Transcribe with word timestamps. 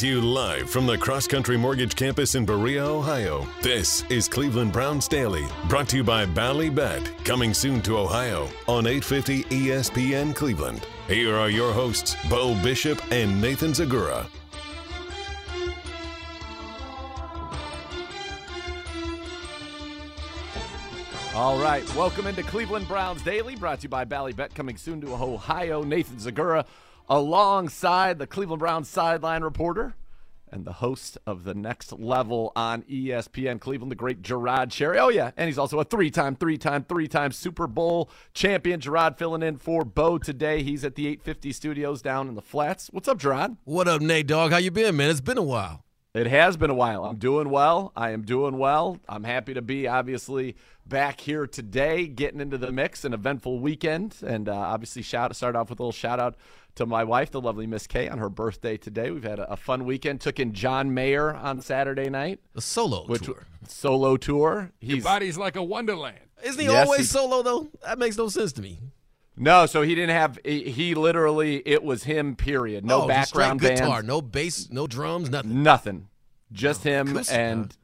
To 0.00 0.06
you 0.06 0.22
live 0.22 0.70
from 0.70 0.86
the 0.86 0.96
Cross 0.96 1.26
Country 1.26 1.58
Mortgage 1.58 1.94
Campus 1.94 2.34
in 2.34 2.46
Berea, 2.46 2.86
Ohio. 2.86 3.46
This 3.60 4.02
is 4.08 4.28
Cleveland 4.28 4.72
Browns 4.72 5.06
Daily, 5.06 5.46
brought 5.68 5.90
to 5.90 5.98
you 5.98 6.02
by 6.02 6.24
Bally 6.24 6.70
Bet, 6.70 7.12
coming 7.22 7.52
soon 7.52 7.82
to 7.82 7.98
Ohio 7.98 8.48
on 8.66 8.86
850 8.86 9.44
ESPN 9.44 10.34
Cleveland. 10.34 10.86
Here 11.06 11.36
are 11.36 11.50
your 11.50 11.74
hosts, 11.74 12.16
Bo 12.30 12.54
Bishop 12.62 12.98
and 13.12 13.42
Nathan 13.42 13.72
Zegura. 13.72 14.24
All 21.34 21.58
right, 21.58 21.84
welcome 21.94 22.26
into 22.26 22.42
Cleveland 22.42 22.88
Browns 22.88 23.20
Daily, 23.20 23.54
brought 23.54 23.80
to 23.80 23.82
you 23.82 23.88
by 23.90 24.06
Bally 24.06 24.32
Bet, 24.32 24.54
coming 24.54 24.78
soon 24.78 25.02
to 25.02 25.12
Ohio. 25.12 25.82
Nathan 25.82 26.16
Zegura 26.16 26.64
alongside 27.10 28.20
the 28.20 28.26
Cleveland 28.26 28.60
Browns 28.60 28.88
sideline 28.88 29.42
reporter 29.42 29.96
and 30.52 30.64
the 30.64 30.74
host 30.74 31.18
of 31.26 31.44
the 31.44 31.54
next 31.54 31.92
level 31.92 32.52
on 32.56 32.82
ESPN 32.82 33.60
Cleveland, 33.60 33.90
the 33.90 33.96
great 33.96 34.22
Jerod 34.22 34.70
Cherry. 34.70 34.98
Oh, 34.98 35.08
yeah. 35.08 35.30
And 35.36 35.48
he's 35.48 35.58
also 35.58 35.78
a 35.80 35.84
three 35.84 36.10
time, 36.10 36.36
three 36.36 36.56
time, 36.56 36.84
three 36.84 37.08
time 37.08 37.32
Super 37.32 37.66
Bowl 37.66 38.10
champion. 38.32 38.80
Jerod 38.80 39.18
filling 39.18 39.42
in 39.42 39.58
for 39.58 39.84
Bo 39.84 40.18
today. 40.18 40.62
He's 40.62 40.84
at 40.84 40.94
the 40.94 41.06
850 41.08 41.52
studios 41.52 42.02
down 42.02 42.28
in 42.28 42.34
the 42.34 42.42
flats. 42.42 42.88
What's 42.92 43.08
up, 43.08 43.18
Jerod? 43.18 43.56
What 43.64 43.88
up, 43.88 44.00
Nate 44.00 44.26
Dog? 44.26 44.52
How 44.52 44.58
you 44.58 44.70
been, 44.70 44.96
man? 44.96 45.10
It's 45.10 45.20
been 45.20 45.38
a 45.38 45.42
while. 45.42 45.84
It 46.12 46.26
has 46.26 46.56
been 46.56 46.70
a 46.70 46.74
while. 46.74 47.04
I'm 47.04 47.18
doing 47.18 47.50
well. 47.50 47.92
I 47.96 48.10
am 48.10 48.22
doing 48.22 48.58
well. 48.58 48.98
I'm 49.08 49.22
happy 49.22 49.54
to 49.54 49.62
be 49.62 49.86
obviously 49.86 50.56
back 50.84 51.20
here 51.20 51.46
today, 51.46 52.08
getting 52.08 52.40
into 52.40 52.58
the 52.58 52.72
mix, 52.72 53.04
an 53.04 53.14
eventful 53.14 53.60
weekend, 53.60 54.16
and 54.26 54.48
uh, 54.48 54.54
obviously 54.54 55.02
shout 55.02 55.36
start 55.36 55.54
off 55.54 55.70
with 55.70 55.78
a 55.78 55.82
little 55.82 55.92
shout 55.92 56.18
out 56.18 56.34
to 56.74 56.84
my 56.84 57.04
wife, 57.04 57.30
the 57.30 57.40
lovely 57.40 57.66
Miss 57.66 57.86
Kay, 57.86 58.08
on 58.08 58.18
her 58.18 58.28
birthday 58.28 58.76
today. 58.76 59.12
We've 59.12 59.22
had 59.22 59.38
a, 59.38 59.52
a 59.52 59.56
fun 59.56 59.84
weekend. 59.84 60.20
Took 60.20 60.40
in 60.40 60.52
John 60.52 60.92
Mayer 60.92 61.32
on 61.32 61.60
Saturday 61.60 62.10
night. 62.10 62.40
The 62.54 62.60
solo 62.60 63.06
which, 63.06 63.22
tour. 63.22 63.46
Solo 63.68 64.16
tour. 64.16 64.72
He's, 64.80 64.96
Your 64.96 65.04
body's 65.04 65.38
like 65.38 65.54
a 65.54 65.62
wonderland. 65.62 66.18
Isn't 66.42 66.60
he 66.60 66.66
yes, 66.66 66.86
always 66.86 67.00
he, 67.02 67.06
solo 67.06 67.42
though? 67.42 67.68
That 67.84 68.00
makes 68.00 68.16
no 68.16 68.28
sense 68.28 68.52
to 68.54 68.62
me. 68.62 68.80
No, 69.40 69.64
so 69.64 69.80
he 69.80 69.94
didn't 69.94 70.14
have. 70.14 70.38
He, 70.44 70.94
literally, 70.94 71.62
it 71.64 71.82
was 71.82 72.04
him. 72.04 72.36
Period. 72.36 72.84
No 72.84 73.02
oh, 73.02 73.08
background 73.08 73.60
guitar, 73.60 73.96
band, 73.96 74.06
no 74.06 74.20
bass, 74.20 74.68
no 74.70 74.86
drums, 74.86 75.30
nothing. 75.30 75.62
Nothing. 75.62 76.08
Just 76.52 76.86
oh, 76.86 76.90
him 76.90 77.20
and 77.32 77.74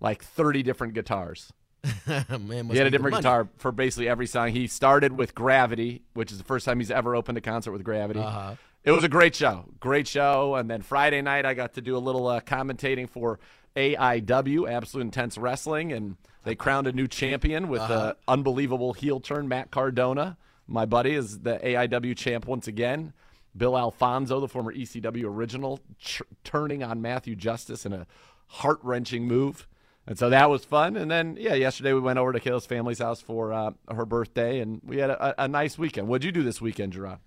like 0.00 0.22
thirty 0.22 0.62
different 0.62 0.92
guitars. 0.92 1.50
Man, 2.06 2.68
he 2.68 2.76
had 2.76 2.86
a 2.86 2.90
different 2.90 3.16
guitar 3.16 3.48
for 3.56 3.72
basically 3.72 4.08
every 4.08 4.26
song. 4.26 4.50
He 4.50 4.66
started 4.66 5.16
with 5.16 5.34
Gravity, 5.34 6.02
which 6.12 6.30
is 6.30 6.36
the 6.38 6.44
first 6.44 6.66
time 6.66 6.78
he's 6.78 6.90
ever 6.90 7.16
opened 7.16 7.38
a 7.38 7.40
concert 7.40 7.72
with 7.72 7.84
Gravity. 7.84 8.20
Uh-huh. 8.20 8.56
It 8.84 8.92
was 8.92 9.04
a 9.04 9.08
great 9.08 9.34
show, 9.34 9.64
great 9.80 10.06
show. 10.06 10.56
And 10.56 10.68
then 10.68 10.82
Friday 10.82 11.22
night, 11.22 11.46
I 11.46 11.54
got 11.54 11.74
to 11.74 11.80
do 11.80 11.96
a 11.96 11.98
little 11.98 12.26
uh, 12.26 12.40
commentating 12.40 13.08
for 13.08 13.38
AIW, 13.76 14.70
Absolute 14.70 15.04
Intense 15.04 15.38
Wrestling, 15.38 15.92
and 15.92 16.16
they 16.44 16.54
crowned 16.54 16.86
a 16.86 16.92
new 16.92 17.08
champion 17.08 17.68
with 17.68 17.80
uh-huh. 17.80 18.14
unbelievable 18.26 18.92
heel 18.92 19.20
turn, 19.20 19.48
Matt 19.48 19.70
Cardona. 19.70 20.36
My 20.68 20.84
buddy 20.84 21.14
is 21.14 21.40
the 21.40 21.58
AIW 21.58 22.16
champ 22.16 22.46
once 22.46 22.68
again. 22.68 23.14
Bill 23.56 23.76
Alfonso, 23.76 24.38
the 24.38 24.48
former 24.48 24.72
ECW 24.72 25.24
original, 25.24 25.80
ch- 25.98 26.22
turning 26.44 26.82
on 26.82 27.02
Matthew 27.02 27.34
Justice 27.34 27.86
in 27.86 27.92
a 27.92 28.06
heart 28.46 28.78
wrenching 28.82 29.26
move. 29.26 29.66
And 30.06 30.18
so 30.18 30.30
that 30.30 30.48
was 30.48 30.64
fun. 30.64 30.96
And 30.96 31.10
then, 31.10 31.36
yeah, 31.38 31.54
yesterday 31.54 31.92
we 31.92 32.00
went 32.00 32.18
over 32.18 32.32
to 32.32 32.40
Kayla's 32.40 32.66
family's 32.66 32.98
house 32.98 33.20
for 33.20 33.52
uh, 33.52 33.72
her 33.94 34.06
birthday, 34.06 34.60
and 34.60 34.80
we 34.84 34.98
had 34.98 35.10
a, 35.10 35.42
a 35.44 35.48
nice 35.48 35.76
weekend. 35.78 36.08
What'd 36.08 36.24
you 36.24 36.32
do 36.32 36.42
this 36.42 36.60
weekend, 36.60 36.92
Jerod? 36.92 37.18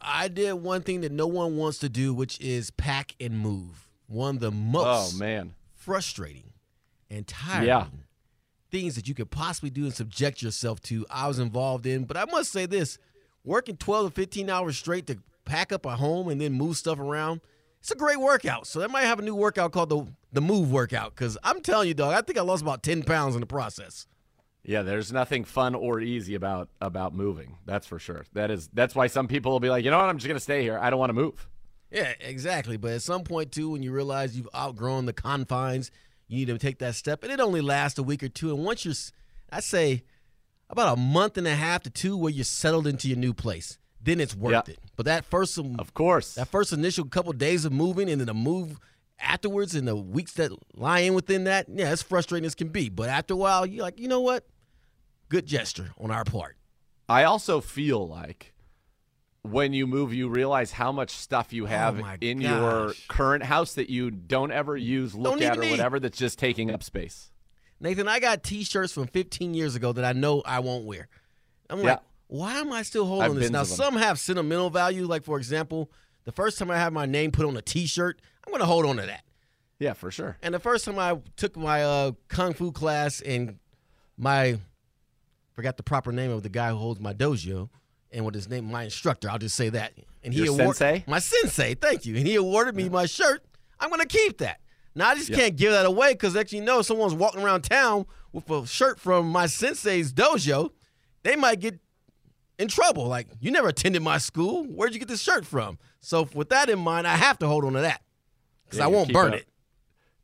I 0.00 0.28
did 0.28 0.54
one 0.54 0.82
thing 0.82 1.00
that 1.02 1.12
no 1.12 1.26
one 1.26 1.56
wants 1.56 1.78
to 1.78 1.88
do, 1.88 2.14
which 2.14 2.40
is 2.40 2.70
pack 2.70 3.14
and 3.20 3.38
move. 3.38 3.88
One 4.06 4.36
of 4.36 4.40
the 4.40 4.50
most 4.50 5.14
oh, 5.14 5.18
man. 5.18 5.54
frustrating 5.74 6.52
and 7.10 7.26
tiring 7.26 7.68
yeah. 7.68 7.86
Things 8.70 8.96
that 8.96 9.08
you 9.08 9.14
could 9.14 9.30
possibly 9.30 9.70
do 9.70 9.84
and 9.84 9.94
subject 9.94 10.42
yourself 10.42 10.80
to. 10.82 11.06
I 11.10 11.28
was 11.28 11.38
involved 11.38 11.86
in, 11.86 12.04
but 12.04 12.16
I 12.16 12.24
must 12.26 12.52
say 12.52 12.66
this 12.66 12.98
working 13.44 13.76
12 13.76 14.10
to 14.10 14.14
15 14.14 14.50
hours 14.50 14.76
straight 14.76 15.06
to 15.06 15.18
pack 15.44 15.72
up 15.72 15.86
a 15.86 15.96
home 15.96 16.28
and 16.28 16.40
then 16.40 16.52
move 16.52 16.76
stuff 16.76 16.98
around, 16.98 17.40
it's 17.80 17.90
a 17.90 17.96
great 17.96 18.20
workout. 18.20 18.66
So 18.66 18.82
I 18.82 18.86
might 18.86 19.04
have 19.04 19.18
a 19.18 19.22
new 19.22 19.34
workout 19.34 19.72
called 19.72 19.88
the, 19.88 20.06
the 20.32 20.40
move 20.40 20.70
workout 20.70 21.14
because 21.14 21.38
I'm 21.42 21.60
telling 21.60 21.88
you, 21.88 21.94
dog, 21.94 22.14
I 22.14 22.20
think 22.20 22.38
I 22.38 22.42
lost 22.42 22.62
about 22.62 22.82
10 22.82 23.02
pounds 23.04 23.34
in 23.34 23.40
the 23.40 23.46
process. 23.46 24.06
Yeah, 24.64 24.82
there's 24.82 25.12
nothing 25.12 25.44
fun 25.44 25.74
or 25.74 25.98
easy 26.00 26.34
about 26.34 26.68
about 26.80 27.14
moving. 27.14 27.56
That's 27.64 27.86
for 27.86 27.98
sure. 27.98 28.26
That 28.34 28.50
is 28.50 28.68
that's 28.74 28.94
why 28.94 29.06
some 29.06 29.26
people 29.26 29.50
will 29.52 29.60
be 29.60 29.70
like, 29.70 29.82
you 29.82 29.90
know 29.90 29.96
what, 29.96 30.10
I'm 30.10 30.18
just 30.18 30.28
gonna 30.28 30.40
stay 30.40 30.62
here. 30.62 30.78
I 30.78 30.90
don't 30.90 30.98
want 30.98 31.08
to 31.08 31.14
move. 31.14 31.48
Yeah, 31.90 32.12
exactly. 32.20 32.76
But 32.76 32.90
at 32.90 33.02
some 33.02 33.22
point 33.22 33.50
too, 33.50 33.70
when 33.70 33.82
you 33.82 33.92
realize 33.92 34.36
you've 34.36 34.48
outgrown 34.54 35.06
the 35.06 35.14
confines, 35.14 35.90
you 36.28 36.38
need 36.38 36.46
to 36.46 36.58
take 36.58 36.78
that 36.78 36.94
step, 36.94 37.22
and 37.22 37.32
it 37.32 37.40
only 37.40 37.60
lasts 37.60 37.98
a 37.98 38.02
week 38.02 38.22
or 38.22 38.28
two. 38.28 38.54
And 38.54 38.64
once 38.64 38.84
you're, 38.84 38.94
I 39.50 39.60
say, 39.60 40.04
about 40.70 40.96
a 40.96 41.00
month 41.00 41.36
and 41.36 41.46
a 41.46 41.54
half 41.54 41.82
to 41.84 41.90
two, 41.90 42.16
where 42.16 42.30
you're 42.30 42.44
settled 42.44 42.86
into 42.86 43.08
your 43.08 43.18
new 43.18 43.34
place, 43.34 43.78
then 44.00 44.20
it's 44.20 44.36
worth 44.36 44.68
yeah. 44.68 44.74
it. 44.74 44.78
But 44.96 45.06
that 45.06 45.24
first, 45.24 45.58
of 45.58 45.94
course, 45.94 46.34
that 46.34 46.48
first 46.48 46.72
initial 46.72 47.04
couple 47.06 47.30
of 47.30 47.38
days 47.38 47.64
of 47.64 47.72
moving, 47.72 48.08
and 48.08 48.20
then 48.20 48.26
the 48.26 48.34
move 48.34 48.78
afterwards, 49.18 49.74
and 49.74 49.88
the 49.88 49.96
weeks 49.96 50.34
that 50.34 50.52
lie 50.74 51.00
in 51.00 51.14
within 51.14 51.44
that, 51.44 51.66
yeah, 51.68 51.92
it's 51.92 52.02
frustrating 52.02 52.46
as 52.46 52.54
can 52.54 52.68
be. 52.68 52.88
But 52.88 53.08
after 53.08 53.34
a 53.34 53.36
while, 53.36 53.66
you're 53.66 53.82
like, 53.82 53.98
you 53.98 54.06
know 54.06 54.20
what? 54.20 54.44
good 55.28 55.46
gesture 55.46 55.90
on 55.98 56.10
our 56.10 56.24
part. 56.24 56.56
I 57.08 57.24
also 57.24 57.60
feel 57.60 58.06
like 58.06 58.54
when 59.42 59.72
you 59.72 59.86
move, 59.86 60.12
you 60.12 60.28
realize 60.28 60.72
how 60.72 60.92
much 60.92 61.10
stuff 61.10 61.52
you 61.52 61.66
have 61.66 62.00
oh 62.00 62.16
in 62.20 62.40
gosh. 62.40 62.50
your 62.50 62.92
current 63.08 63.44
house 63.44 63.74
that 63.74 63.88
you 63.90 64.10
don't 64.10 64.50
ever 64.50 64.76
use, 64.76 65.14
look 65.14 65.40
at, 65.40 65.56
or 65.56 65.60
need. 65.60 65.70
whatever 65.72 66.00
that's 66.00 66.18
just 66.18 66.38
taking 66.38 66.70
up 66.70 66.82
space. 66.82 67.30
Nathan, 67.80 68.08
I 68.08 68.18
got 68.18 68.42
T-shirts 68.42 68.92
from 68.92 69.06
15 69.06 69.54
years 69.54 69.76
ago 69.76 69.92
that 69.92 70.04
I 70.04 70.12
know 70.12 70.42
I 70.44 70.60
won't 70.60 70.84
wear. 70.84 71.08
I'm 71.70 71.78
yeah. 71.78 71.84
like, 71.84 72.00
why 72.26 72.54
am 72.58 72.72
I 72.72 72.82
still 72.82 73.06
holding 73.06 73.30
I've 73.30 73.36
this? 73.36 73.50
Now, 73.50 73.62
some 73.62 73.96
have 73.96 74.18
sentimental 74.18 74.68
value. 74.68 75.06
Like, 75.06 75.22
for 75.22 75.38
example, 75.38 75.90
the 76.24 76.32
first 76.32 76.58
time 76.58 76.70
I 76.70 76.76
have 76.76 76.92
my 76.92 77.06
name 77.06 77.30
put 77.30 77.46
on 77.46 77.56
a 77.56 77.62
T-shirt, 77.62 78.20
I'm 78.46 78.50
going 78.50 78.60
to 78.60 78.66
hold 78.66 78.84
on 78.84 78.96
to 78.96 79.06
that. 79.06 79.22
Yeah, 79.78 79.92
for 79.92 80.10
sure. 80.10 80.36
And 80.42 80.52
the 80.52 80.58
first 80.58 80.84
time 80.84 80.98
I 80.98 81.18
took 81.36 81.56
my 81.56 81.84
uh, 81.84 82.12
kung 82.26 82.52
fu 82.52 82.72
class 82.72 83.20
and 83.20 83.58
my 84.16 84.58
forgot 85.54 85.76
the 85.76 85.82
proper 85.82 86.12
name 86.12 86.30
of 86.30 86.42
the 86.42 86.48
guy 86.48 86.70
who 86.70 86.76
holds 86.76 87.00
my 87.00 87.14
dojo, 87.14 87.68
and 88.12 88.24
what 88.24 88.34
his 88.34 88.48
name, 88.48 88.70
my 88.70 88.84
instructor. 88.84 89.30
I'll 89.30 89.38
just 89.38 89.56
say 89.56 89.68
that. 89.70 89.92
And 90.22 90.34
he 90.34 90.46
awarded 90.46 90.76
sensei, 90.76 91.04
my 91.06 91.18
sensei. 91.18 91.74
Thank 91.74 92.06
you. 92.06 92.16
And 92.16 92.26
he 92.26 92.34
awarded 92.34 92.74
me 92.74 92.88
my 92.88 93.06
shirt. 93.06 93.44
I'm 93.80 93.90
gonna 93.90 94.06
keep 94.06 94.38
that. 94.38 94.60
Now 94.94 95.08
I 95.10 95.14
just 95.14 95.28
yep. 95.28 95.38
can't 95.38 95.56
give 95.56 95.72
that 95.72 95.86
away 95.86 96.12
because 96.12 96.34
actually, 96.34 96.58
you 96.58 96.64
know, 96.64 96.82
someone's 96.82 97.14
walking 97.14 97.42
around 97.42 97.62
town 97.62 98.06
with 98.32 98.50
a 98.50 98.66
shirt 98.66 98.98
from 98.98 99.28
my 99.28 99.46
sensei's 99.46 100.12
dojo, 100.12 100.70
they 101.22 101.36
might 101.36 101.60
get 101.60 101.78
in 102.58 102.68
trouble. 102.68 103.06
Like, 103.06 103.28
you 103.40 103.50
never 103.50 103.68
attended 103.68 104.02
my 104.02 104.18
school. 104.18 104.64
Where'd 104.64 104.92
you 104.92 104.98
get 104.98 105.08
this 105.08 105.22
shirt 105.22 105.46
from? 105.46 105.78
So 106.00 106.28
with 106.34 106.48
that 106.48 106.68
in 106.68 106.78
mind, 106.78 107.06
I 107.06 107.16
have 107.16 107.38
to 107.38 107.46
hold 107.46 107.64
on 107.64 107.74
to 107.74 107.80
that 107.80 108.02
because 108.64 108.78
yeah, 108.78 108.84
I 108.84 108.88
won't 108.88 109.12
burn 109.12 109.34
it. 109.34 109.46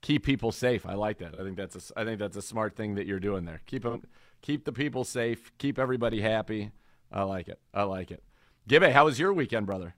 Keep 0.02 0.24
people 0.24 0.52
safe. 0.52 0.84
I 0.84 0.94
like 0.94 1.18
that. 1.18 1.40
I 1.40 1.44
think 1.44 1.56
that's 1.56 1.90
a, 1.90 1.98
I 1.98 2.04
think 2.04 2.18
that's 2.18 2.36
a 2.36 2.42
smart 2.42 2.76
thing 2.76 2.96
that 2.96 3.06
you're 3.06 3.20
doing 3.20 3.44
there. 3.44 3.62
Keep 3.66 3.84
them 3.84 4.02
keep 4.42 4.66
the 4.66 4.72
people 4.72 5.04
safe, 5.04 5.50
keep 5.56 5.78
everybody 5.78 6.20
happy. 6.20 6.70
I 7.14 7.22
like 7.22 7.48
it. 7.48 7.60
I 7.72 7.84
like 7.84 8.10
it. 8.10 8.22
Gibby, 8.66 8.90
how 8.90 9.04
was 9.04 9.20
your 9.20 9.32
weekend, 9.32 9.66
brother? 9.66 9.94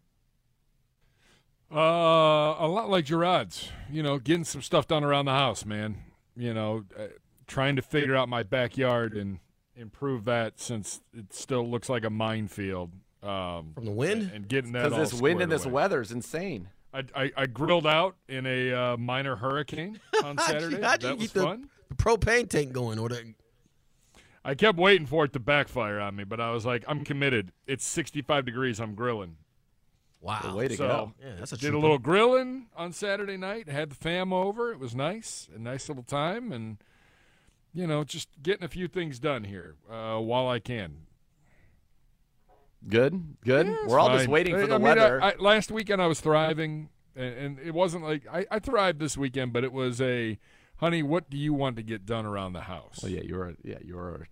Uh, 1.73 2.55
a 2.59 2.69
lot 2.69 2.91
like 2.91 3.07
Jerod's. 3.07 3.71
You 3.91 4.03
know, 4.03 4.19
getting 4.19 4.45
some 4.45 4.61
stuff 4.61 4.87
done 4.87 5.03
around 5.03 5.25
the 5.25 5.33
house, 5.33 5.65
man. 5.65 5.97
You 6.37 6.53
know, 6.53 6.85
uh, 6.97 7.07
trying 7.47 7.77
to 7.77 7.83
figure 7.83 8.15
out 8.15 8.29
my 8.29 8.43
backyard 8.43 9.15
and 9.15 9.39
improve 9.75 10.27
that 10.27 10.61
since 10.61 11.01
it 11.17 11.33
still 11.33 11.69
looks 11.69 11.89
like 11.89 12.05
a 12.05 12.11
minefield. 12.11 12.93
Um, 13.23 13.73
From 13.75 13.87
the 13.87 13.93
wind 13.93 14.31
and, 14.33 14.47
getting 14.47 14.73
that 14.73 14.91
because 14.91 15.11
this 15.11 15.21
wind 15.21 15.41
and 15.41 15.51
this 15.51 15.65
away. 15.65 15.73
weather 15.73 16.01
is 16.03 16.13
insane. 16.13 16.69
I, 16.93 17.05
I, 17.15 17.33
I 17.37 17.47
grilled 17.47 17.87
out 17.87 18.17
in 18.29 18.47
a 18.47 18.73
uh, 18.73 18.97
minor 18.97 19.37
hurricane 19.37 20.01
on 20.23 20.39
Saturday. 20.47 20.81
How'd 20.81 21.03
you 21.03 21.09
that 21.09 21.19
was 21.19 21.33
the, 21.33 21.43
fun. 21.43 21.71
the 21.89 21.95
propane 21.95 22.49
tank 22.49 22.73
going? 22.73 22.99
Or 22.99 23.09
the, 23.09 23.35
I 24.47 24.55
kept 24.55 24.79
waiting 24.79 25.07
for 25.07 25.25
it 25.25 25.33
to 25.33 25.41
backfire 25.41 25.99
on 25.99 26.15
me, 26.17 26.25
but 26.25 26.41
I 26.41 26.51
was 26.53 26.65
like, 26.65 26.85
I'm 26.87 27.05
committed. 27.05 27.51
It's 27.67 27.85
65 27.85 28.45
degrees. 28.45 28.79
I'm 28.81 28.95
grilling. 28.95 29.37
wow. 30.21 30.55
way 30.57 30.69
to 30.69 30.77
so 30.77 30.87
go. 30.87 31.13
Yeah, 31.21 31.35
that's 31.39 31.53
a 31.53 31.57
did 31.57 31.67
a 31.67 31.71
trooper. 31.71 31.83
little 31.83 31.99
grilling 31.99 32.67
on 32.77 32.93
Saturday 32.93 33.37
night. 33.37 33.69
Had 33.69 33.91
the 33.91 33.95
fam 33.97 34.33
over. 34.33 34.71
It 34.73 34.79
was 34.79 34.95
nice, 34.95 35.49
a 35.55 35.59
nice 35.59 35.89
little 35.89 36.05
time, 36.05 36.53
and 36.53 36.79
you 37.75 37.87
know, 37.87 38.05
just 38.05 38.29
getting 38.43 38.65
a 38.65 38.69
few 38.69 38.87
things 38.89 39.19
done 39.19 39.45
here 39.45 39.75
uh, 39.91 40.19
while 40.19 40.49
I 40.49 40.61
can. 40.61 41.07
Good, 42.89 43.37
good. 43.45 43.67
Yeah, 43.67 43.77
We're 43.87 43.99
all 43.99 44.11
just 44.17 44.29
waiting 44.29 44.55
for 44.55 44.63
I- 44.63 44.67
the 44.67 44.75
I 44.75 44.79
mean, 44.79 44.83
weather. 44.85 45.23
I, 45.23 45.35
last 45.41 45.71
weekend 45.73 46.01
I 46.01 46.07
was 46.07 46.21
thriving, 46.21 46.89
and, 47.17 47.35
and 47.35 47.59
it 47.59 47.75
wasn't 47.75 48.05
like 48.05 48.23
I, 48.33 48.47
I 48.51 48.59
thrived 48.61 49.01
this 49.01 49.17
weekend, 49.17 49.53
but 49.53 49.65
it 49.65 49.73
was 49.73 50.01
a, 50.01 50.39
honey, 50.77 51.03
what 51.03 51.29
do 51.29 51.37
you 51.37 51.53
want 51.53 51.77
to 51.77 51.83
get 51.83 52.07
done 52.07 52.25
around 52.25 52.53
the 52.53 52.63
house? 52.63 53.01
well, 53.03 53.11
yeah, 53.11 53.23
you 53.23 53.35
were 53.35 53.55
yeah 53.65 53.79
you 53.85 53.97
were 53.97 54.29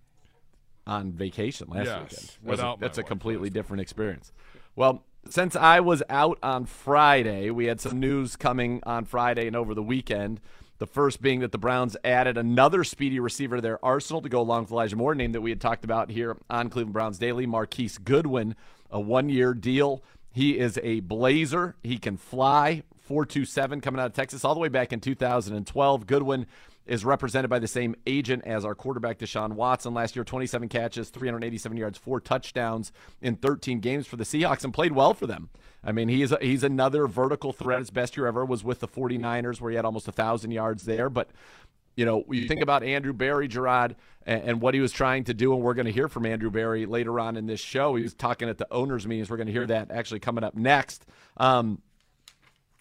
on 0.87 1.13
vacation 1.13 1.69
last 1.69 1.87
Yes, 1.87 1.95
weekend. 2.01 2.11
That's 2.11 2.37
a- 2.37 2.51
without 2.51 2.81
that's 2.81 2.99
a 2.99 3.03
completely 3.03 3.51
different 3.51 3.81
experience. 3.81 4.33
Well, 4.77 5.05
since 5.29 5.57
I 5.57 5.81
was 5.81 6.03
out 6.11 6.39
on 6.43 6.67
Friday, 6.67 7.51
we 7.51 7.67
had 7.67 7.81
some 7.81 7.99
news 7.99 8.37
coming 8.37 8.81
on 8.85 9.05
Friday 9.05 9.47
and 9.47 9.57
over 9.57 9.75
the 9.75 9.83
weekend. 9.83 10.41
The 10.79 10.87
first 10.87 11.23
being 11.23 11.41
that 11.41 11.53
the 11.53 11.59
Browns 11.59 11.97
added 12.05 12.37
another 12.37 12.85
speedy 12.85 13.21
receiver 13.21 13.57
to 13.57 13.63
their 13.63 13.83
arsenal 13.85 14.21
to 14.23 14.29
go 14.29 14.41
along 14.41 14.63
with 14.65 14.73
Elijah 14.73 14.97
Moore, 14.97 15.15
name 15.15 15.33
that 15.33 15.41
we 15.41 15.51
had 15.51 15.61
talked 15.61 15.85
about 15.85 16.11
here 16.11 16.37
on 16.51 16.69
Cleveland 16.69 16.93
Browns 16.93 17.19
Daily, 17.19 17.47
Marquise 17.47 17.97
Goodwin, 17.97 18.55
a 18.91 19.01
one-year 19.01 19.55
deal. 19.55 20.03
He 20.33 20.59
is 20.59 20.79
a 20.83 20.99
blazer. 21.01 21.77
He 21.85 21.97
can 21.97 22.17
fly. 22.17 22.83
427 23.07 23.81
coming 23.83 24.01
out 24.01 24.07
of 24.07 24.13
Texas 24.15 24.45
all 24.45 24.55
the 24.55 24.61
way 24.61 24.69
back 24.69 24.93
in 24.93 24.99
2012. 25.01 26.07
Goodwin 26.07 26.47
is 26.87 27.05
represented 27.05 27.49
by 27.49 27.59
the 27.59 27.69
same 27.69 27.95
agent 28.07 28.45
as 28.45 28.65
our 28.65 28.75
quarterback 28.75 29.19
Deshaun 29.19 29.53
Watson 29.53 29.95
last 29.95 30.17
year 30.17 30.25
27 30.25 30.69
catches, 30.69 31.11
387 31.11 31.77
yards, 31.77 31.99
four 31.99 32.21
touchdowns 32.21 32.93
in 33.23 33.37
13 33.37 33.81
games 33.81 34.07
for 34.07 34.17
the 34.17 34.25
Seahawks 34.25 34.65
and 34.65 34.75
played 34.75 34.93
well 34.93 35.15
for 35.15 35.27
them. 35.27 35.49
I 35.83 35.93
mean, 35.93 36.09
he 36.09 36.23
is 36.23 36.35
he's 36.41 36.65
another 36.65 37.07
vertical 37.07 37.53
threat. 37.53 37.79
His 37.79 37.91
best 37.91 38.17
year 38.17 38.27
ever 38.27 38.45
was 38.45 38.65
with 38.65 38.81
the 38.81 38.89
49ers 38.89 39.61
where 39.61 39.71
he 39.71 39.77
had 39.77 39.85
almost 39.85 40.07
1000 40.07 40.51
yards 40.51 40.85
there, 40.85 41.11
but 41.11 41.31
you 41.97 42.05
know, 42.05 42.25
you 42.29 42.49
think 42.49 42.61
about 42.61 42.83
Andrew 42.83 43.13
Berry, 43.13 43.49
Jerod, 43.49 43.95
and, 44.27 44.43
and 44.43 44.61
what 44.61 44.75
he 44.75 44.81
was 44.81 44.93
trying 44.93 45.25
to 45.25 45.35
do, 45.35 45.55
and 45.55 45.63
we're 45.63 45.75
going 45.75 45.87
to 45.87 45.93
hear 45.93 46.09
from 46.09 46.27
Andrew 46.27 46.51
Berry 46.51 46.87
later 46.87 47.21
on 47.21 47.37
in 47.37 47.47
this 47.47 47.61
show. 47.61 47.95
He 47.95 48.03
was 48.03 48.15
talking 48.15 48.49
at 48.49 48.59
the 48.59 48.67
owners' 48.73 49.07
meetings. 49.07 49.31
We're 49.31 49.37
going 49.37 49.47
to 49.47 49.53
hear 49.53 49.67
that 49.67 49.91
actually 49.91 50.21
coming 50.21 50.43
up 50.43 50.57
next. 50.57 51.07
Um, 51.37 51.83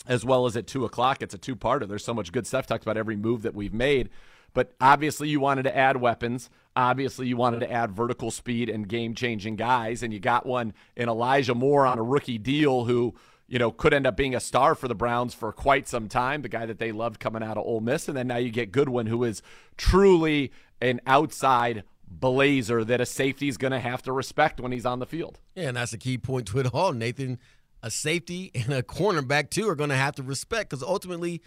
as 0.08 0.26
well 0.26 0.46
as 0.46 0.56
at 0.58 0.68
two 0.68 0.86
o'clock. 0.86 1.22
It's 1.22 1.34
a 1.34 1.38
two 1.38 1.56
parter. 1.56 1.88
There's 1.88 2.06
so 2.06 2.14
much 2.14 2.32
good 2.32 2.48
stuff 2.48 2.68
talked 2.68 2.84
about 2.84 2.98
every 2.98 3.16
move 3.16 3.42
that 3.44 3.56
we've 3.56 3.74
made. 3.74 4.10
But 4.54 4.74
obviously, 4.80 5.30
you 5.30 5.40
wanted 5.40 5.64
to 5.64 5.76
add 5.76 5.98
weapons. 5.98 6.50
Obviously, 6.76 7.28
you 7.28 7.38
wanted 7.38 7.62
to 7.62 7.72
add 7.72 7.92
vertical 7.92 8.30
speed 8.30 8.70
and 8.70 8.88
game 8.88 9.16
changing 9.16 9.56
guys. 9.56 10.04
And 10.04 10.14
you 10.14 10.20
got 10.20 10.46
one 10.46 10.74
in 10.96 11.10
Elijah 11.10 11.56
Moore 11.56 11.86
on 11.86 11.98
a 11.98 12.04
rookie 12.04 12.38
deal 12.38 12.86
who, 12.86 13.16
you 13.48 13.58
know, 13.58 13.72
could 13.72 13.94
end 13.94 14.06
up 14.06 14.16
being 14.16 14.36
a 14.36 14.40
star 14.40 14.76
for 14.76 14.88
the 14.88 14.96
Browns 14.96 15.34
for 15.34 15.52
quite 15.52 15.88
some 15.88 16.08
time, 16.08 16.44
the 16.44 16.50
guy 16.50 16.68
that 16.68 16.78
they 16.78 16.92
loved 16.92 17.20
coming 17.20 17.42
out 17.42 17.58
of 17.58 17.66
Ole 17.66 17.82
Miss. 17.82 18.08
And 18.08 18.16
then 18.16 18.28
now 18.28 18.38
you 18.38 18.52
get 18.52 18.72
Goodwin, 18.72 19.08
who 19.08 19.24
is 19.24 19.42
truly 19.76 20.52
an 20.82 21.02
outside 21.08 21.84
blazer 22.08 22.84
that 22.84 23.02
a 23.02 23.08
safety 23.08 23.48
is 23.48 23.58
going 23.58 23.72
to 23.72 23.80
have 23.80 24.04
to 24.04 24.12
respect 24.12 24.60
when 24.60 24.72
he's 24.72 24.86
on 24.86 25.00
the 25.00 25.06
field. 25.08 25.40
Yeah, 25.56 25.70
and 25.70 25.78
that's 25.78 25.94
a 25.94 25.98
key 25.98 26.20
point 26.20 26.48
to 26.50 26.60
it 26.60 26.74
all, 26.74 26.94
Nathan. 26.94 27.40
A 27.84 27.92
safety 27.92 28.50
and 28.56 28.74
a 28.74 28.82
cornerback 28.82 29.52
too 29.52 29.70
are 29.70 29.76
going 29.76 29.92
to 29.92 29.96
have 29.96 30.16
to 30.16 30.24
respect 30.24 30.72
because 30.72 30.82
ultimately, 30.82 31.44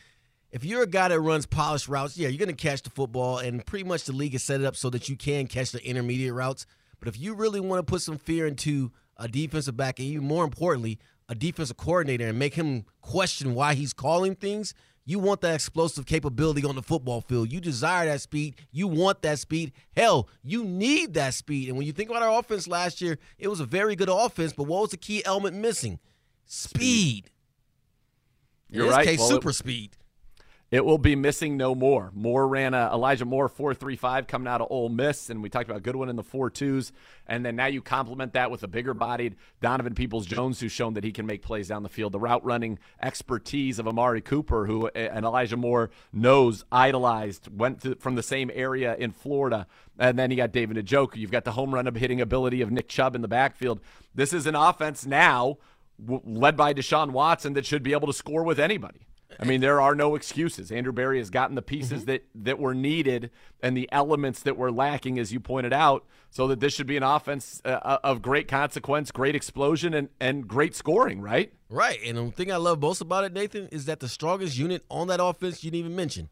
if 0.52 0.64
you're 0.64 0.82
a 0.82 0.86
guy 0.86 1.08
that 1.08 1.20
runs 1.20 1.46
polished 1.46 1.88
routes, 1.88 2.16
yeah, 2.16 2.28
you're 2.28 2.38
going 2.38 2.54
to 2.54 2.62
catch 2.62 2.82
the 2.82 2.90
football, 2.90 3.38
and 3.38 3.66
pretty 3.66 3.84
much 3.84 4.04
the 4.04 4.12
league 4.12 4.34
is 4.34 4.44
set 4.44 4.60
it 4.60 4.66
up 4.66 4.76
so 4.76 4.88
that 4.90 5.08
you 5.08 5.16
can 5.16 5.48
catch 5.48 5.72
the 5.72 5.84
intermediate 5.84 6.32
routes. 6.32 6.66
But 7.00 7.08
if 7.08 7.18
you 7.18 7.34
really 7.34 7.60
want 7.60 7.84
to 7.84 7.90
put 7.90 8.00
some 8.02 8.16
fear 8.16 8.46
into 8.46 8.92
a 9.16 9.26
defensive 9.26 9.76
back, 9.76 9.98
and 9.98 10.06
even 10.08 10.24
more 10.24 10.44
importantly, 10.44 10.98
a 11.28 11.34
defensive 11.34 11.76
coordinator, 11.76 12.28
and 12.28 12.38
make 12.38 12.54
him 12.54 12.84
question 13.00 13.54
why 13.54 13.74
he's 13.74 13.92
calling 13.92 14.36
things, 14.36 14.72
you 15.08 15.20
want 15.20 15.40
that 15.42 15.54
explosive 15.54 16.04
capability 16.04 16.64
on 16.64 16.74
the 16.74 16.82
football 16.82 17.20
field. 17.20 17.52
You 17.52 17.60
desire 17.60 18.06
that 18.06 18.20
speed. 18.20 18.56
You 18.72 18.88
want 18.88 19.22
that 19.22 19.38
speed. 19.38 19.72
Hell, 19.96 20.28
you 20.42 20.64
need 20.64 21.14
that 21.14 21.34
speed. 21.34 21.68
And 21.68 21.78
when 21.78 21.86
you 21.86 21.92
think 21.92 22.10
about 22.10 22.24
our 22.24 22.38
offense 22.40 22.66
last 22.66 23.00
year, 23.00 23.18
it 23.38 23.46
was 23.46 23.60
a 23.60 23.64
very 23.64 23.94
good 23.94 24.08
offense, 24.08 24.52
but 24.52 24.64
what 24.64 24.82
was 24.82 24.90
the 24.90 24.96
key 24.96 25.24
element 25.24 25.56
missing? 25.56 26.00
Speed. 26.46 27.30
In 28.70 28.76
You're 28.76 28.86
this 28.86 28.94
right. 28.96 29.06
case, 29.06 29.18
Well, 29.18 29.28
it- 29.28 29.32
super 29.32 29.52
speed. 29.52 29.90
It 30.72 30.84
will 30.84 30.98
be 30.98 31.14
missing 31.14 31.56
no 31.56 31.76
more. 31.76 32.10
Moore 32.12 32.48
ran 32.48 32.74
a 32.74 32.90
Elijah 32.92 33.24
Moore 33.24 33.48
four 33.48 33.72
three 33.72 33.94
five 33.94 34.26
coming 34.26 34.48
out 34.48 34.60
of 34.60 34.66
Ole 34.68 34.88
Miss, 34.88 35.30
and 35.30 35.40
we 35.40 35.48
talked 35.48 35.70
about 35.70 35.84
Goodwin 35.84 36.08
in 36.08 36.16
the 36.16 36.24
four 36.24 36.50
twos, 36.50 36.90
and 37.28 37.46
then 37.46 37.54
now 37.54 37.66
you 37.66 37.80
complement 37.80 38.32
that 38.32 38.50
with 38.50 38.64
a 38.64 38.68
bigger 38.68 38.92
bodied 38.92 39.36
Donovan 39.62 39.94
Peoples 39.94 40.26
Jones, 40.26 40.58
who's 40.58 40.72
shown 40.72 40.94
that 40.94 41.04
he 41.04 41.12
can 41.12 41.24
make 41.24 41.40
plays 41.42 41.68
down 41.68 41.84
the 41.84 41.88
field. 41.88 42.10
The 42.10 42.18
route 42.18 42.44
running 42.44 42.80
expertise 43.00 43.78
of 43.78 43.86
Amari 43.86 44.20
Cooper, 44.20 44.66
who 44.66 44.88
uh, 44.88 44.90
and 44.96 45.24
Elijah 45.24 45.56
Moore 45.56 45.90
knows, 46.12 46.64
idolized, 46.72 47.46
went 47.56 47.82
to, 47.82 47.94
from 47.94 48.16
the 48.16 48.22
same 48.24 48.50
area 48.52 48.96
in 48.96 49.12
Florida, 49.12 49.68
and 50.00 50.18
then 50.18 50.32
you 50.32 50.36
got 50.36 50.50
David 50.50 50.84
Njoku. 50.84 51.14
You've 51.14 51.30
got 51.30 51.44
the 51.44 51.52
home 51.52 51.72
run 51.72 51.86
of 51.86 51.94
hitting 51.94 52.20
ability 52.20 52.60
of 52.60 52.72
Nick 52.72 52.88
Chubb 52.88 53.14
in 53.14 53.22
the 53.22 53.28
backfield. 53.28 53.80
This 54.16 54.32
is 54.32 54.48
an 54.48 54.56
offense 54.56 55.06
now 55.06 55.58
w- 56.04 56.20
led 56.24 56.56
by 56.56 56.74
Deshaun 56.74 57.10
Watson 57.10 57.54
that 57.54 57.66
should 57.66 57.82
be 57.82 57.92
able 57.92 58.06
to 58.06 58.12
score 58.12 58.42
with 58.44 58.58
anybody. 58.58 59.00
I 59.38 59.44
mean, 59.44 59.60
there 59.60 59.80
are 59.82 59.94
no 59.94 60.14
excuses. 60.14 60.70
Andrew 60.72 60.92
Berry 60.92 61.18
has 61.18 61.28
gotten 61.30 61.56
the 61.56 61.62
pieces 61.62 62.02
Mm-hmm. 62.02 62.10
that, 62.10 62.24
that 62.36 62.58
were 62.58 62.74
needed 62.74 63.30
and 63.62 63.76
the 63.76 63.88
elements 63.92 64.40
that 64.44 64.56
were 64.56 64.70
lacking, 64.72 65.18
as 65.18 65.30
you 65.32 65.40
pointed 65.40 65.72
out, 65.74 66.06
so 66.30 66.46
that 66.46 66.60
this 66.60 66.72
should 66.72 66.86
be 66.86 66.96
an 66.96 67.02
offense 67.02 67.60
uh, 67.64 67.98
of 68.02 68.22
great 68.22 68.48
consequence, 68.48 69.10
great 69.10 69.34
explosion, 69.34 69.92
and, 69.94 70.08
and 70.20 70.46
great 70.48 70.74
scoring, 70.74 71.20
right? 71.20 71.52
Right. 71.68 71.98
And 72.04 72.16
the 72.16 72.30
thing 72.30 72.50
I 72.52 72.56
love 72.56 72.80
most 72.80 73.00
about 73.02 73.24
it, 73.24 73.32
Nathan, 73.32 73.66
is 73.68 73.84
that 73.86 74.00
the 74.00 74.08
strongest 74.08 74.56
unit 74.56 74.84
on 74.88 75.08
that 75.08 75.20
offense 75.22 75.62
you 75.64 75.70
didn't 75.70 75.80
even 75.86 75.96
mention. 75.96 76.28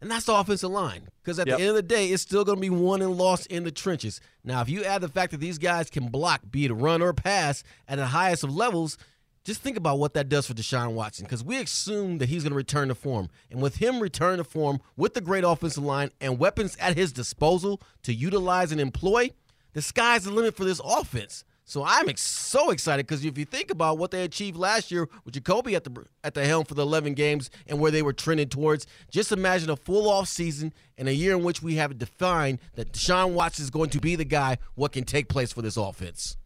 And 0.00 0.10
that's 0.10 0.24
the 0.26 0.34
offensive 0.34 0.70
line. 0.70 1.08
Because 1.22 1.38
at 1.38 1.46
Yep. 1.46 1.58
the 1.58 1.62
end 1.62 1.70
of 1.70 1.76
the 1.76 1.82
day, 1.82 2.08
it's 2.08 2.22
still 2.22 2.44
going 2.44 2.56
to 2.56 2.60
be 2.60 2.70
won 2.70 3.02
and 3.02 3.16
lost 3.16 3.46
in 3.48 3.64
the 3.64 3.70
trenches. 3.70 4.20
Now, 4.42 4.62
if 4.62 4.68
you 4.68 4.82
add 4.84 5.02
the 5.02 5.08
fact 5.08 5.32
that 5.32 5.40
these 5.40 5.58
guys 5.58 5.90
can 5.90 6.08
block, 6.08 6.40
be 6.50 6.64
it 6.64 6.72
run 6.72 7.02
or 7.02 7.12
pass, 7.12 7.62
at 7.86 7.96
the 7.96 8.06
highest 8.06 8.42
of 8.42 8.54
levels, 8.54 8.96
just 9.44 9.60
think 9.62 9.76
about 9.76 9.98
what 9.98 10.14
that 10.14 10.28
does 10.28 10.46
for 10.46 10.54
Deshaun 10.54 10.92
Watson. 10.92 11.24
Because 11.24 11.44
we 11.44 11.58
assume 11.58 12.18
that 12.18 12.28
he's 12.30 12.42
going 12.44 12.52
to 12.52 12.56
return 12.56 12.88
to 12.88 12.94
form. 12.94 13.28
And 13.50 13.60
with 13.60 13.76
him 13.76 14.00
return 14.00 14.38
to 14.38 14.44
form, 14.44 14.80
with 14.96 15.14
the 15.14 15.20
great 15.20 15.44
offensive 15.44 15.82
line 15.84 16.10
and 16.20 16.38
weapons 16.38 16.76
at 16.80 16.96
his 16.96 17.12
disposal 17.12 17.80
to 18.02 18.14
utilize 18.14 18.72
and 18.72 18.80
employ, 18.80 19.30
the 19.74 19.82
sky's 19.82 20.24
the 20.24 20.30
limit 20.30 20.54
for 20.56 20.64
this 20.64 20.80
offense. 20.84 21.44
So 21.70 21.84
I'm 21.84 22.08
ex- 22.08 22.22
so 22.22 22.70
excited 22.70 23.06
because 23.06 23.24
if 23.24 23.38
you 23.38 23.44
think 23.44 23.70
about 23.70 23.96
what 23.96 24.10
they 24.10 24.24
achieved 24.24 24.56
last 24.56 24.90
year 24.90 25.08
with 25.24 25.34
Jacoby 25.34 25.76
at 25.76 25.84
the 25.84 26.04
at 26.24 26.34
the 26.34 26.44
helm 26.44 26.64
for 26.64 26.74
the 26.74 26.82
11 26.82 27.14
games 27.14 27.48
and 27.68 27.78
where 27.78 27.92
they 27.92 28.02
were 28.02 28.12
trending 28.12 28.48
towards, 28.48 28.88
just 29.08 29.30
imagine 29.30 29.70
a 29.70 29.76
full 29.76 30.10
off 30.10 30.26
season 30.26 30.72
and 30.98 31.06
a 31.06 31.14
year 31.14 31.36
in 31.36 31.44
which 31.44 31.62
we 31.62 31.76
have 31.76 31.96
defined 31.96 32.58
that 32.74 32.90
Deshaun 32.90 33.34
Watson 33.34 33.62
is 33.62 33.70
going 33.70 33.90
to 33.90 34.00
be 34.00 34.16
the 34.16 34.24
guy. 34.24 34.58
What 34.74 34.90
can 34.90 35.04
take 35.04 35.28
place 35.28 35.52
for 35.52 35.62
this 35.62 35.76
offense? 35.76 36.36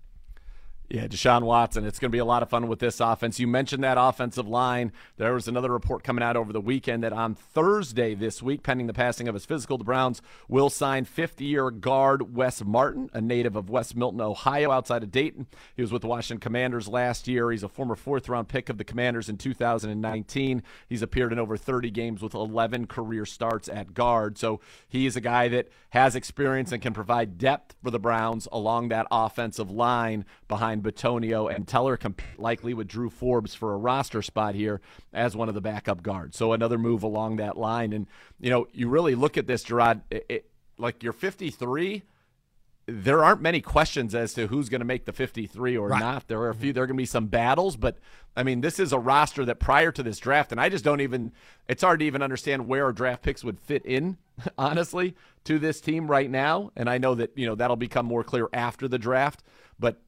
Yeah, 0.90 1.06
Deshaun 1.06 1.44
Watson. 1.44 1.86
It's 1.86 1.98
going 1.98 2.10
to 2.10 2.14
be 2.14 2.18
a 2.18 2.26
lot 2.26 2.42
of 2.42 2.50
fun 2.50 2.68
with 2.68 2.78
this 2.78 3.00
offense. 3.00 3.40
You 3.40 3.46
mentioned 3.46 3.82
that 3.82 3.96
offensive 3.98 4.46
line. 4.46 4.92
There 5.16 5.32
was 5.32 5.48
another 5.48 5.72
report 5.72 6.04
coming 6.04 6.22
out 6.22 6.36
over 6.36 6.52
the 6.52 6.60
weekend 6.60 7.02
that 7.04 7.12
on 7.12 7.34
Thursday 7.34 8.14
this 8.14 8.42
week, 8.42 8.62
pending 8.62 8.86
the 8.86 8.92
passing 8.92 9.26
of 9.26 9.32
his 9.32 9.46
physical, 9.46 9.78
the 9.78 9.84
Browns 9.84 10.20
will 10.46 10.68
sign 10.68 11.06
50 11.06 11.42
year 11.46 11.70
guard 11.70 12.36
Wes 12.36 12.62
Martin, 12.62 13.08
a 13.14 13.20
native 13.22 13.56
of 13.56 13.70
West 13.70 13.96
Milton, 13.96 14.20
Ohio, 14.20 14.70
outside 14.70 15.02
of 15.02 15.10
Dayton. 15.10 15.46
He 15.74 15.80
was 15.80 15.90
with 15.90 16.02
the 16.02 16.08
Washington 16.08 16.40
Commanders 16.40 16.86
last 16.86 17.26
year. 17.26 17.50
He's 17.50 17.62
a 17.62 17.68
former 17.68 17.96
fourth 17.96 18.28
round 18.28 18.48
pick 18.48 18.68
of 18.68 18.76
the 18.76 18.84
Commanders 18.84 19.30
in 19.30 19.38
2019. 19.38 20.62
He's 20.86 21.02
appeared 21.02 21.32
in 21.32 21.38
over 21.38 21.56
30 21.56 21.90
games 21.92 22.20
with 22.20 22.34
11 22.34 22.88
career 22.88 23.24
starts 23.24 23.70
at 23.70 23.94
guard. 23.94 24.36
So 24.36 24.60
he 24.86 25.06
is 25.06 25.16
a 25.16 25.22
guy 25.22 25.48
that 25.48 25.68
has 25.90 26.14
experience 26.14 26.72
and 26.72 26.82
can 26.82 26.92
provide 26.92 27.38
depth 27.38 27.74
for 27.82 27.90
the 27.90 27.98
Browns 27.98 28.46
along 28.52 28.90
that 28.90 29.06
offensive 29.10 29.70
line 29.70 30.26
behind 30.46 30.73
Bitonio 30.82 31.54
and 31.54 31.66
Teller, 31.66 31.96
comp- 31.96 32.22
likely 32.38 32.74
with 32.74 32.88
Drew 32.88 33.10
Forbes 33.10 33.54
for 33.54 33.72
a 33.74 33.76
roster 33.76 34.22
spot 34.22 34.54
here 34.54 34.80
as 35.12 35.36
one 35.36 35.48
of 35.48 35.54
the 35.54 35.60
backup 35.60 36.02
guards. 36.02 36.36
So 36.36 36.52
another 36.52 36.78
move 36.78 37.02
along 37.02 37.36
that 37.36 37.56
line. 37.56 37.92
And, 37.92 38.06
you 38.40 38.50
know, 38.50 38.66
you 38.72 38.88
really 38.88 39.14
look 39.14 39.36
at 39.36 39.46
this, 39.46 39.64
Jerod, 39.64 40.02
it, 40.10 40.26
it, 40.28 40.50
like 40.78 41.02
you're 41.02 41.12
53 41.12 42.02
there 42.86 43.24
aren't 43.24 43.40
many 43.40 43.60
questions 43.60 44.14
as 44.14 44.34
to 44.34 44.46
who's 44.48 44.68
going 44.68 44.80
to 44.80 44.84
make 44.84 45.06
the 45.06 45.12
53 45.12 45.76
or 45.76 45.88
Right. 45.88 46.00
not. 46.00 46.28
There 46.28 46.40
are 46.40 46.50
a 46.50 46.54
few. 46.54 46.68
Mm-hmm. 46.68 46.74
There 46.74 46.84
are 46.84 46.86
going 46.86 46.96
to 46.96 47.02
be 47.02 47.06
some 47.06 47.26
battles, 47.26 47.76
but 47.76 47.96
I 48.36 48.42
mean, 48.42 48.60
this 48.60 48.78
is 48.78 48.92
a 48.92 48.98
roster 48.98 49.44
that 49.46 49.58
prior 49.58 49.90
to 49.92 50.02
this 50.02 50.18
draft, 50.18 50.52
and 50.52 50.60
I 50.60 50.68
just 50.68 50.84
don't 50.84 51.00
even. 51.00 51.32
It's 51.68 51.82
hard 51.82 52.00
to 52.00 52.06
even 52.06 52.20
understand 52.20 52.68
where 52.68 52.84
our 52.84 52.92
draft 52.92 53.22
picks 53.22 53.42
would 53.42 53.58
fit 53.58 53.86
in, 53.86 54.18
honestly, 54.58 55.14
to 55.44 55.58
this 55.58 55.80
team 55.80 56.08
right 56.08 56.30
now. 56.30 56.72
And 56.76 56.90
I 56.90 56.98
know 56.98 57.14
that 57.14 57.30
you 57.36 57.46
know 57.46 57.54
that'll 57.54 57.76
become 57.76 58.06
more 58.06 58.24
clear 58.24 58.48
after 58.52 58.86
the 58.86 58.98
draft, 58.98 59.42
but 59.78 60.02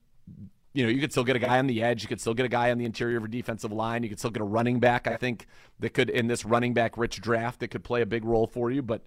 you 0.76 0.84
know, 0.84 0.90
you 0.90 1.00
could 1.00 1.10
still 1.10 1.24
get 1.24 1.36
a 1.36 1.38
guy 1.38 1.58
on 1.58 1.66
the 1.66 1.82
edge. 1.82 2.02
You 2.02 2.08
could 2.08 2.20
still 2.20 2.34
get 2.34 2.44
a 2.44 2.50
guy 2.50 2.70
on 2.70 2.76
the 2.76 2.84
interior 2.84 3.16
of 3.16 3.24
a 3.24 3.28
defensive 3.28 3.72
line. 3.72 4.02
You 4.02 4.10
could 4.10 4.18
still 4.18 4.30
get 4.30 4.42
a 4.42 4.46
running 4.46 4.78
back, 4.78 5.06
I 5.06 5.16
think, 5.16 5.46
that 5.80 5.94
could, 5.94 6.10
in 6.10 6.26
this 6.26 6.44
running 6.44 6.74
back 6.74 6.98
rich 6.98 7.20
draft, 7.20 7.60
that 7.60 7.68
could 7.68 7.82
play 7.82 8.02
a 8.02 8.06
big 8.06 8.24
role 8.24 8.46
for 8.46 8.70
you. 8.70 8.82
But 8.82 9.02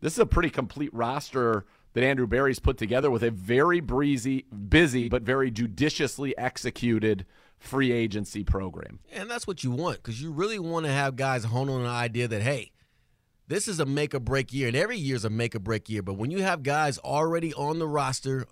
this 0.00 0.14
is 0.14 0.18
a 0.18 0.26
pretty 0.26 0.48
complete 0.48 0.92
roster 0.94 1.66
that 1.92 2.02
Andrew 2.02 2.26
Berry's 2.26 2.58
put 2.58 2.78
together 2.78 3.10
with 3.10 3.22
a 3.22 3.30
very 3.30 3.80
breezy, 3.80 4.46
busy, 4.68 5.10
but 5.10 5.22
very 5.22 5.50
judiciously 5.50 6.36
executed 6.38 7.26
free 7.58 7.92
agency 7.92 8.42
program. 8.42 9.00
And 9.12 9.30
that's 9.30 9.46
what 9.46 9.62
you 9.62 9.72
want 9.72 9.96
because 9.98 10.22
you 10.22 10.32
really 10.32 10.58
want 10.58 10.86
to 10.86 10.92
have 10.92 11.16
guys 11.16 11.44
hone 11.44 11.68
on 11.68 11.82
an 11.82 11.86
idea 11.86 12.28
that, 12.28 12.40
hey, 12.40 12.72
this 13.46 13.68
is 13.68 13.78
a 13.78 13.84
make 13.84 14.14
or 14.14 14.20
break 14.20 14.52
year, 14.54 14.68
and 14.68 14.76
every 14.76 14.96
year 14.96 15.16
is 15.16 15.24
a 15.24 15.30
make 15.30 15.54
or 15.54 15.58
break 15.58 15.90
year. 15.90 16.02
But 16.02 16.14
when 16.14 16.30
you 16.30 16.42
have 16.42 16.62
guys 16.62 16.96
already 16.98 17.52
on 17.52 17.78
the 17.78 17.88
roster, 17.88 18.46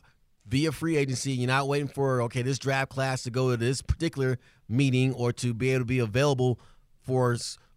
via 0.49 0.73
free 0.73 0.97
agency. 0.97 1.33
You're 1.33 1.49
not 1.49 1.69
waiting 1.69 1.89
for 1.89 2.23
okay 2.23 2.43
this 2.43 2.59
draft 2.59 2.91
class 2.91 3.23
to 3.25 3.31
go 3.31 3.51
to 3.51 3.57
this 3.57 3.83
particular 3.83 4.39
meeting 4.69 5.13
or 5.13 5.33
to 5.35 5.55
be 5.55 5.71
able 5.71 5.81
to 5.81 5.85
be 5.85 5.99
available 5.99 6.59
for 7.03 7.37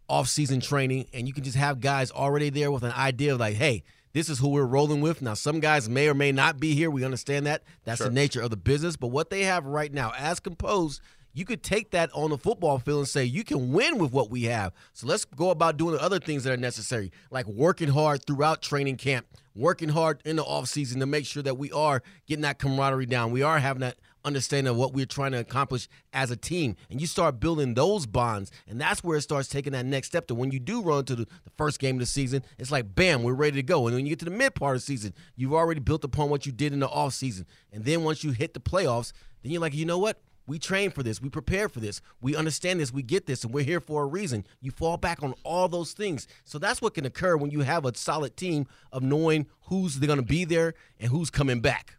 off-season 0.10 0.60
training, 0.60 1.08
and 1.14 1.26
you 1.26 1.34
can 1.34 1.44
just 1.44 1.56
have 1.56 1.80
guys 1.80 2.12
already 2.12 2.50
there 2.50 2.70
with 2.70 2.84
an 2.84 2.92
idea 2.92 3.34
of 3.34 3.40
like, 3.40 3.56
hey, 3.56 3.82
this 4.12 4.28
is 4.28 4.40
who 4.40 4.50
we're 4.50 4.66
rolling 4.66 5.00
with. 5.00 5.22
Now, 5.22 5.36
some 5.36 5.62
guys 5.62 5.88
may 5.88 6.10
or 6.10 6.14
may 6.14 6.34
not 6.34 6.60
be 6.60 6.74
here. 6.74 6.92
We 6.92 7.06
understand 7.06 7.46
that. 7.46 7.64
That's 7.86 8.00
sure. 8.00 8.08
the 8.08 8.14
nature 8.14 8.42
of 8.42 8.50
the 8.50 8.58
business. 8.58 8.98
But 8.98 9.08
what 9.08 9.30
they 9.30 9.44
have 9.44 9.66
right 9.66 9.94
now, 9.94 10.12
as 10.18 10.42
composed 10.42 11.02
you 11.34 11.46
could 11.46 11.64
take 11.64 11.92
that 11.92 12.10
on 12.14 12.30
the 12.30 12.38
football 12.38 12.78
field 12.78 13.00
and 13.00 13.08
say 13.08 13.24
you 13.24 13.46
can 13.46 13.72
win 13.72 13.98
with 13.98 14.12
what 14.12 14.30
we 14.30 14.44
have. 14.44 14.74
So 14.92 15.08
let's 15.08 15.24
go 15.24 15.50
about 15.50 15.78
doing 15.78 15.96
the 15.96 16.02
other 16.02 16.20
things 16.20 16.44
that 16.44 16.52
are 16.52 16.58
necessary, 16.58 17.12
like 17.30 17.46
working 17.46 17.88
hard 17.88 18.26
throughout 18.26 18.62
training 18.62 18.98
camp, 18.98 19.26
working 19.56 19.90
hard 19.90 20.22
in 20.26 20.36
the 20.36 20.44
offseason 20.44 21.00
to 21.00 21.06
make 21.06 21.26
sure 21.26 21.44
that 21.44 21.58
we 21.58 21.72
are 21.72 22.02
getting 22.28 22.44
that 22.44 22.60
camaraderie 22.60 23.06
down. 23.06 23.32
We 23.32 23.44
are 23.44 23.60
having 23.60 23.82
that 23.82 23.98
understanding 24.24 24.72
of 24.72 24.78
what 24.78 24.94
we're 24.94 25.06
trying 25.06 25.32
to 25.32 25.40
accomplish 25.40 25.88
as 26.14 26.32
a 26.32 26.36
team. 26.36 26.76
And 26.90 27.02
you 27.02 27.08
start 27.08 27.40
building 27.40 27.74
those 27.74 28.06
bonds, 28.06 28.52
and 28.68 28.80
that's 28.80 29.04
where 29.04 29.18
it 29.18 29.22
starts 29.22 29.50
taking 29.50 29.74
that 29.74 29.86
next 29.86 30.08
step 30.08 30.28
to 30.28 30.36
when 30.36 30.52
you 30.52 30.60
do 30.60 30.82
run 30.82 31.06
to 31.06 31.16
the, 31.16 31.26
the, 31.26 31.52
first 31.58 31.80
game 31.80 31.96
of 31.96 32.00
the 32.00 32.06
season, 32.06 32.44
it's 32.58 32.72
like, 32.72 32.96
bam, 32.96 33.24
we're 33.24 33.34
ready 33.34 33.56
to 33.58 33.64
go. 33.64 33.88
And 33.88 33.96
when 33.96 34.06
you 34.06 34.12
get 34.12 34.20
to 34.20 34.26
the 34.26 34.32
mid 34.32 34.56
part 34.56 34.76
of 34.76 34.82
the 34.82 34.86
season, 34.86 35.14
you've 35.36 35.54
already 35.54 35.80
built 35.80 36.04
upon 36.04 36.30
what 36.30 36.46
you 36.46 36.52
did 36.52 36.74
in 36.74 36.80
the 36.80 36.88
offseason. 36.88 37.46
And 37.72 37.86
then 37.86 38.04
once 38.04 38.24
you 38.24 38.32
hit 38.32 38.54
the 38.54 38.60
playoffs, 38.60 39.12
then 39.44 39.52
you're 39.52 39.62
like, 39.62 39.74
you 39.74 39.86
know 39.86 40.00
what? 40.00 40.22
We 40.52 40.60
train 40.60 40.92
for 40.92 41.02
this. 41.02 41.22
We 41.22 41.30
prepare 41.30 41.70
for 41.70 41.80
this. 41.80 42.02
We 42.20 42.36
understand 42.36 42.82
this. 42.82 42.92
We 42.92 43.04
get 43.04 43.26
this, 43.26 43.46
and 43.46 43.54
we're 43.54 43.64
here 43.64 43.80
for 43.80 44.04
a 44.04 44.06
reason. 44.06 44.46
You 44.60 44.72
fall 44.72 44.98
back 44.98 45.24
on 45.24 45.34
all 45.46 45.70
those 45.70 45.94
things. 45.94 46.28
So 46.44 46.60
that's 46.60 46.82
what 46.82 46.94
can 46.94 47.06
occur 47.06 47.38
when 47.38 47.52
you 47.52 47.62
have 47.62 47.86
a 47.86 47.96
solid 47.96 48.36
team 48.36 48.68
of 48.92 49.02
knowing 49.02 49.48
who's 49.68 49.96
going 49.96 50.20
to 50.20 50.26
be 50.26 50.44
there 50.44 50.74
and 51.00 51.10
who's 51.10 51.30
coming 51.30 51.62
back. 51.62 51.96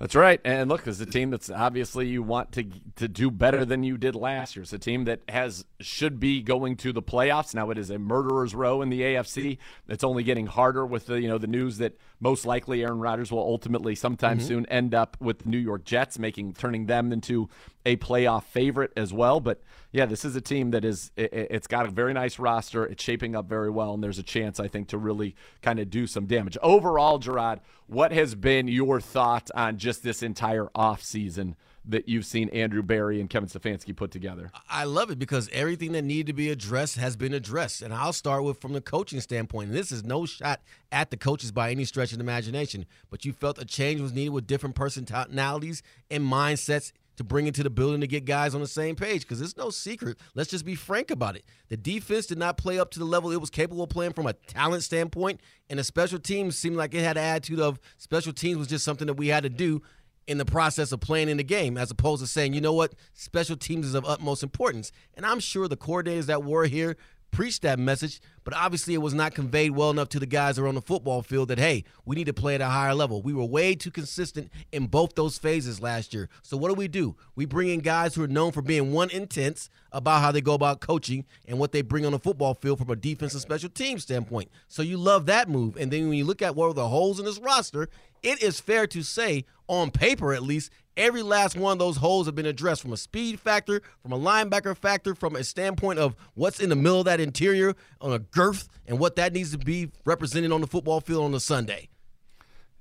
That's 0.00 0.14
right. 0.14 0.40
And 0.46 0.70
look, 0.70 0.86
it's 0.86 0.98
a 1.00 1.06
team 1.06 1.28
that's 1.28 1.50
obviously 1.50 2.08
you 2.08 2.22
want 2.22 2.52
to 2.52 2.64
to 2.96 3.06
do 3.06 3.30
better 3.30 3.66
than 3.66 3.82
you 3.82 3.98
did 3.98 4.14
last 4.14 4.56
year. 4.56 4.62
It's 4.62 4.72
a 4.72 4.78
team 4.78 5.04
that 5.04 5.20
has 5.28 5.66
should 5.78 6.18
be 6.18 6.40
going 6.40 6.76
to 6.76 6.94
the 6.94 7.02
playoffs. 7.02 7.54
Now 7.54 7.68
it 7.68 7.76
is 7.76 7.90
a 7.90 7.98
murderer's 7.98 8.54
row 8.54 8.80
in 8.80 8.88
the 8.88 9.02
AFC. 9.02 9.58
It's 9.88 10.02
only 10.02 10.22
getting 10.22 10.46
harder 10.46 10.86
with 10.86 11.04
the 11.04 11.20
you 11.20 11.28
know 11.28 11.36
the 11.36 11.46
news 11.46 11.76
that 11.78 11.98
most 12.18 12.46
likely 12.46 12.82
Aaron 12.82 12.98
Rodgers 12.98 13.30
will 13.30 13.40
ultimately 13.40 13.94
sometime 13.94 14.38
mm-hmm. 14.38 14.48
soon 14.48 14.66
end 14.66 14.94
up 14.94 15.18
with 15.20 15.40
the 15.40 15.50
New 15.50 15.58
York 15.58 15.84
Jets, 15.84 16.18
making 16.18 16.54
turning 16.54 16.86
them 16.86 17.12
into 17.12 17.50
a 17.84 17.96
playoff 17.96 18.44
favorite 18.44 18.94
as 18.96 19.12
well. 19.12 19.38
But 19.38 19.62
yeah, 19.92 20.06
this 20.06 20.24
is 20.24 20.36
a 20.36 20.40
team 20.40 20.70
that 20.70 20.84
is 20.84 21.10
it, 21.16 21.50
has 21.50 21.66
got 21.66 21.86
a 21.86 21.90
very 21.90 22.12
nice 22.12 22.38
roster. 22.38 22.84
It's 22.84 23.02
shaping 23.02 23.34
up 23.34 23.46
very 23.46 23.70
well, 23.70 23.94
and 23.94 24.02
there's 24.02 24.18
a 24.18 24.22
chance 24.22 24.60
I 24.60 24.68
think 24.68 24.88
to 24.88 24.98
really 24.98 25.34
kind 25.62 25.78
of 25.80 25.90
do 25.90 26.06
some 26.06 26.26
damage. 26.26 26.56
Overall, 26.62 27.18
Jerod, 27.18 27.60
what 27.86 28.12
has 28.12 28.34
been 28.34 28.68
your 28.68 29.00
thought 29.00 29.50
on 29.54 29.78
just 29.78 30.02
this 30.02 30.22
entire 30.22 30.66
offseason 30.76 31.54
that 31.84 32.08
you've 32.08 32.26
seen 32.26 32.48
Andrew 32.50 32.82
Berry 32.82 33.20
and 33.20 33.28
Kevin 33.28 33.48
Stefanski 33.48 33.96
put 33.96 34.10
together? 34.10 34.52
I 34.68 34.84
love 34.84 35.10
it 35.10 35.18
because 35.18 35.48
everything 35.52 35.92
that 35.92 36.02
needed 36.02 36.26
to 36.28 36.32
be 36.32 36.50
addressed 36.50 36.96
has 36.96 37.16
been 37.16 37.34
addressed. 37.34 37.82
And 37.82 37.92
I'll 37.92 38.12
start 38.12 38.44
with 38.44 38.60
from 38.60 38.74
the 38.74 38.80
coaching 38.80 39.20
standpoint. 39.20 39.70
And 39.70 39.78
this 39.78 39.90
is 39.90 40.04
no 40.04 40.26
shot 40.26 40.60
at 40.92 41.10
the 41.10 41.16
coaches 41.16 41.50
by 41.50 41.70
any 41.70 41.84
stretch 41.84 42.12
of 42.12 42.18
the 42.18 42.24
imagination, 42.24 42.86
but 43.10 43.24
you 43.24 43.32
felt 43.32 43.58
a 43.58 43.64
change 43.64 44.00
was 44.00 44.12
needed 44.12 44.30
with 44.30 44.46
different 44.46 44.76
personalities 44.76 45.82
and 46.10 46.24
mindsets 46.24 46.92
to 47.20 47.24
bring 47.24 47.46
into 47.46 47.62
the 47.62 47.68
building 47.68 48.00
to 48.00 48.06
get 48.06 48.24
guys 48.24 48.54
on 48.54 48.62
the 48.62 48.66
same 48.66 48.96
page 48.96 49.20
because 49.20 49.42
it's 49.42 49.54
no 49.54 49.68
secret. 49.68 50.16
Let's 50.34 50.48
just 50.48 50.64
be 50.64 50.74
frank 50.74 51.10
about 51.10 51.36
it. 51.36 51.44
The 51.68 51.76
defense 51.76 52.24
did 52.24 52.38
not 52.38 52.56
play 52.56 52.78
up 52.78 52.90
to 52.92 52.98
the 52.98 53.04
level 53.04 53.30
it 53.30 53.40
was 53.40 53.50
capable 53.50 53.84
of 53.84 53.90
playing 53.90 54.14
from 54.14 54.26
a 54.26 54.32
talent 54.32 54.82
standpoint, 54.84 55.40
and 55.68 55.78
the 55.78 55.84
special 55.84 56.18
teams 56.18 56.56
seemed 56.56 56.76
like 56.76 56.94
it 56.94 57.02
had 57.02 57.18
an 57.18 57.24
attitude 57.24 57.60
of 57.60 57.78
special 57.98 58.32
teams 58.32 58.56
was 58.56 58.68
just 58.68 58.86
something 58.86 59.06
that 59.06 59.14
we 59.14 59.28
had 59.28 59.42
to 59.42 59.50
do 59.50 59.82
in 60.26 60.38
the 60.38 60.46
process 60.46 60.92
of 60.92 61.00
playing 61.00 61.28
in 61.28 61.36
the 61.36 61.44
game, 61.44 61.76
as 61.76 61.90
opposed 61.90 62.22
to 62.22 62.26
saying, 62.26 62.54
you 62.54 62.60
know 62.62 62.72
what, 62.72 62.94
special 63.12 63.56
teams 63.56 63.84
is 63.84 63.94
of 63.94 64.06
utmost 64.06 64.42
importance. 64.42 64.90
And 65.12 65.26
I'm 65.26 65.40
sure 65.40 65.68
the 65.68 65.76
coordinators 65.76 66.24
that 66.26 66.42
were 66.42 66.64
here 66.64 66.96
preached 67.30 67.62
that 67.62 67.78
message, 67.78 68.20
but 68.44 68.54
obviously 68.54 68.94
it 68.94 68.98
was 69.02 69.14
not 69.14 69.34
conveyed 69.34 69.72
well 69.72 69.90
enough 69.90 70.08
to 70.10 70.18
the 70.18 70.26
guys 70.26 70.58
around 70.58 70.74
the 70.74 70.80
football 70.80 71.22
field 71.22 71.48
that, 71.48 71.58
hey, 71.58 71.84
we 72.04 72.16
need 72.16 72.26
to 72.26 72.32
play 72.32 72.54
at 72.54 72.60
a 72.60 72.66
higher 72.66 72.94
level. 72.94 73.22
We 73.22 73.32
were 73.32 73.44
way 73.44 73.74
too 73.74 73.90
consistent 73.90 74.50
in 74.72 74.86
both 74.86 75.14
those 75.14 75.38
phases 75.38 75.80
last 75.80 76.12
year. 76.14 76.28
So 76.42 76.56
what 76.56 76.68
do 76.68 76.74
we 76.74 76.88
do? 76.88 77.16
We 77.34 77.44
bring 77.44 77.68
in 77.68 77.80
guys 77.80 78.14
who 78.14 78.22
are 78.22 78.28
known 78.28 78.52
for 78.52 78.62
being 78.62 78.92
one 78.92 79.10
intense 79.10 79.70
about 79.92 80.20
how 80.20 80.32
they 80.32 80.40
go 80.40 80.54
about 80.54 80.80
coaching 80.80 81.24
and 81.46 81.58
what 81.58 81.72
they 81.72 81.82
bring 81.82 82.06
on 82.06 82.12
the 82.12 82.18
football 82.18 82.54
field 82.54 82.78
from 82.78 82.90
a 82.90 82.96
defense 82.96 83.32
and 83.32 83.42
special 83.42 83.68
team 83.68 83.98
standpoint. 83.98 84.50
So 84.68 84.82
you 84.82 84.96
love 84.96 85.26
that 85.26 85.48
move. 85.48 85.76
And 85.76 85.90
then 85.90 86.08
when 86.08 86.18
you 86.18 86.24
look 86.24 86.42
at 86.42 86.54
what 86.54 86.66
are 86.66 86.74
the 86.74 86.88
holes 86.88 87.18
in 87.18 87.24
this 87.24 87.38
roster, 87.38 87.88
it 88.22 88.42
is 88.42 88.60
fair 88.60 88.86
to 88.88 89.02
say, 89.02 89.44
on 89.68 89.90
paper 89.90 90.32
at 90.32 90.42
least, 90.42 90.70
every 90.96 91.22
last 91.22 91.56
one 91.56 91.72
of 91.72 91.78
those 91.78 91.98
holes 91.98 92.26
have 92.26 92.34
been 92.34 92.46
addressed 92.46 92.82
from 92.82 92.92
a 92.92 92.96
speed 92.96 93.38
factor, 93.38 93.82
from 94.02 94.12
a 94.12 94.18
linebacker 94.18 94.76
factor, 94.76 95.14
from 95.14 95.36
a 95.36 95.44
standpoint 95.44 95.98
of 95.98 96.16
what's 96.34 96.60
in 96.60 96.70
the 96.70 96.76
middle 96.76 97.00
of 97.00 97.04
that 97.04 97.20
interior 97.20 97.74
on 98.00 98.12
a 98.12 98.18
girth 98.18 98.68
and 98.86 98.98
what 98.98 99.16
that 99.16 99.32
needs 99.32 99.52
to 99.52 99.58
be 99.58 99.90
represented 100.04 100.50
on 100.50 100.60
the 100.60 100.66
football 100.66 101.00
field 101.00 101.24
on 101.24 101.34
a 101.34 101.40
Sunday. 101.40 101.89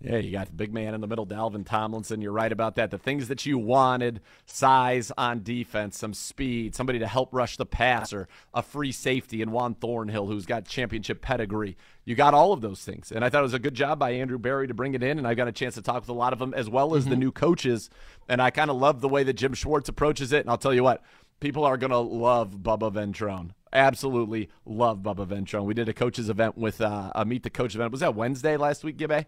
Yeah, 0.02 0.18
you 0.18 0.32
got 0.32 0.48
the 0.48 0.54
big 0.54 0.74
man 0.74 0.94
in 0.94 1.02
the 1.02 1.08
middle, 1.08 1.28
Dalvin 1.28 1.66
Tomlinson. 1.66 2.22
You're 2.22 2.32
right 2.32 2.52
about 2.52 2.76
that. 2.76 2.90
The 2.90 2.98
things 2.98 3.28
that 3.28 3.46
you 3.46 3.58
wanted 3.58 4.22
size 4.46 5.12
on 5.18 5.44
defense, 5.44 5.98
some 5.98 6.14
speed, 6.14 6.74
somebody 6.74 7.00
to 7.00 7.08
help 7.08 7.34
rush 7.34 7.58
the 7.58 7.66
passer, 7.66 8.30
a 8.54 8.62
free 8.62 8.94
safety 8.94 9.42
in 9.42 9.52
Juan 9.52 9.76
Thornhill, 9.76 10.28
who's 10.28 10.46
got 10.46 10.66
championship 10.66 11.22
pedigree. 11.22 11.76
You 12.06 12.16
got 12.16 12.34
all 12.34 12.54
of 12.54 12.62
those 12.62 12.82
things. 12.82 13.12
And 13.12 13.26
I 13.26 13.30
thought 13.30 13.40
it 13.40 13.44
was 13.44 13.54
a 13.54 13.60
good 13.60 13.74
job 13.74 14.00
by 14.00 14.12
Andrew 14.12 14.38
Berry 14.38 14.68
to 14.68 14.74
bring 14.74 14.94
it 14.94 15.04
in. 15.04 15.18
And 15.18 15.28
I 15.28 15.34
got 15.34 15.50
a 15.50 15.52
chance 15.52 15.76
to 15.76 15.82
talk 15.82 16.02
with 16.02 16.10
a 16.10 16.14
lot 16.14 16.32
of 16.32 16.40
them 16.40 16.54
as 16.54 16.70
well 16.70 16.96
as 16.96 17.04
mm-hmm. 17.04 17.12
the 17.12 17.18
new 17.18 17.32
coaches. 17.34 17.90
And 18.30 18.42
I 18.42 18.52
kind 18.52 18.70
of 18.70 18.78
love 18.78 19.02
the 19.02 19.10
way 19.10 19.24
that 19.24 19.34
Jim 19.34 19.54
Schwartz 19.54 19.90
approaches 19.90 20.32
it. 20.32 20.42
And 20.42 20.50
I'll 20.50 20.58
tell 20.58 20.74
you 20.74 20.84
what, 20.84 21.04
people 21.42 21.66
are 21.66 21.78
going 21.78 21.92
to 21.92 21.98
love 21.98 22.60
Bubba 22.60 22.92
Ventrone 22.94 23.52
absolutely 23.72 24.50
love 24.66 24.98
Bubba 25.04 25.28
Ventrone. 25.28 25.66
We 25.66 25.76
did 25.76 25.88
a 25.88 25.94
coaches 25.94 26.28
event 26.28 26.58
with 26.58 26.82
uh, 26.82 27.12
a 27.14 27.24
meet 27.24 27.44
the 27.44 27.52
coach 27.52 27.76
event. 27.76 27.92
Was 27.92 28.02
that 28.02 28.16
Wednesday 28.16 28.58
last 28.58 28.84
week, 28.84 28.98
Gibbe? 28.98 29.26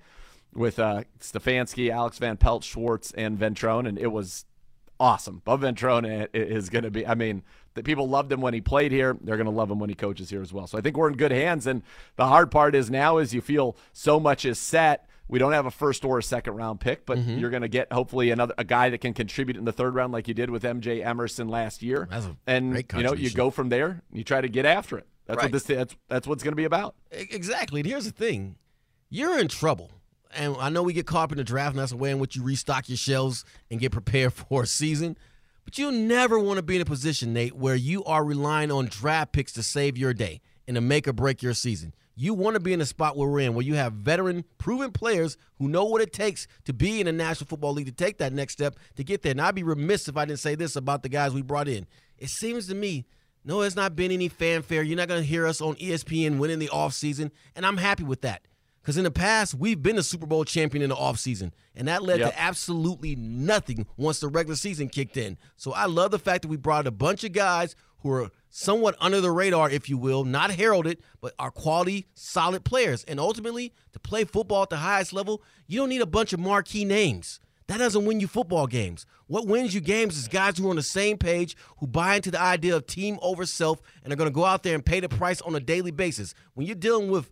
With 0.53 0.79
uh, 0.79 1.03
Stefanski, 1.19 1.89
Alex 1.89 2.17
Van 2.17 2.37
Pelt, 2.37 2.63
Schwartz, 2.63 3.11
and 3.11 3.37
Ventrone, 3.37 3.87
and 3.87 3.97
it 3.97 4.11
was 4.11 4.45
awesome. 4.99 5.41
Bob 5.43 5.61
Ventrone 5.61 6.27
is 6.33 6.69
going 6.69 6.83
to 6.83 6.91
be. 6.91 7.05
I 7.05 7.15
mean, 7.15 7.43
the 7.73 7.83
people 7.83 8.07
loved 8.07 8.31
him 8.31 8.39
when 8.41 8.53
he 8.53 8.61
played 8.61 8.91
here. 8.91 9.17
They're 9.21 9.37
going 9.37 9.45
to 9.45 9.51
love 9.51 9.69
him 9.69 9.79
when 9.79 9.89
he 9.89 9.95
coaches 9.95 10.29
here 10.29 10.41
as 10.41 10.53
well. 10.53 10.67
So 10.67 10.77
I 10.77 10.81
think 10.81 10.97
we're 10.97 11.09
in 11.09 11.17
good 11.17 11.31
hands. 11.31 11.67
And 11.67 11.83
the 12.15 12.27
hard 12.27 12.51
part 12.51 12.75
is 12.75 12.89
now 12.89 13.17
is 13.17 13.33
you 13.33 13.41
feel 13.41 13.75
so 13.93 14.19
much 14.19 14.45
is 14.45 14.59
set. 14.59 15.07
We 15.27 15.39
don't 15.39 15.53
have 15.53 15.65
a 15.65 15.71
first 15.71 16.03
or 16.03 16.19
a 16.19 16.23
second 16.23 16.55
round 16.55 16.81
pick, 16.81 17.05
but 17.05 17.17
mm-hmm. 17.17 17.37
you're 17.37 17.49
going 17.49 17.61
to 17.61 17.69
get 17.69 17.91
hopefully 17.91 18.31
another 18.31 18.53
a 18.57 18.65
guy 18.65 18.89
that 18.89 18.99
can 18.99 19.13
contribute 19.13 19.57
in 19.57 19.63
the 19.63 19.71
third 19.71 19.95
round 19.95 20.11
like 20.11 20.27
you 20.27 20.33
did 20.33 20.49
with 20.49 20.63
MJ 20.63 21.05
Emerson 21.05 21.47
last 21.47 21.81
year. 21.81 22.07
and 22.45 22.75
you 22.95 23.03
know 23.03 23.13
you 23.13 23.29
go 23.31 23.49
from 23.49 23.69
there. 23.69 24.01
You 24.11 24.25
try 24.25 24.41
to 24.41 24.49
get 24.49 24.65
after 24.65 24.97
it. 24.97 25.07
That's 25.25 25.37
right. 25.37 25.45
what 25.45 25.51
this. 25.53 25.63
That's 25.63 25.95
that's 26.09 26.27
what's 26.27 26.43
going 26.43 26.51
to 26.51 26.57
be 26.57 26.65
about. 26.65 26.95
Exactly. 27.11 27.79
And 27.79 27.87
here's 27.87 28.03
the 28.03 28.11
thing: 28.11 28.57
you're 29.09 29.39
in 29.39 29.47
trouble 29.47 29.91
and 30.35 30.55
I 30.57 30.69
know 30.69 30.83
we 30.83 30.93
get 30.93 31.05
caught 31.05 31.25
up 31.25 31.31
in 31.31 31.37
the 31.37 31.43
draft, 31.43 31.71
and 31.71 31.79
that's 31.79 31.91
the 31.91 31.97
way 31.97 32.11
in 32.11 32.19
which 32.19 32.35
you 32.35 32.43
restock 32.43 32.89
your 32.89 32.97
shelves 32.97 33.45
and 33.69 33.79
get 33.79 33.91
prepared 33.91 34.33
for 34.49 34.63
a 34.63 34.67
season. 34.67 35.17
But 35.65 35.77
you 35.77 35.91
never 35.91 36.39
want 36.39 36.57
to 36.57 36.63
be 36.63 36.75
in 36.75 36.81
a 36.81 36.85
position, 36.85 37.33
Nate, 37.33 37.55
where 37.55 37.75
you 37.75 38.03
are 38.05 38.23
relying 38.23 38.71
on 38.71 38.87
draft 38.87 39.31
picks 39.31 39.53
to 39.53 39.63
save 39.63 39.97
your 39.97 40.13
day 40.13 40.41
and 40.67 40.75
to 40.75 40.81
make 40.81 41.07
or 41.07 41.13
break 41.13 41.41
your 41.41 41.53
season. 41.53 41.93
You 42.15 42.33
want 42.33 42.55
to 42.55 42.59
be 42.59 42.73
in 42.73 42.81
a 42.81 42.85
spot 42.85 43.15
where 43.15 43.27
we're 43.27 43.39
in, 43.39 43.53
where 43.53 43.65
you 43.65 43.75
have 43.75 43.93
veteran, 43.93 44.43
proven 44.57 44.91
players 44.91 45.37
who 45.59 45.67
know 45.67 45.85
what 45.85 46.01
it 46.01 46.11
takes 46.11 46.45
to 46.65 46.73
be 46.73 46.99
in 46.99 47.05
the 47.05 47.11
National 47.11 47.47
Football 47.47 47.73
League 47.73 47.85
to 47.85 47.91
take 47.91 48.17
that 48.17 48.33
next 48.33 48.53
step 48.53 48.75
to 48.95 49.03
get 49.03 49.21
there. 49.21 49.31
And 49.31 49.41
I'd 49.41 49.55
be 49.55 49.63
remiss 49.63 50.07
if 50.07 50.17
I 50.17 50.25
didn't 50.25 50.39
say 50.39 50.55
this 50.55 50.75
about 50.75 51.03
the 51.03 51.09
guys 51.09 51.33
we 51.33 51.41
brought 51.41 51.67
in. 51.67 51.87
It 52.17 52.29
seems 52.29 52.67
to 52.67 52.75
me, 52.75 53.05
no, 53.43 53.61
it's 53.61 53.75
not 53.75 53.95
been 53.95 54.11
any 54.11 54.27
fanfare. 54.27 54.83
You're 54.83 54.97
not 54.97 55.07
going 55.07 55.21
to 55.21 55.27
hear 55.27 55.47
us 55.47 55.61
on 55.61 55.75
ESPN 55.75 56.37
winning 56.37 56.59
the 56.59 56.67
offseason, 56.67 57.31
and 57.55 57.65
I'm 57.65 57.77
happy 57.77 58.03
with 58.03 58.21
that. 58.21 58.41
Because 58.81 58.97
in 58.97 59.03
the 59.03 59.11
past, 59.11 59.53
we've 59.53 59.81
been 59.81 59.97
a 59.97 60.03
Super 60.03 60.25
Bowl 60.25 60.43
champion 60.43 60.81
in 60.81 60.89
the 60.89 60.95
offseason, 60.95 61.51
and 61.75 61.87
that 61.87 62.01
led 62.01 62.19
yep. 62.19 62.31
to 62.31 62.41
absolutely 62.41 63.15
nothing 63.15 63.85
once 63.95 64.19
the 64.19 64.27
regular 64.27 64.55
season 64.55 64.89
kicked 64.89 65.17
in. 65.17 65.37
So 65.55 65.71
I 65.71 65.85
love 65.85 66.09
the 66.11 66.19
fact 66.19 66.41
that 66.41 66.47
we 66.47 66.57
brought 66.57 66.87
a 66.87 66.91
bunch 66.91 67.23
of 67.23 67.31
guys 67.31 67.75
who 67.99 68.11
are 68.11 68.31
somewhat 68.49 68.95
under 68.99 69.21
the 69.21 69.29
radar, 69.29 69.69
if 69.69 69.87
you 69.87 69.97
will, 69.97 70.23
not 70.23 70.51
heralded, 70.51 70.97
but 71.21 71.35
are 71.37 71.51
quality, 71.51 72.07
solid 72.15 72.63
players. 72.63 73.03
And 73.03 73.19
ultimately, 73.19 73.73
to 73.93 73.99
play 73.99 74.23
football 74.23 74.63
at 74.63 74.69
the 74.69 74.77
highest 74.77 75.13
level, 75.13 75.43
you 75.67 75.79
don't 75.79 75.89
need 75.89 76.01
a 76.01 76.07
bunch 76.07 76.33
of 76.33 76.39
marquee 76.39 76.83
names. 76.85 77.39
That 77.67 77.77
doesn't 77.77 78.05
win 78.05 78.19
you 78.19 78.27
football 78.27 78.67
games. 78.67 79.05
What 79.27 79.47
wins 79.47 79.73
you 79.73 79.79
games 79.79 80.17
is 80.17 80.27
guys 80.27 80.57
who 80.57 80.67
are 80.67 80.71
on 80.71 80.75
the 80.75 80.83
same 80.83 81.17
page, 81.17 81.55
who 81.77 81.87
buy 81.87 82.15
into 82.15 82.31
the 82.31 82.41
idea 82.41 82.75
of 82.75 82.85
team 82.85 83.17
over 83.21 83.45
self, 83.45 83.79
and 84.03 84.11
are 84.11 84.17
going 84.17 84.29
to 84.29 84.33
go 84.33 84.43
out 84.43 84.63
there 84.63 84.75
and 84.75 84.85
pay 84.85 84.99
the 84.99 85.07
price 85.07 85.39
on 85.41 85.55
a 85.55 85.59
daily 85.59 85.91
basis. 85.91 86.33
When 86.53 86.67
you're 86.67 86.75
dealing 86.75 87.09
with 87.09 87.29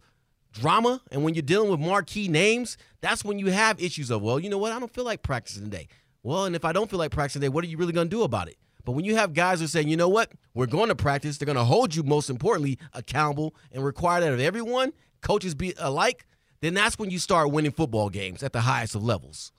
drama 0.52 1.02
and 1.12 1.24
when 1.24 1.34
you're 1.34 1.42
dealing 1.42 1.70
with 1.70 1.80
marquee 1.80 2.28
names, 2.28 2.78
that's 3.02 3.24
when 3.24 3.40
you 3.40 3.48
have 3.48 3.82
issues 3.82 4.10
of, 4.10 4.22
well, 4.22 4.40
you 4.40 4.50
know 4.50 4.58
what? 4.58 4.72
I 4.72 4.80
don't 4.80 4.94
feel 4.94 5.06
like 5.06 5.24
practicing 5.24 5.64
today. 5.64 5.88
Well, 6.24 6.46
and 6.46 6.56
if 6.56 6.66
I 6.66 6.72
don't 6.72 6.90
feel 6.90 7.00
like 7.00 7.12
practicing 7.12 7.42
today, 7.42 7.50
what 7.50 7.64
are 7.64 7.68
you 7.68 7.78
really 7.78 7.94
going 7.94 8.10
to 8.10 8.16
do 8.16 8.24
about 8.24 8.48
it? 8.48 8.58
But 8.86 8.94
when 8.94 9.06
you 9.06 9.16
have 9.16 9.34
guys 9.34 9.60
who 9.60 9.68
say, 9.68 9.84
you 9.84 9.98
know 9.98 10.10
what, 10.10 10.32
we're 10.54 10.66
going 10.66 10.90
to 10.90 10.96
practice, 10.96 11.38
they're 11.38 11.46
going 11.46 11.56
to 11.56 11.64
hold 11.64 11.96
you, 11.96 12.04
most 12.04 12.30
importantly, 12.30 12.80
accountable 12.94 13.56
and 13.72 13.84
require 13.84 14.22
that 14.22 14.34
of 14.34 14.40
everyone, 14.40 14.94
coaches 15.22 15.54
be 15.54 15.74
alike, 15.78 16.26
then 16.62 16.74
that's 16.74 16.98
when 16.98 17.10
you 17.10 17.20
start 17.20 17.52
winning 17.52 17.72
football 17.72 18.10
games 18.10 18.44
at 18.44 18.54
the 18.54 18.62
highest 18.62 18.96
of 18.96 19.04
levels. 19.04 19.52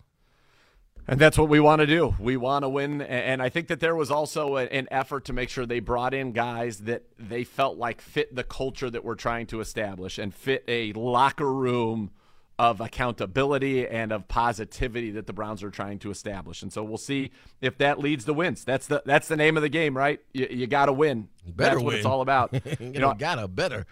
And 1.11 1.21
that's 1.21 1.37
what 1.37 1.49
we 1.49 1.59
want 1.59 1.81
to 1.81 1.87
do. 1.87 2.14
We 2.21 2.37
want 2.37 2.62
to 2.62 2.69
win. 2.69 3.02
And 3.02 3.43
I 3.43 3.49
think 3.49 3.67
that 3.67 3.81
there 3.81 3.97
was 3.97 4.12
also 4.12 4.57
an 4.57 4.87
effort 4.93 5.25
to 5.25 5.33
make 5.33 5.49
sure 5.49 5.67
they 5.67 5.81
brought 5.81 6.14
in 6.14 6.31
guys 6.31 6.79
that 6.83 7.02
they 7.19 7.43
felt 7.43 7.79
like 7.79 8.00
fit 8.00 8.35
the 8.35 8.45
culture 8.45 8.88
that 8.88 9.05
we're 9.05 9.17
trying 9.17 9.47
to 9.49 9.61
establish 9.61 10.19
and 10.19 10.33
fit 10.33 10.62
a 10.69 10.93
locker 10.93 11.52
room 11.52 12.12
of 12.61 12.81
accountability 12.81 13.88
and 13.88 14.12
of 14.12 14.29
positivity 14.29 15.11
that 15.12 15.26
the 15.26 15.33
Browns 15.33 15.64
are 15.64 15.71
trying 15.71 15.99
to 15.99 16.12
establish. 16.12 16.62
And 16.62 16.73
so 16.73 16.85
we'll 16.85 16.97
see 16.99 17.33
if 17.61 17.76
that 17.79 17.99
leads 17.99 18.25
to 18.26 18.33
wins. 18.33 18.64
That's 18.64 18.87
the 18.87 19.02
that's 19.05 19.26
the 19.26 19.37
name 19.37 19.57
of 19.57 19.64
the 19.64 19.69
game, 19.69 19.97
right? 19.97 20.21
You, 20.33 20.47
you 20.49 20.67
got 20.69 20.87
to 20.87 20.93
win. 20.93 21.29
You 21.45 21.52
better 21.52 21.71
that's 21.71 21.76
win. 21.79 21.85
what 21.87 21.95
it's 21.97 22.07
all 22.07 22.21
about. 22.21 22.52
you 22.81 23.00
know, 23.00 23.14
gotta 23.14 23.49
better. 23.49 23.87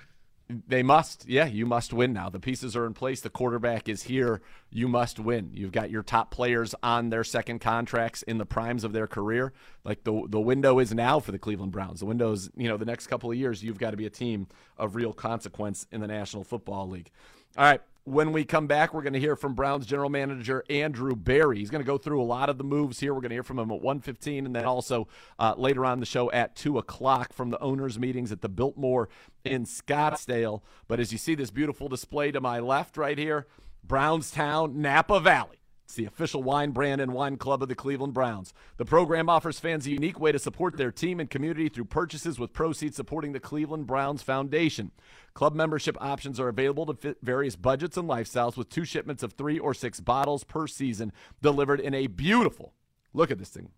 They 0.49 0.83
must. 0.83 1.29
Yeah, 1.29 1.47
you 1.47 1.67
must 1.67 1.93
win 1.93 2.15
now. 2.15 2.31
The 2.31 2.41
pieces 2.41 2.75
are 2.75 2.87
in 2.87 2.95
place. 2.95 3.21
The 3.21 3.29
quarterback 3.29 3.87
is 3.87 4.05
here. 4.05 4.41
You 4.71 4.89
must 4.89 5.19
win. 5.19 5.51
You've 5.53 5.73
got 5.73 5.91
your 5.91 6.03
top 6.03 6.31
players 6.31 6.75
on 6.83 7.11
their 7.11 7.23
second 7.23 7.59
contracts 7.59 8.23
in 8.23 8.39
the 8.39 8.47
primes 8.47 8.83
of 8.83 8.95
their 8.95 9.07
career. 9.07 9.53
Like 9.85 10.05
the 10.05 10.25
the 10.27 10.41
window 10.41 10.79
is 10.79 10.95
now 10.95 11.21
for 11.21 11.33
the 11.33 11.39
Cleveland 11.39 11.73
Browns. 11.73 12.01
The 12.01 12.07
window 12.07 12.33
is, 12.33 12.51
you 12.57 12.69
know, 12.69 12.79
the 12.79 12.87
next 12.87 13.09
couple 13.09 13.31
of 13.31 13.37
years 13.37 13.63
you've 13.63 13.79
got 13.79 13.91
to 13.91 13.99
be 13.99 14.07
a 14.07 14.11
team 14.11 14.47
of 14.79 14.95
real 14.95 15.13
consequence 15.13 15.87
in 15.93 16.01
the 16.01 16.07
National 16.07 16.45
Football 16.45 16.89
League. 16.89 17.11
All 17.59 17.65
right, 17.65 17.83
when 18.09 18.33
we 18.33 18.45
come 18.45 18.67
back, 18.67 18.95
we're 18.95 19.03
going 19.03 19.13
to 19.13 19.21
hear 19.21 19.37
from 19.37 19.55
Browns 19.55 19.87
general 19.87 20.09
manager 20.09 20.65
Andrew 20.71 21.15
Berry. 21.15 21.59
He's 21.59 21.71
going 21.71 21.83
to 21.83 21.87
go 21.87 21.99
through 21.99 22.23
a 22.23 22.25
lot 22.25 22.49
of 22.49 22.59
the 22.59 22.65
moves 22.65 23.01
here. 23.01 23.13
We're 23.13 23.21
going 23.21 23.31
to 23.31 23.37
hear 23.37 23.43
from 23.43 23.59
him 23.59 23.71
at 23.71 23.83
1.15 23.83 24.47
and 24.47 24.57
then 24.57 24.65
also 24.65 25.09
uh, 25.39 25.55
later 25.57 25.85
on 25.85 26.01
the 26.01 26.07
show 26.07 26.31
at 26.31 26.57
2 26.57 26.79
o'clock 26.79 27.33
from 27.33 27.51
the 27.51 27.61
owners' 27.61 27.99
meetings 27.99 28.33
at 28.33 28.41
the 28.41 28.49
Biltmore 28.49 29.09
in 29.45 29.65
Scottsdale. 29.65 30.63
But 30.89 31.01
as 31.01 31.13
you 31.13 31.19
see 31.19 31.35
this 31.35 31.51
beautiful 31.51 31.89
display 31.89 32.33
to 32.33 32.41
my 32.41 32.59
left 32.59 32.97
right 32.97 33.19
here, 33.19 33.47
Brownstown, 33.87 34.81
Napa 34.81 35.21
Valley. 35.21 35.59
It's 35.89 35.95
the 35.95 36.05
official 36.05 36.43
wine 36.43 36.73
brand 36.73 37.01
and 37.01 37.15
wine 37.15 37.39
club 37.39 37.63
of 37.63 37.71
the 37.71 37.75
Cleveland 37.75 38.13
Browns. 38.13 38.53
The 38.77 38.85
program 38.85 39.31
offers 39.31 39.59
fans 39.59 39.87
a 39.87 39.91
unique 39.91 40.21
way 40.21 40.31
to 40.33 40.39
support 40.39 40.77
their 40.77 40.93
team 40.93 41.19
and 41.19 41.31
community 41.31 41.71
through 41.71 41.87
purchases 41.87 42.39
with 42.39 42.53
proceeds 42.53 42.95
supporting 42.95 43.33
the 43.33 43.41
Cleveland 43.41 43.87
Browns 43.87 44.21
Foundation. 44.21 44.91
Club 45.33 45.55
membership 45.55 45.97
options 45.99 46.39
are 46.39 46.49
available 46.49 46.85
to 46.85 46.93
fit 46.93 47.17
various 47.23 47.57
budgets 47.57 47.97
and 47.97 48.07
lifestyles 48.07 48.55
with 48.55 48.69
two 48.69 48.85
shipments 48.85 49.23
of 49.23 49.33
three 49.33 49.59
or 49.59 49.73
six 49.73 49.99
bottles 49.99 50.45
per 50.45 50.67
season 50.67 51.11
delivered 51.41 51.81
in 51.81 51.95
a 51.95 52.07
beautiful, 52.07 52.75
look 53.15 53.31
at 53.31 53.39
this 53.39 53.49
thing, 53.49 53.71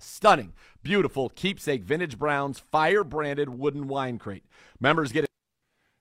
stunning, 0.00 0.54
beautiful 0.82 1.28
keepsake 1.28 1.84
vintage 1.84 2.18
Browns 2.18 2.58
fire 2.58 3.04
branded 3.04 3.48
wooden 3.48 3.86
wine 3.86 4.18
crate. 4.18 4.44
Members 4.80 5.12
get 5.12 5.22
it. 5.22 5.30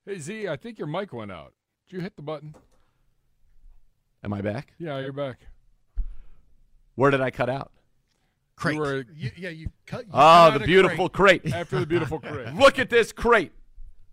Hey, 0.03 0.17
Z, 0.17 0.47
I 0.47 0.55
think 0.55 0.79
your 0.79 0.87
mic 0.87 1.13
went 1.13 1.31
out. 1.31 1.53
Did 1.87 1.97
you 1.97 2.01
hit 2.01 2.15
the 2.15 2.23
button? 2.23 2.55
Am 4.23 4.33
I 4.33 4.41
back? 4.41 4.73
Yeah, 4.79 4.99
you're 4.99 5.13
back. 5.13 5.39
Where 6.95 7.11
did 7.11 7.21
I 7.21 7.31
cut 7.31 7.49
out? 7.49 7.71
Crate. 8.55 8.75
You 8.75 8.81
were 8.81 9.05
You, 9.15 9.31
yeah, 9.37 9.49
you 9.49 9.67
cut. 9.85 10.01
You 10.05 10.11
Oh, 10.13 10.49
cut 10.51 10.59
the 10.59 10.65
beautiful 10.65 11.09
crate. 11.09 11.43
crate. 11.43 11.53
after 11.53 11.79
the 11.79 11.85
beautiful 11.85 12.19
crate. 12.21 12.53
Look 12.55 12.79
at 12.79 12.89
this 12.89 13.11
crate. 13.11 13.51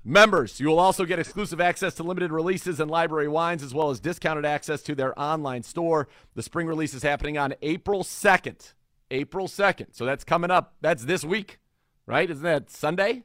Members, 0.06 0.60
you 0.60 0.68
will 0.68 0.78
also 0.78 1.06
get 1.06 1.18
exclusive 1.18 1.62
access 1.62 1.94
to 1.94 2.02
limited 2.02 2.30
releases 2.30 2.78
and 2.78 2.90
library 2.90 3.26
wines, 3.26 3.62
as 3.62 3.72
well 3.72 3.88
as 3.88 4.00
discounted 4.00 4.44
access 4.44 4.82
to 4.82 4.94
their 4.94 5.18
online 5.18 5.62
store. 5.62 6.08
The 6.34 6.42
spring 6.42 6.66
release 6.66 6.92
is 6.92 7.02
happening 7.02 7.38
on 7.38 7.54
April 7.62 8.02
2nd. 8.04 8.74
April 9.10 9.48
2nd. 9.48 9.86
So 9.94 10.04
that's 10.04 10.22
coming 10.22 10.50
up. 10.50 10.74
That's 10.82 11.04
this 11.06 11.24
week, 11.24 11.58
right? 12.04 12.28
Isn't 12.28 12.42
that 12.44 12.68
Sunday? 12.68 13.22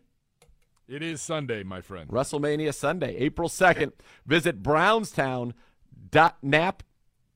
It 0.88 1.04
is 1.04 1.21
Sunday, 1.21 1.63
my 1.63 1.82
friend. 1.82 2.10
WrestleMania 2.10 2.73
Sunday, 2.73 3.17
April 3.17 3.49
2nd. 3.49 3.91
Visit 4.25 4.63
Brownstown.nap, 6.12 6.84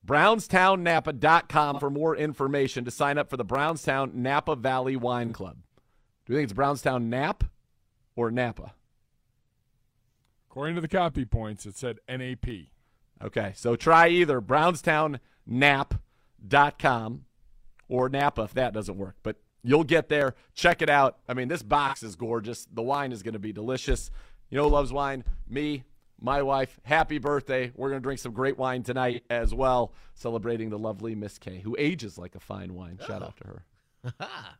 brownstownnapa.com 0.06 1.78
for 1.78 1.90
more 1.90 2.16
information 2.16 2.84
to 2.84 2.90
sign 2.90 3.18
up 3.18 3.30
for 3.30 3.36
the 3.36 3.44
Brownstown 3.44 4.10
Napa 4.14 4.56
Valley 4.56 4.96
Wine 4.96 5.32
Club. 5.32 5.58
Do 6.26 6.32
you 6.32 6.38
think 6.38 6.44
it's 6.44 6.54
Brownstown 6.54 7.10
Nap 7.10 7.44
or 8.16 8.30
Napa? 8.30 8.74
According 10.50 10.76
to 10.76 10.80
the 10.80 10.88
copy 10.88 11.24
points, 11.24 11.66
it 11.66 11.76
said 11.76 11.98
NAP. 12.08 12.46
Okay, 13.22 13.52
so 13.54 13.76
try 13.76 14.08
either 14.08 14.40
brownstownnap.com 14.40 17.24
or 17.88 18.08
Napa 18.08 18.42
if 18.42 18.54
that 18.54 18.72
doesn't 18.72 18.96
work. 18.96 19.16
But 19.22 19.36
you'll 19.62 19.84
get 19.84 20.08
there. 20.08 20.34
Check 20.54 20.82
it 20.82 20.90
out. 20.90 21.18
I 21.28 21.34
mean, 21.34 21.48
this 21.48 21.62
box 21.62 22.02
is 22.02 22.16
gorgeous. 22.16 22.66
The 22.72 22.82
wine 22.82 23.12
is 23.12 23.22
going 23.22 23.34
to 23.34 23.38
be 23.38 23.52
delicious. 23.52 24.10
You 24.50 24.58
know 24.58 24.64
who 24.64 24.70
loves 24.70 24.92
wine? 24.92 25.22
Me, 25.48 25.84
my 26.20 26.42
wife. 26.42 26.78
Happy 26.84 27.18
birthday. 27.18 27.72
We're 27.74 27.90
going 27.90 28.00
to 28.00 28.04
drink 28.04 28.20
some 28.20 28.32
great 28.32 28.58
wine 28.58 28.82
tonight 28.82 29.24
as 29.30 29.54
well, 29.54 29.92
celebrating 30.14 30.70
the 30.70 30.78
lovely 30.78 31.14
Miss 31.14 31.38
K, 31.38 31.60
who 31.60 31.76
ages 31.78 32.18
like 32.18 32.34
a 32.34 32.40
fine 32.40 32.74
wine. 32.74 32.98
Shout 33.06 33.22
out 33.22 33.36
to 33.38 33.44
her. 33.44 34.28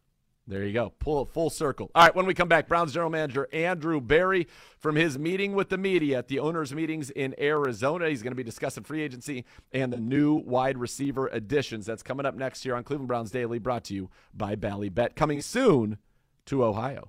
There 0.46 0.62
you 0.62 0.74
go. 0.74 0.92
Pull 0.98 1.22
it 1.22 1.28
full 1.30 1.48
circle. 1.48 1.90
All 1.94 2.02
right, 2.02 2.14
when 2.14 2.26
we 2.26 2.34
come 2.34 2.48
back, 2.48 2.68
Browns 2.68 2.92
general 2.92 3.10
manager 3.10 3.48
Andrew 3.50 3.98
Berry 3.98 4.46
from 4.78 4.94
his 4.94 5.18
meeting 5.18 5.54
with 5.54 5.70
the 5.70 5.78
media 5.78 6.18
at 6.18 6.28
the 6.28 6.38
owners' 6.38 6.74
meetings 6.74 7.08
in 7.10 7.34
Arizona. 7.40 8.10
He's 8.10 8.22
going 8.22 8.32
to 8.32 8.36
be 8.36 8.44
discussing 8.44 8.84
free 8.84 9.00
agency 9.00 9.46
and 9.72 9.90
the 9.90 9.96
new 9.96 10.34
wide 10.34 10.76
receiver 10.76 11.28
additions. 11.28 11.86
That's 11.86 12.02
coming 12.02 12.26
up 12.26 12.34
next 12.34 12.64
year 12.66 12.74
on 12.74 12.84
Cleveland 12.84 13.08
Browns 13.08 13.30
Daily, 13.30 13.58
brought 13.58 13.84
to 13.84 13.94
you 13.94 14.10
by 14.34 14.54
Bally 14.54 14.90
Bet. 14.90 15.16
Coming 15.16 15.40
soon 15.40 15.96
to 16.44 16.62
Ohio. 16.62 17.08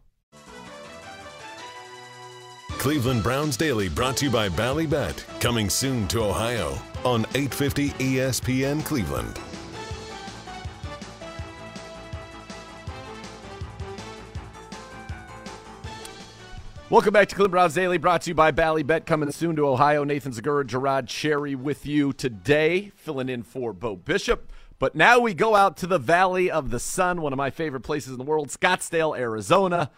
Cleveland 2.86 3.24
Browns 3.24 3.58
Daily 3.58 3.90
brought 3.90 4.16
to 4.18 4.26
you 4.26 4.32
by 4.32 4.48
Ballybet. 4.48 5.26
Coming 5.42 5.72
soon 5.72 6.08
to 6.10 6.24
Ohio 6.24 6.78
on 7.04 7.22
850 7.34 7.90
ESPN 7.90 8.86
Cleveland. 8.86 9.40
Welcome 16.92 17.12
back 17.12 17.28
to 17.30 17.34
Cleveland 17.34 17.54
Browns 17.54 17.74
Daily, 17.74 17.98
brought 17.98 18.22
to 18.22 18.30
you 18.30 18.36
by 18.36 18.52
Ballybet. 18.52 19.08
Coming 19.08 19.32
soon 19.32 19.56
to 19.56 19.68
Ohio. 19.68 20.04
Nathan 20.04 20.32
Zegura, 20.32 20.64
Jerod 20.64 21.08
Cherry 21.08 21.56
with 21.56 21.88
you 21.88 22.14
today, 22.14 22.92
filling 22.96 23.30
in 23.30 23.42
for 23.42 23.74
Bo 23.74 23.96
Bishop. 23.96 24.52
But 24.78 24.94
now 24.94 25.20
we 25.20 25.34
go 25.34 25.56
out 25.56 25.76
to 25.78 25.88
the 25.88 25.98
Valley 25.98 26.52
of 26.52 26.70
the 26.70 26.80
Sun, 26.80 27.24
one 27.24 27.34
of 27.34 27.38
my 27.38 27.50
favorite 27.50 27.82
places 27.82 28.12
in 28.12 28.20
the 28.20 28.24
world, 28.24 28.50
Scottsdale, 28.50 29.18
Arizona. 29.18 29.90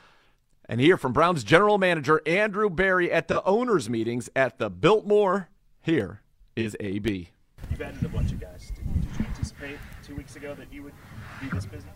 And 0.70 0.82
hear 0.82 0.98
from 0.98 1.14
Browns 1.14 1.46
general 1.46 1.78
manager 1.78 2.22
Andrew 2.26 2.70
Berry 2.70 3.10
at 3.10 3.30
the 3.30 3.42
owners' 3.46 3.90
meetings 3.90 4.30
at 4.36 4.58
the 4.58 4.70
Biltmore. 4.70 5.48
Here 5.82 6.22
is 6.58 6.76
AB. 6.82 7.30
You've 7.72 7.82
added 7.82 8.04
a 8.04 8.10
bunch 8.10 8.34
of 8.34 8.42
guys. 8.42 8.74
Did, 8.76 9.02
did 9.02 9.20
you 9.20 9.26
anticipate 9.28 9.78
two 10.06 10.16
weeks 10.18 10.36
ago 10.36 10.56
that 10.56 10.68
you 10.70 10.84
would 10.84 10.94
be 11.40 11.48
this 11.48 11.66
busy? 11.66 11.88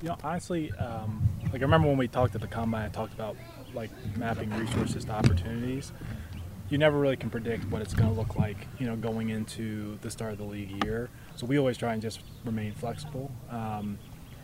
You 0.00 0.08
know, 0.08 0.16
honestly, 0.24 0.72
um, 0.78 1.28
like 1.52 1.56
I 1.56 1.64
remember 1.64 1.88
when 1.88 1.98
we 1.98 2.08
talked 2.08 2.34
at 2.34 2.40
the 2.40 2.46
combine, 2.46 2.86
I 2.86 2.88
talked 2.88 3.12
about 3.12 3.36
like 3.74 3.90
mapping 4.16 4.48
resources 4.56 5.04
to 5.04 5.12
opportunities. 5.12 5.92
You 6.70 6.78
never 6.78 6.98
really 6.98 7.18
can 7.18 7.28
predict 7.28 7.66
what 7.66 7.82
it's 7.82 7.92
going 7.92 8.08
to 8.08 8.18
look 8.18 8.34
like, 8.36 8.66
you 8.78 8.86
know, 8.86 8.96
going 8.96 9.28
into 9.28 9.98
the 10.00 10.10
start 10.10 10.32
of 10.32 10.38
the 10.38 10.44
league 10.44 10.82
year. 10.84 11.10
So 11.36 11.44
we 11.44 11.58
always 11.58 11.76
try 11.76 11.92
and 11.92 12.00
just 12.00 12.20
remain 12.46 12.72
flexible. 12.72 13.30
Um, 13.50 13.98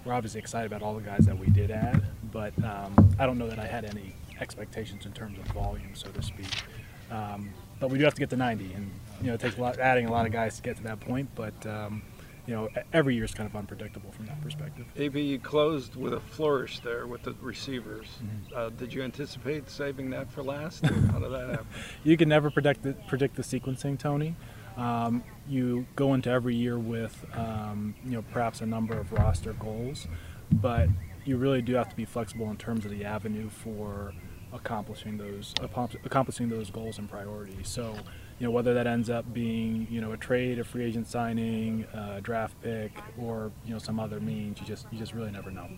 we're 0.07 0.15
obviously 0.15 0.41
excited 0.41 0.67
about 0.67 0.83
all 0.83 0.95
the 0.95 1.03
guys 1.03 1.27
that 1.27 1.37
we 1.37 1.49
did 1.49 1.71
add, 1.71 2.03
but 2.33 2.53
um, 2.65 3.15
I 3.19 3.27
don't 3.27 3.39
know 3.39 3.49
that 3.49 3.59
I 3.59 3.67
had 3.67 3.85
any 3.85 4.15
expectations 4.41 5.05
in 5.05 5.13
terms 5.13 5.39
of 5.39 5.45
volume, 5.47 5.95
so 5.95 6.09
to 6.11 6.23
speak. 6.23 6.47
Um, 7.11 7.51
but 7.81 7.91
we 7.91 7.99
do 7.99 8.05
have 8.05 8.15
to 8.15 8.21
get 8.21 8.31
to 8.31 8.37
90, 8.37 8.73
and 8.73 8.91
you 9.21 9.27
know, 9.29 9.35
it 9.35 9.41
takes 9.41 9.59
a 9.59 9.61
lot, 9.61 9.79
adding 9.79 10.07
a 10.07 10.13
lot 10.13 10.25
of 10.25 10.33
guys 10.33 10.57
to 10.57 10.63
get 10.63 10.77
to 10.77 10.83
that 10.85 11.01
point. 11.01 11.29
But 11.35 11.67
um, 11.67 12.03
you 12.47 12.55
know, 12.55 12.69
every 12.93 13.17
year 13.17 13.25
is 13.25 13.35
kind 13.35 13.49
of 13.49 13.57
unpredictable 13.57 14.13
from 14.13 14.27
that 14.27 14.41
perspective. 14.41 14.87
AB, 14.97 15.21
you 15.21 15.39
closed 15.41 15.97
with 15.97 16.15
a 16.15 16.21
flourish 16.21 16.79
there 16.81 17.07
with 17.07 17.23
the 17.25 17.35
receivers. 17.41 18.07
Mm-hmm. 18.07 18.57
Uh, 18.57 18.71
did 18.71 18.95
you 18.95 19.03
anticipate 19.03 19.69
saving 19.69 20.11
that 20.11 20.31
for 20.31 20.43
last? 20.45 20.85
or 20.85 20.95
How 21.13 21.19
did 21.19 21.33
that 21.33 21.51
happen? 21.51 21.67
you 22.05 22.17
can 22.17 22.29
never 22.29 22.51
predict 22.51 22.85
the, 22.85 22.93
predict 23.09 23.35
the 23.35 23.43
sequencing, 23.43 23.99
Tony. 23.99 24.37
Um, 24.77 25.25
you 25.49 25.87
go 25.97 26.15
into 26.15 26.31
every 26.31 26.55
year 26.55 26.79
with 26.79 27.25
um, 27.35 27.95
you 28.05 28.13
know 28.13 28.25
perhaps 28.33 28.61
a 28.61 28.67
number 28.67 28.99
of 28.99 29.13
roster 29.13 29.53
goals, 29.55 30.07
but 30.51 30.89
you 31.25 31.37
really 31.37 31.63
do 31.63 31.75
have 31.75 31.89
to 31.89 31.97
be 31.97 32.05
flexible 32.05 32.51
in 32.51 32.57
terms 32.57 32.85
of 32.85 32.91
the 32.91 33.05
avenue 33.05 33.49
for 33.49 34.13
accomplishing 34.53 35.19
those 35.19 35.55
accomplishing 36.05 36.49
those 36.49 36.71
goals 36.71 36.99
and 36.99 37.11
priorities. 37.11 37.69
So, 37.69 37.95
you 38.39 38.47
know, 38.47 38.51
whether 38.51 38.75
that 38.75 38.87
ends 38.87 39.11
up 39.11 39.33
being 39.33 39.87
you 39.91 40.01
know 40.01 40.13
a 40.13 40.17
trade, 40.17 40.59
a 40.59 40.65
free 40.65 40.85
agent 40.85 41.09
signing, 41.09 41.87
a 41.93 42.21
draft 42.21 42.61
pick, 42.63 42.93
or 43.19 43.53
you 43.65 43.73
know 43.73 43.79
some 43.79 43.99
other 43.99 44.21
means, 44.21 44.61
you 44.61 44.67
just 44.67 44.87
you 44.93 44.99
just 44.99 45.15
really 45.15 45.31
never 45.31 45.51
know. 45.51 45.69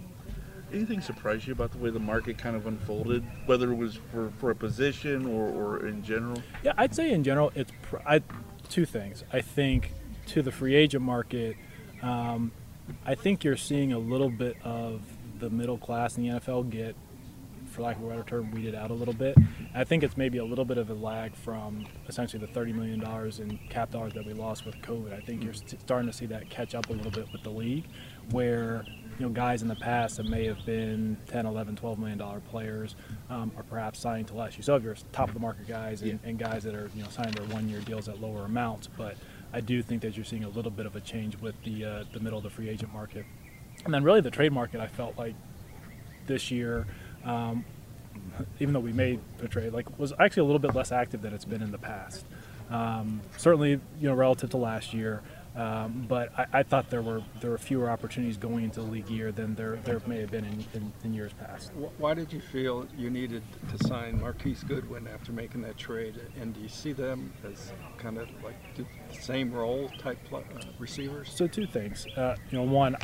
Anything 0.70 1.00
surprise 1.00 1.46
you 1.46 1.54
about 1.54 1.72
the 1.72 1.78
way 1.78 1.88
the 1.88 1.98
market 1.98 2.37
kind 2.37 2.54
of 2.54 2.66
unfolded, 2.66 3.24
whether 3.46 3.72
it 3.72 3.76
was 3.76 3.98
for, 4.12 4.30
for 4.38 4.50
a 4.50 4.54
position 4.54 5.24
or, 5.24 5.48
or 5.48 5.87
in 5.87 6.02
general? 6.02 6.42
Yeah, 6.62 6.74
I'd 6.76 6.94
say 6.94 7.11
in 7.12 7.24
general, 7.24 7.50
it's 7.54 7.72
pr- 7.80 8.06
I, 8.06 8.20
two 8.68 8.85
things. 8.85 9.24
I 9.33 9.40
think 9.40 9.92
to 10.28 10.42
the 10.42 10.52
free 10.52 10.74
agent 10.74 11.04
market, 11.04 11.57
um, 12.02 12.52
I 13.04 13.14
think 13.14 13.44
you're 13.44 13.57
seeing 13.57 13.92
a 13.92 13.98
little 13.98 14.31
bit 14.31 14.57
of 14.62 15.02
the 15.38 15.50
middle 15.50 15.78
class 15.78 16.16
in 16.16 16.24
the 16.24 16.40
NFL 16.40 16.70
get, 16.70 16.96
for 17.70 17.83
lack 17.83 17.96
of 17.96 18.04
a 18.04 18.09
better 18.09 18.22
term, 18.22 18.50
weeded 18.50 18.74
out 18.74 18.90
a 18.90 18.94
little 18.94 19.14
bit. 19.14 19.37
I 19.74 19.85
think 19.85 20.02
it's 20.02 20.16
maybe 20.16 20.38
a 20.38 20.44
little 20.44 20.64
bit 20.64 20.78
of 20.78 20.90
a 20.90 20.94
lag 20.94 21.35
from 21.35 21.87
essentially 22.09 22.44
the 22.44 22.50
$30 22.52 22.74
million 22.74 23.02
in 23.40 23.59
cap 23.68 23.90
dollars 23.90 24.14
that 24.14 24.24
we 24.24 24.33
lost 24.33 24.64
with 24.64 24.76
COVID. 24.76 25.12
I 25.12 25.20
think 25.20 25.44
you're 25.44 25.54
st- 25.54 25.81
starting 25.81 26.11
to 26.11 26.16
see 26.16 26.26
that 26.26 26.48
catch 26.50 26.74
up 26.74 26.88
a 26.88 26.92
little 26.92 27.11
bit 27.11 27.31
with 27.33 27.42
the 27.42 27.50
league, 27.50 27.85
where 28.31 28.85
you 29.18 29.26
know 29.26 29.33
guys 29.33 29.62
in 29.62 29.68
the 29.68 29.74
past 29.74 30.16
that 30.16 30.26
may 30.26 30.46
have 30.46 30.64
been 30.64 31.16
10 31.26 31.46
11 31.46 31.76
12 31.76 31.98
million 31.98 32.18
dollar 32.18 32.40
players 32.40 32.94
um, 33.31 33.50
are 33.57 33.62
perhaps 33.64 33.98
signing 33.98 34.24
to 34.26 34.35
less. 34.35 34.57
You 34.57 34.62
still 34.62 34.74
have 34.74 34.85
your 34.85 34.96
top 35.12 35.28
of 35.28 35.35
the 35.35 35.40
market 35.40 35.66
guys 35.66 36.02
and, 36.02 36.20
and 36.24 36.38
guys 36.38 36.62
that 36.64 36.74
are 36.74 36.90
you 36.94 37.02
know 37.02 37.09
signing 37.11 37.33
their 37.33 37.46
one 37.46 37.68
year 37.68 37.81
deals 37.81 38.09
at 38.09 38.20
lower 38.20 38.44
amounts 38.44 38.87
but 38.87 39.16
I 39.52 39.61
do 39.61 39.83
think 39.83 40.02
that 40.02 40.16
you're 40.16 40.24
seeing 40.24 40.44
a 40.44 40.48
little 40.48 40.70
bit 40.70 40.87
of 40.87 40.94
a 40.94 41.00
change 41.00 41.37
with 41.38 41.61
the 41.64 41.85
uh, 41.85 42.04
the 42.12 42.20
middle 42.20 42.38
of 42.38 42.44
the 42.44 42.50
free 42.50 42.68
agent 42.68 42.92
market. 42.92 43.24
And 43.85 43.92
then 43.92 44.04
really 44.04 44.20
the 44.20 44.31
trade 44.31 44.52
market 44.52 44.81
I 44.81 44.87
felt 44.87 45.18
like 45.18 45.35
this 46.26 46.50
year 46.50 46.87
um, 47.24 47.64
even 48.61 48.72
though 48.72 48.81
we 48.81 48.92
made 48.92 49.20
the 49.38 49.48
trade 49.48 49.72
like 49.72 49.98
was 49.98 50.12
actually 50.20 50.42
a 50.42 50.44
little 50.44 50.59
bit 50.61 50.74
less 50.74 50.92
active 50.92 51.22
than 51.22 51.35
it's 51.35 51.44
been 51.44 51.62
in 51.62 51.72
the 51.72 51.78
past. 51.78 52.24
Um, 52.70 53.22
certainly 53.37 53.70
you 53.70 54.09
know 54.09 54.14
relative 54.14 54.50
to 54.50 54.59
last 54.59 54.94
year 54.94 55.22
um, 55.56 56.06
but 56.08 56.30
I, 56.38 56.46
I, 56.61 56.62
thought 56.62 56.88
there 56.90 57.02
were 57.02 57.22
there 57.40 57.50
were 57.50 57.58
fewer 57.58 57.90
opportunities 57.90 58.37
going 58.37 58.64
into 58.64 58.80
the 58.80 58.87
league 58.87 59.08
year 59.08 59.32
than 59.32 59.54
there 59.54 59.76
there 59.84 60.00
may 60.06 60.20
have 60.20 60.30
been 60.30 60.44
in, 60.44 60.64
in, 60.74 60.92
in, 61.02 61.14
years 61.14 61.32
past. 61.32 61.72
Why 61.96 62.14
did 62.14 62.32
you 62.32 62.40
feel 62.40 62.87
you 62.96 63.11
needed 63.11 63.42
to 63.70 63.88
sign 63.88 64.20
Marquise 64.20 64.62
Goodwin 64.62 65.08
after 65.08 65.32
making 65.32 65.62
that 65.62 65.76
trade? 65.76 66.20
And 66.40 66.54
do 66.54 66.61
you 66.61 66.68
see 66.68 66.92
them 66.92 67.32
as 67.50 67.72
kind 67.96 68.18
of 68.18 68.28
like 68.44 68.56
the 68.76 68.84
same 69.18 69.52
role 69.52 69.90
type 69.98 70.18
uh, 70.32 70.40
receivers? 70.78 71.32
So 71.34 71.48
two 71.48 71.66
things. 71.66 72.06
Uh, 72.16 72.37
you 72.50 72.58
know, 72.58 72.64
one, 72.64 72.96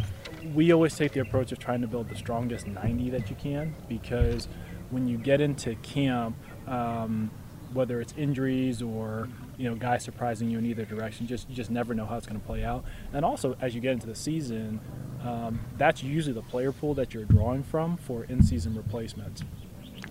we 0.55 0.73
always 0.73 0.97
take 0.97 1.13
the 1.13 1.21
approach 1.21 1.51
of 1.51 1.59
trying 1.59 1.81
to 1.81 1.89
build 1.89 2.09
the 2.09 2.17
strongest 2.17 2.67
90 2.67 3.11
that 3.11 3.31
you 3.31 3.37
can 3.37 3.75
because 3.89 4.49
when 4.91 5.09
you 5.09 5.19
get 5.19 5.41
into 5.41 5.75
camp. 5.77 6.37
Um, 6.69 7.31
whether 7.75 8.01
it's 8.01 8.15
injuries 8.17 8.81
or 8.81 9.29
you 9.57 9.69
know 9.69 9.75
guys 9.77 10.03
surprising 10.03 10.51
you 10.51 10.59
in 10.59 10.67
either 10.67 10.85
direction. 10.85 11.27
Just 11.27 11.49
you 11.49 11.55
just 11.55 11.71
never 11.71 11.95
know 11.95 12.07
how 12.07 12.17
it's 12.17 12.27
going 12.27 12.41
to 12.41 12.47
play 12.47 12.65
out. 12.65 12.85
And 13.13 13.25
also 13.25 13.57
as 13.61 13.75
you 13.75 13.81
get 13.81 13.93
into 13.93 14.07
the 14.07 14.15
season, 14.15 14.81
um, 15.23 15.61
that's 15.77 16.03
usually 16.03 16.35
the 16.35 16.43
player 16.43 16.73
pool 16.73 16.95
that 16.95 17.15
you're 17.15 17.25
drawing 17.25 17.63
from 17.63 17.97
for 17.97 18.25
in-season 18.25 18.77
replacements. 18.77 19.43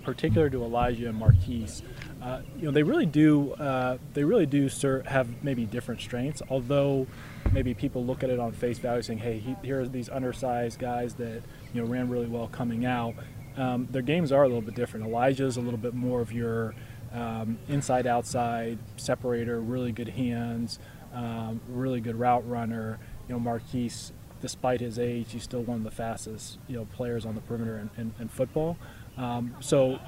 Particular 0.04 0.50
to 0.50 0.64
Elijah 0.64 1.08
and 1.08 1.18
Marquise, 1.18 1.84
uh, 2.22 2.42
you 2.58 2.66
know 2.66 2.72
they 2.72 2.84
really 2.84 3.06
do 3.06 3.54
uh, 3.54 3.98
they 4.14 4.24
really 4.24 4.46
do 4.46 4.68
ser- 4.68 5.04
have 5.04 5.44
maybe 5.44 5.66
different 5.66 6.02
strengths. 6.02 6.42
Although 6.50 7.08
maybe 7.52 7.74
people 7.74 8.04
look 8.04 8.24
at 8.24 8.30
it 8.30 8.40
on 8.40 8.52
face 8.52 8.80
value, 8.80 9.02
saying, 9.02 9.20
"Hey, 9.20 9.40
he, 9.40 9.56
here 9.64 9.82
are 9.82 9.88
these 9.88 10.10
undersized 10.10 10.80
guys 10.80 11.14
that 11.16 11.42
you 11.74 11.82
know 11.82 11.88
ran 11.88 12.10
really 12.10 12.28
well 12.28 12.48
coming 12.48 12.86
out." 12.86 13.14
Um, 13.56 13.88
their 13.92 14.02
games 14.02 14.32
are 14.32 14.44
a 14.44 14.48
little 14.48 14.62
bit 14.62 14.76
different. 14.76 15.06
Elijah's 15.06 15.58
a 15.58 15.62
little 15.62 15.78
bit 15.78 15.94
more 15.94 16.22
of 16.22 16.32
your 16.32 16.74
um, 17.14 17.60
inside 17.68 18.08
outside 18.08 18.80
separator, 18.98 19.60
really 19.60 19.92
good 19.92 20.10
hands, 20.10 20.80
um, 21.14 21.62
really 21.70 22.02
good 22.02 22.16
route 22.16 22.48
runner. 22.50 23.00
You 23.28 23.36
know, 23.36 23.40
Marquise, 23.40 24.12
despite 24.42 24.82
his 24.82 24.98
age, 25.00 25.32
he's 25.32 25.44
still 25.44 25.62
one 25.62 25.78
of 25.78 25.84
the 25.84 25.92
fastest 25.92 26.58
you 26.68 26.76
know 26.76 26.86
players 26.86 27.26
on 27.26 27.36
the 27.36 27.42
perimeter 27.42 27.78
in, 27.78 27.90
in, 28.02 28.14
in 28.20 28.28
football. 28.30 28.78
Um, 29.18 29.56
so, 29.60 30.00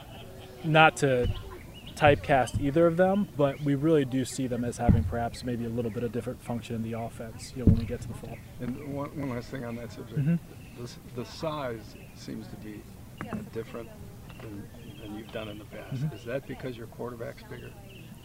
not 0.63 0.97
to 0.97 1.31
typecast 1.95 2.59
either 2.61 2.87
of 2.87 2.97
them, 2.97 3.29
but 3.37 3.61
we 3.61 3.75
really 3.75 4.03
do 4.03 4.25
see 4.25 4.47
them 4.47 4.65
as 4.65 4.77
having 4.77 5.03
perhaps 5.03 5.43
maybe 5.43 5.65
a 5.65 5.69
little 5.69 5.91
bit 5.91 6.03
of 6.03 6.11
different 6.11 6.41
function 6.41 6.75
in 6.75 6.83
the 6.83 6.93
offense. 6.93 7.53
You 7.55 7.61
know, 7.61 7.67
when 7.67 7.77
we 7.77 7.85
get 7.85 8.01
to 8.01 8.07
the 8.07 8.13
fall. 8.15 8.37
And 8.59 8.93
one, 8.93 9.09
one 9.17 9.29
last 9.29 9.49
thing 9.49 9.63
on 9.63 9.75
that 9.75 9.91
subject, 9.91 10.19
mm-hmm. 10.19 10.83
the, 10.83 10.91
the 11.15 11.25
size 11.25 11.95
seems 12.15 12.47
to 12.47 12.55
be 12.57 12.81
different 13.53 13.89
than 14.41 14.67
than 15.05 15.17
you've 15.17 15.31
done 15.31 15.47
in 15.49 15.59
the 15.59 15.65
past. 15.65 15.95
Mm-hmm. 15.95 16.15
Is 16.15 16.25
that 16.25 16.47
because 16.47 16.77
your 16.77 16.87
quarterback's 16.87 17.43
bigger? 17.43 17.71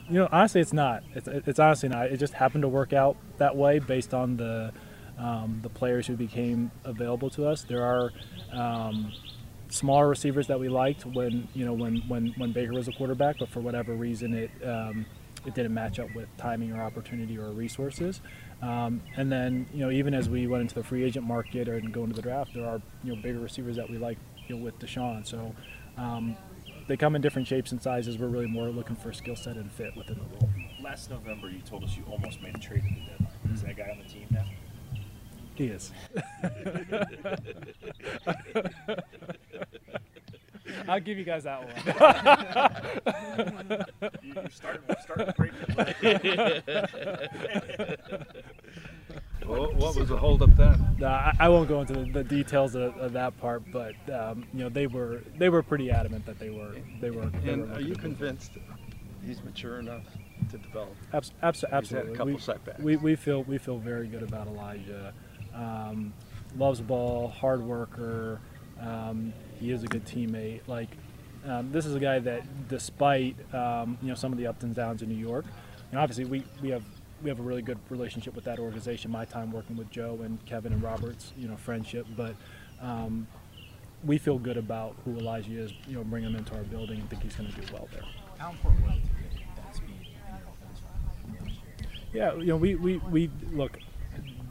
You 0.09 0.21
know, 0.21 0.29
honestly, 0.33 0.61
it's 0.61 0.73
not. 0.73 1.05
It's, 1.15 1.29
it's 1.29 1.59
honestly 1.59 1.89
not. 1.89 2.07
It 2.07 2.17
just 2.17 2.33
happened 2.33 2.63
to 2.63 2.69
work 2.69 2.93
out 2.93 3.17
that 3.39 3.57
way 3.57 3.79
based 3.79 4.13
on 4.13 4.37
the 4.37 4.73
um, 5.19 5.61
the 5.63 5.69
players 5.69 6.07
who 6.07 6.17
became 6.17 6.71
available 6.85 7.29
to 7.31 7.47
us. 7.47 7.63
There 7.63 7.85
are 7.85 8.11
um, 8.53 9.13
smaller 9.69 10.09
receivers 10.09 10.47
that 10.47 10.59
we 10.59 10.69
liked 10.69 11.05
when 11.07 11.47
you 11.55 11.65
know 11.65 11.75
when 11.75 11.99
when 12.09 12.29
when 12.37 12.53
Baker 12.53 12.73
was 12.73 12.89
a 12.89 12.93
quarterback, 12.93 13.39
but 13.39 13.49
for 13.49 13.61
whatever 13.61 13.95
reason 13.95 14.35
it. 14.35 14.51
Um, 14.67 15.07
it 15.47 15.55
didn't 15.55 15.73
match 15.73 15.99
up 15.99 16.15
with 16.15 16.29
timing 16.37 16.71
or 16.71 16.83
opportunity 16.83 17.39
or 17.39 17.51
resources. 17.51 18.21
Um, 18.61 19.01
and 19.17 19.33
then, 19.33 19.67
you 19.73 19.81
know, 19.81 19.91
even 19.91 20.13
as 20.13 20.29
we 20.29 20.47
went 20.47 20.61
into 20.61 20.75
the 20.75 20.85
free 20.85 21.03
agent 21.03 21.27
market 21.27 21.67
or 21.67 21.81
go 21.81 22.05
into 22.05 22.15
the 22.15 22.21
draft, 22.21 22.53
there 22.53 22.67
are 22.67 22.83
you 23.03 23.17
know 23.17 23.23
bigger 23.23 23.39
receivers 23.39 23.77
that 23.77 23.89
we 23.89 23.97
like 23.97 24.19
you 24.49 24.57
know, 24.57 24.63
with 24.63 24.79
Deshaun. 24.79 25.27
So 25.27 25.55
um, 25.97 26.37
they 26.89 26.97
come 26.97 27.17
in 27.17 27.23
different 27.23 27.47
shapes 27.49 27.73
and 27.73 27.83
sizes. 27.83 28.19
We're 28.19 28.29
really 28.29 28.47
more 28.47 28.69
looking 28.69 28.97
for 28.97 29.11
a 29.11 29.15
skill 29.15 29.37
set 29.37 29.57
and 29.57 29.71
fit 29.71 29.97
within 29.97 30.19
the 30.19 30.25
role. 30.25 30.51
Last 30.83 31.11
November, 31.11 31.51
you 31.51 31.61
told 31.61 31.85
us 31.85 31.97
you 31.97 32.05
almost 32.11 32.43
made 32.43 32.55
a 32.55 32.59
trade 32.59 32.85
at 32.85 32.95
the 32.95 33.01
deadline. 33.01 33.29
Mm-hmm. 33.45 33.55
Is 33.55 33.63
that 33.63 33.77
guy 33.77 33.91
on 33.91 33.99
the 33.99 34.05
team 34.05 34.27
now? 34.31 34.45
He 35.55 35.67
is. 35.67 35.93
I'll 40.89 41.01
give 41.01 41.19
you 41.19 41.25
guys 41.25 41.45
that 41.45 41.61
one. 41.63 41.75
you, 44.23 44.35
you 44.35 44.49
started, 44.51 44.83
started 45.03 45.35
what, 49.51 49.75
what 49.75 49.97
was 49.97 50.09
the 50.09 50.17
holdup 50.17 50.55
then? 50.57 50.97
No, 50.99 51.07
I, 51.07 51.49
won't 51.49 51.69
go 51.69 51.81
into 51.81 51.93
the, 51.93 52.05
the 52.13 52.25
details 52.25 52.75
of, 52.75 52.97
of, 52.97 53.13
that 53.13 53.39
part, 53.41 53.63
but 53.73 53.95
um, 54.13 54.47
you 54.53 54.61
know 54.61 54.69
they 54.69 54.87
were 54.87 55.23
they 55.39 55.49
were 55.49 55.63
pretty 55.63 55.91
adamant 55.91 56.27
that 56.27 56.39
they 56.39 56.51
were 56.51 56.77
they 57.01 57.11
were. 57.11 57.27
They 57.27 57.51
and 57.51 57.69
were 57.69 57.77
are 57.77 57.81
you 57.81 57.95
convinced 57.95 58.53
he's 59.25 59.43
mature 59.43 59.79
enough 59.79 60.05
to 60.51 60.59
develop? 60.59 60.95
Abs- 61.13 61.33
abs- 61.43 61.65
absolutely. 61.65 62.13
a 62.13 62.17
couple 62.17 62.35
we, 62.35 62.41
setbacks. 62.41 62.81
We, 62.81 62.97
we 62.97 63.17
feel 63.17 63.43
we 63.43 63.59
feel 63.59 63.79
very 63.79 64.07
good 64.07 64.23
about 64.23 64.47
Elijah. 64.47 65.13
Um, 65.55 66.13
loves 66.57 66.79
the 66.79 66.85
ball, 66.85 67.29
hard 67.29 67.63
worker. 67.63 68.41
Um, 68.81 69.33
he 69.59 69.71
is 69.73 69.83
a 69.83 69.87
good 69.87 70.05
teammate. 70.05 70.67
Like 70.67 70.89
um, 71.47 71.73
this 71.73 71.87
is 71.87 71.95
a 71.95 72.01
guy 72.01 72.19
that, 72.19 72.69
despite 72.69 73.37
um, 73.55 73.99
you 74.03 74.09
know 74.09 74.15
some 74.15 74.33
of 74.33 74.39
the 74.39 74.47
ups 74.47 74.63
and 74.63 74.75
downs 74.75 75.03
in 75.03 75.09
New 75.09 75.15
York, 75.15 75.45
and 75.91 76.01
obviously 76.01 76.25
we, 76.25 76.45
we 76.63 76.71
have 76.71 76.85
we 77.23 77.29
have 77.29 77.39
a 77.39 77.43
really 77.43 77.63
good 77.63 77.79
relationship 77.89 78.35
with 78.35 78.45
that 78.45 78.59
organization. 78.59 79.11
My 79.11 79.25
time 79.25 79.53
working 79.53 79.77
with 79.77 79.91
Joe 79.91 80.21
and 80.23 80.45
Kevin 80.47 80.73
and 80.73 80.83
Roberts, 80.83 81.33
you 81.37 81.49
know, 81.49 81.57
friendship, 81.57 82.07
but 82.17 82.35
um, 82.81 83.27
we 84.05 84.19
feel 84.19 84.39
good 84.39 84.57
about 84.57 84.97
who 85.05 85.19
Elijah 85.19 85.53
is. 85.53 85.73
You 85.87 85.97
know, 85.97 86.05
bring 86.05 86.25
him 86.25 86.37
into 86.37 86.55
our 86.55 86.63
building 86.63 87.01
and 87.01 87.11
think 87.11 87.23
he's 87.23 87.37
going 87.37 87.51
to 87.51 87.61
do 87.61 87.73
well 87.73 87.89
there. 87.93 88.03
How 88.39 88.51
important 88.51 88.85
was 88.85 88.97
it 88.97 89.33
to 89.33 89.39
get 89.39 89.57
that 89.57 89.77
speed 89.77 89.91
in 89.91 90.37
your 90.39 90.49
offense? 91.43 91.59
Yeah, 92.13 92.35
you 92.35 92.47
know, 92.47 92.57
we, 92.57 92.75
we, 92.75 92.97
we 92.99 93.31
look. 93.53 93.79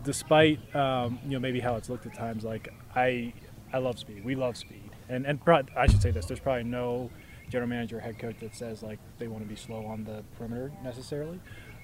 Despite 0.04 0.74
um, 0.76 1.20
you 1.26 1.32
know 1.32 1.40
maybe 1.40 1.60
how 1.60 1.76
it's 1.76 1.90
looked 1.90 2.06
at 2.06 2.14
times, 2.14 2.44
like 2.46 2.74
I 2.96 3.34
I 3.74 3.80
love 3.80 4.00
speed. 4.00 4.24
We 4.24 4.34
love 4.34 4.56
speed, 4.56 4.90
and 5.10 5.26
and 5.26 5.44
pro- 5.44 5.64
I 5.76 5.88
should 5.88 6.02
say 6.02 6.10
this. 6.10 6.26
There's 6.26 6.40
probably 6.40 6.64
no 6.64 7.10
general 7.50 7.68
manager 7.68 7.98
or 7.98 8.00
head 8.00 8.18
coach 8.18 8.38
that 8.40 8.56
says 8.56 8.82
like 8.82 9.00
they 9.18 9.28
want 9.28 9.44
to 9.44 9.50
be 9.50 9.56
slow 9.56 9.86
on 9.86 10.06
the 10.06 10.24
perimeter 10.38 10.72
necessarily. 10.84 11.40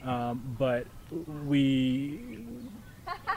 Um, 0.06 0.56
but 0.58 0.86
we, 1.48 2.46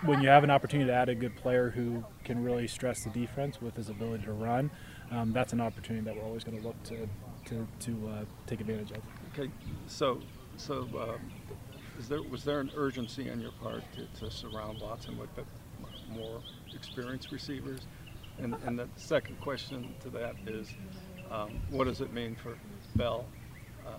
when 0.05 0.21
you 0.21 0.29
have 0.29 0.45
an 0.45 0.51
opportunity 0.51 0.89
to 0.89 0.95
add 0.95 1.09
a 1.09 1.15
good 1.15 1.35
player 1.37 1.71
who 1.71 2.05
can 2.25 2.45
really 2.45 2.69
stress 2.69 3.05
the 3.05 3.11
defense 3.11 3.61
with 3.61 3.75
his 3.77 3.89
ability 3.89 4.25
to 4.25 4.33
run, 4.33 4.71
um, 5.11 5.33
that's 5.33 5.53
an 5.53 5.61
opportunity 5.61 6.05
that 6.05 6.15
we're 6.15 6.25
always 6.25 6.45
going 6.45 6.61
to 6.61 6.67
look 6.67 6.81
to 6.85 7.09
to, 7.47 7.67
to 7.81 8.09
uh, 8.09 8.25
take 8.47 8.61
advantage 8.61 8.91
of. 8.91 8.99
Okay, 9.33 9.51
so 9.87 10.21
so 10.59 10.83
um, 11.01 11.19
is 11.99 12.09
there 12.09 12.23
was 12.23 12.45
there 12.45 12.61
an 12.61 12.71
urgency 12.77 13.31
on 13.31 13.41
your 13.41 13.53
part 13.53 13.83
to, 13.95 14.21
to 14.21 14.31
surround 14.31 14.81
Watson 14.83 15.17
with 15.17 15.31
more 16.11 16.43
experienced 16.75 17.33
receivers? 17.33 17.81
And, 18.39 18.55
and 18.67 18.79
the 18.79 18.89
second 18.97 19.41
question 19.41 19.95
to 20.01 20.11
that 20.11 20.37
is, 20.47 20.73
um, 21.31 21.61
what 21.71 21.85
does 21.85 22.01
it 22.01 22.13
mean 22.13 22.37
for 22.37 22.57
Bell 22.95 23.25
uh, 23.87 23.91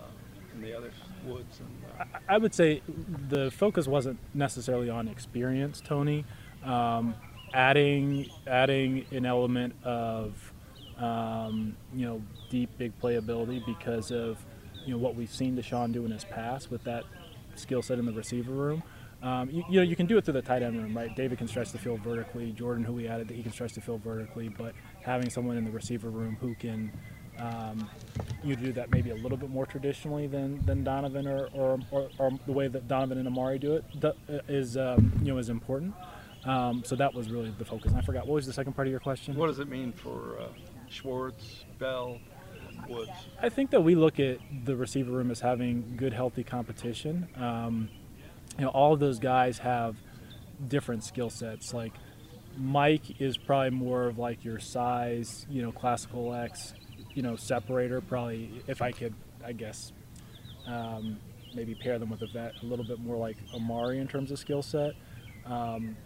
and 0.54 0.64
the 0.64 0.74
others, 0.74 0.94
Woods? 1.24 1.60
And, 1.60 2.00
uh... 2.12 2.18
I, 2.28 2.38
would 2.38 2.54
say 2.54 2.82
the 3.28 3.50
focus 3.50 3.86
wasn't 3.86 4.18
necessarily 4.34 4.90
on 4.90 5.08
experience, 5.08 5.82
Tony. 5.84 6.24
Um, 6.64 7.14
adding 7.52 8.28
adding 8.46 9.06
an 9.10 9.26
element 9.26 9.74
of 9.82 10.52
um, 11.00 11.76
you 11.94 12.06
know, 12.06 12.22
deep 12.50 12.70
big 12.78 12.98
playability 13.00 13.64
because 13.64 14.10
of 14.10 14.38
you 14.84 14.92
know 14.92 14.98
what 14.98 15.14
we've 15.14 15.32
seen 15.32 15.56
Deshaun 15.56 15.92
do 15.92 16.04
in 16.04 16.10
his 16.10 16.24
past 16.24 16.70
with 16.70 16.84
that 16.84 17.04
skill 17.54 17.82
set 17.82 17.98
in 17.98 18.06
the 18.06 18.12
receiver 18.12 18.52
room. 18.52 18.82
Um, 19.22 19.50
you, 19.50 19.64
you, 19.68 19.80
know, 19.80 19.82
you 19.82 19.96
can 19.96 20.06
do 20.06 20.16
it 20.16 20.24
through 20.24 20.34
the 20.34 20.42
tight 20.42 20.62
end 20.62 20.82
room, 20.82 20.96
right? 20.96 21.14
David 21.14 21.38
can 21.38 21.46
stretch 21.46 21.72
the 21.72 21.78
field 21.78 22.00
vertically. 22.00 22.52
Jordan, 22.52 22.84
who 22.84 22.94
we 22.94 23.06
added, 23.06 23.28
that 23.28 23.34
he 23.34 23.42
can 23.42 23.52
stretch 23.52 23.74
the 23.74 23.80
field 23.80 24.02
vertically. 24.02 24.48
But 24.48 24.74
having 25.02 25.28
someone 25.28 25.58
in 25.58 25.64
the 25.64 25.70
receiver 25.70 26.08
room 26.08 26.38
who 26.40 26.54
can 26.54 26.90
um, 27.40 27.88
you 28.42 28.56
do 28.56 28.72
that 28.72 28.90
maybe 28.90 29.10
a 29.10 29.14
little 29.14 29.38
bit 29.38 29.50
more 29.50 29.66
traditionally 29.66 30.26
than, 30.26 30.64
than 30.66 30.84
Donovan 30.84 31.26
or, 31.26 31.48
or, 31.54 31.78
or, 31.90 32.08
or 32.18 32.30
the 32.46 32.52
way 32.52 32.68
that 32.68 32.88
Donovan 32.88 33.18
and 33.18 33.26
Amari 33.26 33.58
do 33.58 33.74
it 33.74 33.84
is 34.48 34.76
um, 34.76 35.12
you 35.22 35.32
know 35.32 35.38
is 35.38 35.48
important. 35.48 35.94
Um, 36.44 36.82
so 36.84 36.96
that 36.96 37.12
was 37.12 37.30
really 37.30 37.52
the 37.58 37.64
focus. 37.64 37.90
And 37.92 38.00
I 38.00 38.02
forgot 38.02 38.26
what 38.26 38.34
was 38.34 38.46
the 38.46 38.52
second 38.52 38.72
part 38.72 38.88
of 38.88 38.90
your 38.90 39.00
question. 39.00 39.36
What 39.36 39.48
does 39.48 39.58
it 39.58 39.68
mean 39.68 39.92
for 39.92 40.38
uh, 40.40 40.46
Schwartz, 40.88 41.64
Bell, 41.78 42.18
Woods? 42.88 43.10
I 43.42 43.50
think 43.50 43.70
that 43.70 43.82
we 43.82 43.94
look 43.94 44.18
at 44.18 44.38
the 44.64 44.74
receiver 44.74 45.10
room 45.10 45.30
as 45.30 45.40
having 45.40 45.94
good, 45.96 46.14
healthy 46.14 46.44
competition. 46.44 47.28
Um, 47.36 47.90
you 48.58 48.64
know, 48.64 48.70
all 48.70 48.94
of 48.94 49.00
those 49.00 49.18
guys 49.18 49.58
have 49.58 49.96
different 50.66 51.04
skill 51.04 51.30
sets. 51.30 51.74
Like 51.74 51.92
Mike 52.56 53.20
is 53.20 53.36
probably 53.36 53.70
more 53.70 54.04
of 54.04 54.18
like 54.18 54.44
your 54.44 54.58
size, 54.58 55.46
you 55.50 55.62
know, 55.62 55.72
classical 55.72 56.34
X, 56.34 56.74
you 57.14 57.22
know, 57.22 57.36
separator. 57.36 58.00
Probably, 58.00 58.62
if 58.66 58.82
I 58.82 58.92
could, 58.92 59.14
I 59.44 59.52
guess, 59.52 59.92
um, 60.66 61.18
maybe 61.54 61.74
pair 61.74 61.98
them 61.98 62.10
with 62.10 62.22
a 62.22 62.26
vet 62.26 62.54
a 62.62 62.66
little 62.66 62.84
bit 62.84 63.00
more 63.00 63.16
like 63.16 63.36
Amari 63.54 63.98
in 63.98 64.08
terms 64.08 64.30
of 64.30 64.38
skill 64.38 64.62
set. 64.62 64.92
Um, 65.46 65.96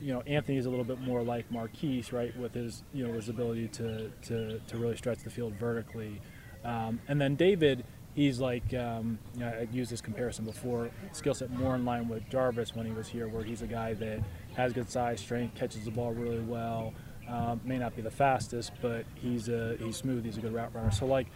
you 0.00 0.12
know, 0.12 0.20
Anthony 0.22 0.58
is 0.58 0.66
a 0.66 0.70
little 0.70 0.84
bit 0.84 1.00
more 1.00 1.22
like 1.22 1.50
Marquise, 1.50 2.12
right, 2.12 2.36
with 2.36 2.54
his 2.54 2.82
you 2.92 3.06
know 3.06 3.12
his 3.12 3.28
ability 3.28 3.68
to 3.68 4.10
to, 4.22 4.60
to 4.60 4.78
really 4.78 4.96
stretch 4.96 5.18
the 5.24 5.30
field 5.30 5.54
vertically, 5.54 6.20
um, 6.64 7.00
and 7.08 7.20
then 7.20 7.34
David. 7.34 7.84
He's 8.14 8.40
like, 8.40 8.74
um, 8.74 9.16
you 9.34 9.40
know, 9.40 9.46
I 9.46 9.68
used 9.70 9.92
this 9.92 10.00
comparison 10.00 10.44
before, 10.44 10.90
skill 11.12 11.34
set 11.34 11.50
more 11.50 11.76
in 11.76 11.84
line 11.84 12.08
with 12.08 12.28
Jarvis 12.28 12.74
when 12.74 12.84
he 12.84 12.90
was 12.90 13.06
here, 13.06 13.28
where 13.28 13.44
he's 13.44 13.62
a 13.62 13.66
guy 13.66 13.94
that 13.94 14.18
has 14.56 14.72
good 14.72 14.90
size, 14.90 15.20
strength, 15.20 15.54
catches 15.54 15.84
the 15.84 15.92
ball 15.92 16.12
really 16.12 16.40
well, 16.40 16.94
um, 17.28 17.60
may 17.64 17.78
not 17.78 17.94
be 17.94 18.02
the 18.02 18.10
fastest, 18.10 18.72
but 18.80 19.04
he's 19.14 19.48
a, 19.48 19.76
he's 19.78 19.96
smooth. 19.96 20.24
He's 20.24 20.38
a 20.38 20.40
good 20.40 20.54
route 20.54 20.74
runner. 20.74 20.90
So 20.90 21.06
like 21.06 21.26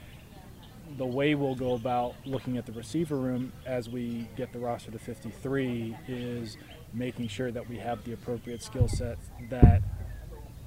the 0.97 1.07
way 1.07 1.35
we'll 1.35 1.55
go 1.55 1.75
about 1.75 2.15
looking 2.25 2.57
at 2.57 2.67
the 2.67 2.73
receiver 2.73 3.17
room 3.17 3.53
as 3.67 3.89
we 3.89 4.29
get 4.37 4.53
the 4.53 4.59
roster 4.59 4.91
to 4.91 4.99
53 4.99 5.97
is 6.09 6.57
making 6.93 7.29
sure 7.29 7.51
that 7.51 7.69
we 7.69 7.79
have 7.79 8.05
the 8.05 8.13
appropriate 8.13 8.63
skill 8.63 8.89
set 8.89 9.19
that 9.51 9.83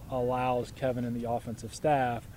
allows 0.09 0.71
Kevin 0.71 1.05
and 1.05 1.15
the 1.15 1.29
offensive 1.29 1.73
staff 1.73 2.27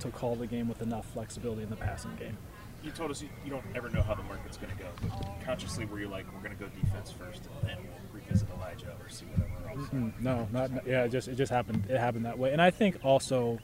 to 0.00 0.10
call 0.10 0.36
the 0.36 0.46
game 0.46 0.68
with 0.68 0.82
enough 0.82 1.06
flexibility 1.12 1.62
in 1.62 1.70
the 1.70 1.76
passing 1.76 2.14
game. 2.16 2.36
You 2.82 2.90
told 2.92 3.10
us 3.10 3.20
you, 3.20 3.28
you 3.44 3.50
don't 3.50 3.64
ever 3.74 3.90
know 3.90 4.02
how 4.02 4.14
the 4.14 4.22
market's 4.22 4.56
going 4.56 4.74
to 4.76 4.82
go, 4.82 4.88
but 5.02 5.44
consciously 5.44 5.84
were 5.86 5.98
you 5.98 6.08
like, 6.08 6.24
we're 6.32 6.40
going 6.40 6.56
to 6.56 6.62
go 6.62 6.68
defense 6.80 7.10
first 7.10 7.42
and 7.60 7.70
then 7.70 7.78
we'll 7.82 8.22
revisit 8.22 8.48
Elijah 8.56 8.94
or 9.00 9.08
see 9.08 9.24
whatever 9.26 9.68
else? 9.70 9.88
Mm, 9.90 10.20
no, 10.20 10.48
not 10.52 10.86
yeah. 10.86 11.04
It 11.04 11.10
just 11.10 11.28
it 11.28 11.34
just 11.34 11.50
happened. 11.50 11.84
It 11.88 11.98
happened 11.98 12.26
that 12.26 12.38
way, 12.38 12.52
and 12.52 12.62
I 12.62 12.70
think 12.70 13.04
also 13.04 13.58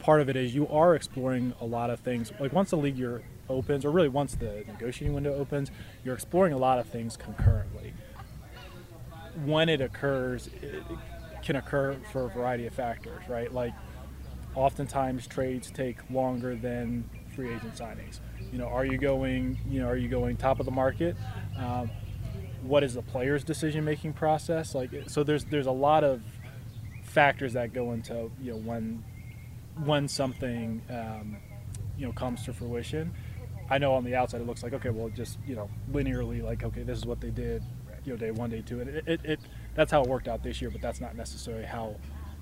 part 0.00 0.20
of 0.20 0.28
it 0.28 0.36
is 0.36 0.54
you 0.54 0.66
are 0.68 0.94
exploring 0.96 1.54
a 1.60 1.64
lot 1.64 1.90
of 1.90 2.00
things. 2.00 2.32
Like 2.40 2.52
once 2.52 2.70
the 2.70 2.76
league 2.76 2.98
year 2.98 3.22
opens, 3.48 3.84
or 3.84 3.90
really 3.90 4.08
once 4.08 4.34
the 4.34 4.64
negotiating 4.66 5.14
window 5.14 5.34
opens, 5.34 5.70
you're 6.04 6.14
exploring 6.14 6.52
a 6.52 6.58
lot 6.58 6.78
of 6.78 6.86
things 6.86 7.16
concurrently 7.16 7.92
when 9.44 9.68
it 9.68 9.80
occurs, 9.80 10.48
it 10.60 10.82
can 11.42 11.56
occur 11.56 11.96
for 12.12 12.26
a 12.26 12.28
variety 12.28 12.66
of 12.66 12.74
factors, 12.74 13.22
right? 13.28 13.52
Like, 13.52 13.72
oftentimes 14.54 15.26
trades 15.26 15.70
take 15.70 15.98
longer 16.10 16.54
than 16.54 17.08
free 17.34 17.48
agent 17.54 17.74
signings. 17.74 18.20
You 18.52 18.58
know, 18.58 18.66
are 18.66 18.84
you 18.84 18.98
going, 18.98 19.58
you 19.68 19.80
know, 19.80 19.88
are 19.88 19.96
you 19.96 20.08
going 20.08 20.36
top 20.36 20.60
of 20.60 20.66
the 20.66 20.72
market? 20.72 21.16
Um, 21.56 21.90
what 22.62 22.84
is 22.84 22.94
the 22.94 23.02
player's 23.02 23.44
decision-making 23.44 24.12
process? 24.12 24.74
Like, 24.74 24.90
so 25.08 25.24
there's 25.24 25.44
there's 25.44 25.66
a 25.66 25.72
lot 25.72 26.04
of 26.04 26.22
factors 27.02 27.52
that 27.54 27.72
go 27.72 27.92
into 27.92 28.30
you 28.40 28.52
know 28.52 28.58
when 28.58 29.04
when 29.84 30.08
something 30.08 30.82
um, 30.88 31.36
you 31.98 32.06
know 32.06 32.12
comes 32.12 32.44
to 32.44 32.52
fruition. 32.52 33.12
I 33.70 33.78
know 33.78 33.94
on 33.94 34.04
the 34.04 34.14
outside 34.14 34.40
it 34.40 34.46
looks 34.46 34.62
like 34.62 34.74
okay, 34.74 34.90
well, 34.90 35.08
just 35.08 35.38
you 35.46 35.56
know 35.56 35.68
linearly, 35.90 36.42
like 36.42 36.62
okay, 36.62 36.82
this 36.82 36.98
is 36.98 37.06
what 37.06 37.20
they 37.20 37.30
did 37.30 37.62
you 38.04 38.12
know 38.12 38.18
day 38.18 38.30
one, 38.30 38.50
day 38.50 38.62
two, 38.64 38.80
and 38.80 38.90
it, 38.90 39.04
it, 39.06 39.20
it 39.24 39.40
that's 39.74 39.90
how 39.90 40.02
it 40.02 40.08
worked 40.08 40.28
out 40.28 40.42
this 40.42 40.60
year. 40.60 40.70
But 40.70 40.80
that's 40.80 41.00
not 41.00 41.16
necessarily 41.16 41.64
how, 41.64 41.96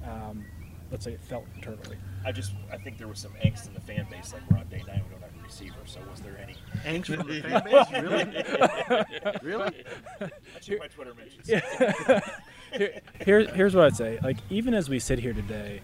um, 0.05 0.45
let's 0.91 1.05
say, 1.05 1.13
it 1.13 1.21
felt 1.21 1.47
internally. 1.55 1.97
I 2.25 2.33
just 2.33 2.53
I 2.73 2.77
think 2.77 2.99
there 2.99 3.09
was 3.09 3.19
some 3.19 3.33
angst 3.45 3.69
in 3.69 3.75
the 3.75 3.81
fan 3.81 4.07
base, 4.11 4.33
like 4.33 4.43
we're 4.51 4.59
on 4.59 4.67
day 4.69 4.83
nine, 4.87 5.03
we 5.07 5.11
don't 5.15 5.23
have 5.23 5.41
a 5.41 5.43
receiver. 5.43 5.77
So 5.87 6.01
was 6.11 6.21
there 6.21 6.39
any 6.43 6.57
angst 6.85 7.17
from 7.17 7.27
the 7.27 7.41
fan 7.43 7.65
base? 7.65 8.03
Really? 8.03 9.35
really? 9.43 9.85
I 10.21 10.59
check 10.61 10.79
my 10.79 10.87
Twitter 10.89 11.15
mentions. 11.15 11.47
Here, 12.73 13.01
here, 13.25 13.47
here's 13.53 13.75
what 13.75 13.85
I'd 13.85 13.97
say. 13.97 14.21
Like 14.23 14.37
even 14.49 14.75
as 14.75 14.89
we 14.89 15.01
sit 15.01 15.19
here 15.19 15.33
today, 15.33 15.81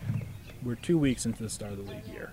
we're 0.62 0.76
two 0.76 0.98
weeks 0.98 1.26
into 1.26 1.42
the 1.42 1.50
start 1.50 1.72
of 1.72 1.78
the 1.78 1.92
league 1.92 2.06
year. 2.06 2.30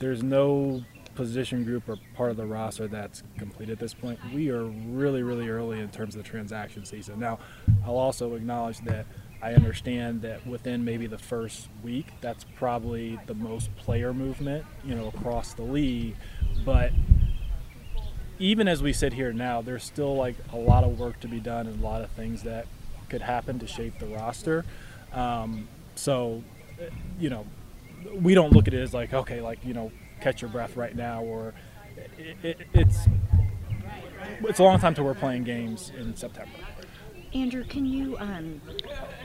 There's 0.00 0.24
no 0.24 0.82
position 1.14 1.62
group 1.64 1.88
or 1.88 1.96
part 2.14 2.30
of 2.30 2.36
the 2.36 2.46
roster 2.46 2.88
that's 2.88 3.22
complete 3.38 3.70
at 3.70 3.78
this 3.78 3.94
point. 3.94 4.18
We 4.34 4.50
are 4.50 4.64
really, 4.64 5.22
really 5.22 5.48
early 5.48 5.78
in 5.78 5.88
terms 5.90 6.16
of 6.16 6.24
the 6.24 6.28
transaction 6.28 6.84
season. 6.84 7.20
Now, 7.20 7.38
I'll 7.84 7.96
also 7.96 8.34
acknowledge 8.34 8.80
that 8.80 9.06
I 9.42 9.54
understand 9.54 10.22
that 10.22 10.46
within 10.46 10.84
maybe 10.84 11.06
the 11.08 11.18
first 11.18 11.68
week, 11.82 12.12
that's 12.20 12.44
probably 12.54 13.18
the 13.26 13.34
most 13.34 13.74
player 13.76 14.14
movement, 14.14 14.64
you 14.84 14.94
know, 14.94 15.08
across 15.08 15.52
the 15.54 15.62
league. 15.62 16.14
But 16.64 16.92
even 18.38 18.68
as 18.68 18.82
we 18.82 18.92
sit 18.92 19.14
here 19.14 19.32
now, 19.32 19.60
there's 19.60 19.82
still 19.82 20.14
like 20.14 20.36
a 20.52 20.56
lot 20.56 20.84
of 20.84 20.98
work 20.98 21.18
to 21.20 21.28
be 21.28 21.40
done 21.40 21.66
and 21.66 21.82
a 21.82 21.84
lot 21.84 22.02
of 22.02 22.10
things 22.10 22.44
that 22.44 22.66
could 23.08 23.22
happen 23.22 23.58
to 23.58 23.66
shape 23.66 23.98
the 23.98 24.06
roster. 24.06 24.64
Um, 25.12 25.66
so, 25.96 26.42
you 27.18 27.28
know, 27.28 27.44
we 28.14 28.34
don't 28.34 28.52
look 28.52 28.68
at 28.68 28.74
it 28.74 28.80
as 28.80 28.94
like, 28.94 29.12
okay, 29.12 29.40
like, 29.40 29.64
you 29.64 29.74
know, 29.74 29.90
catch 30.20 30.40
your 30.40 30.50
breath 30.50 30.76
right 30.76 30.94
now, 30.94 31.22
or 31.22 31.52
it, 32.16 32.36
it, 32.42 32.60
it's 32.72 32.98
it's 34.44 34.58
a 34.60 34.62
long 34.62 34.78
time 34.78 34.94
till 34.94 35.04
we're 35.04 35.14
playing 35.14 35.44
games 35.44 35.90
in 35.98 36.14
September. 36.16 36.52
Andrew, 37.34 37.64
can 37.64 37.86
you 37.86 38.16
um, 38.18 38.60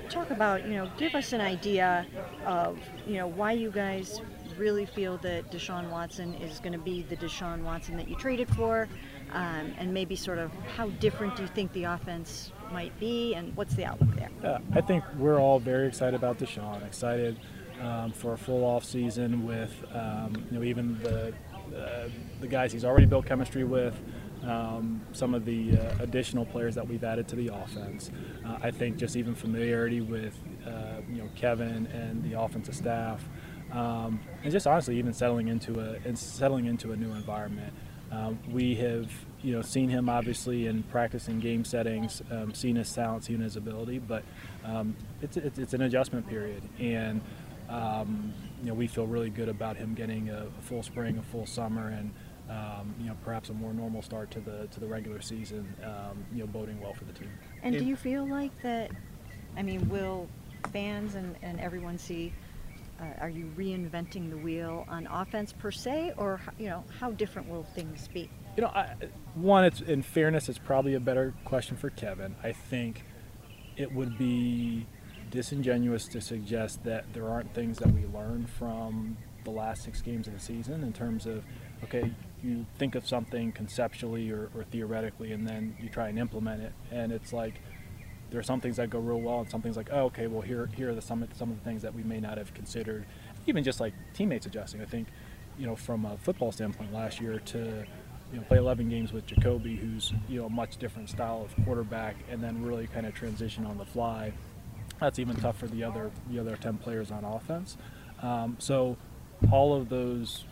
talk 0.07 0.31
about 0.31 0.65
you 0.65 0.75
know 0.75 0.89
give 0.97 1.15
us 1.15 1.33
an 1.33 1.41
idea 1.41 2.05
of 2.45 2.79
you 3.05 3.15
know 3.15 3.27
why 3.27 3.51
you 3.51 3.71
guys 3.71 4.21
really 4.57 4.85
feel 4.85 5.17
that 5.19 5.51
Deshaun 5.51 5.89
Watson 5.91 6.33
is 6.35 6.59
going 6.59 6.73
to 6.73 6.79
be 6.79 7.03
the 7.03 7.15
Deshaun 7.15 7.61
Watson 7.61 7.95
that 7.97 8.07
you 8.07 8.15
traded 8.15 8.49
for, 8.55 8.87
um, 9.31 9.73
and 9.77 9.93
maybe 9.93 10.15
sort 10.15 10.39
of 10.39 10.51
how 10.75 10.89
different 10.89 11.35
do 11.35 11.43
you 11.43 11.47
think 11.49 11.71
the 11.73 11.83
offense 11.83 12.51
might 12.71 12.97
be, 12.99 13.35
and 13.35 13.55
what's 13.55 13.75
the 13.75 13.85
outlook 13.85 14.15
there? 14.15 14.59
I 14.73 14.81
think 14.81 15.03
we're 15.17 15.39
all 15.39 15.59
very 15.59 15.87
excited 15.87 16.15
about 16.15 16.39
Deshaun. 16.39 16.85
Excited 16.85 17.39
um, 17.81 18.11
for 18.11 18.33
a 18.33 18.37
full 18.37 18.63
off 18.63 18.83
season 18.83 19.45
with 19.45 19.73
um, 19.93 20.33
you 20.49 20.57
know 20.57 20.63
even 20.63 20.99
the 21.03 21.33
uh, 21.75 22.09
the 22.41 22.47
guys 22.47 22.71
he's 22.71 22.85
already 22.85 23.05
built 23.05 23.25
chemistry 23.25 23.63
with. 23.63 23.95
Um, 24.43 25.02
some 25.13 25.34
of 25.34 25.45
the 25.45 25.78
uh, 25.78 25.95
additional 26.00 26.45
players 26.45 26.76
that 26.76 26.88
we've 26.88 27.04
added 27.04 27.28
to 27.30 27.36
the 27.36 27.47
offense. 27.47 28.12
Uh, 28.45 28.58
I 28.62 28.71
think 28.71 28.97
just 28.97 29.15
even 29.15 29.36
familiarity 29.36 30.02
with 30.02 30.38
uh, 30.65 31.02
you 31.10 31.17
know 31.17 31.30
Kevin 31.36 31.88
and 31.88 32.23
the 32.23 32.39
offensive 32.39 32.76
staff, 32.76 33.28
um, 33.71 34.19
and 34.43 34.52
just 34.52 34.67
honestly 34.67 34.97
even 34.97 35.13
settling 35.13 35.47
into 35.47 35.80
a 35.80 35.97
and 36.06 36.17
settling 36.17 36.65
into 36.65 36.91
a 36.91 36.95
new 36.95 37.12
environment. 37.13 37.73
Um, 38.12 38.39
we 38.52 38.76
have 38.76 39.12
you 39.41 39.54
know 39.54 39.62
seen 39.62 39.89
him 39.89 40.08
obviously 40.08 40.67
in 40.67 40.84
practice 40.84 41.28
and 41.28 41.41
game 41.41 41.65
settings, 41.65 42.21
um, 42.32 42.54
seen 42.54 42.76
his 42.76 42.93
talent, 42.93 43.26
seen 43.26 43.41
his 43.41 43.56
ability, 43.58 44.00
but 44.00 44.23
um, 44.63 44.95
it's, 45.21 45.36
it's, 45.36 45.58
it's 45.58 45.73
an 45.73 45.82
adjustment 45.82 46.28
period 46.28 46.62
and 46.80 47.21
you 48.62 48.67
know, 48.67 48.73
we 48.73 48.88
feel 48.88 49.08
really 49.08 49.30
good 49.30 49.50
about 49.50 49.78
him 49.78 49.93
getting 49.93 50.30
a, 50.30 50.47
a 50.47 50.62
full 50.62 50.84
spring, 50.84 51.17
a 51.17 51.21
full 51.21 51.45
summer, 51.45 51.89
and 51.89 52.12
um, 52.49 52.93
you 52.99 53.07
know, 53.07 53.17
perhaps 53.23 53.49
a 53.49 53.53
more 53.53 53.73
normal 53.73 54.01
start 54.01 54.31
to 54.31 54.39
the 54.39 54.67
to 54.71 54.79
the 54.79 54.88
regular 54.88 55.21
season. 55.21 55.73
Um, 55.83 56.25
you 56.33 56.39
know, 56.39 56.47
boding 56.47 56.79
well 56.81 56.93
for 56.93 57.05
the 57.05 57.13
team. 57.13 57.29
And 57.63 57.77
do 57.77 57.86
you 57.86 57.95
feel 57.95 58.27
like 58.27 58.51
that? 58.62 58.91
I 59.55 59.63
mean, 59.63 59.88
will 59.89 60.27
fans 60.71 61.15
and, 61.15 61.36
and 61.41 61.60
everyone 61.60 61.97
see? 61.97 62.33
Uh, 62.99 63.05
are 63.21 63.29
you 63.29 63.51
reinventing 63.55 64.31
the 64.31 64.38
wheel 64.38 64.86
on 64.89 65.05
offense 65.07 65.53
per 65.53 65.69
se, 65.69 66.13
or 66.17 66.41
you 66.57 66.67
know, 66.67 66.83
how 66.99 67.12
different 67.12 67.47
will 67.47 67.63
things 67.63 68.07
be? 68.07 68.29
You 68.55 68.63
know, 68.63 68.69
I, 68.69 68.95
one, 69.36 69.65
it's 69.65 69.81
in 69.81 70.01
fairness, 70.01 70.49
it's 70.49 70.57
probably 70.57 70.95
a 70.95 70.99
better 70.99 71.36
question 71.45 71.77
for 71.77 71.91
Kevin. 71.91 72.36
I 72.43 72.53
think 72.53 73.03
it 73.75 73.91
would 73.91 74.17
be 74.17 74.88
disingenuous 75.29 76.07
to 76.07 76.21
suggest 76.21 76.83
that 76.86 77.05
there 77.13 77.29
aren't 77.29 77.53
things 77.53 77.77
that 77.77 77.91
we 77.91 78.05
learn 78.07 78.47
from 78.47 79.15
the 79.43 79.51
last 79.51 79.83
six 79.83 80.01
games 80.01 80.25
of 80.27 80.33
the 80.33 80.39
season 80.39 80.83
in 80.83 80.91
terms 80.91 81.27
of, 81.27 81.43
okay, 81.83 82.12
you 82.47 82.65
think 82.77 82.95
of 82.95 83.07
something 83.07 83.51
conceptually 83.51 84.31
or, 84.31 84.49
or 84.55 84.63
theoretically 84.63 85.33
and 85.33 85.47
then 85.47 85.75
you 85.81 85.89
try 85.89 86.07
and 86.07 86.17
implement 86.17 86.63
it. 86.63 86.73
And 86.91 87.12
it's 87.12 87.33
like, 87.33 87.55
there 88.29 88.39
are 88.39 88.43
some 88.43 88.60
things 88.60 88.77
that 88.77 88.89
go 88.89 88.99
real 88.99 89.19
well 89.19 89.39
and 89.39 89.49
some 89.49 89.62
things 89.62 89.77
like, 89.77 89.89
oh, 89.91 90.05
okay, 90.05 90.27
well, 90.27 90.41
here, 90.41 90.69
here 90.75 90.89
are 90.89 90.95
the, 90.95 91.01
some, 91.01 91.27
some 91.33 91.51
of 91.51 91.57
the 91.57 91.63
things 91.63 91.81
that 91.81 91.93
we 91.93 92.03
may 92.03 92.19
not 92.19 92.38
have 92.38 92.53
considered. 92.53 93.05
even 93.45 93.63
just 93.63 93.79
like 93.79 93.93
teammates 94.13 94.45
adjusting. 94.45 94.81
I 94.81 94.86
think, 94.86 95.07
you 95.57 95.65
know, 95.65 95.75
from 95.75 96.05
a 96.05 96.17
football 96.17 96.51
standpoint, 96.51 96.93
last 96.93 97.19
year 97.19 97.39
to 97.39 97.86
you 98.31 98.39
know 98.39 98.43
play 98.43 98.57
11 98.57 98.89
games 98.89 99.13
with 99.13 99.25
Jacoby, 99.25 99.75
who's 99.75 100.13
you 100.27 100.39
know 100.39 100.45
a 100.45 100.49
much 100.49 100.77
different 100.77 101.10
style 101.10 101.45
of 101.45 101.65
quarterback, 101.65 102.15
and 102.29 102.43
then 102.43 102.62
really 102.62 102.88
kind 102.88 103.05
of 103.05 103.13
transition 103.13 103.65
on 103.65 103.77
the 103.77 103.86
fly. 103.86 104.33
That's 104.99 105.19
even 105.19 105.36
tough 105.36 105.57
for 105.57 105.67
the 105.67 105.83
other 105.83 106.12
the 106.29 106.39
other 106.39 106.55
10 106.55 106.77
players 106.77 107.12
on 107.12 107.23
offense. 107.23 107.77
Um, 108.21 108.57
so 108.60 108.97
all 109.51 109.75
of 109.75 109.89
those 109.89 110.43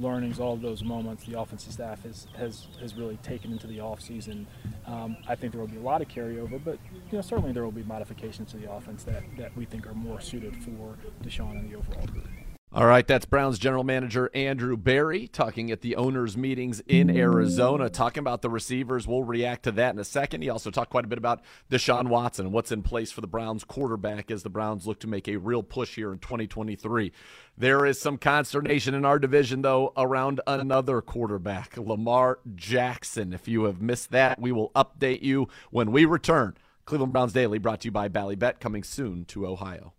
learnings, 0.00 0.40
all 0.40 0.54
of 0.54 0.60
those 0.60 0.82
moments, 0.82 1.24
the 1.24 1.38
offensive 1.38 1.72
staff 1.72 2.02
has 2.02 2.26
has, 2.36 2.66
has 2.80 2.94
really 2.94 3.16
taken 3.18 3.52
into 3.52 3.66
the 3.66 3.78
offseason. 3.78 4.46
Um, 4.86 5.16
I 5.28 5.34
think 5.34 5.52
there 5.52 5.60
will 5.60 5.68
be 5.68 5.76
a 5.76 5.80
lot 5.80 6.02
of 6.02 6.08
carryover, 6.08 6.62
but 6.62 6.78
you 7.10 7.16
know 7.16 7.22
certainly 7.22 7.52
there 7.52 7.64
will 7.64 7.72
be 7.72 7.82
modifications 7.84 8.50
to 8.52 8.56
the 8.56 8.70
offense 8.70 9.04
that, 9.04 9.22
that 9.38 9.56
we 9.56 9.64
think 9.64 9.86
are 9.86 9.94
more 9.94 10.20
suited 10.20 10.56
for 10.62 10.96
Deshaun 11.22 11.52
and 11.52 11.70
the 11.70 11.76
overall 11.76 12.06
group. 12.06 12.28
All 12.74 12.86
right, 12.86 13.06
that's 13.06 13.24
Browns 13.24 13.60
general 13.60 13.84
manager 13.84 14.32
Andrew 14.34 14.76
Berry 14.76 15.28
talking 15.28 15.70
at 15.70 15.80
the 15.80 15.94
owners' 15.94 16.36
meetings 16.36 16.82
in 16.88 17.08
Arizona, 17.08 17.88
talking 17.88 18.18
about 18.18 18.42
the 18.42 18.50
receivers. 18.50 19.06
We'll 19.06 19.22
react 19.22 19.62
to 19.62 19.72
that 19.72 19.94
in 19.94 20.00
a 20.00 20.04
second. 20.04 20.42
He 20.42 20.48
also 20.50 20.72
talked 20.72 20.90
quite 20.90 21.04
a 21.04 21.08
bit 21.08 21.16
about 21.16 21.42
Deshaun 21.70 22.08
Watson 22.08 22.46
and 22.46 22.52
what's 22.52 22.72
in 22.72 22.82
place 22.82 23.12
for 23.12 23.20
the 23.20 23.28
Browns 23.28 23.62
quarterback 23.62 24.28
as 24.28 24.42
the 24.42 24.50
Browns 24.50 24.88
look 24.88 24.98
to 25.00 25.06
make 25.06 25.28
a 25.28 25.36
real 25.36 25.62
push 25.62 25.94
here 25.94 26.12
in 26.12 26.18
2023. 26.18 27.12
There 27.56 27.86
is 27.86 28.00
some 28.00 28.18
consternation 28.18 28.92
in 28.92 29.04
our 29.04 29.20
division, 29.20 29.62
though, 29.62 29.92
around 29.96 30.40
another 30.44 31.00
quarterback, 31.00 31.76
Lamar 31.76 32.40
Jackson. 32.56 33.32
If 33.32 33.46
you 33.46 33.66
have 33.66 33.80
missed 33.80 34.10
that, 34.10 34.40
we 34.40 34.50
will 34.50 34.72
update 34.74 35.22
you 35.22 35.46
when 35.70 35.92
we 35.92 36.06
return. 36.06 36.56
Cleveland 36.86 37.12
Browns 37.12 37.32
Daily 37.32 37.58
brought 37.58 37.82
to 37.82 37.86
you 37.86 37.92
by 37.92 38.08
Ballybet, 38.08 38.58
coming 38.58 38.82
soon 38.82 39.26
to 39.26 39.46
Ohio. 39.46 39.92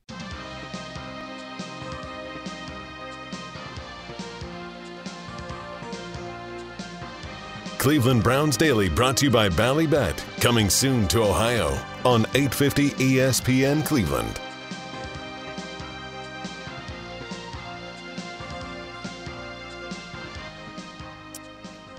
Cleveland 7.86 8.24
Browns 8.24 8.58
Daily 8.58 8.89
brought 8.89 9.15
to 9.17 9.26
you 9.26 9.32
by 9.32 9.48
Ballybet, 9.48 10.17
coming 10.41 10.71
soon 10.71 11.08
to 11.10 11.21
Ohio 11.21 11.67
on 12.04 12.21
850 12.34 12.89
ESPN 12.89 13.86
Cleveland. 13.86 14.41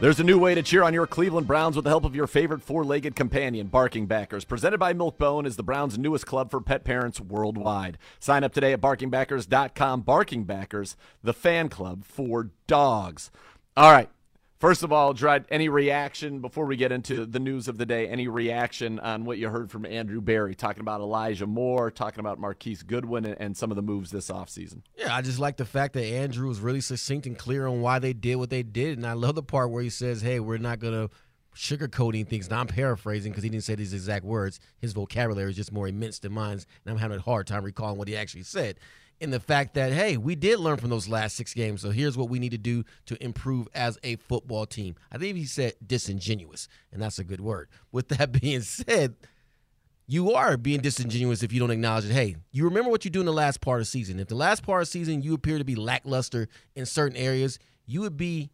There's 0.00 0.18
a 0.18 0.24
new 0.24 0.40
way 0.40 0.56
to 0.56 0.62
cheer 0.64 0.82
on 0.82 0.92
your 0.92 1.06
Cleveland 1.06 1.46
Browns 1.46 1.76
with 1.76 1.84
the 1.84 1.90
help 1.90 2.04
of 2.04 2.16
your 2.16 2.26
favorite 2.26 2.62
four-legged 2.62 3.14
companion, 3.14 3.68
Barking 3.68 4.06
Backers. 4.06 4.44
Presented 4.44 4.78
by 4.78 4.92
Milkbone 4.92 5.46
is 5.46 5.54
the 5.54 5.62
Browns' 5.62 5.96
newest 5.96 6.26
club 6.26 6.50
for 6.50 6.60
pet 6.60 6.82
parents 6.82 7.20
worldwide. 7.20 7.96
Sign 8.18 8.42
up 8.42 8.52
today 8.52 8.72
at 8.72 8.80
barkingbackers.com. 8.80 10.00
Barking 10.00 10.42
Backers, 10.42 10.96
the 11.22 11.32
fan 11.32 11.68
club 11.68 12.04
for 12.04 12.50
dogs. 12.66 13.30
All 13.76 13.92
right. 13.92 14.10
First 14.58 14.82
of 14.82 14.90
all, 14.90 15.12
Jerod, 15.12 15.44
any 15.50 15.68
reaction 15.68 16.40
before 16.40 16.64
we 16.64 16.76
get 16.76 16.90
into 16.90 17.26
the 17.26 17.38
news 17.38 17.68
of 17.68 17.76
the 17.76 17.84
day? 17.84 18.08
Any 18.08 18.26
reaction 18.26 18.98
on 19.00 19.26
what 19.26 19.36
you 19.36 19.50
heard 19.50 19.70
from 19.70 19.84
Andrew 19.84 20.22
Berry 20.22 20.54
talking 20.54 20.80
about 20.80 21.02
Elijah 21.02 21.46
Moore, 21.46 21.90
talking 21.90 22.20
about 22.20 22.38
Marquise 22.38 22.82
Goodwin, 22.82 23.26
and, 23.26 23.36
and 23.38 23.56
some 23.56 23.70
of 23.70 23.76
the 23.76 23.82
moves 23.82 24.10
this 24.10 24.30
offseason? 24.30 24.80
Yeah, 24.96 25.14
I 25.14 25.20
just 25.20 25.38
like 25.38 25.58
the 25.58 25.66
fact 25.66 25.92
that 25.92 26.04
Andrew 26.04 26.48
was 26.48 26.60
really 26.60 26.80
succinct 26.80 27.26
and 27.26 27.36
clear 27.36 27.66
on 27.66 27.82
why 27.82 27.98
they 27.98 28.14
did 28.14 28.36
what 28.36 28.48
they 28.48 28.62
did. 28.62 28.96
And 28.96 29.06
I 29.06 29.12
love 29.12 29.34
the 29.34 29.42
part 29.42 29.70
where 29.70 29.82
he 29.82 29.90
says, 29.90 30.22
hey, 30.22 30.40
we're 30.40 30.56
not 30.56 30.78
going 30.78 30.94
to 30.94 31.14
sugarcoating 31.54 32.26
things. 32.26 32.48
Now 32.48 32.60
I'm 32.60 32.66
paraphrasing 32.66 33.32
because 33.32 33.44
he 33.44 33.50
didn't 33.50 33.64
say 33.64 33.74
these 33.74 33.92
exact 33.92 34.24
words. 34.24 34.58
His 34.78 34.94
vocabulary 34.94 35.50
is 35.50 35.56
just 35.56 35.72
more 35.72 35.86
immense 35.86 36.18
than 36.18 36.32
mine, 36.32 36.52
and 36.52 36.64
I'm 36.86 36.96
having 36.96 37.18
a 37.18 37.22
hard 37.22 37.46
time 37.46 37.62
recalling 37.62 37.98
what 37.98 38.08
he 38.08 38.16
actually 38.16 38.44
said 38.44 38.78
in 39.20 39.30
the 39.30 39.40
fact 39.40 39.74
that 39.74 39.92
hey, 39.92 40.16
we 40.16 40.34
did 40.34 40.58
learn 40.58 40.76
from 40.76 40.90
those 40.90 41.08
last 41.08 41.36
six 41.36 41.54
games. 41.54 41.82
So 41.82 41.90
here's 41.90 42.16
what 42.16 42.28
we 42.28 42.38
need 42.38 42.50
to 42.50 42.58
do 42.58 42.84
to 43.06 43.22
improve 43.22 43.68
as 43.74 43.98
a 44.02 44.16
football 44.16 44.66
team. 44.66 44.96
I 45.10 45.18
think 45.18 45.36
he 45.36 45.44
said 45.44 45.74
disingenuous, 45.84 46.68
and 46.92 47.00
that's 47.00 47.18
a 47.18 47.24
good 47.24 47.40
word. 47.40 47.68
With 47.92 48.08
that 48.08 48.32
being 48.40 48.62
said, 48.62 49.16
you 50.06 50.32
are 50.32 50.56
being 50.56 50.80
disingenuous 50.80 51.42
if 51.42 51.52
you 51.52 51.58
don't 51.58 51.70
acknowledge 51.70 52.04
it. 52.04 52.12
Hey, 52.12 52.36
you 52.52 52.64
remember 52.64 52.90
what 52.90 53.04
you 53.04 53.10
do 53.10 53.20
in 53.20 53.26
the 53.26 53.32
last 53.32 53.60
part 53.60 53.80
of 53.80 53.88
season. 53.88 54.20
If 54.20 54.28
the 54.28 54.36
last 54.36 54.62
part 54.62 54.82
of 54.82 54.88
season 54.88 55.22
you 55.22 55.34
appear 55.34 55.58
to 55.58 55.64
be 55.64 55.74
lackluster 55.74 56.48
in 56.76 56.86
certain 56.86 57.16
areas, 57.16 57.58
you 57.86 58.02
would 58.02 58.16
be 58.16 58.50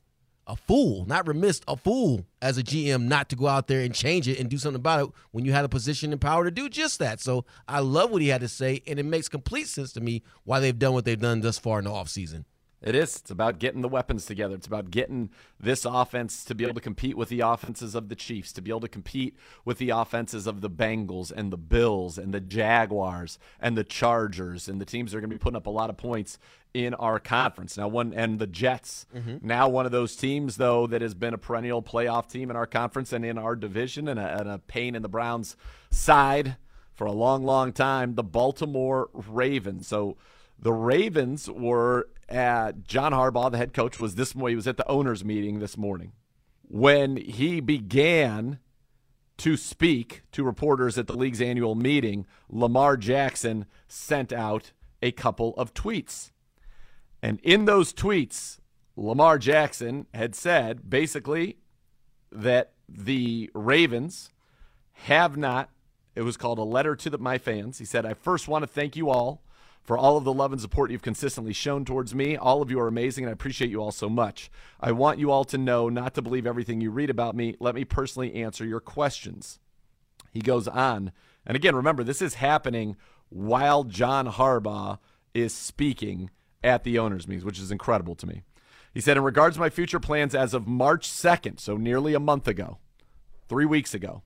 a 0.52 0.56
fool, 0.56 1.06
not 1.06 1.26
remiss, 1.26 1.62
a 1.66 1.74
fool 1.78 2.26
as 2.42 2.58
a 2.58 2.62
GM 2.62 3.04
not 3.04 3.30
to 3.30 3.36
go 3.36 3.48
out 3.48 3.68
there 3.68 3.80
and 3.80 3.94
change 3.94 4.28
it 4.28 4.38
and 4.38 4.50
do 4.50 4.58
something 4.58 4.78
about 4.78 5.06
it 5.06 5.14
when 5.30 5.46
you 5.46 5.52
had 5.52 5.64
a 5.64 5.68
position 5.68 6.12
and 6.12 6.20
power 6.20 6.44
to 6.44 6.50
do 6.50 6.68
just 6.68 6.98
that. 6.98 7.20
So 7.20 7.46
I 7.66 7.80
love 7.80 8.10
what 8.10 8.20
he 8.20 8.28
had 8.28 8.42
to 8.42 8.48
say, 8.48 8.82
and 8.86 8.98
it 8.98 9.06
makes 9.06 9.30
complete 9.30 9.66
sense 9.66 9.94
to 9.94 10.02
me 10.02 10.22
why 10.44 10.60
they've 10.60 10.78
done 10.78 10.92
what 10.92 11.06
they've 11.06 11.18
done 11.18 11.40
thus 11.40 11.58
far 11.58 11.78
in 11.78 11.86
the 11.86 11.90
offseason. 11.90 12.44
It 12.82 12.94
is. 12.94 13.16
It's 13.16 13.30
about 13.30 13.58
getting 13.58 13.80
the 13.80 13.88
weapons 13.88 14.26
together. 14.26 14.54
It's 14.56 14.66
about 14.66 14.90
getting 14.90 15.30
this 15.60 15.84
offense 15.84 16.44
to 16.46 16.54
be 16.54 16.64
able 16.64 16.74
to 16.74 16.80
compete 16.80 17.16
with 17.16 17.28
the 17.28 17.40
offenses 17.40 17.94
of 17.94 18.08
the 18.08 18.16
Chiefs, 18.16 18.52
to 18.54 18.62
be 18.62 18.70
able 18.70 18.80
to 18.80 18.88
compete 18.88 19.36
with 19.64 19.78
the 19.78 19.90
offenses 19.90 20.46
of 20.46 20.60
the 20.60 20.70
Bengals 20.70 21.30
and 21.30 21.52
the 21.52 21.56
Bills 21.56 22.18
and 22.18 22.34
the 22.34 22.40
Jaguars 22.40 23.38
and 23.60 23.78
the 23.78 23.84
Chargers 23.84 24.68
and 24.68 24.80
the 24.80 24.84
teams 24.84 25.12
that 25.12 25.18
are 25.18 25.20
going 25.20 25.30
to 25.30 25.36
be 25.36 25.40
putting 25.40 25.56
up 25.56 25.66
a 25.66 25.70
lot 25.70 25.90
of 25.90 25.96
points 25.96 26.38
in 26.74 26.94
our 26.94 27.18
conference. 27.18 27.76
Now 27.76 27.88
one 27.88 28.12
and 28.14 28.38
the 28.38 28.46
Jets. 28.46 29.06
Mm-hmm. 29.14 29.46
Now 29.46 29.68
one 29.68 29.86
of 29.86 29.92
those 29.92 30.16
teams 30.16 30.56
though 30.56 30.86
that 30.88 31.02
has 31.02 31.14
been 31.14 31.34
a 31.34 31.38
perennial 31.38 31.82
playoff 31.82 32.28
team 32.28 32.50
in 32.50 32.56
our 32.56 32.66
conference 32.66 33.12
and 33.12 33.24
in 33.24 33.38
our 33.38 33.54
division 33.54 34.08
and 34.08 34.18
a, 34.18 34.40
and 34.40 34.48
a 34.48 34.58
pain 34.58 34.94
in 34.94 35.02
the 35.02 35.08
Browns 35.08 35.56
side 35.90 36.56
for 36.92 37.06
a 37.06 37.12
long 37.12 37.44
long 37.44 37.72
time, 37.72 38.14
the 38.14 38.24
Baltimore 38.24 39.10
Ravens. 39.12 39.86
So 39.86 40.16
the 40.58 40.72
Ravens 40.72 41.50
were 41.50 42.08
at 42.28 42.84
John 42.84 43.12
Harbaugh, 43.12 43.50
the 43.50 43.58
head 43.58 43.72
coach, 43.72 44.00
was 44.00 44.14
this 44.14 44.34
morning. 44.34 44.52
He 44.52 44.56
was 44.56 44.66
at 44.66 44.76
the 44.76 44.88
owners' 44.88 45.24
meeting 45.24 45.58
this 45.58 45.76
morning 45.76 46.12
when 46.62 47.16
he 47.16 47.60
began 47.60 48.58
to 49.38 49.56
speak 49.56 50.22
to 50.32 50.44
reporters 50.44 50.96
at 50.96 51.06
the 51.06 51.16
league's 51.16 51.42
annual 51.42 51.74
meeting. 51.74 52.26
Lamar 52.48 52.96
Jackson 52.96 53.66
sent 53.88 54.32
out 54.32 54.72
a 55.02 55.12
couple 55.12 55.54
of 55.56 55.74
tweets, 55.74 56.30
and 57.22 57.40
in 57.42 57.64
those 57.64 57.92
tweets, 57.92 58.58
Lamar 58.96 59.38
Jackson 59.38 60.06
had 60.14 60.34
said 60.34 60.88
basically 60.88 61.56
that 62.30 62.72
the 62.88 63.50
Ravens 63.54 64.30
have 64.92 65.36
not. 65.36 65.70
It 66.14 66.22
was 66.22 66.36
called 66.36 66.58
a 66.58 66.62
letter 66.62 66.94
to 66.94 67.10
the, 67.10 67.18
my 67.18 67.38
fans. 67.38 67.78
He 67.78 67.84
said, 67.84 68.06
"I 68.06 68.14
first 68.14 68.48
want 68.48 68.62
to 68.62 68.66
thank 68.66 68.96
you 68.96 69.10
all." 69.10 69.42
For 69.82 69.98
all 69.98 70.16
of 70.16 70.24
the 70.24 70.32
love 70.32 70.52
and 70.52 70.60
support 70.60 70.90
you've 70.90 71.02
consistently 71.02 71.52
shown 71.52 71.84
towards 71.84 72.14
me. 72.14 72.36
All 72.36 72.62
of 72.62 72.70
you 72.70 72.78
are 72.80 72.88
amazing, 72.88 73.24
and 73.24 73.30
I 73.30 73.32
appreciate 73.32 73.70
you 73.70 73.80
all 73.80 73.92
so 73.92 74.08
much. 74.08 74.50
I 74.80 74.92
want 74.92 75.18
you 75.18 75.30
all 75.30 75.44
to 75.44 75.58
know 75.58 75.88
not 75.88 76.14
to 76.14 76.22
believe 76.22 76.46
everything 76.46 76.80
you 76.80 76.90
read 76.90 77.10
about 77.10 77.34
me. 77.34 77.56
Let 77.58 77.74
me 77.74 77.84
personally 77.84 78.34
answer 78.34 78.64
your 78.64 78.80
questions. 78.80 79.58
He 80.30 80.40
goes 80.40 80.68
on, 80.68 81.12
and 81.44 81.56
again, 81.56 81.74
remember, 81.74 82.04
this 82.04 82.22
is 82.22 82.34
happening 82.34 82.96
while 83.28 83.84
John 83.84 84.28
Harbaugh 84.28 84.98
is 85.34 85.54
speaking 85.54 86.30
at 86.62 86.84
the 86.84 86.98
owners' 86.98 87.26
meetings, 87.26 87.44
which 87.44 87.58
is 87.58 87.70
incredible 87.70 88.14
to 88.16 88.26
me. 88.26 88.42
He 88.94 89.00
said, 89.00 89.16
In 89.16 89.22
regards 89.24 89.56
to 89.56 89.60
my 89.60 89.70
future 89.70 90.00
plans 90.00 90.34
as 90.34 90.54
of 90.54 90.66
March 90.66 91.08
2nd, 91.08 91.58
so 91.58 91.76
nearly 91.76 92.14
a 92.14 92.20
month 92.20 92.46
ago, 92.46 92.78
three 93.48 93.64
weeks 93.64 93.94
ago, 93.94 94.22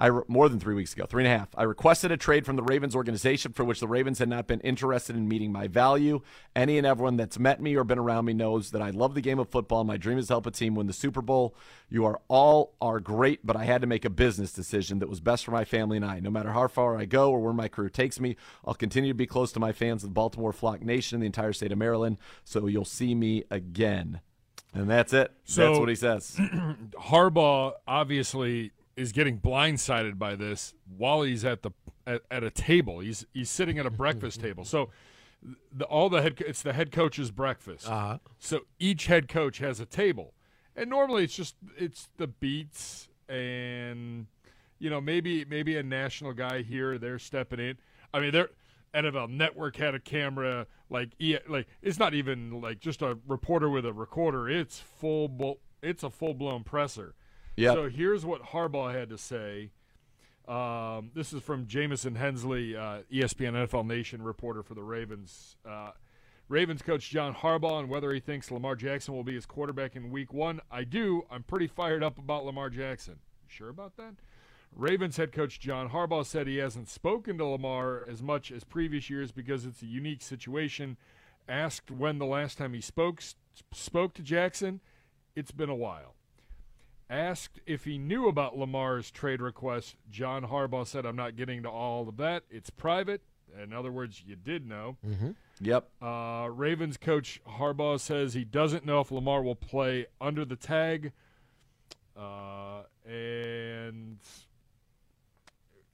I 0.00 0.10
more 0.28 0.48
than 0.48 0.60
three 0.60 0.74
weeks 0.74 0.92
ago, 0.92 1.06
three 1.06 1.24
and 1.24 1.32
a 1.32 1.36
half. 1.36 1.48
I 1.56 1.64
requested 1.64 2.12
a 2.12 2.16
trade 2.16 2.46
from 2.46 2.56
the 2.56 2.62
Ravens 2.62 2.94
organization 2.94 3.52
for 3.52 3.64
which 3.64 3.80
the 3.80 3.88
Ravens 3.88 4.18
had 4.18 4.28
not 4.28 4.46
been 4.46 4.60
interested 4.60 5.16
in 5.16 5.28
meeting 5.28 5.50
my 5.50 5.66
value. 5.66 6.20
Any 6.54 6.78
and 6.78 6.86
everyone 6.86 7.16
that's 7.16 7.38
met 7.38 7.60
me 7.60 7.74
or 7.76 7.84
been 7.84 7.98
around 7.98 8.24
me 8.24 8.32
knows 8.32 8.70
that 8.70 8.82
I 8.82 8.90
love 8.90 9.14
the 9.14 9.20
game 9.20 9.38
of 9.38 9.48
football. 9.48 9.84
My 9.84 9.96
dream 9.96 10.18
is 10.18 10.28
to 10.28 10.34
help 10.34 10.46
a 10.46 10.50
team 10.50 10.74
win 10.74 10.86
the 10.86 10.92
Super 10.92 11.20
Bowl. 11.20 11.54
You 11.88 12.04
are 12.04 12.20
all 12.28 12.74
are 12.80 13.00
great, 13.00 13.44
but 13.44 13.56
I 13.56 13.64
had 13.64 13.80
to 13.80 13.86
make 13.86 14.04
a 14.04 14.10
business 14.10 14.52
decision 14.52 15.00
that 15.00 15.08
was 15.08 15.20
best 15.20 15.44
for 15.44 15.50
my 15.50 15.64
family 15.64 15.96
and 15.96 16.06
I. 16.06 16.20
No 16.20 16.30
matter 16.30 16.52
how 16.52 16.68
far 16.68 16.96
I 16.96 17.04
go 17.04 17.30
or 17.30 17.40
where 17.40 17.52
my 17.52 17.68
career 17.68 17.88
takes 17.88 18.20
me, 18.20 18.36
I'll 18.64 18.74
continue 18.74 19.10
to 19.10 19.16
be 19.16 19.26
close 19.26 19.52
to 19.52 19.60
my 19.60 19.72
fans 19.72 20.04
of 20.04 20.10
the 20.10 20.14
Baltimore 20.14 20.52
Flock 20.52 20.82
Nation 20.82 21.16
and 21.16 21.22
the 21.22 21.26
entire 21.26 21.52
state 21.52 21.72
of 21.72 21.78
Maryland. 21.78 22.18
So 22.44 22.66
you'll 22.66 22.84
see 22.84 23.14
me 23.14 23.44
again. 23.50 24.20
And 24.74 24.88
that's 24.88 25.12
it. 25.12 25.32
So, 25.44 25.66
that's 25.66 25.78
what 25.78 25.88
he 25.88 25.94
says. 25.94 26.36
Harbaugh 27.00 27.72
obviously 27.86 28.72
is 28.98 29.12
getting 29.12 29.38
blindsided 29.38 30.18
by 30.18 30.34
this 30.34 30.74
while 30.96 31.22
he's 31.22 31.44
at 31.44 31.62
the 31.62 31.70
at, 32.06 32.22
at 32.30 32.42
a 32.42 32.50
table. 32.50 32.98
He's 32.98 33.24
he's 33.32 33.48
sitting 33.48 33.78
at 33.78 33.86
a 33.86 33.90
breakfast 33.90 34.40
table. 34.46 34.64
So 34.64 34.90
the, 35.72 35.84
all 35.84 36.10
the 36.10 36.20
head 36.20 36.42
it's 36.46 36.62
the 36.62 36.72
head 36.72 36.90
coach's 36.90 37.30
breakfast. 37.30 37.88
Uh-huh. 37.88 38.18
So 38.38 38.62
each 38.78 39.06
head 39.06 39.28
coach 39.28 39.58
has 39.58 39.78
a 39.78 39.86
table, 39.86 40.34
and 40.74 40.90
normally 40.90 41.24
it's 41.24 41.36
just 41.36 41.54
it's 41.76 42.08
the 42.16 42.26
beats 42.26 43.08
and 43.28 44.26
you 44.78 44.90
know 44.90 45.00
maybe 45.00 45.44
maybe 45.44 45.76
a 45.76 45.82
national 45.82 46.32
guy 46.32 46.62
here 46.62 46.98
they're 46.98 47.20
stepping 47.20 47.60
in. 47.60 47.78
I 48.12 48.20
mean 48.20 48.32
they're. 48.32 48.50
NFL 48.94 49.28
Network 49.28 49.76
had 49.76 49.94
a 49.94 50.00
camera, 50.00 50.66
like 50.88 51.10
like 51.46 51.66
it's 51.82 51.98
not 51.98 52.14
even 52.14 52.62
like 52.62 52.80
just 52.80 53.02
a 53.02 53.18
reporter 53.28 53.68
with 53.68 53.84
a 53.84 53.92
recorder. 53.92 54.48
It's 54.48 54.80
full, 54.80 55.60
it's 55.82 56.02
a 56.02 56.08
full 56.08 56.32
blown 56.32 56.64
presser. 56.64 57.14
So 57.74 57.88
here's 57.88 58.24
what 58.24 58.42
Harbaugh 58.42 58.92
had 58.92 59.08
to 59.10 59.18
say. 59.18 59.70
Um, 60.46 61.10
this 61.14 61.32
is 61.32 61.42
from 61.42 61.66
Jamison 61.66 62.14
Hensley, 62.14 62.74
uh, 62.74 63.00
ESPN 63.12 63.52
NFL 63.52 63.86
Nation 63.86 64.22
reporter 64.22 64.62
for 64.62 64.74
the 64.74 64.82
Ravens. 64.82 65.56
Uh, 65.68 65.90
Ravens 66.48 66.80
coach 66.80 67.10
John 67.10 67.34
Harbaugh 67.34 67.80
and 67.80 67.90
whether 67.90 68.10
he 68.12 68.20
thinks 68.20 68.50
Lamar 68.50 68.74
Jackson 68.74 69.12
will 69.12 69.24
be 69.24 69.34
his 69.34 69.44
quarterback 69.44 69.96
in 69.96 70.10
week 70.10 70.32
one. 70.32 70.60
I 70.70 70.84
do. 70.84 71.24
I'm 71.30 71.42
pretty 71.42 71.66
fired 71.66 72.02
up 72.02 72.18
about 72.18 72.46
Lamar 72.46 72.70
Jackson. 72.70 73.14
You 73.42 73.48
sure 73.48 73.68
about 73.68 73.96
that? 73.98 74.14
Ravens 74.74 75.18
head 75.18 75.32
coach 75.32 75.60
John 75.60 75.90
Harbaugh 75.90 76.24
said 76.24 76.46
he 76.46 76.56
hasn't 76.56 76.88
spoken 76.88 77.36
to 77.38 77.44
Lamar 77.44 78.04
as 78.08 78.22
much 78.22 78.50
as 78.50 78.64
previous 78.64 79.10
years 79.10 79.32
because 79.32 79.66
it's 79.66 79.82
a 79.82 79.86
unique 79.86 80.22
situation. 80.22 80.96
Asked 81.48 81.90
when 81.90 82.18
the 82.18 82.26
last 82.26 82.58
time 82.58 82.74
he 82.74 82.80
spoke 82.80 83.22
spoke 83.72 84.14
to 84.14 84.22
Jackson, 84.22 84.80
it's 85.34 85.50
been 85.50 85.70
a 85.70 85.74
while. 85.74 86.14
Asked 87.10 87.60
if 87.66 87.84
he 87.84 87.96
knew 87.96 88.28
about 88.28 88.58
Lamar's 88.58 89.10
trade 89.10 89.40
request, 89.40 89.96
John 90.10 90.44
Harbaugh 90.44 90.86
said, 90.86 91.06
"I'm 91.06 91.16
not 91.16 91.36
getting 91.36 91.62
to 91.62 91.70
all 91.70 92.08
of 92.08 92.16
that. 92.18 92.44
It's 92.50 92.70
private." 92.70 93.22
In 93.62 93.72
other 93.72 93.90
words, 93.90 94.22
you 94.26 94.36
did 94.36 94.68
know. 94.68 94.96
Mm-hmm. 95.06 95.30
Yep. 95.60 95.88
Uh, 96.00 96.48
Ravens 96.50 96.96
coach 96.96 97.40
Harbaugh 97.48 97.98
says 97.98 98.34
he 98.34 98.44
doesn't 98.44 98.84
know 98.84 99.00
if 99.00 99.10
Lamar 99.10 99.42
will 99.42 99.56
play 99.56 100.06
under 100.20 100.44
the 100.44 100.56
tag. 100.56 101.12
Uh, 102.16 102.82
and 103.06 104.18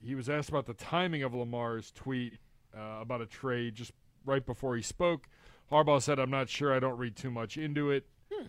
he 0.02 0.14
was 0.14 0.28
asked 0.28 0.48
about 0.48 0.66
the 0.66 0.74
timing 0.74 1.22
of 1.22 1.34
Lamar's 1.34 1.90
tweet 1.92 2.38
uh, 2.76 2.98
about 3.00 3.20
a 3.20 3.26
trade 3.26 3.74
just 3.74 3.92
right 4.24 4.44
before 4.44 4.76
he 4.76 4.82
spoke. 4.82 5.28
Harbaugh 5.70 6.02
said, 6.02 6.18
I'm 6.18 6.30
not 6.30 6.48
sure. 6.48 6.74
I 6.74 6.78
don't 6.78 6.98
read 6.98 7.16
too 7.16 7.30
much 7.30 7.56
into 7.56 7.90
it. 7.90 8.06
Hmm. 8.32 8.46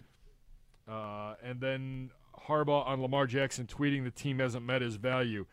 Uh, 0.88 1.36
and 1.44 1.62
then 1.62 2.12
Harbaugh 2.48 2.86
on 2.88 3.02
Lamar 3.02 3.28
Jackson 3.28 3.66
tweeting 3.68 4.04
the 4.04 4.12
team 4.12 4.40
hasn't 4.40 4.66
met 4.66 4.82
his 4.82 4.96
value. 4.96 5.46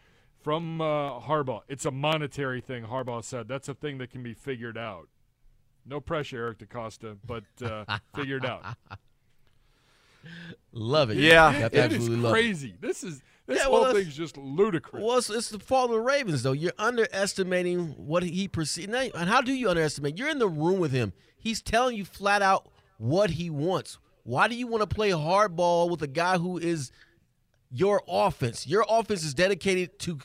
From 0.42 0.80
uh, 0.80 1.20
Harbaugh, 1.20 1.60
it's 1.68 1.84
a 1.84 1.90
monetary 1.92 2.60
thing, 2.60 2.84
Harbaugh 2.84 3.22
said. 3.22 3.46
That's 3.46 3.68
a 3.68 3.74
thing 3.74 3.98
that 3.98 4.10
can 4.10 4.22
be 4.24 4.34
figured 4.34 4.76
out. 4.76 5.08
No 5.86 6.00
pressure, 6.00 6.38
Eric 6.38 6.58
DeCosta, 6.58 7.16
but 7.24 7.44
uh, 7.64 7.98
figured 8.16 8.44
out. 8.44 8.64
Love 10.72 11.10
it. 11.10 11.18
Yeah, 11.18 11.50
You 11.58 11.64
It 11.66 11.74
absolutely 11.74 12.16
is 12.16 12.22
love 12.22 12.32
it. 12.32 12.34
crazy. 12.34 12.74
This 12.80 13.02
is 13.04 13.22
this 13.46 13.58
Yeah, 13.58 13.64
whole 13.64 13.72
well, 13.72 13.82
that's- 13.84 14.04
thing's 14.04 14.16
just 14.16 14.36
ludicrous. 14.36 15.02
Well, 15.04 15.18
it's, 15.18 15.28
it's 15.30 15.48
the 15.50 15.58
fault 15.58 15.90
of 15.90 15.96
the 15.96 16.00
Ravens, 16.00 16.42
though. 16.42 16.52
You're 16.52 16.72
underestimating 16.78 17.88
what 17.96 18.22
he 18.22 18.46
perceives. 18.48 18.92
And 18.92 19.28
how 19.28 19.40
do 19.40 19.52
you 19.52 19.68
underestimate? 19.68 20.16
You're 20.18 20.28
in 20.28 20.38
the 20.38 20.48
room 20.48 20.78
with 20.78 20.92
him. 20.92 21.12
He's 21.36 21.60
telling 21.60 21.96
you 21.96 22.04
flat 22.04 22.40
out 22.42 22.68
what 22.98 23.30
he 23.30 23.50
wants. 23.50 23.98
Why 24.24 24.48
do 24.48 24.54
you 24.54 24.66
want 24.66 24.88
to 24.88 24.94
play 24.94 25.10
hardball 25.10 25.90
with 25.90 26.02
a 26.02 26.06
guy 26.06 26.38
who 26.38 26.58
is 26.58 26.92
your 27.70 28.02
offense? 28.08 28.66
Your 28.66 28.84
offense 28.88 29.24
is 29.24 29.34
dedicated 29.34 29.98
to 30.00 30.18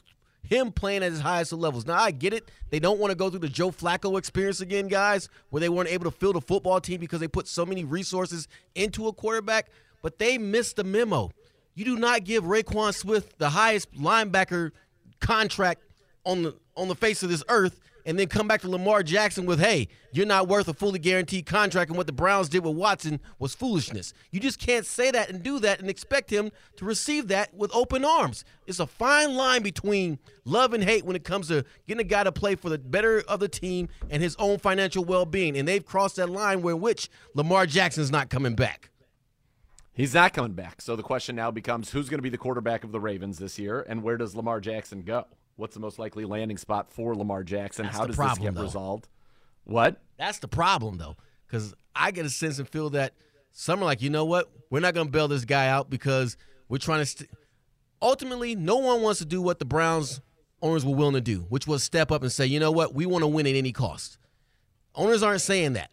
him 0.43 0.71
playing 0.71 1.03
at 1.03 1.11
his 1.11 1.21
highest 1.21 1.51
of 1.51 1.59
levels. 1.59 1.85
Now, 1.85 1.99
I 1.99 2.11
get 2.11 2.33
it. 2.33 2.49
They 2.69 2.79
don't 2.79 2.99
want 2.99 3.11
to 3.11 3.15
go 3.15 3.29
through 3.29 3.39
the 3.39 3.49
Joe 3.49 3.71
Flacco 3.71 4.17
experience 4.17 4.61
again, 4.61 4.87
guys, 4.87 5.29
where 5.49 5.59
they 5.59 5.69
weren't 5.69 5.89
able 5.89 6.05
to 6.05 6.11
field 6.11 6.35
a 6.35 6.41
football 6.41 6.79
team 6.79 6.99
because 6.99 7.19
they 7.19 7.27
put 7.27 7.47
so 7.47 7.65
many 7.65 7.83
resources 7.83 8.47
into 8.75 9.07
a 9.07 9.13
quarterback, 9.13 9.69
but 10.01 10.19
they 10.19 10.37
missed 10.37 10.77
the 10.77 10.83
memo. 10.83 11.31
You 11.75 11.85
do 11.85 11.97
not 11.97 12.23
give 12.23 12.43
Roquan 12.43 12.93
Smith 12.93 13.37
the 13.37 13.49
highest 13.49 13.93
linebacker 13.93 14.71
contract 15.19 15.81
on 16.25 16.43
the 16.43 16.55
on 16.75 16.87
the 16.87 16.95
face 16.95 17.23
of 17.23 17.29
this 17.29 17.43
earth 17.49 17.79
and 18.07 18.17
then 18.17 18.27
come 18.27 18.47
back 18.47 18.61
to 18.61 18.69
Lamar 18.69 19.03
Jackson 19.03 19.45
with, 19.45 19.59
hey, 19.59 19.89
you're 20.13 20.25
not 20.25 20.47
worth 20.47 20.69
a 20.69 20.73
fully 20.73 20.97
guaranteed 20.97 21.45
contract, 21.45 21.89
and 21.89 21.97
what 21.97 22.07
the 22.07 22.13
Browns 22.13 22.47
did 22.47 22.63
with 22.63 22.75
Watson 22.75 23.19
was 23.37 23.53
foolishness. 23.53 24.13
You 24.31 24.39
just 24.39 24.59
can't 24.59 24.85
say 24.85 25.11
that 25.11 25.29
and 25.29 25.43
do 25.43 25.59
that 25.59 25.81
and 25.81 25.89
expect 25.89 26.29
him 26.31 26.49
to 26.77 26.85
receive 26.85 27.27
that 27.27 27.53
with 27.53 27.69
open 27.75 28.05
arms. 28.05 28.45
It's 28.65 28.79
a 28.79 28.87
fine 28.87 29.35
line 29.35 29.61
between 29.61 30.19
love 30.45 30.73
and 30.73 30.85
hate 30.85 31.05
when 31.05 31.17
it 31.17 31.25
comes 31.25 31.49
to 31.49 31.65
getting 31.85 31.99
a 31.99 32.07
guy 32.07 32.23
to 32.23 32.31
play 32.31 32.55
for 32.55 32.69
the 32.69 32.77
better 32.77 33.23
of 33.27 33.41
the 33.41 33.49
team 33.49 33.89
and 34.09 34.23
his 34.23 34.37
own 34.39 34.57
financial 34.57 35.03
well 35.03 35.25
being. 35.25 35.57
And 35.57 35.67
they've 35.67 35.85
crossed 35.85 36.15
that 36.15 36.29
line 36.29 36.61
where 36.61 36.77
which 36.77 37.09
Lamar 37.33 37.65
Jackson's 37.65 38.09
not 38.09 38.29
coming 38.29 38.55
back. 38.55 38.89
He's 39.91 40.13
not 40.13 40.33
coming 40.33 40.53
back. 40.53 40.79
So 40.79 40.95
the 40.95 41.03
question 41.03 41.35
now 41.35 41.51
becomes 41.51 41.91
who's 41.91 42.07
going 42.07 42.19
to 42.19 42.23
be 42.23 42.29
the 42.29 42.37
quarterback 42.37 42.85
of 42.85 42.93
the 42.93 42.99
Ravens 43.01 43.37
this 43.37 43.59
year, 43.59 43.81
and 43.81 44.01
where 44.01 44.15
does 44.15 44.33
Lamar 44.33 44.61
Jackson 44.61 45.01
go? 45.01 45.25
What's 45.57 45.73
the 45.73 45.79
most 45.81 45.99
likely 45.99 46.23
landing 46.25 46.57
spot 46.57 46.89
for 46.91 47.13
Lamar 47.15 47.43
Jackson? 47.43 47.85
That's 47.85 47.97
How 47.97 48.05
does 48.05 48.15
problem, 48.15 48.39
this 48.39 48.47
get 48.47 48.55
though. 48.55 48.63
resolved? 48.63 49.07
What? 49.65 49.99
That's 50.17 50.39
the 50.39 50.47
problem, 50.47 50.97
though, 50.97 51.17
because 51.45 51.73
I 51.95 52.11
get 52.11 52.25
a 52.25 52.29
sense 52.29 52.57
and 52.59 52.69
feel 52.69 52.91
that 52.91 53.13
some 53.51 53.81
are 53.81 53.85
like, 53.85 54.01
you 54.01 54.09
know 54.09 54.23
what, 54.23 54.49
we're 54.69 54.79
not 54.79 54.93
going 54.93 55.07
to 55.07 55.11
bail 55.11 55.27
this 55.27 55.45
guy 55.45 55.67
out 55.67 55.89
because 55.89 56.37
we're 56.69 56.77
trying 56.77 56.99
to. 56.99 57.05
St- 57.05 57.29
Ultimately, 58.01 58.55
no 58.55 58.77
one 58.77 59.01
wants 59.01 59.19
to 59.19 59.25
do 59.25 59.41
what 59.41 59.57
the 59.57 59.65
Browns 59.65 60.21
owners 60.61 60.85
were 60.85 60.93
willing 60.95 61.15
to 61.15 61.21
do, 61.21 61.39
which 61.49 61.65
was 61.65 61.83
step 61.83 62.11
up 62.11 62.21
and 62.21 62.31
say, 62.31 62.45
you 62.45 62.59
know 62.59 62.71
what, 62.71 62.93
we 62.93 63.07
want 63.07 63.23
to 63.23 63.27
win 63.27 63.47
at 63.47 63.55
any 63.55 63.71
cost. 63.71 64.19
Owners 64.93 65.23
aren't 65.23 65.41
saying 65.41 65.73
that. 65.73 65.89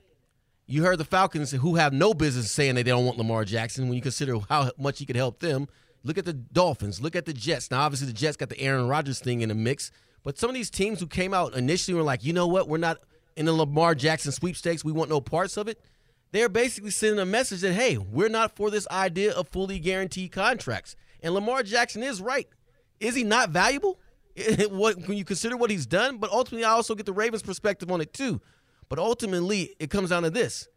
You 0.67 0.83
heard 0.85 0.99
the 0.99 1.05
Falcons, 1.05 1.51
who 1.51 1.77
have 1.77 1.93
no 1.93 2.13
business 2.15 2.51
saying 2.53 2.75
that 2.75 2.85
they 2.85 2.91
don't 2.91 3.05
want 3.07 3.17
Lamar 3.19 3.45
Jackson 3.45 3.85
when 3.87 3.95
you 3.97 4.03
consider 4.03 4.39
how 4.49 4.71
much 4.79 4.99
he 4.99 5.07
could 5.07 5.17
help 5.17 5.41
them. 5.41 5.67
Look 6.05 6.19
at 6.19 6.27
the 6.27 6.35
Dolphins. 6.35 7.01
Look 7.01 7.17
at 7.17 7.25
the 7.25 7.33
Jets. 7.33 7.71
Now, 7.71 7.81
obviously, 7.81 8.07
the 8.07 8.13
Jets 8.13 8.37
got 8.37 8.51
the 8.51 8.61
Aaron 8.61 8.89
Rodgers 8.89 9.19
thing 9.19 9.41
in 9.41 9.49
the 9.49 9.55
mix, 9.55 9.91
but 10.23 10.39
some 10.39 10.51
of 10.51 10.55
these 10.55 10.71
teams 10.71 11.01
who 11.01 11.07
came 11.07 11.35
out 11.35 11.55
initially 11.55 11.95
were 11.95 12.03
like, 12.03 12.25
you 12.25 12.33
know 12.33 12.47
what, 12.47 12.69
we're 12.69 12.79
not 12.79 12.99
in 13.37 13.47
the 13.47 13.53
Lamar 13.53 13.95
Jackson 13.95 14.31
sweepstakes. 14.31 14.85
We 14.85 14.93
want 14.93 15.11
no 15.11 15.21
parts 15.21 15.57
of 15.57 15.67
it. 15.67 15.81
They're 16.33 16.49
basically 16.49 16.91
sending 16.91 17.21
a 17.21 17.27
message 17.27 17.61
that, 17.61 17.73
hey, 17.73 17.97
we're 17.97 18.29
not 18.29 18.55
for 18.57 18.71
this 18.71 18.87
idea 18.91 19.33
of 19.33 19.49
fully 19.49 19.79
guaranteed 19.79 20.33
contracts. 20.33 20.97
And 21.23 21.33
Lamar 21.33 21.63
Jackson 21.63 22.03
is 22.03 22.21
right. 22.21 22.49
Is 23.01 23.15
he 23.15 23.25
not 23.25 23.51
valuable? 23.51 23.99
when 24.71 25.17
you 25.17 25.25
consider 25.25 25.57
what 25.57 25.71
he's 25.71 25.87
done, 25.87 26.19
but 26.19 26.31
ultimately, 26.31 26.65
I 26.65 26.71
also 26.71 26.95
get 26.95 27.07
the 27.07 27.13
Ravens' 27.13 27.43
perspective 27.43 27.91
on 27.91 28.01
it 28.01 28.13
too. 28.13 28.41
But 28.89 28.99
ultimately, 28.99 29.75
it 29.79 29.91
comes 29.91 30.11
down 30.11 30.25
to 30.25 30.31
this: 30.31 30.69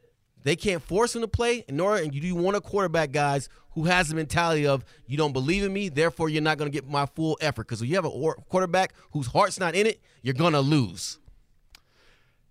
they 0.48 0.56
can't 0.56 0.82
force 0.82 1.16
him 1.16 1.22
to 1.22 1.28
play, 1.28 1.66
nor 1.70 1.98
and 1.98 2.14
you 2.14 2.22
do 2.22 2.36
want 2.36 2.56
a 2.56 2.62
quarterback, 2.62 3.12
guys, 3.12 3.50
who 3.72 3.84
has 3.84 4.10
the 4.10 4.16
mentality 4.16 4.66
of 4.66 4.86
you 5.06 5.18
don't 5.18 5.34
believe 5.34 5.64
in 5.64 5.74
me, 5.74 5.90
therefore 5.90 6.30
you're 6.30 6.42
not 6.42 6.58
going 6.58 6.72
to 6.72 6.74
get 6.74 6.90
my 6.90 7.06
full 7.06 7.38
effort. 7.42 7.68
Because 7.68 7.82
when 7.82 7.90
you 7.90 7.96
have 7.96 8.06
a 8.06 8.34
quarterback 8.50 8.94
whose 9.12 9.28
heart's 9.28 9.60
not 9.60 9.76
in 9.76 9.86
it, 9.86 10.02
you're 10.22 10.34
going 10.34 10.54
to 10.54 10.62
lose. 10.62 11.20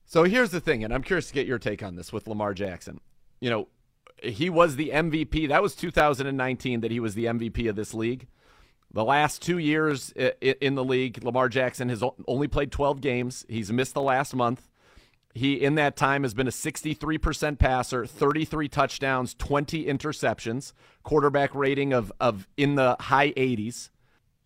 So 0.04 0.24
here's 0.24 0.50
the 0.50 0.60
thing, 0.60 0.84
and 0.84 0.94
I'm 0.94 1.02
curious 1.02 1.28
to 1.28 1.34
get 1.34 1.46
your 1.46 1.58
take 1.58 1.82
on 1.82 1.96
this 1.96 2.12
with 2.12 2.28
Lamar 2.28 2.54
Jackson. 2.54 3.00
You 3.40 3.50
know, 3.50 3.68
he 4.22 4.50
was 4.50 4.76
the 4.76 4.90
MVP. 4.90 5.48
That 5.48 5.62
was 5.62 5.74
2019 5.74 6.80
that 6.80 6.90
he 6.90 7.00
was 7.00 7.14
the 7.14 7.24
MVP 7.24 7.68
of 7.68 7.76
this 7.76 7.92
league. 7.92 8.28
The 8.92 9.04
last 9.04 9.42
two 9.42 9.58
years 9.58 10.12
in 10.12 10.74
the 10.74 10.84
league, 10.84 11.24
Lamar 11.24 11.48
Jackson 11.48 11.88
has 11.88 12.04
only 12.28 12.46
played 12.46 12.70
12 12.70 13.00
games. 13.00 13.44
He's 13.48 13.72
missed 13.72 13.94
the 13.94 14.02
last 14.02 14.34
month. 14.34 14.68
He, 15.36 15.54
in 15.54 15.74
that 15.74 15.96
time, 15.96 16.22
has 16.22 16.32
been 16.32 16.48
a 16.48 16.50
63% 16.50 17.58
passer, 17.58 18.06
33 18.06 18.68
touchdowns, 18.68 19.34
20 19.34 19.84
interceptions, 19.84 20.72
quarterback 21.02 21.54
rating 21.54 21.92
of, 21.92 22.10
of 22.18 22.48
in 22.56 22.76
the 22.76 22.96
high 22.98 23.32
80s. 23.32 23.90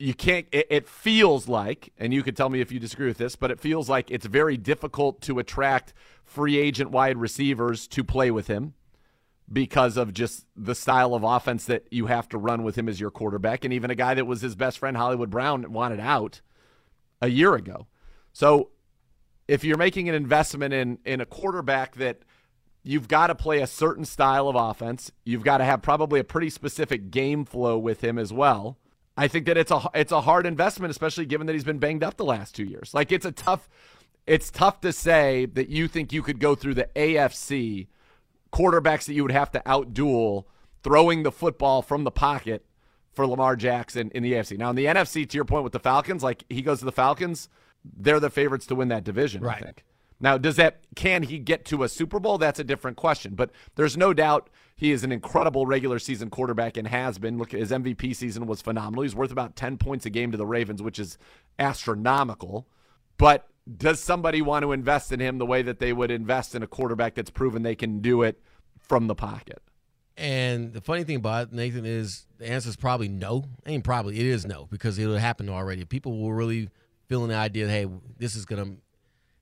You 0.01 0.15
can't, 0.15 0.49
it, 0.51 0.67
it 0.69 0.89
feels 0.89 1.47
like, 1.47 1.93
and 1.97 2.13
you 2.13 2.25
could 2.25 2.37
tell 2.37 2.49
me 2.49 2.61
if 2.61 2.73
you 2.73 2.81
disagree 2.81 3.07
with 3.07 3.19
this, 3.19 3.37
but 3.37 3.53
it 3.53 3.61
feels 3.61 3.89
like 3.89 4.11
it's 4.11 4.27
very 4.27 4.57
difficult 4.57 5.21
to 5.23 5.39
attract 5.39 5.95
free 6.25 6.59
agent 6.59 6.91
wide 6.91 7.19
receivers 7.19 7.87
to 7.87 8.03
play 8.03 8.33
with 8.33 8.49
him 8.49 8.75
because 9.53 9.97
of 9.97 10.13
just 10.13 10.47
the 10.57 10.75
style 10.75 11.15
of 11.15 11.23
offense 11.23 11.67
that 11.67 11.85
you 11.93 12.07
have 12.07 12.29
to 12.31 12.39
run 12.39 12.65
with 12.65 12.75
him 12.75 12.89
as 12.89 12.99
your 12.99 13.13
quarterback. 13.13 13.65
And 13.65 13.73
even 13.73 13.93
a 13.93 13.95
guy 13.95 14.15
that 14.15 14.27
was 14.27 14.41
his 14.41 14.57
best 14.57 14.81
friend, 14.81 14.97
Hollywood 14.97 15.31
Brown, 15.31 15.73
wanted 15.73 16.01
out 16.01 16.41
a 17.21 17.29
year 17.29 17.55
ago. 17.55 17.87
So 18.33 18.71
if 19.51 19.65
you're 19.65 19.77
making 19.77 20.09
an 20.09 20.15
investment 20.15 20.73
in 20.73 20.99
in 21.05 21.21
a 21.21 21.27
quarterback 21.27 21.97
that 21.97 22.21
you've 22.85 23.09
got 23.09 23.27
to 23.27 23.35
play 23.35 23.61
a 23.61 23.67
certain 23.67 24.05
style 24.05 24.49
of 24.49 24.55
offense, 24.55 25.11
you've 25.25 25.43
got 25.43 25.59
to 25.59 25.65
have 25.65 25.83
probably 25.83 26.21
a 26.21 26.25
pretty 26.25 26.49
specific 26.49 27.11
game 27.11 27.45
flow 27.45 27.77
with 27.77 28.03
him 28.03 28.17
as 28.17 28.33
well. 28.33 28.79
I 29.17 29.27
think 29.27 29.47
that 29.47 29.57
it's 29.57 29.73
a 29.73 29.91
it's 29.93 30.13
a 30.13 30.21
hard 30.21 30.47
investment, 30.47 30.93
especially 30.93 31.27
given 31.27 31.49
that 31.49 31.55
he's 31.55 31.65
been 31.65 31.81
banged 31.81 32.05
up 32.05 32.17
the 32.17 32.25
last 32.25 32.55
two 32.55 32.65
years. 32.65 32.95
Like 32.95 33.11
it's 33.11 33.27
a 33.27 33.33
tough 33.33 33.69
it's 34.25 34.53
tough 34.53 34.81
to 34.83 34.93
say 34.93 35.47
that 35.47 35.69
you 35.69 35.89
think 35.89 36.13
you 36.13 36.23
could 36.23 36.39
go 36.39 36.55
through 36.55 36.75
the 36.75 36.89
AFC 36.95 37.89
quarterbacks 38.53 39.07
that 39.07 39.15
you 39.15 39.25
would 39.25 39.33
have 39.33 39.51
to 39.51 39.63
outduel 39.67 40.45
throwing 40.85 41.25
the 41.25 41.33
football 41.33 41.83
from 41.83 42.05
the 42.05 42.13
pocket 42.13 42.65
for 43.13 43.27
Lamar 43.27 43.57
Jackson 43.57 44.13
in 44.15 44.23
the 44.23 44.35
AFC. 44.35 44.57
Now 44.57 44.71
in 44.71 44.77
the 44.77 44.85
NFC, 44.85 45.29
to 45.29 45.37
your 45.37 45.45
point 45.45 45.65
with 45.65 45.73
the 45.73 45.81
Falcons, 45.81 46.23
like 46.23 46.45
he 46.49 46.63
goes 46.63 46.79
to 46.79 46.85
the 46.85 46.93
Falcons, 46.93 47.49
they're 47.85 48.21
the 48.21 48.31
favorites 48.31 48.67
to 48.67 48.75
win 48.75 48.89
that 48.89 49.05
division. 49.05 49.47
I 49.47 49.59
think. 49.59 49.85
Now, 50.21 50.37
does 50.37 50.57
that 50.57 50.81
can 50.95 51.23
he 51.23 51.39
get 51.39 51.65
to 51.67 51.83
a 51.83 51.89
Super 51.89 52.21
Bowl? 52.21 52.37
That's 52.37 52.59
a 52.59 52.65
different 52.65 52.97
question. 52.97 53.35
But 53.35 53.51
there's 53.77 53.97
no 53.97 54.13
doubt 54.13 54.51
he 54.77 54.93
is 54.93 55.03
an 55.03 55.13
incredible 55.13 55.67
regular 55.67 55.99
season 55.99 56.29
quarterback 56.29 56.77
and 56.77 56.87
has 56.89 57.19
been. 57.19 57.39
Look, 57.39 57.53
his 57.53 57.71
MVP 57.71 58.15
season 58.15 58.47
was 58.47 58.61
phenomenal. 58.61 59.03
He's 59.03 59.15
worth 59.15 59.33
about 59.33 59.57
10 59.57 59.79
points 59.79 60.05
a 60.05 60.11
game 60.11 60.31
to 60.33 60.37
the 60.37 60.47
Ravens, 60.47 60.83
which 60.83 60.99
is 60.99 61.17
astronomical. 61.59 62.69
But 63.17 63.49
does 63.77 64.01
somebody 64.01 64.43
want 64.43 64.63
to 64.63 64.73
invest 64.73 65.11
in 65.13 65.21
him 65.21 65.39
the 65.39 65.47
way 65.47 65.63
that 65.63 65.79
they 65.79 65.93
would 65.93 66.11
invest 66.11 66.55
in 66.55 66.63
a 66.63 66.67
quarterback 66.67 67.15
that's 67.15 67.31
proven 67.31 67.63
they 67.63 67.75
can 67.75 68.01
do 68.01 68.23
it 68.23 68.43
from 68.79 69.07
the 69.07 69.15
pocket? 69.15 69.63
And 70.17 70.75
the 70.75 70.83
funny 70.83 71.05
thing 71.05 71.17
about 71.17 71.49
it, 71.49 71.53
Nathan, 71.55 71.87
is 71.87 72.27
the 72.37 72.47
answer 72.47 72.69
is 72.69 72.77
probably 72.77 73.09
no. 73.09 73.45
Ain't 73.65 73.85
probably 73.85 74.21
it 74.21 74.27
is 74.27 74.45
no 74.45 74.67
because 74.71 74.99
it'll 74.99 75.17
happen 75.17 75.49
already. 75.49 75.85
People 75.87 76.19
will 76.21 76.35
really 76.35 76.69
feel 77.11 77.27
the 77.27 77.35
idea 77.35 77.67
that 77.67 77.73
hey, 77.73 77.89
this 78.19 78.37
is 78.37 78.45
gonna, 78.45 78.77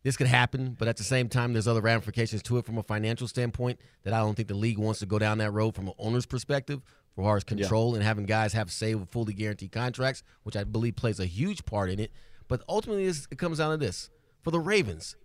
this 0.02 0.16
could 0.16 0.26
happen, 0.26 0.74
but 0.78 0.88
at 0.88 0.96
the 0.96 1.04
same 1.04 1.28
time, 1.28 1.52
there's 1.52 1.68
other 1.68 1.82
ramifications 1.82 2.42
to 2.44 2.56
it 2.56 2.64
from 2.64 2.78
a 2.78 2.82
financial 2.82 3.28
standpoint 3.28 3.78
that 4.04 4.14
I 4.14 4.20
don't 4.20 4.34
think 4.34 4.48
the 4.48 4.54
league 4.54 4.78
wants 4.78 5.00
to 5.00 5.06
go 5.06 5.18
down 5.18 5.36
that 5.38 5.50
road 5.50 5.74
from 5.74 5.86
an 5.86 5.94
owner's 5.98 6.24
perspective 6.24 6.80
for 7.14 7.24
far 7.24 7.36
as 7.36 7.44
control 7.44 7.94
and 7.94 8.02
having 8.02 8.24
guys 8.24 8.54
have 8.54 8.72
say 8.72 8.94
with 8.94 9.10
fully 9.10 9.34
guaranteed 9.34 9.70
contracts, 9.70 10.22
which 10.44 10.56
I 10.56 10.64
believe 10.64 10.96
plays 10.96 11.20
a 11.20 11.26
huge 11.26 11.66
part 11.66 11.90
in 11.90 12.00
it. 12.00 12.10
But 12.48 12.62
ultimately, 12.70 13.04
it 13.04 13.36
comes 13.36 13.58
down 13.58 13.72
to 13.72 13.76
this 13.76 14.08
for 14.40 14.50
the 14.50 14.60
Ravens. 14.60 15.16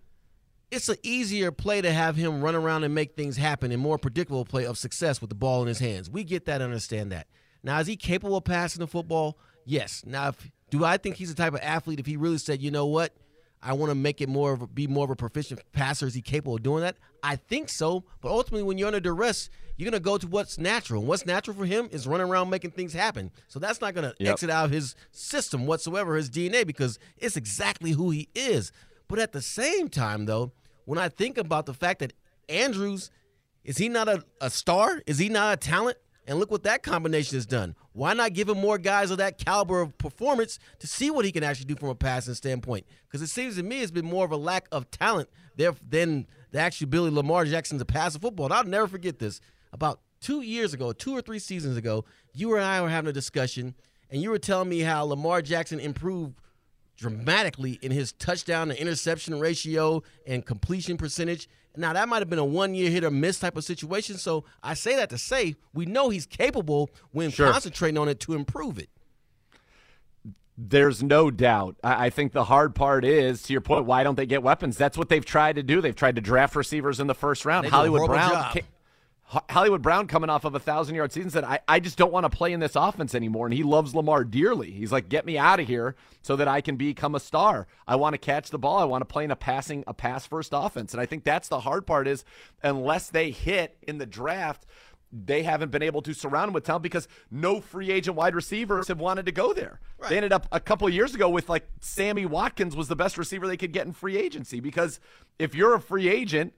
It's 0.70 0.90
an 0.90 0.96
easier 1.02 1.50
play 1.50 1.80
to 1.80 1.92
have 1.92 2.16
him 2.16 2.42
run 2.42 2.54
around 2.54 2.84
and 2.84 2.94
make 2.94 3.16
things 3.16 3.38
happen 3.38 3.72
and 3.72 3.80
more 3.80 3.96
predictable 3.96 4.44
play 4.44 4.66
of 4.66 4.76
success 4.76 5.22
with 5.22 5.30
the 5.30 5.36
ball 5.36 5.62
in 5.62 5.68
his 5.68 5.78
hands. 5.78 6.10
We 6.10 6.24
get 6.24 6.44
that, 6.44 6.60
understand 6.60 7.10
that. 7.12 7.26
Now, 7.62 7.78
is 7.78 7.86
he 7.86 7.96
capable 7.96 8.36
of 8.36 8.44
passing 8.44 8.80
the 8.80 8.86
football? 8.86 9.38
Yes. 9.64 10.02
Now, 10.04 10.28
if, 10.28 10.50
do 10.78 10.84
I 10.84 10.96
think 10.96 11.16
he's 11.16 11.28
the 11.34 11.40
type 11.40 11.54
of 11.54 11.60
athlete 11.62 12.00
if 12.00 12.06
he 12.06 12.16
really 12.16 12.38
said, 12.38 12.60
you 12.60 12.70
know 12.70 12.86
what, 12.86 13.12
I 13.62 13.72
want 13.72 13.90
to 13.90 13.94
make 13.94 14.20
it 14.20 14.28
more 14.28 14.52
of 14.52 14.62
a, 14.62 14.66
be 14.66 14.86
more 14.86 15.04
of 15.04 15.10
a 15.10 15.16
proficient 15.16 15.60
passer. 15.72 16.06
Is 16.06 16.14
he 16.14 16.20
capable 16.20 16.56
of 16.56 16.62
doing 16.62 16.82
that? 16.82 16.96
I 17.22 17.36
think 17.36 17.68
so. 17.70 18.04
But 18.20 18.30
ultimately, 18.30 18.62
when 18.62 18.76
you're 18.76 18.88
under 18.88 19.00
duress, 19.00 19.48
you're 19.76 19.90
going 19.90 20.00
to 20.00 20.04
go 20.04 20.18
to 20.18 20.26
what's 20.26 20.58
natural. 20.58 21.00
And 21.00 21.08
what's 21.08 21.24
natural 21.24 21.56
for 21.56 21.64
him 21.64 21.88
is 21.90 22.06
running 22.06 22.28
around 22.28 22.50
making 22.50 22.72
things 22.72 22.92
happen. 22.92 23.30
So 23.48 23.58
that's 23.58 23.80
not 23.80 23.94
going 23.94 24.10
to 24.10 24.14
Yep. 24.18 24.32
exit 24.32 24.50
out 24.50 24.66
of 24.66 24.70
his 24.70 24.94
system 25.12 25.66
whatsoever, 25.66 26.16
his 26.16 26.28
DNA, 26.28 26.66
because 26.66 26.98
it's 27.16 27.36
exactly 27.36 27.92
who 27.92 28.10
he 28.10 28.28
is. 28.34 28.70
But 29.08 29.18
at 29.18 29.32
the 29.32 29.40
same 29.42 29.88
time, 29.88 30.26
though, 30.26 30.52
when 30.84 30.98
I 30.98 31.08
think 31.08 31.38
about 31.38 31.64
the 31.66 31.74
fact 31.74 32.00
that 32.00 32.12
Andrews, 32.50 33.10
is 33.64 33.78
he 33.78 33.88
not 33.88 34.08
a, 34.08 34.22
a 34.42 34.50
star? 34.50 35.00
Is 35.06 35.18
he 35.18 35.30
not 35.30 35.54
a 35.54 35.56
talent? 35.56 35.96
And 36.26 36.38
look 36.38 36.50
what 36.50 36.62
that 36.62 36.82
combination 36.82 37.36
has 37.36 37.44
done. 37.44 37.76
Why 37.92 38.14
not 38.14 38.32
give 38.32 38.48
him 38.48 38.58
more 38.58 38.78
guys 38.78 39.10
of 39.10 39.18
that 39.18 39.38
caliber 39.38 39.80
of 39.80 39.96
performance 39.98 40.58
to 40.78 40.86
see 40.86 41.10
what 41.10 41.24
he 41.24 41.32
can 41.32 41.44
actually 41.44 41.66
do 41.66 41.76
from 41.76 41.90
a 41.90 41.94
passing 41.94 42.34
standpoint? 42.34 42.86
Because 43.06 43.20
it 43.20 43.28
seems 43.28 43.56
to 43.56 43.62
me 43.62 43.82
it's 43.82 43.90
been 43.90 44.06
more 44.06 44.24
of 44.24 44.32
a 44.32 44.36
lack 44.36 44.66
of 44.72 44.90
talent 44.90 45.28
there 45.56 45.74
than 45.86 46.26
the 46.50 46.58
actual 46.58 46.86
Billy 46.88 47.10
Lamar 47.10 47.44
Jackson 47.44 47.78
to 47.78 47.84
pass 47.84 48.14
the 48.14 48.18
football. 48.18 48.46
And 48.46 48.54
I'll 48.54 48.64
never 48.64 48.86
forget 48.86 49.18
this. 49.18 49.40
About 49.72 50.00
two 50.20 50.40
years 50.40 50.72
ago, 50.72 50.92
two 50.92 51.14
or 51.14 51.20
three 51.20 51.38
seasons 51.38 51.76
ago, 51.76 52.04
you 52.32 52.54
and 52.54 52.64
I 52.64 52.80
were 52.80 52.88
having 52.88 53.10
a 53.10 53.12
discussion, 53.12 53.74
and 54.10 54.22
you 54.22 54.30
were 54.30 54.38
telling 54.38 54.68
me 54.68 54.80
how 54.80 55.04
Lamar 55.04 55.42
Jackson 55.42 55.78
improved 55.78 56.40
dramatically 56.96 57.78
in 57.82 57.90
his 57.92 58.12
touchdown 58.12 58.68
to 58.68 58.80
interception 58.80 59.38
ratio 59.40 60.02
and 60.26 60.44
completion 60.46 60.96
percentage. 60.96 61.48
Now 61.76 61.92
that 61.92 62.08
might 62.08 62.20
have 62.20 62.30
been 62.30 62.38
a 62.38 62.44
one 62.44 62.74
year 62.74 62.90
hit 62.90 63.02
or 63.04 63.10
miss 63.10 63.40
type 63.40 63.56
of 63.56 63.64
situation. 63.64 64.16
So 64.16 64.44
I 64.62 64.74
say 64.74 64.94
that 64.96 65.10
to 65.10 65.18
say 65.18 65.56
we 65.72 65.86
know 65.86 66.08
he's 66.10 66.26
capable 66.26 66.90
when 67.10 67.30
Sure. 67.30 67.50
concentrating 67.50 67.98
on 67.98 68.08
it 68.08 68.20
to 68.20 68.34
improve 68.34 68.78
it. 68.78 68.88
There's 70.56 71.02
no 71.02 71.32
doubt. 71.32 71.74
I 71.82 72.10
think 72.10 72.30
the 72.32 72.44
hard 72.44 72.76
part 72.76 73.04
is, 73.04 73.42
to 73.42 73.52
your 73.52 73.60
point, 73.60 73.86
why 73.86 74.04
don't 74.04 74.14
they 74.14 74.24
get 74.26 74.40
weapons? 74.44 74.76
That's 74.76 74.96
what 74.96 75.08
they've 75.08 75.24
tried 75.24 75.56
to 75.56 75.64
do. 75.64 75.80
They've 75.80 75.96
tried 75.96 76.14
to 76.14 76.20
draft 76.22 76.54
receivers 76.54 77.00
in 77.00 77.08
the 77.08 77.14
first 77.14 77.44
round. 77.44 77.64
They 77.66 77.70
Hollywood 77.70 78.06
Brown. 78.06 78.30
job. 78.30 78.58
Hollywood 79.26 79.82
Brown 79.82 80.06
coming 80.06 80.28
off 80.28 80.44
of 80.44 80.54
a 80.54 80.60
thousand 80.60 80.94
yard 80.96 81.12
season 81.12 81.30
said, 81.30 81.44
I, 81.44 81.58
I 81.66 81.80
just 81.80 81.96
don't 81.96 82.12
want 82.12 82.24
to 82.24 82.30
play 82.30 82.52
in 82.52 82.60
this 82.60 82.76
offense 82.76 83.14
anymore. 83.14 83.46
And 83.46 83.54
he 83.54 83.62
loves 83.62 83.94
Lamar 83.94 84.22
dearly. 84.22 84.70
He's 84.70 84.92
like, 84.92 85.08
get 85.08 85.24
me 85.24 85.38
out 85.38 85.60
of 85.60 85.66
here 85.66 85.96
so 86.22 86.36
that 86.36 86.46
I 86.46 86.60
can 86.60 86.76
become 86.76 87.14
a 87.14 87.20
star. 87.20 87.66
I 87.88 87.96
want 87.96 88.14
to 88.14 88.18
catch 88.18 88.50
the 88.50 88.58
ball. 88.58 88.78
I 88.78 88.84
want 88.84 89.00
to 89.00 89.06
play 89.06 89.24
in 89.24 89.30
a 89.30 89.36
passing, 89.36 89.82
a 89.86 89.94
pass 89.94 90.26
first 90.26 90.50
offense. 90.52 90.92
And 90.92 91.00
I 91.00 91.06
think 91.06 91.24
that's 91.24 91.48
the 91.48 91.60
hard 91.60 91.86
part 91.86 92.06
is 92.06 92.24
unless 92.62 93.08
they 93.08 93.30
hit 93.30 93.78
in 93.82 93.98
the 93.98 94.06
draft, 94.06 94.66
they 95.10 95.42
haven't 95.42 95.70
been 95.70 95.82
able 95.82 96.02
to 96.02 96.12
surround 96.12 96.48
him 96.48 96.54
with 96.54 96.64
talent 96.64 96.82
because 96.82 97.08
no 97.30 97.60
free 97.60 97.90
agent 97.90 98.16
wide 98.16 98.34
receivers 98.34 98.88
have 98.88 99.00
wanted 99.00 99.26
to 99.26 99.32
go 99.32 99.52
there. 99.52 99.80
They 100.08 100.16
ended 100.16 100.32
up 100.34 100.46
a 100.52 100.60
couple 100.60 100.86
of 100.86 100.92
years 100.92 101.14
ago 101.14 101.30
with 101.30 101.48
like 101.48 101.66
Sammy 101.80 102.26
Watkins 102.26 102.76
was 102.76 102.88
the 102.88 102.96
best 102.96 103.16
receiver 103.16 103.46
they 103.46 103.56
could 103.56 103.72
get 103.72 103.86
in 103.86 103.92
free 103.92 104.18
agency 104.18 104.60
because 104.60 105.00
if 105.38 105.54
you're 105.54 105.74
a 105.74 105.80
free 105.80 106.08
agent, 106.08 106.52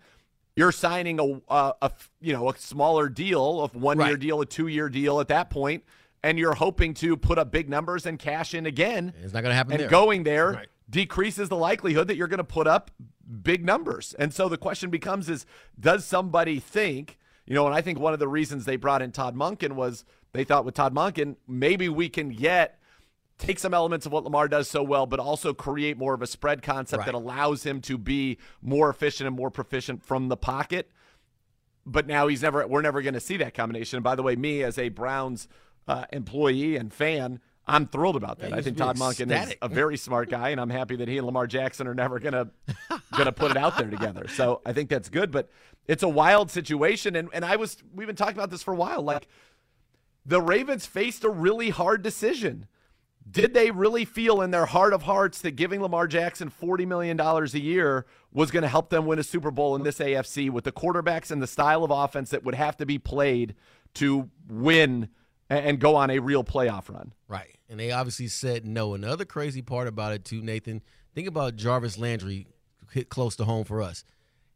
you're 0.56 0.72
signing 0.72 1.20
a, 1.20 1.54
a, 1.54 1.74
a 1.82 1.90
you 2.20 2.32
know 2.32 2.48
a 2.50 2.56
smaller 2.56 3.08
deal, 3.08 3.60
a 3.62 3.78
one 3.78 3.98
year 3.98 4.06
Right. 4.08 4.18
deal, 4.18 4.40
a 4.40 4.46
two 4.46 4.66
year 4.66 4.88
deal 4.88 5.20
at 5.20 5.28
that 5.28 5.50
point, 5.50 5.84
and 6.22 6.38
you're 6.38 6.54
hoping 6.54 6.94
to 6.94 7.16
put 7.16 7.38
up 7.38 7.50
big 7.52 7.68
numbers 7.68 8.06
and 8.06 8.18
cash 8.18 8.54
in 8.54 8.66
again. 8.66 9.12
It's 9.22 9.32
not 9.34 9.42
going 9.42 9.50
to 9.52 9.56
happen 9.56 9.72
And 9.74 9.80
there. 9.82 9.88
going 9.88 10.24
there 10.24 10.52
Right. 10.52 10.68
decreases 10.88 11.48
the 11.48 11.56
likelihood 11.56 12.08
that 12.08 12.16
you're 12.16 12.26
going 12.28 12.38
to 12.38 12.44
put 12.44 12.66
up 12.66 12.90
big 13.42 13.64
numbers. 13.64 14.14
And 14.18 14.32
so 14.32 14.48
the 14.48 14.58
question 14.58 14.90
becomes: 14.90 15.28
Is 15.28 15.46
does 15.78 16.04
somebody 16.04 16.58
think? 16.58 17.18
You 17.44 17.54
know, 17.54 17.66
and 17.66 17.74
I 17.74 17.80
think 17.80 18.00
one 18.00 18.12
of 18.12 18.18
the 18.18 18.26
reasons 18.26 18.64
they 18.64 18.74
brought 18.76 19.02
in 19.02 19.12
Todd 19.12 19.36
Monken 19.36 19.72
was 19.72 20.04
they 20.32 20.42
thought 20.42 20.64
with 20.64 20.74
Todd 20.74 20.92
Monken 20.94 21.36
maybe 21.46 21.88
we 21.88 22.08
can 22.08 22.30
get 22.30 22.80
take 23.38 23.58
some 23.58 23.74
elements 23.74 24.06
of 24.06 24.12
what 24.12 24.24
Lamar 24.24 24.48
does 24.48 24.68
so 24.68 24.82
well, 24.82 25.06
but 25.06 25.20
also 25.20 25.52
create 25.52 25.98
more 25.98 26.14
of 26.14 26.22
a 26.22 26.26
spread 26.26 26.62
concept 26.62 27.04
that 27.06 27.14
allows 27.14 27.64
him 27.64 27.80
to 27.82 27.98
be 27.98 28.38
more 28.62 28.88
efficient 28.88 29.26
and 29.26 29.36
more 29.36 29.50
proficient 29.50 30.02
from 30.02 30.28
the 30.28 30.36
pocket. 30.36 30.90
But 31.84 32.06
now 32.06 32.26
he's 32.26 32.42
never. 32.42 32.66
We're 32.66 32.82
never 32.82 33.02
going 33.02 33.14
to 33.14 33.20
see 33.20 33.36
that 33.36 33.54
combination. 33.54 33.98
And 33.98 34.04
by 34.04 34.16
the 34.16 34.22
way, 34.22 34.34
me 34.34 34.62
as 34.62 34.78
a 34.78 34.88
Browns 34.88 35.46
uh, 35.86 36.06
employee 36.12 36.76
and 36.76 36.92
fan, 36.92 37.40
I'm 37.68 37.86
thrilled 37.86 38.16
about 38.16 38.38
that. 38.40 38.50
Yeah, 38.50 38.56
I 38.56 38.62
think 38.62 38.76
Todd 38.76 38.96
Monken 38.96 39.30
is 39.30 39.54
a 39.60 39.68
very 39.68 39.96
smart 39.96 40.30
guy, 40.30 40.50
and 40.50 40.60
I'm 40.60 40.70
happy 40.70 40.96
that 40.96 41.08
he 41.08 41.18
and 41.18 41.26
Lamar 41.26 41.46
Jackson 41.46 41.86
are 41.86 41.94
never 41.94 42.18
gonna 42.18 42.48
gonna 43.16 43.32
put 43.32 43.50
it 43.52 43.56
out 43.56 43.76
there 43.76 43.90
together. 43.90 44.26
So 44.28 44.62
I 44.64 44.72
think 44.72 44.88
that's 44.88 45.08
good. 45.08 45.30
But 45.30 45.50
it's 45.86 46.02
a 46.02 46.08
wild 46.08 46.50
situation, 46.50 47.16
and 47.16 47.28
and 47.32 47.44
I 47.44 47.56
was 47.56 47.76
we've 47.94 48.06
been 48.06 48.16
talking 48.16 48.36
about 48.36 48.50
this 48.50 48.62
for 48.62 48.72
a 48.72 48.76
while. 48.76 49.02
Like 49.02 49.28
the 50.24 50.40
Ravens 50.40 50.86
faced 50.86 51.24
a 51.24 51.30
really 51.30 51.70
hard 51.70 52.02
decision. 52.02 52.66
Did 53.28 53.54
they 53.54 53.70
really 53.72 54.04
feel 54.04 54.40
in 54.40 54.52
their 54.52 54.66
heart 54.66 54.92
of 54.92 55.02
hearts 55.02 55.40
that 55.42 55.52
giving 55.52 55.82
Lamar 55.82 56.06
Jackson 56.06 56.50
$40 56.50 56.86
million 56.86 57.20
a 57.20 57.44
year 57.58 58.06
was 58.32 58.52
going 58.52 58.62
to 58.62 58.68
help 58.68 58.90
them 58.90 59.04
win 59.06 59.18
a 59.18 59.24
Super 59.24 59.50
Bowl 59.50 59.74
in 59.74 59.82
this 59.82 59.98
AFC 59.98 60.48
with 60.50 60.64
the 60.64 60.72
quarterbacks 60.72 61.30
and 61.30 61.42
the 61.42 61.46
style 61.46 61.82
of 61.82 61.90
offense 61.90 62.30
that 62.30 62.44
would 62.44 62.54
have 62.54 62.76
to 62.76 62.86
be 62.86 62.98
played 62.98 63.56
to 63.94 64.30
win 64.48 65.08
and 65.50 65.80
go 65.80 65.96
on 65.96 66.10
a 66.10 66.20
real 66.20 66.44
playoff 66.44 66.88
run? 66.88 67.12
Right. 67.26 67.56
And 67.68 67.80
they 67.80 67.90
obviously 67.90 68.28
said 68.28 68.64
no. 68.64 68.94
And 68.94 69.02
the 69.02 69.10
other 69.10 69.24
crazy 69.24 69.62
part 69.62 69.88
about 69.88 70.12
it, 70.12 70.24
too, 70.24 70.40
Nathan, 70.40 70.82
think 71.14 71.26
about 71.26 71.56
Jarvis 71.56 71.98
Landry 71.98 72.46
hit 72.92 73.08
close 73.08 73.34
to 73.36 73.44
home 73.44 73.64
for 73.64 73.82
us. 73.82 74.04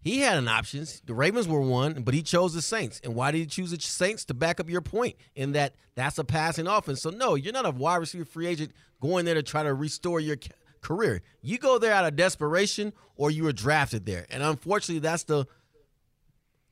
He 0.02 0.20
had 0.20 0.38
an 0.38 0.48
options. 0.48 1.02
The 1.04 1.14
Ravens 1.14 1.46
were 1.46 1.60
one, 1.60 2.02
but 2.02 2.14
he 2.14 2.22
chose 2.22 2.54
the 2.54 2.62
Saints. 2.62 3.00
And 3.04 3.14
why 3.14 3.30
did 3.30 3.38
he 3.38 3.46
choose 3.46 3.70
the 3.70 3.80
Saints? 3.80 4.24
To 4.26 4.34
back 4.34 4.58
up 4.58 4.70
your 4.70 4.80
point 4.80 5.16
in 5.34 5.52
that 5.52 5.74
that's 5.94 6.18
a 6.18 6.24
passing 6.24 6.66
offense. 6.66 7.02
So, 7.02 7.10
no, 7.10 7.34
you're 7.34 7.52
not 7.52 7.66
a 7.66 7.70
wide 7.70 7.96
receiver 7.96 8.24
free 8.24 8.46
agent 8.46 8.72
going 9.00 9.26
there 9.26 9.34
to 9.34 9.42
try 9.42 9.62
to 9.62 9.74
restore 9.74 10.18
your 10.18 10.36
career. 10.80 11.20
You 11.42 11.58
go 11.58 11.78
there 11.78 11.92
out 11.92 12.06
of 12.06 12.16
desperation 12.16 12.94
or 13.16 13.30
you 13.30 13.44
were 13.44 13.52
drafted 13.52 14.06
there. 14.06 14.26
And 14.30 14.42
unfortunately, 14.42 15.00
that's 15.00 15.24
the 15.24 15.46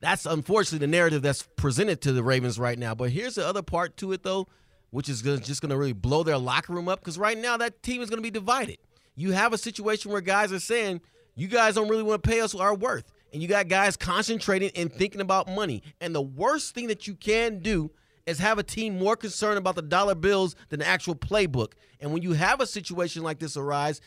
that's 0.01 0.25
unfortunately 0.25 0.85
the 0.85 0.91
narrative 0.91 1.21
that's 1.21 1.47
presented 1.57 2.01
to 2.01 2.13
the 2.13 2.23
Ravens 2.23 2.57
right 2.57 2.79
now. 2.79 2.95
But 2.95 3.11
here's 3.11 3.35
the 3.35 3.45
other 3.45 3.61
part 3.61 3.97
to 3.97 4.13
it, 4.13 4.23
though, 4.23 4.47
which 4.91 5.09
is 5.09 5.21
just 5.21 5.61
going 5.61 5.71
to 5.71 5.77
really 5.77 5.93
blow 5.93 6.23
their 6.23 6.37
locker 6.37 6.73
room 6.73 6.87
up 6.87 6.99
because 6.99 7.17
right 7.17 7.37
now 7.37 7.57
that 7.57 7.83
team 7.83 8.01
is 8.01 8.09
going 8.09 8.17
to 8.17 8.23
be 8.23 8.31
divided. 8.31 8.77
You 9.15 9.31
have 9.31 9.51
a 9.51 9.57
situation 9.57 10.11
where 10.11 10.21
guys 10.21 10.53
are 10.53 10.59
saying, 10.59 11.01
you 11.35 11.47
guys 11.47 11.75
don't 11.75 11.89
really 11.89 12.03
want 12.03 12.23
to 12.23 12.29
pay 12.29 12.39
us 12.39 12.55
our 12.55 12.73
worth. 12.73 13.11
And 13.33 13.41
you 13.41 13.47
got 13.47 13.67
guys 13.67 13.95
concentrating 13.95 14.71
and 14.75 14.91
thinking 14.91 15.21
about 15.21 15.47
money. 15.47 15.83
And 16.01 16.13
the 16.15 16.21
worst 16.21 16.73
thing 16.73 16.87
that 16.87 17.07
you 17.07 17.15
can 17.15 17.59
do 17.59 17.91
is 18.25 18.39
have 18.39 18.59
a 18.59 18.63
team 18.63 18.97
more 18.97 19.15
concerned 19.15 19.57
about 19.57 19.75
the 19.75 19.81
dollar 19.81 20.15
bills 20.15 20.55
than 20.69 20.79
the 20.79 20.87
actual 20.87 21.15
playbook. 21.15 21.73
And 21.99 22.13
when 22.13 22.21
you 22.21 22.33
have 22.33 22.61
a 22.61 22.67
situation 22.67 23.23
like 23.23 23.39
this 23.39 23.57
arise, 23.57 24.01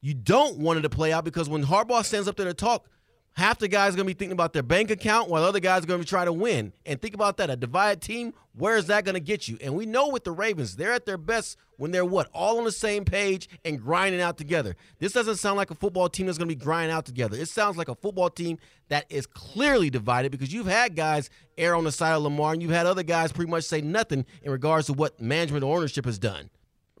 you 0.00 0.12
don't 0.12 0.58
want 0.58 0.78
it 0.78 0.82
to 0.82 0.90
play 0.90 1.12
out 1.12 1.24
because 1.24 1.48
when 1.48 1.64
Harbaugh 1.64 2.04
stands 2.04 2.28
up 2.28 2.36
there 2.36 2.46
to 2.46 2.54
talk, 2.54 2.88
half 3.34 3.58
the 3.58 3.68
guys 3.68 3.94
are 3.94 3.96
going 3.96 4.06
to 4.06 4.14
be 4.14 4.18
thinking 4.18 4.32
about 4.32 4.52
their 4.52 4.62
bank 4.62 4.90
account 4.90 5.28
while 5.28 5.44
other 5.44 5.60
guys 5.60 5.82
are 5.82 5.86
going 5.86 6.00
to 6.00 6.04
be 6.04 6.08
trying 6.08 6.26
to 6.26 6.32
win. 6.32 6.72
And 6.86 7.00
think 7.00 7.14
about 7.14 7.36
that 7.36 7.50
a 7.50 7.56
divided 7.56 8.00
team, 8.00 8.32
where 8.56 8.76
is 8.76 8.86
that 8.86 9.04
going 9.04 9.14
to 9.14 9.20
get 9.20 9.48
you? 9.48 9.58
And 9.60 9.74
we 9.74 9.86
know 9.86 10.08
with 10.08 10.24
the 10.24 10.32
Ravens, 10.32 10.76
they're 10.76 10.92
at 10.92 11.04
their 11.04 11.18
best 11.18 11.56
when 11.76 11.90
they're 11.90 12.04
what? 12.04 12.28
All 12.32 12.58
on 12.58 12.64
the 12.64 12.72
same 12.72 13.04
page 13.04 13.48
and 13.64 13.80
grinding 13.80 14.20
out 14.20 14.38
together. 14.38 14.76
This 15.00 15.12
doesn't 15.12 15.36
sound 15.36 15.56
like 15.56 15.72
a 15.72 15.74
football 15.74 16.08
team 16.08 16.26
that's 16.26 16.38
going 16.38 16.48
to 16.48 16.54
be 16.54 16.60
grinding 16.62 16.94
out 16.94 17.04
together. 17.04 17.36
It 17.36 17.48
sounds 17.48 17.76
like 17.76 17.88
a 17.88 17.96
football 17.96 18.30
team 18.30 18.58
that 18.88 19.06
is 19.10 19.26
clearly 19.26 19.90
divided 19.90 20.30
because 20.30 20.52
you've 20.52 20.66
had 20.66 20.94
guys 20.94 21.30
err 21.58 21.74
on 21.74 21.84
the 21.84 21.92
side 21.92 22.14
of 22.14 22.22
Lamar 22.22 22.52
and 22.52 22.62
you've 22.62 22.70
had 22.70 22.86
other 22.86 23.02
guys 23.02 23.32
pretty 23.32 23.50
much 23.50 23.64
say 23.64 23.80
nothing 23.80 24.24
in 24.42 24.52
regards 24.52 24.86
to 24.86 24.92
what 24.92 25.20
management 25.20 25.64
or 25.64 25.76
ownership 25.76 26.04
has 26.04 26.18
done. 26.18 26.50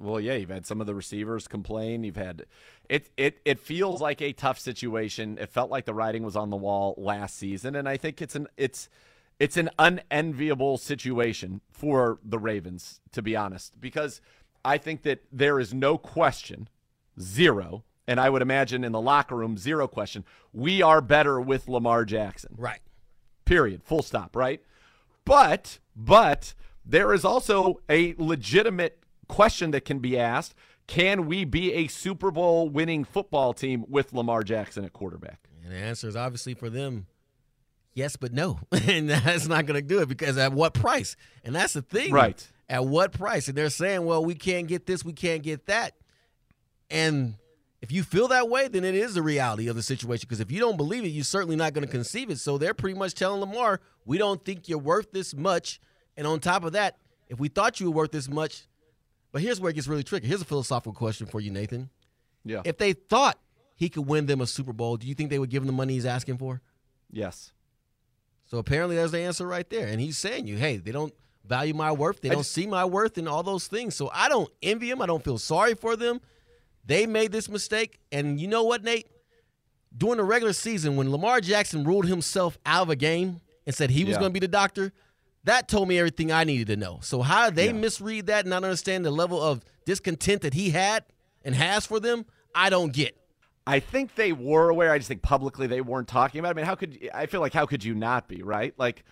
Well, 0.00 0.20
yeah, 0.20 0.34
you've 0.34 0.50
had 0.50 0.66
some 0.66 0.80
of 0.80 0.86
the 0.86 0.94
receivers 0.94 1.46
complain. 1.46 2.02
You've 2.02 2.16
had 2.16 2.46
it. 2.88 3.10
It 3.16 3.40
it 3.44 3.58
feels 3.58 4.00
like 4.00 4.20
a 4.20 4.32
tough 4.32 4.58
situation. 4.58 5.38
It 5.38 5.50
felt 5.50 5.70
like 5.70 5.84
the 5.84 5.94
writing 5.94 6.22
was 6.22 6.36
on 6.36 6.50
the 6.50 6.56
wall 6.56 6.94
last 6.96 7.36
season, 7.36 7.74
and 7.74 7.88
I 7.88 7.96
think 7.96 8.22
it's 8.22 8.34
an 8.34 8.48
it's 8.56 8.88
it's 9.38 9.56
an 9.56 9.70
unenviable 9.78 10.78
situation 10.78 11.60
for 11.72 12.18
the 12.24 12.38
Ravens, 12.38 13.00
to 13.12 13.22
be 13.22 13.34
honest, 13.34 13.80
because 13.80 14.20
I 14.64 14.78
think 14.78 15.02
that 15.02 15.24
there 15.32 15.58
is 15.58 15.74
no 15.74 15.98
question, 15.98 16.68
zero, 17.20 17.84
and 18.06 18.20
I 18.20 18.30
would 18.30 18.42
imagine 18.42 18.84
in 18.84 18.92
the 18.92 19.00
locker 19.00 19.36
room, 19.36 19.56
zero 19.56 19.88
question. 19.88 20.24
We 20.52 20.82
are 20.82 21.00
better 21.00 21.40
with 21.40 21.68
Lamar 21.68 22.04
Jackson. 22.04 22.54
Right. 22.56 22.80
Period. 23.44 23.82
Full 23.82 24.02
stop, 24.02 24.36
right? 24.36 24.62
But 25.24 25.78
but 25.96 26.54
there 26.84 27.12
is 27.12 27.24
also 27.24 27.80
a 27.88 28.14
legitimate 28.18 28.98
question 29.28 29.70
that 29.72 29.84
can 29.84 29.98
be 29.98 30.18
asked: 30.18 30.54
Can 30.86 31.26
we 31.26 31.44
be 31.44 31.72
a 31.72 31.86
Super 31.88 32.30
Bowl 32.30 32.68
winning 32.68 33.04
football 33.04 33.54
team 33.54 33.84
with 33.88 34.12
Lamar 34.12 34.42
Jackson 34.42 34.84
at 34.84 34.92
quarterback? 34.92 35.48
And 35.62 35.72
the 35.72 35.76
answer 35.76 36.08
is 36.08 36.16
obviously 36.16 36.54
for 36.54 36.68
them, 36.68 37.06
yes, 37.94 38.16
but 38.16 38.32
no. 38.32 38.60
and 38.72 39.08
that's 39.08 39.48
not 39.48 39.66
going 39.66 39.80
to 39.80 39.86
do 39.86 40.00
it 40.00 40.08
because 40.08 40.36
at 40.36 40.52
what 40.52 40.74
price? 40.74 41.16
And 41.42 41.54
that's 41.54 41.72
the 41.72 41.82
thing. 41.82 42.12
Right. 42.12 42.46
At 42.68 42.84
what 42.84 43.12
price? 43.12 43.48
And 43.48 43.56
they're 43.56 43.70
saying, 43.70 44.04
well, 44.04 44.24
we 44.24 44.34
can't 44.34 44.66
get 44.66 44.86
this, 44.86 45.04
we 45.04 45.12
can't 45.12 45.42
get 45.42 45.66
that. 45.66 45.94
And 46.90 47.36
if 47.80 47.92
you 47.92 48.02
feel 48.02 48.28
that 48.28 48.48
way, 48.48 48.68
then 48.68 48.84
it 48.84 48.94
is 48.94 49.14
the 49.14 49.22
reality 49.22 49.68
of 49.68 49.76
the 49.76 49.82
situation. 49.82 50.26
Because 50.26 50.40
if 50.40 50.50
you 50.50 50.60
don't 50.60 50.76
believe 50.76 51.04
it, 51.04 51.08
you're 51.08 51.24
certainly 51.24 51.56
not 51.56 51.72
going 51.74 51.84
to 51.86 51.90
conceive 51.90 52.30
it. 52.30 52.38
So 52.38 52.56
they're 52.56 52.74
pretty 52.74 52.98
much 52.98 53.14
telling 53.14 53.40
Lamar, 53.40 53.80
we 54.04 54.16
don't 54.16 54.42
think 54.44 54.68
you're 54.68 54.78
worth 54.78 55.12
this 55.12 55.34
much. 55.34 55.80
And 56.16 56.26
on 56.26 56.40
top 56.40 56.64
of 56.64 56.72
that, 56.72 56.96
if 57.28 57.38
we 57.38 57.48
thought 57.48 57.80
you 57.80 57.90
were 57.90 57.96
worth 57.96 58.12
this 58.12 58.28
much, 58.28 58.66
but 59.34 59.42
here's 59.42 59.58
where 59.60 59.68
it 59.68 59.74
gets 59.74 59.88
really 59.88 60.04
tricky. 60.04 60.28
Here's 60.28 60.40
a 60.40 60.44
philosophical 60.44 60.92
question 60.92 61.26
for 61.26 61.40
you, 61.40 61.50
Nathan. 61.50 61.90
Yeah. 62.44 62.62
If 62.64 62.78
they 62.78 62.92
thought 62.92 63.36
he 63.74 63.88
could 63.88 64.06
win 64.06 64.26
them 64.26 64.40
a 64.40 64.46
Super 64.46 64.72
Bowl, 64.72 64.96
do 64.96 65.08
you 65.08 65.14
think 65.14 65.28
they 65.30 65.40
would 65.40 65.50
give 65.50 65.64
him 65.64 65.66
the 65.66 65.72
money 65.72 65.94
he's 65.94 66.06
asking 66.06 66.38
for? 66.38 66.62
Yes. 67.10 67.52
So 68.46 68.58
apparently 68.58 68.94
there's 68.94 69.10
the 69.10 69.18
answer 69.18 69.44
right 69.46 69.68
there. 69.68 69.88
And 69.88 70.00
he's 70.00 70.16
saying 70.18 70.46
you, 70.46 70.56
hey, 70.56 70.76
they 70.76 70.92
don't 70.92 71.12
value 71.44 71.74
my 71.74 71.90
worth, 71.90 72.20
they 72.20 72.28
I 72.28 72.32
don't 72.34 72.42
just- 72.42 72.52
see 72.52 72.66
my 72.68 72.84
worth 72.84 73.18
and 73.18 73.28
all 73.28 73.42
those 73.42 73.66
things. 73.66 73.96
So 73.96 74.08
I 74.14 74.28
don't 74.28 74.48
envy 74.62 74.88
him. 74.88 75.02
I 75.02 75.06
don't 75.06 75.24
feel 75.24 75.38
sorry 75.38 75.74
for 75.74 75.96
them. 75.96 76.20
They 76.86 77.04
made 77.06 77.32
this 77.32 77.48
mistake. 77.48 77.98
And 78.12 78.40
you 78.40 78.46
know 78.46 78.62
what, 78.62 78.84
Nate? 78.84 79.08
During 79.96 80.18
the 80.18 80.24
regular 80.24 80.52
season, 80.52 80.94
when 80.96 81.10
Lamar 81.10 81.40
Jackson 81.40 81.82
ruled 81.84 82.06
himself 82.06 82.56
out 82.64 82.82
of 82.82 82.90
a 82.90 82.96
game 82.96 83.40
and 83.66 83.74
said 83.74 83.90
he 83.90 84.04
was 84.04 84.12
Yeah. 84.12 84.20
going 84.20 84.30
to 84.30 84.34
be 84.34 84.40
the 84.40 84.48
doctor, 84.48 84.92
that 85.44 85.68
told 85.68 85.88
me 85.88 85.98
everything 85.98 86.32
I 86.32 86.44
needed 86.44 86.66
to 86.68 86.76
know. 86.76 87.00
So 87.02 87.22
how 87.22 87.50
they 87.50 87.66
Yeah. 87.66 87.72
misread 87.72 88.26
that 88.26 88.40
and 88.40 88.50
not 88.50 88.64
understand 88.64 89.04
the 89.04 89.10
level 89.10 89.40
of 89.40 89.64
discontent 89.84 90.42
that 90.42 90.54
he 90.54 90.70
had 90.70 91.04
and 91.44 91.54
has 91.54 91.86
for 91.86 92.00
them, 92.00 92.24
I 92.54 92.70
don't 92.70 92.92
get. 92.92 93.16
I 93.66 93.80
think 93.80 94.14
they 94.14 94.32
were 94.32 94.68
aware. 94.68 94.92
I 94.92 94.98
just 94.98 95.08
think 95.08 95.22
publicly 95.22 95.66
they 95.66 95.80
weren't 95.80 96.08
talking 96.08 96.38
about. 96.38 96.50
It. 96.50 96.52
I 96.52 96.56
mean, 96.56 96.66
how 96.66 96.74
could 96.74 97.10
I 97.14 97.26
feel 97.26 97.40
like 97.40 97.52
how 97.54 97.66
could 97.66 97.82
you 97.84 97.94
not 97.94 98.28
be 98.28 98.42
right? 98.42 98.74
Like 98.78 99.04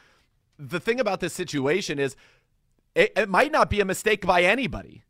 the 0.59 0.81
thing 0.81 1.01
about 1.01 1.21
this 1.21 1.33
situation 1.33 1.99
is 1.99 2.17
it, 2.95 3.13
it 3.17 3.29
might 3.29 3.51
not 3.51 3.71
be 3.71 3.81
a 3.81 3.85
mistake 3.85 4.27
by 4.27 4.43
anybody. 4.43 5.05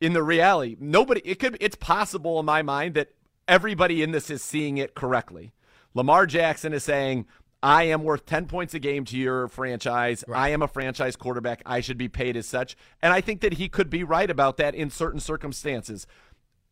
In 0.00 0.14
the 0.14 0.22
reality, 0.22 0.76
nobody. 0.80 1.20
It 1.24 1.38
could. 1.38 1.56
It's 1.60 1.76
possible 1.76 2.40
in 2.40 2.46
my 2.46 2.62
mind 2.62 2.94
that 2.94 3.10
everybody 3.46 4.02
in 4.02 4.10
this 4.10 4.30
is 4.30 4.42
seeing 4.42 4.78
it 4.78 4.94
correctly. 4.94 5.52
Lamar 5.94 6.26
Jackson 6.26 6.72
is 6.72 6.82
saying, 6.82 7.26
"I 7.62 7.84
am 7.84 8.02
worth 8.02 8.26
ten 8.26 8.46
points 8.46 8.74
a 8.74 8.78
game 8.78 9.04
to 9.06 9.16
your 9.16 9.48
franchise. 9.48 10.24
I 10.32 10.48
am 10.50 10.62
a 10.62 10.68
franchise 10.68 11.16
quarterback. 11.16 11.62
I 11.64 11.80
should 11.80 11.98
be 11.98 12.08
paid 12.08 12.36
as 12.36 12.46
such." 12.46 12.76
And 13.00 13.12
I 13.12 13.20
think 13.20 13.40
that 13.40 13.54
he 13.54 13.68
could 13.68 13.90
be 13.90 14.02
right 14.04 14.30
about 14.30 14.56
that 14.56 14.74
in 14.74 14.90
certain 14.90 15.20
circumstances. 15.20 16.06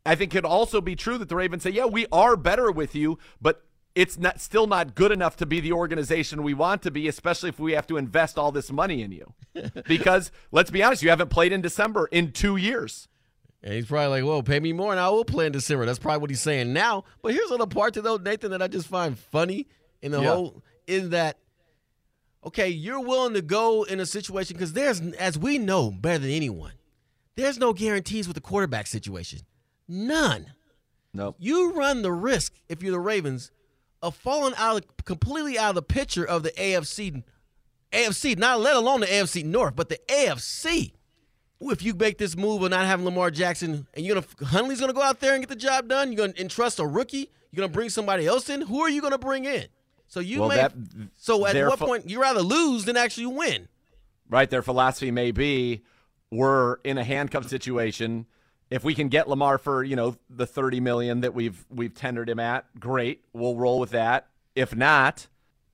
I 0.07 0.15
think 0.15 0.33
it 0.33 0.39
could 0.39 0.45
also 0.47 0.81
be 0.81 0.97
true 0.97 1.19
that 1.19 1.29
the 1.29 1.37
Ravens 1.37 1.63
say, 1.63 1.71
"Yeah, 1.71 1.85
we 1.87 2.07
are 2.11 2.37
better 2.37 2.73
with 2.73 2.95
you, 2.95 3.19
but 3.41 3.65
it's 3.95 4.19
not 4.19 4.41
still 4.41 4.67
not 4.67 4.95
good 4.95 5.13
enough 5.13 5.37
to 5.37 5.47
be 5.47 5.61
the 5.61 5.73
organization 5.73 6.43
we 6.43 6.55
want 6.55 6.81
to 6.83 6.91
be, 6.91 7.07
especially 7.09 7.49
if 7.49 7.59
we 7.59 7.73
have 7.73 7.87
to 7.89 7.97
invest 7.97 8.39
all 8.39 8.51
this 8.53 8.71
money 8.73 9.03
in 9.03 9.13
you." 9.13 9.35
because 9.87 10.31
let's 10.53 10.71
be 10.71 10.83
honest, 10.83 11.03
you 11.03 11.11
haven't 11.11 11.29
played 11.31 11.53
in 11.53 11.61
December 11.61 12.07
in 12.07 12.33
2 12.33 12.57
years. 12.57 13.09
And 13.63 13.75
he's 13.75 13.87
probably 13.87 14.23
like, 14.23 14.25
"Well, 14.29 14.43
pay 14.43 14.59
me 14.59 14.73
more, 14.73 14.91
and 14.91 14.99
I 14.99 15.11
will 15.11 15.25
play 15.25 15.45
in 15.45 15.53
December." 15.53 15.85
That's 15.85 15.99
probably 15.99 16.21
what 16.23 16.31
he's 16.31 16.41
saying 16.41 16.73
now. 16.73 17.05
But 17.21 17.35
here's 17.35 17.51
another 17.51 17.67
part 17.67 17.93
to 17.95 18.01
though, 18.03 18.17
Nathan, 18.17 18.53
that 18.53 18.63
I 18.63 18.69
just 18.69 18.87
find 18.89 19.19
funny 19.19 19.69
in 20.01 20.13
the 20.13 20.23
Yeah. 20.23 20.35
whole 20.35 20.63
is 20.87 21.11
that 21.11 21.39
okay, 22.45 22.69
you're 22.69 23.01
willing 23.01 23.35
to 23.35 23.43
go 23.43 23.83
in 23.83 24.01
a 24.01 24.07
situation 24.07 24.57
because 24.57 24.73
there's, 24.73 25.01
as 25.19 25.39
we 25.39 25.59
know 25.59 25.91
better 25.91 26.21
than 26.21 26.31
anyone, 26.31 26.73
there's 27.37 27.59
no 27.59 27.75
guarantees 27.75 28.27
with 28.27 28.35
the 28.35 28.41
quarterback 28.41 28.87
situation, 28.87 29.41
none. 29.87 30.47
No. 31.13 31.35
You 31.39 31.73
run 31.73 32.03
the 32.03 32.13
risk 32.13 32.55
if 32.69 32.83
you're 32.83 32.93
the 32.93 33.01
Ravens 33.01 33.51
of 34.01 34.17
falling 34.17 34.55
out 34.57 34.77
of, 34.85 35.05
completely 35.05 35.59
out 35.59 35.71
of 35.71 35.75
the 35.75 35.83
picture 35.83 36.25
of 36.25 36.43
the 36.43 36.53
AFC, 36.53 37.23
AFC, 37.93 38.39
not 38.39 38.61
let 38.61 38.77
alone 38.77 39.01
the 39.01 39.07
AFC 39.07 39.45
North, 39.45 39.77
but 39.77 39.91
the 39.91 39.99
AFC 40.09 40.93
if 41.61 41.83
you 41.83 41.95
make 41.95 42.17
this 42.19 42.37
move 42.37 42.63
of 42.63 42.71
not 42.71 42.87
having 42.87 43.05
Lamar 43.05 43.31
Jackson 43.31 43.87
and 43.95 44.07
you're 44.07 44.15
gonna 44.15 44.47
Huntley's 44.49 44.81
gonna 44.81 44.93
go 44.93 45.03
out 45.03 45.21
there 45.21 45.35
and 45.35 45.43
get 45.43 45.49
the 45.49 45.57
job 45.57 45.89
done, 45.89 46.11
you're 46.11 46.27
gonna 46.27 46.39
entrust 46.41 46.79
a 46.79 46.87
rookie, 46.87 47.31
you're 47.51 47.61
gonna 47.61 47.73
bring 47.73 47.91
somebody 47.91 48.27
else 48.27 48.49
in. 48.49 48.63
Who 48.63 48.81
are 48.81 48.89
you 48.89 49.03
gonna 49.03 49.19
bring 49.19 49.45
in? 49.45 49.67
So 50.11 50.19
you 50.21 50.41
Well, 50.41 50.49
may 50.51 50.57
that- 50.57 50.75
so 51.17 51.47
at 51.47 51.57
what 51.57 51.79
point 51.79 52.11
you 52.11 52.21
rather 52.21 52.43
lose 52.43 52.85
than 52.85 52.97
actually 52.97 53.27
win? 53.27 53.69
right? 54.29 54.49
Their 54.51 54.63
philosophy 54.63 55.11
may 55.11 55.31
be 55.33 55.83
we're 56.31 56.75
in 56.85 56.99
a 56.99 57.05
handcuff 57.05 57.49
situation. 57.49 58.27
If 58.71 58.85
we 58.85 58.95
can 58.95 59.09
get 59.09 59.29
Lamar 59.29 59.59
for 59.59 59.83
you 59.83 59.97
know 59.97 60.17
the 60.29 60.47
thirty 60.47 60.79
million 60.81 61.21
that 61.23 61.33
we've 61.35 61.65
we've 61.71 61.95
tendered 61.95 62.29
him 62.29 62.39
at, 62.39 62.67
great. 62.79 63.25
We'll 63.33 63.57
roll 63.57 63.81
with 63.81 63.91
that. 63.91 64.27
If 64.55 64.75
not, 64.77 65.27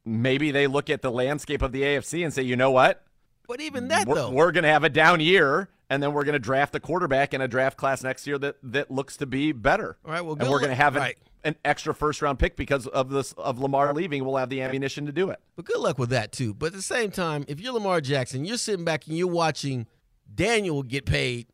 maybe 0.05 0.51
they 0.51 0.67
look 0.67 0.89
at 0.91 1.03
the 1.03 1.11
landscape 1.11 1.61
of 1.63 1.73
the 1.73 1.83
AFC 1.83 2.23
and 2.25 2.33
say, 2.33 2.43
you 2.43 2.57
know 2.57 2.71
what, 2.71 3.05
But 3.49 3.61
even 3.61 3.89
that 3.89 4.07
we're, 4.07 4.15
though, 4.15 4.31
we're 4.31 4.53
going 4.53 4.65
to 4.65 4.71
have 4.71 4.85
a 4.85 4.89
down 4.91 5.21
year, 5.21 5.69
and 5.91 6.03
then 6.03 6.13
we're 6.13 6.25
going 6.25 6.35
to 6.35 6.39
draft 6.39 6.75
a 6.75 6.81
quarterback 6.81 7.33
in 7.35 7.41
a 7.41 7.49
draft 7.49 7.77
class 7.79 8.03
next 8.03 8.27
year 8.27 8.39
that 8.39 8.57
that 8.63 8.91
looks 8.91 9.17
to 9.19 9.27
be 9.27 9.53
better. 9.53 9.97
All 10.05 10.13
right, 10.13 10.21
well, 10.23 10.37
and 10.39 10.49
we're 10.51 10.61
going 10.61 10.71
to 10.71 10.75
have 10.77 10.97
an, 10.97 11.03
right. 11.03 11.17
An 11.47 11.57
extra 11.65 11.95
first 11.95 12.21
round 12.21 12.39
pick 12.39 12.57
because 12.57 12.87
of 12.89 13.09
this 13.11 13.33
of 13.33 13.59
Lamar 13.59 13.95
leaving. 13.95 14.25
We'll 14.25 14.37
have 14.37 14.51
the 14.51 14.61
ammunition 14.63 15.07
to 15.07 15.13
do 15.13 15.31
it. 15.31 15.41
but 15.55 15.65
good 15.65 15.79
luck 15.79 15.99
with 15.99 16.11
that 16.11 16.33
too. 16.33 16.53
But 16.53 16.67
at 16.67 16.73
the 16.75 16.83
same 16.83 17.11
time, 17.11 17.45
if 17.49 17.61
you're 17.61 17.73
Lamar 17.73 18.01
Jackson, 18.01 18.45
you're 18.45 18.57
sitting 18.59 18.85
back 18.85 19.07
and 19.07 19.17
you're 19.17 19.27
watching 19.29 19.87
Daniel 20.35 20.83
get 20.83 21.07
paid 21.07 21.47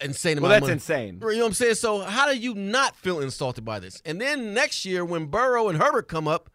insane 0.00 0.42
Well, 0.42 0.50
amount 0.50 0.64
of 0.64 0.68
that's 0.68 0.88
money. 0.88 1.00
insane. 1.08 1.20
You 1.22 1.36
know 1.38 1.44
what 1.44 1.46
I'm 1.48 1.54
saying? 1.54 1.74
So 1.76 2.00
how 2.00 2.30
do 2.30 2.36
you 2.38 2.54
not 2.54 2.96
feel 2.96 3.20
insulted 3.20 3.64
by 3.64 3.78
this? 3.78 4.02
And 4.04 4.20
then 4.20 4.52
next 4.52 4.84
year 4.84 5.04
when 5.04 5.26
Burrow 5.26 5.68
and 5.68 5.80
Herbert 5.80 6.08
come 6.08 6.28
up, 6.28 6.50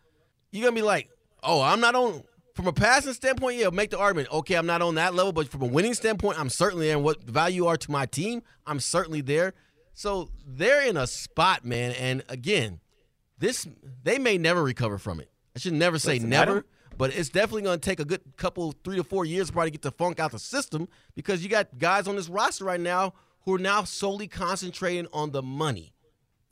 you're 0.51 0.63
gonna 0.65 0.75
be 0.75 0.81
like, 0.83 1.09
oh, 1.41 1.61
I'm 1.61 1.79
not 1.79 1.95
on 1.95 2.23
from 2.53 2.67
a 2.67 2.73
passing 2.73 3.13
standpoint, 3.13 3.57
yeah, 3.57 3.69
make 3.69 3.89
the 3.91 3.97
argument. 3.97 4.27
Okay, 4.31 4.55
I'm 4.55 4.65
not 4.65 4.81
on 4.81 4.95
that 4.95 5.15
level, 5.15 5.31
but 5.31 5.47
from 5.47 5.61
a 5.61 5.65
winning 5.65 5.93
standpoint, 5.93 6.37
I'm 6.37 6.49
certainly 6.49 6.87
there. 6.87 6.97
And 6.97 7.05
what 7.05 7.23
value 7.23 7.65
are 7.65 7.77
to 7.77 7.89
my 7.91 8.05
team, 8.05 8.43
I'm 8.67 8.81
certainly 8.81 9.21
there. 9.21 9.53
So 9.93 10.29
they're 10.45 10.85
in 10.85 10.97
a 10.97 11.07
spot, 11.07 11.63
man. 11.63 11.91
And 11.93 12.23
again, 12.27 12.80
this 13.41 13.67
they 14.03 14.17
may 14.17 14.37
never 14.37 14.63
recover 14.63 14.97
from 14.97 15.19
it. 15.19 15.29
I 15.55 15.59
should 15.59 15.73
never 15.73 15.99
say 15.99 16.13
Listen, 16.13 16.29
never, 16.29 16.65
but 16.97 17.13
it's 17.13 17.29
definitely 17.29 17.63
going 17.63 17.79
to 17.79 17.89
take 17.89 17.99
a 17.99 18.05
good 18.05 18.21
couple, 18.37 18.73
three 18.83 18.95
to 18.95 19.03
four 19.03 19.25
years 19.25 19.51
probably 19.51 19.51
to 19.51 19.53
probably 19.53 19.71
get 19.71 19.81
the 19.81 19.91
funk 19.91 20.19
out 20.19 20.31
the 20.31 20.39
system 20.39 20.87
because 21.15 21.43
you 21.43 21.49
got 21.49 21.77
guys 21.77 22.07
on 22.07 22.15
this 22.15 22.29
roster 22.29 22.63
right 22.63 22.79
now 22.79 23.13
who 23.43 23.55
are 23.55 23.59
now 23.59 23.83
solely 23.83 24.27
concentrating 24.27 25.07
on 25.11 25.31
the 25.31 25.41
money. 25.41 25.93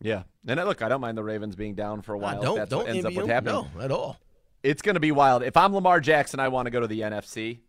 Yeah, 0.02 0.24
and 0.48 0.60
uh, 0.60 0.64
look, 0.64 0.82
I 0.82 0.90
don't 0.90 1.02
mind 1.02 1.18
the 1.18 1.24
Ravens 1.24 1.56
being 1.56 1.76
down 1.76 2.02
for 2.02 2.14
a 2.14 2.18
while. 2.18 2.38
if 2.38 2.42
don't 2.42 2.58
that's 2.58 2.70
don't 2.70 2.80
what 2.80 2.90
ends 2.90 3.06
up 3.06 3.14
with 3.14 3.28
them. 3.28 3.30
happening. 3.30 3.72
No, 3.78 3.82
at 3.82 3.92
all. 3.92 4.18
It's 4.64 4.82
going 4.82 4.96
to 4.96 5.00
be 5.00 5.12
wild. 5.12 5.44
If 5.44 5.56
I'm 5.56 5.74
Lamar 5.74 6.02
Jackson, 6.02 6.40
I 6.40 6.50
want 6.50 6.66
to 6.66 6.72
go 6.72 6.82
to 6.82 6.88
the 6.88 7.02
NFC. 7.02 7.60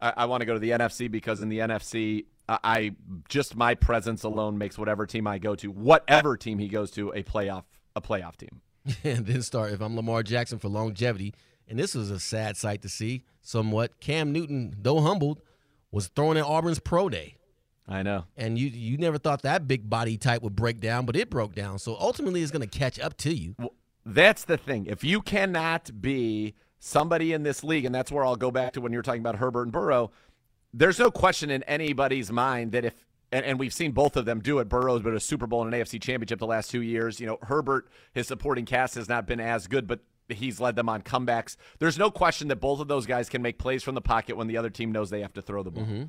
I, 0.00 0.12
I 0.18 0.24
want 0.26 0.40
to 0.40 0.46
go 0.46 0.54
to 0.54 0.58
the 0.58 0.70
NFC 0.70 1.10
because 1.10 1.42
in 1.42 1.48
the 1.48 1.58
NFC, 1.58 2.26
I, 2.48 2.58
I 2.62 2.92
just 3.28 3.56
my 3.56 3.74
presence 3.74 4.22
alone 4.22 4.56
makes 4.56 4.78
whatever 4.78 5.06
team 5.06 5.26
I 5.26 5.38
go 5.38 5.54
to, 5.56 5.70
whatever 5.70 6.36
team 6.36 6.58
he 6.58 6.68
goes 6.68 6.90
to, 6.92 7.10
a 7.10 7.22
playoff 7.22 7.64
a 7.96 8.00
playoff 8.00 8.36
team. 8.36 8.60
and 9.04 9.26
then 9.26 9.42
start 9.42 9.72
if 9.72 9.80
I'm 9.80 9.96
Lamar 9.96 10.22
Jackson 10.22 10.58
for 10.58 10.68
longevity. 10.68 11.34
And 11.68 11.78
this 11.78 11.94
was 11.94 12.10
a 12.10 12.18
sad 12.18 12.56
sight 12.56 12.82
to 12.82 12.88
see. 12.88 13.24
Somewhat, 13.42 14.00
Cam 14.00 14.32
Newton, 14.32 14.74
though 14.80 15.00
humbled, 15.00 15.40
was 15.92 16.08
thrown 16.08 16.36
at 16.36 16.44
Auburn's 16.44 16.80
pro 16.80 17.08
day. 17.08 17.36
I 17.86 18.02
know. 18.02 18.24
And 18.36 18.58
you 18.58 18.68
you 18.68 18.98
never 18.98 19.18
thought 19.18 19.42
that 19.42 19.66
big 19.66 19.90
body 19.90 20.16
type 20.16 20.42
would 20.42 20.54
break 20.54 20.80
down, 20.80 21.06
but 21.06 21.16
it 21.16 21.28
broke 21.28 21.54
down. 21.54 21.78
So 21.78 21.96
ultimately, 21.98 22.42
it's 22.42 22.52
going 22.52 22.68
to 22.68 22.78
catch 22.78 23.00
up 23.00 23.16
to 23.18 23.34
you. 23.34 23.56
Well, 23.58 23.74
that's 24.06 24.44
the 24.44 24.56
thing. 24.56 24.86
If 24.86 25.02
you 25.02 25.20
cannot 25.20 26.00
be 26.00 26.54
somebody 26.78 27.32
in 27.32 27.42
this 27.42 27.64
league, 27.64 27.84
and 27.84 27.94
that's 27.94 28.12
where 28.12 28.24
I'll 28.24 28.36
go 28.36 28.50
back 28.50 28.74
to 28.74 28.80
when 28.80 28.92
you're 28.92 29.02
talking 29.02 29.20
about 29.20 29.36
Herbert 29.36 29.62
and 29.62 29.72
Burrow, 29.72 30.12
there's 30.72 30.98
no 30.98 31.10
question 31.10 31.50
in 31.50 31.64
anybody's 31.64 32.30
mind 32.30 32.72
that 32.72 32.84
if 32.84 32.94
and, 33.32 33.44
and 33.44 33.58
we've 33.58 33.72
seen 33.72 33.92
both 33.92 34.16
of 34.16 34.24
them 34.24 34.40
do 34.40 34.58
it. 34.58 34.68
Burrow's 34.68 35.02
been 35.02 35.14
a 35.14 35.20
Super 35.20 35.46
Bowl 35.46 35.64
and 35.64 35.72
an 35.72 35.80
AFC 35.80 36.00
championship 36.00 36.38
the 36.38 36.46
last 36.46 36.70
two 36.70 36.82
years. 36.82 37.20
You 37.20 37.26
know, 37.26 37.38
Herbert, 37.42 37.88
his 38.12 38.26
supporting 38.26 38.66
cast 38.66 38.94
has 38.96 39.08
not 39.08 39.26
been 39.26 39.40
as 39.40 39.66
good, 39.66 39.86
but 39.86 40.00
he's 40.28 40.60
led 40.60 40.76
them 40.76 40.88
on 40.88 41.02
comebacks. 41.02 41.56
There's 41.78 41.98
no 41.98 42.10
question 42.10 42.48
that 42.48 42.56
both 42.56 42.80
of 42.80 42.88
those 42.88 43.06
guys 43.06 43.28
can 43.28 43.42
make 43.42 43.58
plays 43.58 43.82
from 43.82 43.94
the 43.94 44.00
pocket 44.00 44.36
when 44.36 44.46
the 44.46 44.56
other 44.56 44.70
team 44.70 44.92
knows 44.92 45.10
they 45.10 45.20
have 45.20 45.34
to 45.34 45.42
throw 45.42 45.62
the 45.62 45.70
ball. 45.70 45.84
Mm-hmm. 45.84 46.04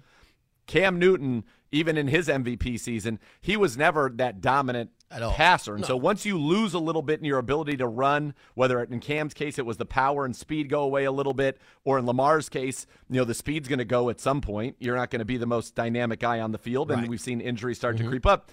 Cam 0.72 0.97
Newton, 0.97 1.43
even 1.74 1.97
in 1.97 2.07
his 2.07 2.30
MVP 2.30 2.80
season, 2.80 3.19
he 3.41 3.57
was 3.57 3.76
never 3.76 4.09
that 4.15 4.39
dominant 4.39 4.91
passer. 5.09 5.74
And 5.74 5.82
No. 5.82 5.88
so 5.89 5.97
once 5.97 6.26
you 6.26 6.38
lose 6.38 6.74
a 6.74 6.80
little 6.80 7.01
bit 7.01 7.19
in 7.19 7.26
your 7.26 7.39
ability 7.39 7.76
to 7.76 7.88
run, 7.88 8.34
whether 8.53 8.82
in 8.82 9.01
Cam's 9.01 9.34
case 9.34 9.59
it 9.59 9.65
was 9.65 9.76
the 9.76 9.86
power 9.86 10.24
and 10.24 10.34
speed 10.34 10.69
go 10.69 10.82
away 10.84 11.03
a 11.03 11.11
little 11.11 11.34
bit, 11.34 11.59
or 11.84 11.99
in 11.99 12.05
Lamar's 12.05 12.47
case, 12.47 12.88
you 13.09 13.17
know, 13.17 13.26
the 13.26 13.34
speed's 13.34 13.67
going 13.67 13.80
to 13.80 13.86
go 13.86 14.09
at 14.09 14.22
some 14.22 14.39
point. 14.39 14.78
You're 14.80 14.95
not 14.95 15.09
going 15.09 15.19
to 15.19 15.26
be 15.26 15.36
the 15.36 15.45
most 15.45 15.76
dynamic 15.76 16.22
guy 16.22 16.39
on 16.39 16.53
the 16.53 16.57
field, 16.57 16.89
and 16.89 17.09
we've 17.09 17.19
seen 17.19 17.41
injuries 17.41 17.78
start 17.78 17.97
to 17.97 18.03
mm-hmm. 18.03 18.09
creep 18.09 18.26
up. 18.26 18.49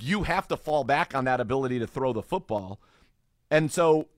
You 0.00 0.22
have 0.22 0.48
to 0.48 0.56
fall 0.56 0.84
back 0.84 1.14
on 1.14 1.26
that 1.26 1.38
ability 1.38 1.80
to 1.80 1.86
throw 1.86 2.14
the 2.14 2.22
football. 2.22 2.80
And 3.50 3.70
so 3.70 4.08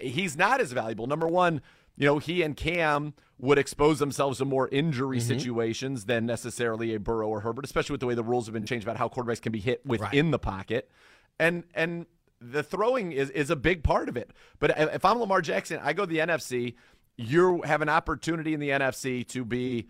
he's 0.00 0.36
not 0.36 0.60
as 0.60 0.70
valuable. 0.70 1.08
Number 1.08 1.26
one, 1.26 1.62
you 1.96 2.06
know, 2.06 2.18
he 2.18 2.42
and 2.42 2.56
Cam 2.56 3.14
would 3.38 3.58
expose 3.58 3.98
themselves 3.98 4.38
to 4.38 4.44
more 4.44 4.68
injury 4.68 5.18
Mm-hmm. 5.18 5.28
situations 5.28 6.04
than 6.06 6.24
necessarily 6.26 6.94
a 6.94 7.00
Burrow 7.00 7.28
or 7.28 7.40
Herbert, 7.40 7.64
especially 7.64 7.94
with 7.94 8.00
the 8.00 8.06
way 8.06 8.14
the 8.14 8.24
rules 8.24 8.46
have 8.46 8.52
been 8.54 8.66
changed 8.66 8.86
about 8.86 8.96
how 8.96 9.08
quarterbacks 9.08 9.42
can 9.42 9.52
be 9.52 9.60
hit 9.60 9.84
within 9.84 10.30
the 10.30 10.38
pocket. 10.38 10.90
And 11.38 11.64
and 11.74 12.06
the 12.40 12.62
throwing 12.62 13.12
is 13.12 13.30
is 13.30 13.50
a 13.50 13.56
big 13.56 13.82
part 13.82 14.08
of 14.08 14.16
it. 14.16 14.30
But 14.58 14.74
if 14.78 15.04
I'm 15.04 15.18
Lamar 15.18 15.42
Jackson, 15.42 15.80
I 15.82 15.92
go 15.92 16.04
to 16.06 16.08
the 16.10 16.18
NFC. 16.18 16.74
You 17.18 17.62
have 17.62 17.80
an 17.82 17.88
opportunity 17.88 18.52
in 18.54 18.60
the 18.60 18.68
NFC 18.70 19.26
to 19.28 19.44
be, 19.44 19.88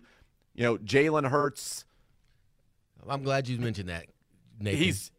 you 0.55 0.63
know, 0.63 0.77
Jalen 0.77 1.29
Hurts. 1.29 1.83
I'm 3.07 3.23
glad 3.23 3.47
you 3.47 3.57
mentioned 3.59 3.89
that, 3.89 4.05
Nathan. 4.59 4.81
He's 4.83 5.11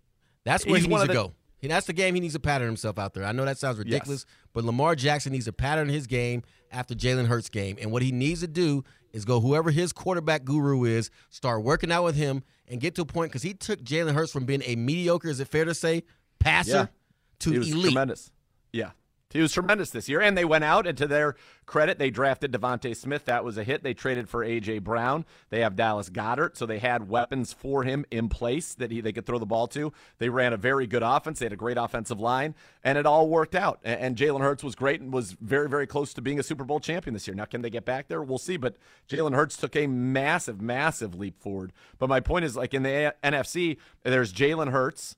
That's 0.45 0.65
where 0.67 0.77
he's 0.77 0.85
he 0.85 0.89
needs 0.89 1.03
to 1.03 1.09
the- 1.09 1.15
go. 1.15 1.35
He, 1.61 1.67
that's 1.67 1.87
the 1.89 1.93
game 1.93 2.15
he 2.15 2.21
needs 2.21 2.35
to 2.35 2.41
pattern 2.41 2.69
himself 2.69 3.01
out 3.01 3.15
there. 3.15 3.25
I 3.25 3.33
know 3.33 3.45
that 3.45 3.59
sounds 3.59 3.79
ridiculous, 3.79 4.25
but 4.53 4.63
Lamar 4.65 4.95
Jackson 4.95 5.33
needs 5.33 5.47
to 5.47 5.53
pattern 5.53 5.89
his 5.89 6.07
game 6.07 6.45
after 6.73 6.95
Jalen 6.95 7.27
Hurts' 7.27 7.49
game. 7.49 7.77
And 7.81 7.91
what 7.93 8.03
he 8.03 8.13
needs 8.13 8.41
to 8.41 8.47
do 8.49 8.85
is 9.13 9.25
go 9.25 9.41
whoever 9.41 9.71
his 9.71 9.93
quarterback 9.93 10.45
guru 10.45 10.85
is, 10.85 11.11
start 11.31 11.63
working 11.63 11.91
out 11.91 12.05
with 12.05 12.15
him, 12.17 12.43
and 12.69 12.81
get 12.81 12.95
to 12.97 13.03
a 13.03 13.07
point 13.07 13.31
because 13.33 13.43
he 13.43 13.55
took 13.55 13.81
Jalen 13.83 14.15
Hurts 14.15 14.31
from 14.33 14.45
being 14.45 14.63
a 14.65 14.77
mediocre, 14.77 15.29
is 15.29 15.41
it 15.41 15.49
fair 15.49 15.65
to 15.65 15.75
say, 15.75 16.03
passer 16.39 16.71
Yeah. 16.71 16.87
to 17.41 17.53
elite. 17.55 17.85
tremendous. 17.85 18.31
Yeah. 18.73 18.91
He 19.31 19.41
was 19.41 19.53
tremendous 19.53 19.91
this 19.91 20.09
year, 20.09 20.23
and 20.23 20.39
they 20.39 20.45
went 20.45 20.65
out, 20.65 20.87
and 20.87 20.97
to 20.97 21.07
their 21.07 21.37
credit, 21.67 21.99
they 21.99 22.09
drafted 22.09 22.51
DeVonta 22.51 22.97
Smith. 22.97 23.27
That 23.27 23.45
was 23.45 23.59
a 23.59 23.65
hit. 23.65 23.83
They 23.83 23.93
traded 23.93 24.27
for 24.29 24.43
A.J. 24.43 24.79
Brown. 24.79 25.27
They 25.51 25.61
have 25.61 25.77
Dallas 25.77 26.09
Goedert, 26.09 26.57
so 26.57 26.65
they 26.65 26.79
had 26.79 27.11
weapons 27.11 27.53
for 27.53 27.83
him 27.83 28.07
in 28.11 28.31
place 28.31 28.73
that 28.75 28.91
he, 28.91 29.03
they 29.03 29.13
could 29.13 29.27
throw 29.27 29.39
the 29.39 29.45
ball 29.45 29.67
to. 29.69 29.93
They 30.17 30.31
ran 30.31 30.55
a 30.55 30.57
very 30.57 30.87
good 30.87 31.03
offense. 31.03 31.39
They 31.41 31.45
had 31.45 31.53
a 31.53 31.57
great 31.57 31.77
offensive 31.77 32.19
line, 32.19 32.55
and 32.83 32.97
it 32.97 33.05
all 33.05 33.29
worked 33.29 33.55
out. 33.55 33.81
And, 33.85 34.01
and 34.01 34.17
Jalen 34.17 34.41
Hurts 34.41 34.65
was 34.65 34.75
great 34.75 35.03
and 35.03 35.13
was 35.13 35.33
very, 35.33 35.69
very 35.69 35.87
close 35.87 36.15
to 36.15 36.23
being 36.23 36.39
a 36.39 36.43
Super 36.43 36.65
Bowl 36.65 36.81
champion 36.81 37.13
this 37.13 37.27
year. 37.27 37.35
Now, 37.35 37.45
can 37.45 37.61
they 37.61 37.71
get 37.71 37.85
back 37.85 38.09
there? 38.09 38.23
We'll 38.23 38.39
see. 38.39 38.57
But 38.57 38.77
Jalen 39.11 39.35
Hurts 39.35 39.59
took 39.59 39.77
a 39.77 39.87
massive, 39.87 40.63
massive 40.63 41.15
leap 41.15 41.39
forward. 41.39 41.75
But 41.99 42.09
my 42.09 42.21
point 42.21 42.47
is, 42.47 42.57
like 42.57 42.73
in 42.73 42.83
the 42.83 43.13
A- 43.23 43.31
NFC, 43.31 43.77
there's 44.05 44.33
Jalen 44.33 44.71
Hurts. 44.71 45.17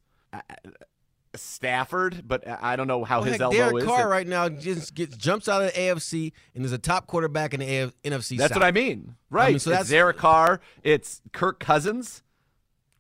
Stafford, 1.34 2.22
but 2.26 2.46
I 2.46 2.76
don't 2.76 2.86
know 2.88 3.04
how 3.04 3.18
Well, 3.18 3.24
his 3.24 3.32
heck, 3.34 3.40
elbow 3.42 3.56
Derek 3.56 3.76
is. 3.78 3.84
Carr 3.84 4.08
right 4.08 4.26
now 4.26 4.48
just 4.48 4.94
gets 4.94 5.16
jumps 5.16 5.48
out 5.48 5.62
of 5.62 5.72
the 5.72 5.78
AFC 5.78 6.32
and 6.54 6.64
is 6.64 6.72
a 6.72 6.78
top 6.78 7.06
quarterback 7.06 7.54
in 7.54 7.60
the 7.60 7.66
AF, 7.76 7.92
NFC. 8.02 8.36
That's 8.36 8.52
South. 8.52 8.60
what 8.62 8.66
I 8.66 8.72
mean, 8.72 9.14
right? 9.30 9.60
so 9.60 9.70
it's 9.70 9.78
that's 9.78 9.90
Derek 9.90 10.16
Carr. 10.16 10.60
It's 10.82 11.20
Kirk 11.32 11.60
Cousins. 11.60 12.22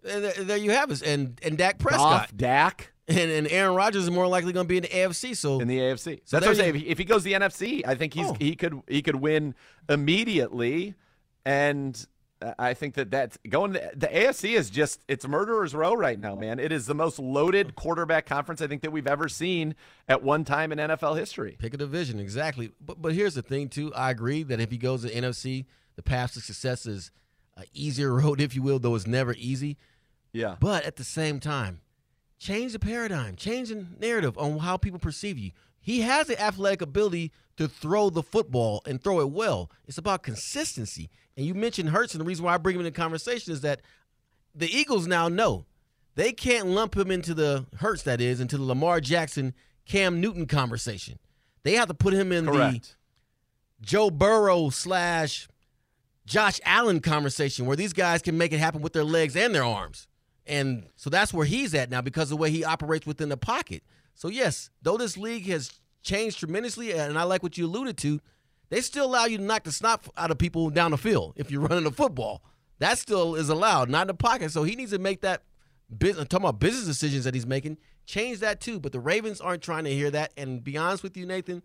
And 0.08 0.24
there- 0.24 0.56
you 0.56 0.70
have 0.70 0.90
it, 0.90 1.02
and 1.02 1.38
and 1.42 1.58
Dak 1.58 1.78
Prescott, 1.78 2.28
Goff, 2.28 2.36
Dak, 2.36 2.92
and, 3.08 3.18
and 3.30 3.48
Aaron 3.48 3.74
Rodgers 3.74 4.04
is 4.04 4.10
more 4.10 4.26
likely 4.28 4.52
going 4.52 4.64
to 4.64 4.68
be 4.68 4.76
in 4.78 4.82
the 4.84 4.88
AFC. 4.88 5.36
So 5.36 5.60
in 5.60 5.68
the 5.68 5.78
AFC. 5.78 6.20
So 6.24 6.36
That's 6.36 6.46
what 6.46 6.50
I'm 6.50 6.72
saying. 6.72 6.84
If 6.86 6.98
he, 6.98 7.04
goes 7.04 7.22
to 7.24 7.28
the 7.28 7.34
NFC, 7.34 7.82
I 7.86 7.94
think 7.96 8.14
he's 8.14 8.26
Oh. 8.26 8.36
he 8.38 8.54
could 8.56 8.80
he 8.88 9.02
could 9.02 9.16
win 9.16 9.54
immediately, 9.88 10.94
and 11.44 12.06
I 12.58 12.74
think 12.74 12.94
that 12.94 13.10
that's 13.10 13.38
going. 13.48 13.74
To, 13.74 13.90
the 13.94 14.06
AFC 14.06 14.56
is 14.56 14.70
just 14.70 15.02
it's 15.08 15.26
murderer's 15.26 15.74
row 15.74 15.94
right 15.94 16.18
now, 16.18 16.34
man. 16.34 16.58
It 16.58 16.72
is 16.72 16.86
the 16.86 16.94
most 16.94 17.18
loaded 17.18 17.74
quarterback 17.74 18.26
conference 18.26 18.62
I 18.62 18.66
think 18.66 18.82
that 18.82 18.90
we've 18.90 19.06
ever 19.06 19.28
seen 19.28 19.74
at 20.08 20.22
one 20.22 20.44
time 20.44 20.72
in 20.72 20.78
NFL 20.78 21.18
history. 21.18 21.56
pick 21.58 21.74
a 21.74 21.76
division 21.76 22.18
exactly. 22.18 22.72
But 22.80 23.02
but 23.02 23.12
here's 23.12 23.34
the 23.34 23.42
thing 23.42 23.68
too. 23.68 23.92
I 23.94 24.10
agree 24.10 24.42
that 24.44 24.60
if 24.60 24.70
he 24.70 24.78
goes 24.78 25.02
to 25.02 25.10
NFC, 25.10 25.66
the 25.96 26.02
path 26.02 26.32
to 26.34 26.40
success 26.40 26.86
is 26.86 27.10
an 27.56 27.64
easier 27.74 28.14
road, 28.20 28.40
if 28.40 28.54
you 28.54 28.62
will, 28.62 28.78
though 28.78 28.94
it's 28.94 29.06
never 29.06 29.34
easy. 29.36 29.76
Yeah, 30.32 30.56
But 30.60 30.84
at 30.84 30.94
the 30.94 31.04
same 31.04 31.40
time, 31.40 31.80
change 32.38 32.72
the 32.72 32.78
paradigm, 32.78 33.34
change 33.34 33.70
the 33.70 33.84
narrative 33.98 34.38
on 34.38 34.58
how 34.58 34.76
people 34.76 35.00
perceive 35.00 35.36
you. 35.36 35.50
He 35.80 36.00
has 36.00 36.26
the 36.26 36.40
athletic 36.40 36.82
ability 36.82 37.32
to 37.56 37.68
throw 37.68 38.10
the 38.10 38.22
football 38.22 38.82
and 38.86 39.02
throw 39.02 39.20
it 39.20 39.30
well. 39.30 39.70
It's 39.86 39.98
about 39.98 40.22
consistency. 40.22 41.10
And 41.36 41.46
you 41.46 41.54
mentioned 41.54 41.90
Hurts, 41.90 42.14
and 42.14 42.20
the 42.20 42.24
reason 42.24 42.44
why 42.44 42.54
I 42.54 42.58
bring 42.58 42.76
him 42.76 42.80
in 42.80 42.84
the 42.84 42.90
conversation 42.90 43.52
is 43.52 43.62
that 43.62 43.80
the 44.54 44.70
Eagles 44.70 45.06
now 45.06 45.28
know 45.28 45.64
they 46.14 46.32
can't 46.32 46.68
lump 46.68 46.96
him 46.96 47.10
into 47.10 47.34
the 47.34 47.66
Hurts, 47.76 48.02
that 48.02 48.20
is, 48.20 48.40
into 48.40 48.56
the 48.56 48.64
Lamar 48.64 49.00
Jackson, 49.00 49.54
Cam 49.86 50.20
Newton 50.20 50.46
conversation. 50.46 51.18
They 51.62 51.74
have 51.74 51.88
to 51.88 51.94
put 51.94 52.12
him 52.12 52.32
in 52.32 52.46
the. 52.46 52.52
Joe 53.80 54.10
Burrow 54.10 54.70
slash 54.70 55.48
Josh 56.26 56.60
Allen 56.64 57.00
conversation 57.00 57.66
where 57.66 57.76
these 57.76 57.92
guys 57.92 58.22
can 58.22 58.36
make 58.36 58.52
it 58.52 58.58
happen 58.58 58.82
with 58.82 58.92
their 58.92 59.04
legs 59.04 59.36
and 59.36 59.54
their 59.54 59.64
arms. 59.64 60.06
And 60.46 60.86
so 60.96 61.10
that's 61.10 61.32
where 61.32 61.46
he's 61.46 61.74
at 61.74 61.90
now 61.90 62.00
because 62.00 62.24
of 62.24 62.30
the 62.30 62.36
way 62.36 62.50
he 62.50 62.64
operates 62.64 63.06
within 63.06 63.28
the 63.28 63.36
pocket. 63.36 63.82
So, 64.14 64.28
yes, 64.28 64.70
though 64.82 64.96
this 64.96 65.16
league 65.16 65.46
has 65.46 65.80
changed 66.02 66.38
tremendously, 66.38 66.92
and 66.92 67.18
I 67.18 67.22
like 67.24 67.42
what 67.42 67.56
you 67.56 67.66
alluded 67.66 67.96
to, 67.98 68.20
they 68.68 68.80
still 68.80 69.06
allow 69.06 69.24
you 69.24 69.38
to 69.38 69.42
knock 69.42 69.64
the 69.64 69.72
snot 69.72 70.06
out 70.16 70.30
of 70.30 70.38
people 70.38 70.70
down 70.70 70.92
the 70.92 70.98
field 70.98 71.34
if 71.36 71.50
you're 71.50 71.60
running 71.68 71.84
the 71.84 71.90
football. 71.90 72.42
That 72.78 72.98
still 72.98 73.34
is 73.34 73.48
allowed, 73.48 73.90
not 73.90 74.02
in 74.02 74.06
the 74.08 74.14
pocket. 74.14 74.50
So 74.52 74.62
he 74.62 74.74
needs 74.76 74.92
to 74.92 74.98
make 74.98 75.20
that 75.20 75.42
business, 75.96 76.28
talking 76.28 76.46
about 76.46 76.60
business 76.60 76.86
decisions 76.86 77.24
that 77.24 77.34
he's 77.34 77.46
making, 77.46 77.78
change 78.06 78.38
that 78.40 78.60
too. 78.60 78.80
But 78.80 78.92
the 78.92 79.00
Ravens 79.00 79.40
aren't 79.40 79.62
trying 79.62 79.84
to 79.84 79.90
hear 79.90 80.10
that. 80.10 80.32
And 80.36 80.64
be 80.64 80.76
honest 80.76 81.02
with 81.02 81.16
you, 81.16 81.26
Nathan, 81.26 81.62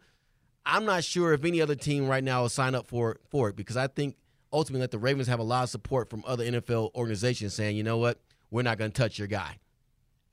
I'm 0.66 0.84
not 0.84 1.04
sure 1.04 1.34
if 1.34 1.46
any 1.46 1.62
other 1.62 1.76
team 1.76 2.08
right 2.08 2.24
now 2.24 2.42
will 2.42 2.50
sign 2.50 2.76
up 2.76 2.88
for 2.88 3.18
for 3.30 3.50
it 3.50 3.56
because 3.56 3.78
I 3.78 3.88
think 3.88 4.18
ultimately 4.52 4.82
that 4.82 4.92
the 4.92 4.98
Ravens 4.98 5.28
have 5.28 5.40
a 5.40 5.44
lot 5.44 5.64
of 5.64 5.70
support 5.70 6.10
from 6.10 6.24
other 6.26 6.44
NFL 6.44 6.94
organizations 6.96 7.54
saying, 7.54 7.78
you 7.78 7.84
know 7.84 7.98
what, 7.98 8.20
we're 8.50 8.64
not 8.64 8.78
going 8.78 8.92
to 8.92 9.02
touch 9.02 9.20
your 9.20 9.28
guy. 9.28 9.58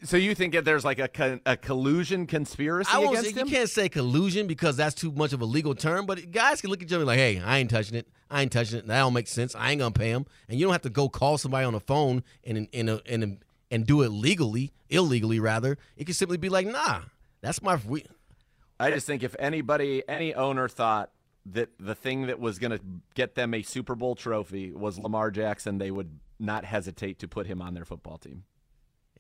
So 0.04 0.16
you 0.16 0.34
think 0.34 0.54
that 0.54 0.64
there's 0.64 0.84
like 0.84 0.98
a, 0.98 1.40
a 1.46 1.56
collusion 1.56 2.26
conspiracy 2.26 2.90
I 2.92 2.98
won't 2.98 3.18
against 3.18 3.34
say, 3.34 3.40
him? 3.40 3.46
you 3.46 3.54
can't 3.54 3.70
say 3.70 3.88
collusion 3.88 4.46
because 4.46 4.76
that's 4.76 4.94
too 4.94 5.12
much 5.12 5.32
of 5.32 5.40
a 5.40 5.44
legal 5.44 5.74
term, 5.74 6.06
but 6.06 6.30
guys 6.30 6.60
can 6.60 6.70
look 6.70 6.80
at 6.80 6.86
each 6.88 6.92
other 6.92 7.04
like, 7.04 7.18
hey, 7.18 7.40
I 7.40 7.58
ain't 7.58 7.70
touching 7.70 7.96
it. 7.96 8.08
I 8.30 8.42
ain't 8.42 8.50
touching 8.50 8.78
it. 8.78 8.86
That 8.86 8.98
don't 8.98 9.12
make 9.12 9.28
sense. 9.28 9.54
I 9.54 9.70
ain't 9.70 9.78
gonna 9.78 9.92
pay 9.92 10.10
him, 10.10 10.26
and 10.48 10.58
you 10.58 10.66
don't 10.66 10.72
have 10.72 10.82
to 10.82 10.90
go 10.90 11.08
call 11.08 11.38
somebody 11.38 11.64
on 11.64 11.72
the 11.72 11.80
phone 11.80 12.24
and 12.44 12.68
and 12.72 13.00
and 13.06 13.44
and 13.70 13.86
do 13.86 14.02
it 14.02 14.08
legally, 14.08 14.72
illegally 14.90 15.40
rather. 15.40 15.78
It 15.96 16.04
can 16.04 16.14
simply 16.14 16.36
be 16.36 16.48
like, 16.48 16.66
nah, 16.66 17.02
that's 17.40 17.62
my. 17.62 17.78
We, 17.86 18.04
I 18.80 18.90
just 18.90 19.06
think 19.06 19.22
if 19.22 19.36
anybody, 19.38 20.02
any 20.08 20.34
owner 20.34 20.68
thought 20.68 21.10
that 21.46 21.70
the 21.78 21.94
thing 21.94 22.26
that 22.26 22.38
was 22.38 22.58
going 22.58 22.70
to 22.70 22.80
get 23.14 23.34
them 23.34 23.54
a 23.54 23.62
Super 23.62 23.94
Bowl 23.94 24.14
trophy 24.14 24.72
was 24.72 24.98
Lamar 24.98 25.30
Jackson, 25.30 25.78
they 25.78 25.90
would 25.90 26.18
not 26.38 26.64
hesitate 26.64 27.18
to 27.20 27.28
put 27.28 27.46
him 27.46 27.62
on 27.62 27.74
their 27.74 27.84
football 27.84 28.18
team. 28.18 28.44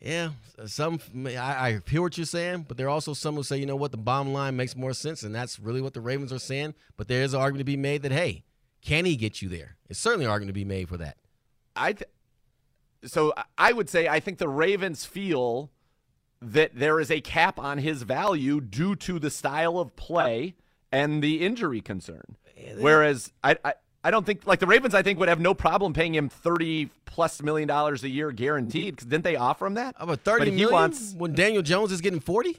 Yeah, 0.04 0.30
some 0.66 0.98
I, 1.26 1.30
I 1.36 1.80
hear 1.86 2.02
what 2.02 2.18
you're 2.18 2.26
saying, 2.26 2.66
but 2.66 2.76
there 2.76 2.86
are 2.86 2.90
also 2.90 3.14
some 3.14 3.36
who 3.36 3.44
say, 3.44 3.58
you 3.58 3.66
know 3.66 3.76
what, 3.76 3.92
the 3.92 3.96
bottom 3.96 4.32
line 4.32 4.56
makes 4.56 4.74
more 4.74 4.92
sense, 4.94 5.22
and 5.22 5.32
that's 5.32 5.60
really 5.60 5.80
what 5.80 5.94
the 5.94 6.00
Ravens 6.00 6.32
are 6.32 6.40
saying. 6.40 6.74
But 6.96 7.06
there 7.06 7.22
is 7.22 7.34
an 7.34 7.40
argument 7.40 7.60
to 7.60 7.64
be 7.64 7.76
made 7.76 8.02
that 8.02 8.10
hey, 8.10 8.42
can 8.80 9.04
he 9.04 9.14
get 9.14 9.40
you 9.40 9.48
there? 9.48 9.76
It's 9.88 10.00
certainly 10.00 10.24
an 10.24 10.30
argument 10.32 10.50
to 10.50 10.60
be 10.60 10.64
made 10.64 10.88
for 10.88 10.96
that. 10.96 11.18
I 11.76 11.92
th- 11.92 12.10
so 13.04 13.32
I 13.56 13.72
would 13.72 13.88
say 13.88 14.08
I 14.08 14.18
think 14.18 14.38
the 14.38 14.48
Ravens 14.48 15.04
feel 15.04 15.70
that 16.40 16.72
there 16.74 16.98
is 16.98 17.10
a 17.10 17.20
cap 17.20 17.60
on 17.60 17.78
his 17.78 18.02
value 18.02 18.60
due 18.60 18.96
to 18.96 19.20
the 19.20 19.30
style 19.30 19.78
of 19.78 19.94
play 19.94 20.56
and 20.90 21.22
the 21.22 21.40
injury 21.40 21.80
concern. 21.80 22.36
Whereas 22.78 23.32
I, 23.42 23.56
I 23.64 23.74
I 24.04 24.10
don't 24.10 24.26
think 24.26 24.46
like 24.46 24.58
the 24.58 24.66
Ravens 24.66 24.94
I 24.94 25.02
think 25.02 25.18
would 25.20 25.28
have 25.28 25.40
no 25.40 25.54
problem 25.54 25.92
paying 25.92 26.14
him 26.14 26.28
30 26.28 26.90
plus 27.06 27.42
million 27.42 27.68
dollars 27.68 28.02
a 28.02 28.08
year 28.08 28.32
guaranteed 28.32 28.96
cuz 28.96 29.06
didn't 29.06 29.24
they 29.24 29.36
offer 29.36 29.66
him 29.66 29.74
that? 29.74 29.94
About 29.98 30.20
thirty 30.20 30.40
But 30.40 30.48
he 30.48 30.54
million 30.54 30.72
wants 30.72 31.14
when 31.16 31.34
Daniel 31.34 31.62
Jones 31.62 31.92
is 31.92 32.00
getting 32.00 32.20
forty? 32.20 32.58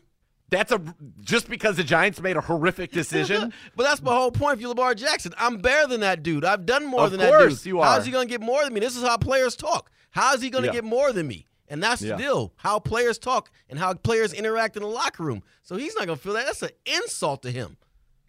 that's 0.50 0.72
a 0.72 0.80
just 1.22 1.50
because 1.50 1.78
the 1.78 1.84
Giants 1.84 2.22
made 2.22 2.38
a 2.38 2.42
horrific 2.42 2.92
decision. 3.02 3.52
but 3.76 3.84
that's 3.84 4.02
my 4.04 4.14
whole 4.14 4.30
point. 4.32 4.56
If 4.56 4.62
you 4.62 4.70
Lamar 4.70 4.94
Jackson, 4.94 5.34
I'm 5.38 5.58
better 5.58 5.88
than 5.88 6.02
that 6.02 6.22
dude. 6.22 6.46
I've 6.46 6.66
done 6.68 6.86
more 6.86 7.06
Of 7.06 7.12
than 7.12 7.20
that 7.22 7.32
course 7.34 7.58
dude. 7.64 7.66
you 7.66 7.82
How's 7.82 8.06
he 8.06 8.12
gonna 8.12 8.28
get 8.28 8.40
more 8.42 8.64
than 8.64 8.74
me? 8.74 8.80
This 8.80 8.96
is 8.96 9.02
how 9.04 9.18
players 9.18 9.56
talk. 9.56 9.90
How 10.12 10.34
is 10.36 10.42
he 10.42 10.50
gonna 10.52 10.68
Yeah. 10.68 10.74
get 10.74 10.84
more 10.84 11.12
than 11.12 11.28
me? 11.28 11.48
And 11.68 11.82
that's 11.82 12.02
Yeah. 12.04 12.18
the 12.18 12.22
deal. 12.24 12.54
How 12.58 12.78
players 12.78 13.18
talk 13.18 13.50
and 13.68 13.80
how 13.80 13.94
players 13.96 14.32
interact 14.32 14.76
in 14.78 14.84
the 14.84 14.88
locker 14.90 15.24
room. 15.24 15.42
So 15.64 15.76
he's 15.76 15.96
not 15.96 16.06
gonna 16.06 16.18
feel 16.18 16.34
that. 16.34 16.46
That's 16.46 16.62
an 16.62 16.70
insult 16.86 17.42
to 17.44 17.52
him. 17.52 17.78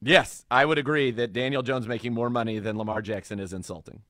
Yes, 0.05 0.45
I 0.51 0.65
would 0.65 0.79
agree 0.79 1.11
that 1.13 1.33
Daniel 1.33 1.63
Jones 1.63 1.89
making 1.89 2.13
more 2.15 2.31
money 2.31 2.59
than 2.59 2.77
Lamar 2.79 3.03
Jackson 3.03 3.41
is 3.41 3.53
insulting. 3.53 4.03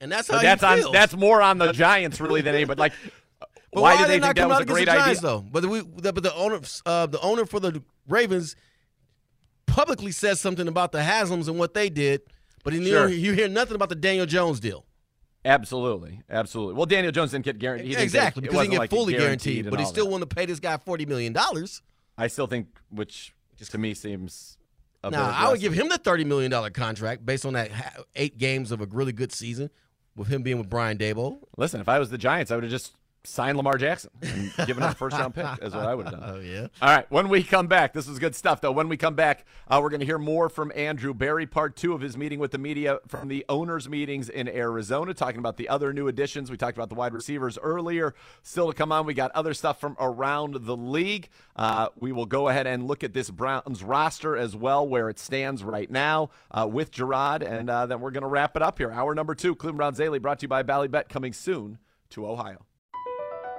And 0.00 0.10
that's 0.12 0.28
how 0.28 0.36
But 0.38 0.42
that's 0.42 0.62
on 0.62 0.92
that's 0.92 1.16
more 1.16 1.40
on 1.42 1.58
the 1.58 1.72
Giants 1.72 2.20
really 2.20 2.40
than 2.40 2.54
anybody. 2.54 2.78
Like, 2.80 2.92
But 3.72 3.82
why, 3.82 3.94
why, 3.94 4.02
are 4.04 4.08
they 4.08 4.18
not 4.18 4.36
think 4.36 4.36
that 4.36 4.48
was 4.48 4.54
out 4.56 4.60
a 4.60 4.62
against 4.64 4.74
great 4.74 4.84
the 4.86 4.92
Giants, 4.92 5.18
idea? 5.20 5.30
though? 5.30 5.40
But 5.50 5.64
we, 5.66 5.80
the, 5.80 6.12
but 6.12 6.22
the 6.22 6.34
owner, 6.34 6.60
uh, 6.84 7.06
the 7.06 7.20
owner 7.20 7.46
for 7.46 7.60
the 7.60 7.82
Ravens, 8.08 8.56
publicly 9.66 10.12
says 10.12 10.40
something 10.40 10.68
about 10.68 10.92
the 10.92 10.98
Haslams 10.98 11.48
and 11.48 11.58
what 11.58 11.72
they 11.74 11.88
did, 11.88 12.22
but 12.64 12.72
you, 12.74 12.84
Sure. 12.84 13.08
you 13.08 13.32
hear 13.32 13.48
nothing 13.48 13.74
about 13.74 13.88
the 13.88 13.94
Daniel 13.94 14.26
Jones 14.26 14.60
deal. 14.60 14.84
Absolutely, 15.44 16.20
absolutely. 16.30 16.74
Well, 16.74 16.86
Daniel 16.86 17.10
Jones 17.12 17.30
didn't 17.32 17.44
get 17.44 17.58
guaranteed. 17.58 17.98
exactly 17.98 18.42
because 18.42 18.54
he 18.56 18.62
didn't 18.62 18.72
get 18.72 18.78
like 18.78 18.90
fully 18.90 19.14
guaranteed, 19.14 19.64
guaranteed, 19.64 19.70
but 19.70 19.80
he 19.80 19.86
still 19.86 20.04
that. 20.04 20.10
wanted 20.10 20.30
to 20.30 20.36
pay 20.36 20.46
this 20.46 20.60
guy 20.60 20.76
forty 20.76 21.04
million 21.06 21.32
dollars. 21.32 21.82
I 22.18 22.26
still 22.28 22.46
think, 22.46 22.68
which 22.90 23.34
to 23.70 23.78
me 23.78 23.94
seems. 23.94 24.58
A 25.04 25.10
bit 25.10 25.18
I 25.18 25.50
would 25.50 25.60
give 25.60 25.72
him 25.72 25.88
the 25.88 25.98
thirty 25.98 26.24
million 26.24 26.50
dollar 26.50 26.70
contract 26.70 27.26
based 27.26 27.44
on 27.44 27.54
that 27.54 27.70
eight 28.14 28.38
games 28.38 28.70
of 28.70 28.80
a 28.80 28.86
really 28.86 29.12
good 29.12 29.32
season 29.32 29.70
with 30.14 30.28
him 30.28 30.42
being 30.42 30.58
with 30.58 30.68
Brian 30.68 30.98
Daboll. 30.98 31.40
Listen, 31.56 31.80
if 31.80 31.88
I 31.88 31.98
was 31.98 32.10
the 32.10 32.18
Giants, 32.18 32.50
I 32.50 32.54
would 32.54 32.64
have 32.64 32.70
just 32.70 32.94
sign 33.24 33.56
Lamar 33.56 33.78
Jackson 33.78 34.10
and 34.22 34.52
give 34.66 34.76
him 34.76 34.82
a 34.82 34.94
first 34.94 35.16
round 35.16 35.34
pick, 35.34 35.46
is 35.62 35.74
what 35.74 35.86
I 35.86 35.94
would 35.94 36.06
have 36.06 36.20
done. 36.20 36.30
Oh 36.36 36.40
yeah. 36.40 36.66
All 36.80 36.94
right, 36.94 37.10
when 37.10 37.28
we 37.28 37.42
come 37.42 37.66
back, 37.66 37.92
this 37.92 38.08
is 38.08 38.18
good 38.18 38.34
stuff, 38.34 38.60
though. 38.60 38.72
When 38.72 38.88
we 38.88 38.96
come 38.96 39.14
back, 39.14 39.44
uh, 39.68 39.80
we're 39.82 39.90
going 39.90 40.00
to 40.00 40.06
hear 40.06 40.18
more 40.18 40.48
from 40.48 40.72
Andrew 40.74 41.14
Berry, 41.14 41.46
part 41.46 41.76
two 41.76 41.92
of 41.92 42.00
his 42.00 42.16
meeting 42.16 42.38
with 42.38 42.50
the 42.50 42.58
media 42.58 42.98
from 43.06 43.28
the 43.28 43.44
owners' 43.48 43.88
meetings 43.88 44.28
in 44.28 44.48
Arizona, 44.48 45.14
talking 45.14 45.38
about 45.38 45.56
the 45.56 45.68
other 45.68 45.92
new 45.92 46.08
additions. 46.08 46.50
We 46.50 46.56
talked 46.56 46.76
about 46.76 46.88
the 46.88 46.94
wide 46.94 47.14
receivers 47.14 47.58
earlier. 47.62 48.14
Still 48.42 48.68
to 48.68 48.76
come 48.76 48.92
on, 48.92 49.06
we 49.06 49.14
got 49.14 49.30
other 49.32 49.54
stuff 49.54 49.80
from 49.80 49.96
around 50.00 50.56
the 50.66 50.76
league. 50.76 51.28
Uh, 51.54 51.88
we 51.98 52.12
will 52.12 52.26
go 52.26 52.48
ahead 52.48 52.66
and 52.66 52.86
look 52.86 53.04
at 53.04 53.12
this 53.12 53.30
Browns 53.30 53.82
roster 53.82 54.36
as 54.36 54.56
well, 54.56 54.86
where 54.86 55.08
it 55.08 55.18
stands 55.18 55.62
right 55.62 55.90
now 55.90 56.30
uh, 56.50 56.66
with 56.70 56.90
Jerod, 56.90 57.42
and 57.42 57.70
uh, 57.70 57.86
then 57.86 58.00
we're 58.00 58.10
going 58.10 58.22
to 58.22 58.28
wrap 58.28 58.56
it 58.56 58.62
up 58.62 58.78
here. 58.78 58.90
Hour 58.90 59.14
number 59.14 59.34
two, 59.34 59.54
Cleveland 59.54 59.78
Browns 59.78 59.98
Daily, 59.98 60.18
brought 60.18 60.40
to 60.40 60.44
you 60.44 60.48
by 60.48 60.62
Ballybet, 60.62 61.08
coming 61.08 61.32
soon 61.32 61.78
to 62.10 62.26
Ohio. 62.26 62.66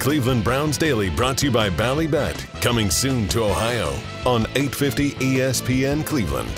Cleveland 0.00 0.42
Browns 0.42 0.78
Daily 0.78 1.10
brought 1.10 1.36
to 1.38 1.46
you 1.46 1.52
by 1.52 1.68
Ballybet, 1.68 2.62
coming 2.62 2.88
soon 2.88 3.28
to 3.28 3.44
Ohio 3.44 3.88
on 4.24 4.46
850 4.56 5.10
ESPN 5.10 6.06
Cleveland. 6.06 6.48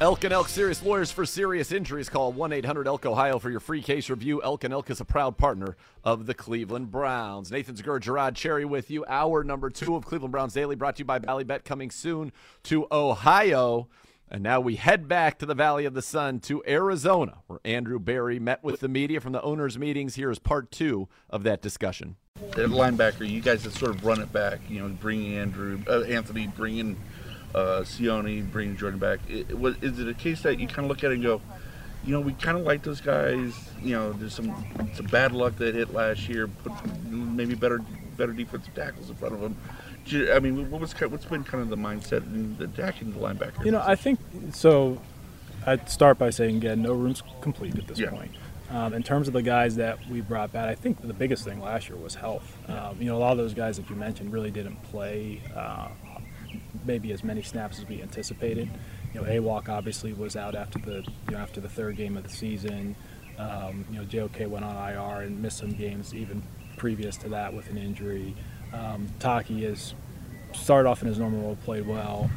Elk 0.00 0.24
and 0.24 0.32
Elk 0.32 0.48
Serious 0.48 0.82
Lawyers 0.82 1.12
for 1.12 1.24
Serious 1.24 1.70
Injuries. 1.70 2.08
Call 2.08 2.32
1 2.32 2.52
800 2.52 2.88
Elk 2.88 3.06
Ohio 3.06 3.38
for 3.38 3.50
your 3.50 3.60
free 3.60 3.82
case 3.82 4.10
review. 4.10 4.42
Elk 4.42 4.64
and 4.64 4.74
Elk 4.74 4.90
is 4.90 5.00
a 5.00 5.04
proud 5.04 5.38
partner 5.38 5.76
of 6.02 6.26
the 6.26 6.34
Cleveland 6.34 6.90
Browns. 6.90 7.52
Nathan 7.52 7.76
Zegura, 7.76 8.00
Jerod 8.00 8.34
Cherry 8.34 8.64
with 8.64 8.90
you. 8.90 9.04
Hour 9.06 9.44
number 9.44 9.70
two 9.70 9.94
of 9.94 10.04
Cleveland 10.04 10.32
Browns 10.32 10.54
Daily 10.54 10.74
brought 10.74 10.96
to 10.96 11.02
you 11.02 11.04
by 11.04 11.20
Ballybet, 11.20 11.62
coming 11.62 11.92
soon 11.92 12.32
to 12.64 12.88
Ohio. 12.90 13.86
And 14.32 14.42
now 14.42 14.60
we 14.60 14.76
head 14.76 15.08
back 15.08 15.38
to 15.40 15.46
the 15.46 15.54
Valley 15.54 15.84
of 15.84 15.92
the 15.92 16.00
Sun 16.00 16.40
to 16.40 16.62
Arizona, 16.66 17.40
where 17.48 17.60
Andrew 17.66 17.98
Berry 17.98 18.38
met 18.38 18.64
with 18.64 18.80
the 18.80 18.88
media 18.88 19.20
from 19.20 19.32
the 19.32 19.42
owners' 19.42 19.78
meetings. 19.78 20.14
Here 20.14 20.30
is 20.30 20.38
part 20.38 20.70
two 20.70 21.06
of 21.28 21.42
that 21.42 21.60
discussion. 21.60 22.16
That 22.56 22.70
linebacker, 22.70 23.28
you 23.28 23.42
guys 23.42 23.64
have 23.64 23.76
sort 23.76 23.94
of 23.94 24.06
run 24.06 24.22
it 24.22 24.32
back. 24.32 24.60
You 24.70 24.80
know, 24.80 24.88
bringing 24.88 25.36
Andrew, 25.36 25.82
uh, 25.86 26.04
Anthony, 26.04 26.46
bringing 26.46 26.96
uh, 27.54 27.82
Sione, 27.84 28.50
bringing 28.50 28.74
Jordan 28.74 28.98
back. 28.98 29.20
It, 29.28 29.58
was, 29.58 29.76
is 29.82 29.98
it 29.98 30.08
a 30.08 30.14
case 30.14 30.40
that 30.44 30.58
you 30.58 30.66
kind 30.66 30.86
of 30.86 30.86
look 30.86 31.04
at 31.04 31.10
it 31.10 31.16
and 31.16 31.22
go, 31.22 31.42
you 32.02 32.12
know, 32.12 32.20
we 32.22 32.32
kind 32.32 32.56
of 32.56 32.64
like 32.64 32.82
those 32.82 33.02
guys. 33.02 33.52
You 33.82 33.96
know, 33.96 34.12
there's 34.14 34.34
some 34.34 34.64
some 34.94 35.06
bad 35.06 35.32
luck 35.32 35.56
that 35.56 35.74
hit 35.74 35.92
last 35.92 36.26
year. 36.26 36.48
Put 36.48 36.72
maybe 37.04 37.54
better 37.54 37.84
better 38.16 38.32
defensive 38.32 38.74
tackles 38.74 39.10
in 39.10 39.16
front 39.16 39.34
of 39.34 39.42
them. 39.42 39.56
I 40.10 40.38
mean, 40.40 40.70
what 40.70 40.80
was 40.80 40.92
what's 41.00 41.24
been 41.26 41.44
kind 41.44 41.62
of 41.62 41.68
the 41.70 41.76
mindset 41.76 42.22
in 42.26 42.56
the 42.58 42.64
attacking 42.64 43.12
the 43.12 43.18
linebacker? 43.20 43.64
You 43.64 43.70
know, 43.72 43.82
I 43.84 43.94
think 43.94 44.18
so. 44.52 45.00
I'd 45.64 45.88
start 45.88 46.18
by 46.18 46.30
saying 46.30 46.56
again, 46.56 46.82
no 46.82 46.92
room's 46.92 47.22
complete 47.40 47.78
at 47.78 47.86
this 47.86 47.98
Yeah. 47.98 48.10
point. 48.10 48.32
Um, 48.70 48.94
in 48.94 49.02
terms 49.02 49.28
of 49.28 49.34
the 49.34 49.42
guys 49.42 49.76
that 49.76 49.98
we 50.08 50.20
brought 50.22 50.50
back, 50.52 50.66
I 50.68 50.74
think 50.74 51.00
the 51.06 51.12
biggest 51.12 51.44
thing 51.44 51.60
last 51.60 51.88
year 51.88 51.98
was 51.98 52.14
health. 52.16 52.56
Um, 52.68 52.96
you 52.98 53.04
know, 53.06 53.16
a 53.16 53.20
lot 53.20 53.32
of 53.32 53.38
those 53.38 53.54
guys 53.54 53.76
that 53.76 53.88
you 53.90 53.94
mentioned 53.96 54.32
really 54.32 54.50
didn't 54.50 54.82
play 54.84 55.40
uh, 55.54 55.88
maybe 56.84 57.12
as 57.12 57.22
many 57.22 57.42
snaps 57.42 57.78
as 57.78 57.86
we 57.86 58.02
anticipated. 58.02 58.68
You 59.14 59.20
know, 59.20 59.26
AWalk 59.28 59.68
obviously 59.68 60.12
was 60.14 60.36
out 60.36 60.54
after 60.54 60.78
the 60.78 61.02
you 61.28 61.32
know 61.32 61.38
after 61.38 61.60
the 61.60 61.68
third 61.68 61.96
game 61.96 62.16
of 62.16 62.22
the 62.24 62.28
season. 62.30 62.96
Um, 63.38 63.84
you 63.90 63.98
know, 63.98 64.04
JOK 64.04 64.48
went 64.48 64.64
on 64.64 64.74
IR 64.76 65.22
and 65.22 65.40
missed 65.40 65.58
some 65.58 65.72
games 65.72 66.14
even 66.14 66.42
previous 66.76 67.16
to 67.18 67.28
that 67.30 67.52
with 67.54 67.68
an 67.70 67.78
injury. 67.78 68.34
Um, 68.72 69.08
Taki 69.18 69.64
is 69.64 69.94
started 70.52 70.88
off 70.88 71.02
in 71.02 71.08
his 71.08 71.18
normal 71.18 71.40
role, 71.42 71.56
played 71.64 71.86
well, 71.86 72.30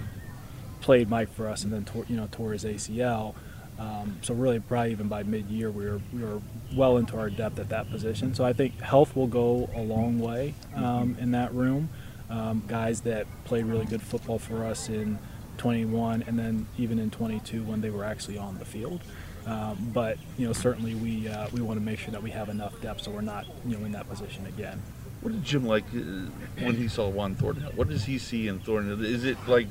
played 0.82 1.10
Mike 1.10 1.34
for 1.34 1.48
us, 1.48 1.64
and 1.64 1.72
then 1.72 1.86
tore, 1.86 2.06
you 2.08 2.16
know 2.16 2.28
tore 2.32 2.52
his 2.54 2.64
ACL. 2.64 3.36
Um, 3.78 4.20
so 4.22 4.34
really, 4.34 4.60
probably 4.60 4.92
even 4.92 5.08
by 5.08 5.24
mid-year, 5.24 5.70
we 5.70 5.86
were 5.86 6.02
we 6.14 6.24
were 6.24 6.42
well 6.76 6.98
into 6.98 7.18
our 7.18 7.30
depth 7.30 7.60
at 7.60 7.70
that 7.70 7.90
position. 7.90 8.34
So 8.34 8.46
I 8.46 8.54
think 8.54 8.80
health 8.80 9.16
will 9.16 9.28
go 9.28 9.70
a 9.76 9.82
long 9.82 10.20
way 10.20 10.54
um, 10.76 11.18
in 11.20 11.32
that 11.32 11.54
room. 11.54 11.90
Um, 12.30 12.64
guys 12.68 13.02
that 13.02 13.28
played 13.44 13.66
really 13.66 13.86
good 13.86 14.02
football 14.02 14.40
for 14.40 14.66
us 14.66 14.90
in 14.90 15.20
21, 15.58 16.24
and 16.26 16.40
then 16.40 16.68
even 16.78 17.00
in 17.00 17.12
22 17.12 17.64
when 17.64 17.82
they 17.82 17.90
were 17.90 18.04
actually 18.04 18.38
on 18.38 18.58
the 18.58 18.66
field. 18.66 19.02
Um, 19.46 19.92
but 19.94 20.18
you 20.38 20.48
know, 20.48 20.54
certainly 20.54 20.96
we 20.96 21.28
uh, 21.28 21.48
we 21.52 21.62
want 21.62 21.80
to 21.80 21.86
make 21.86 22.00
sure 22.00 22.12
that 22.12 22.24
we 22.24 22.32
have 22.32 22.50
enough 22.50 22.80
depth 22.82 23.04
so 23.04 23.12
we're 23.12 23.22
not 23.22 23.46
you 23.66 23.78
know 23.78 23.86
in 23.86 23.92
that 23.92 24.10
position 24.10 24.46
again. 24.48 24.82
What 25.26 25.32
did 25.32 25.44
Jim 25.44 25.66
like 25.66 25.86
uh, 25.86 26.30
when 26.64 26.76
he 26.76 26.88
saw 26.88 27.10
Juan 27.10 27.34
Thornhill? 27.34 27.72
What 27.72 27.90
does 27.90 28.04
he 28.04 28.20
see 28.20 28.48
in 28.48 28.60
Thornhill? 28.60 29.04
Is 29.04 29.24
it 29.24 29.40
like 29.48 29.70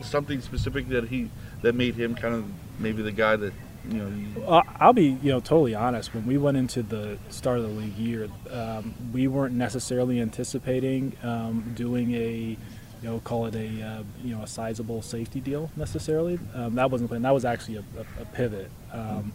something 0.00 0.40
specific 0.40 0.88
that 0.88 1.08
he 1.08 1.30
that 1.60 1.74
made 1.74 1.96
him 1.96 2.14
kind 2.14 2.34
of 2.34 2.46
maybe 2.78 3.02
the 3.02 3.12
guy 3.12 3.36
that 3.36 3.52
you 3.90 3.98
know? 3.98 4.42
Uh, 4.46 4.62
I'll 4.76 4.94
be, 4.94 5.18
you 5.22 5.32
know, 5.32 5.40
totally 5.40 5.74
honest. 5.74 6.14
When 6.14 6.24
we 6.24 6.38
went 6.38 6.56
into 6.56 6.82
the 6.82 7.18
start 7.28 7.58
of 7.58 7.64
the 7.64 7.68
league 7.68 7.98
year, 7.98 8.30
um, 8.50 8.94
we 9.12 9.28
weren't 9.28 9.54
necessarily 9.54 10.18
anticipating 10.18 11.14
um, 11.22 11.74
doing 11.76 12.14
a, 12.14 12.56
you 12.56 12.56
know, 13.02 13.18
call 13.18 13.44
it 13.44 13.54
a, 13.56 13.82
uh, 13.82 14.02
you 14.24 14.34
know, 14.34 14.44
a 14.44 14.46
sizable 14.46 15.02
safety 15.02 15.40
deal 15.40 15.70
necessarily. 15.76 16.38
Um, 16.54 16.74
that 16.76 16.90
wasn't 16.90 17.10
plan. 17.10 17.20
That 17.20 17.34
was 17.34 17.44
actually 17.44 17.76
a, 17.76 17.84
a, 17.98 18.22
a 18.22 18.24
pivot. 18.24 18.70
Um, 18.94 19.30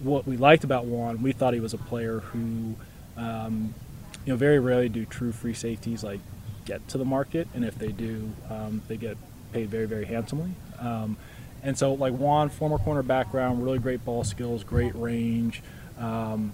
what 0.00 0.26
we 0.26 0.36
liked 0.36 0.64
about 0.64 0.84
Juan, 0.84 1.22
we 1.22 1.32
thought 1.32 1.54
he 1.54 1.60
was 1.60 1.72
a 1.72 1.78
player 1.78 2.20
who, 2.20 2.74
um, 3.16 3.72
you 4.24 4.32
know, 4.32 4.36
very 4.36 4.58
rarely 4.58 4.88
do 4.88 5.04
true 5.04 5.32
free 5.32 5.54
safeties 5.54 6.04
like 6.04 6.20
get 6.64 6.86
to 6.88 6.98
the 6.98 7.04
market, 7.04 7.48
and 7.54 7.64
if 7.64 7.76
they 7.76 7.88
do, 7.92 8.30
um, 8.50 8.82
they 8.88 8.96
get 8.96 9.16
paid 9.52 9.68
very, 9.68 9.86
very 9.86 10.04
handsomely. 10.04 10.52
Um, 10.78 11.16
and 11.62 11.76
so, 11.78 11.94
like 11.94 12.12
Juan, 12.12 12.48
former 12.48 12.78
corner 12.78 13.02
background, 13.02 13.64
really 13.64 13.78
great 13.78 14.04
ball 14.04 14.24
skills, 14.24 14.64
great 14.64 14.94
range, 14.94 15.62
um, 15.98 16.52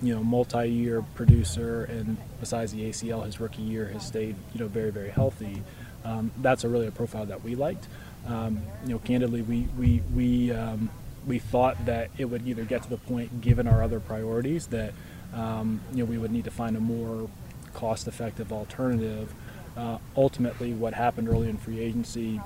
you 0.00 0.14
know, 0.14 0.22
multi-year 0.22 1.02
producer, 1.14 1.84
and 1.84 2.16
besides 2.40 2.72
the 2.72 2.88
ACL, 2.88 3.24
his 3.24 3.40
rookie 3.40 3.62
year 3.62 3.86
has 3.86 4.06
stayed, 4.06 4.36
you 4.54 4.60
know, 4.60 4.68
very, 4.68 4.90
very 4.90 5.10
healthy. 5.10 5.62
Um, 6.04 6.30
that's 6.38 6.64
a 6.64 6.68
really 6.68 6.86
a 6.86 6.90
profile 6.90 7.26
that 7.26 7.42
we 7.42 7.54
liked. 7.56 7.86
Um, 8.26 8.62
you 8.84 8.90
know, 8.90 8.98
candidly, 8.98 9.42
we 9.42 9.68
we 9.78 10.02
we 10.14 10.52
um, 10.52 10.90
we 11.26 11.38
thought 11.38 11.84
that 11.86 12.10
it 12.16 12.26
would 12.26 12.46
either 12.46 12.64
get 12.64 12.82
to 12.84 12.88
the 12.88 12.96
point, 12.96 13.40
given 13.40 13.66
our 13.66 13.82
other 13.82 14.00
priorities, 14.00 14.68
that 14.68 14.92
um, 15.34 15.80
you 15.92 15.98
know 15.98 16.04
we 16.04 16.18
would 16.18 16.30
need 16.30 16.44
to 16.44 16.50
find 16.50 16.76
a 16.76 16.80
more 16.80 17.28
cost-effective 17.74 18.52
alternative. 18.52 19.32
Uh, 19.76 19.98
ultimately, 20.16 20.72
what 20.72 20.94
happened 20.94 21.28
early 21.28 21.48
in 21.48 21.56
free 21.56 21.78
agency, 21.78 22.40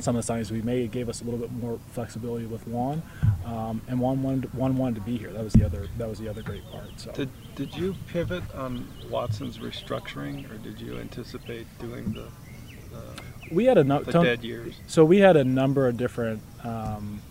some 0.00 0.16
of 0.16 0.26
the 0.26 0.32
signings 0.32 0.50
we 0.50 0.60
made 0.60 0.90
gave 0.90 1.08
us 1.08 1.22
a 1.22 1.24
little 1.24 1.40
bit 1.40 1.50
more 1.52 1.78
flexibility 1.92 2.44
with 2.44 2.66
Juan, 2.68 3.02
um, 3.46 3.80
and 3.88 3.98
Juan 3.98 4.22
wanted, 4.22 4.52
Juan 4.54 4.76
wanted 4.76 4.96
to 4.96 5.00
be 5.00 5.16
here. 5.16 5.30
That 5.30 5.42
was 5.42 5.54
the 5.54 5.64
other 5.64 5.88
that 5.96 6.08
was 6.08 6.18
the 6.18 6.28
other 6.28 6.42
great 6.42 6.68
part. 6.70 6.90
So. 6.96 7.12
Did, 7.12 7.30
did 7.54 7.74
you 7.74 7.94
pivot 8.08 8.42
on 8.54 8.86
Watson's 9.08 9.58
restructuring, 9.58 10.50
or 10.52 10.58
did 10.58 10.80
you 10.80 10.98
anticipate 10.98 11.66
doing 11.78 12.12
the, 12.12 12.26
the, 12.90 13.22
we 13.50 13.64
had 13.64 13.78
a 13.78 13.84
no- 13.84 14.02
the 14.02 14.12
Tony- 14.12 14.28
dead 14.28 14.44
years? 14.44 14.74
So 14.86 15.04
we 15.04 15.18
had 15.18 15.36
a 15.36 15.44
number 15.44 15.88
of 15.88 15.96
different 15.96 16.42
um, 16.62 17.22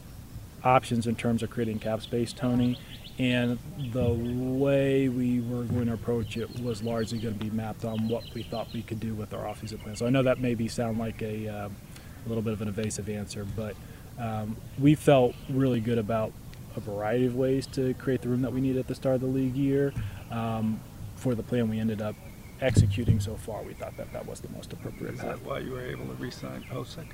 options 0.64 1.06
in 1.06 1.16
terms 1.16 1.44
of 1.44 1.50
creating 1.52 1.80
cap 1.80 2.02
space, 2.02 2.34
Tony. 2.34 2.80
And 3.20 3.57
the 3.93 4.09
way 4.09 5.09
we 5.09 5.39
were 5.41 5.63
going 5.63 5.88
to 5.88 5.93
approach 5.93 6.38
it 6.38 6.59
was 6.61 6.84
largely 6.84 7.18
going 7.18 7.38
to 7.38 7.43
be 7.43 7.49
mapped 7.49 7.84
on 7.84 8.07
what 8.07 8.24
we 8.36 8.43
thought 8.43 8.68
we 8.74 8.84
could 8.84 8.99
do 8.99 9.15
with 9.15 9.34
our 9.34 9.45
offseason 9.45 9.82
plan. 9.82 9.95
So 9.95 10.05
I 10.05 10.09
know 10.11 10.22
that 10.24 10.39
maybe 10.39 10.68
sound 10.68 10.99
like 10.99 11.22
a, 11.24 11.47
uh, 11.47 11.70
a 11.70 12.28
little 12.28 12.43
bit 12.43 12.53
of 12.53 12.61
an 12.61 12.68
evasive 12.68 13.09
answer, 13.09 13.43
but 13.55 13.76
um, 14.20 14.55
we 14.80 14.93
felt 14.93 15.34
really 15.49 15.80
good 15.80 15.97
about 15.97 16.32
a 16.76 16.80
variety 16.80 17.26
of 17.26 17.36
ways 17.36 17.65
to 17.68 17.95
create 17.95 18.22
the 18.22 18.30
room 18.30 18.43
that 18.43 18.53
we 18.53 18.61
needed 18.61 18.80
at 18.80 18.88
the 18.88 18.95
start 18.95 19.15
of 19.15 19.22
the 19.22 19.28
league 19.28 19.55
year. 19.55 19.93
Um, 20.30 20.80
for 21.15 21.34
the 21.34 21.41
plan 21.43 21.70
we 21.70 21.80
ended 21.80 22.01
up 22.01 22.15
executing 22.61 23.20
so 23.20 23.36
far, 23.36 23.63
we 23.63 23.74
thought 23.74 23.97
that 23.97 24.13
that 24.13 24.28
was 24.28 24.41
the 24.41 24.49
most 24.49 24.74
appropriate 24.74 25.15
Is 25.15 25.20
path. 25.20 25.39
that 25.39 25.45
why 25.45 25.59
you 25.59 25.72
were 25.72 25.82
able 25.86 26.05
to 26.05 26.13
re-sign 26.13 26.63
Pocic? 26.72 27.07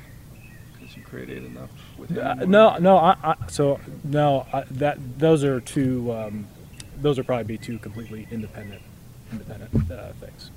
Because 0.94 0.98
you 0.98 1.26
created 1.26 1.46
enough 1.46 1.70
with 1.98 2.10
him? 2.12 2.26
Uh, 2.26 2.46
no, 2.46 2.78
no. 2.78 2.98
I, 2.98 3.16
I, 3.24 3.36
so 3.48 3.80
no, 4.04 4.46
I, 4.54 4.64
that 4.72 4.98
those 5.20 5.44
are 5.44 5.60
two. 5.60 6.12
Um, 6.12 6.48
those 6.98 7.18
are 7.20 7.24
probably 7.24 7.44
be 7.44 7.58
two 7.58 7.80
completely 7.80 8.28
independent, 8.32 8.82
independent 9.32 9.92
uh, 9.92 10.14
things. 10.14 10.52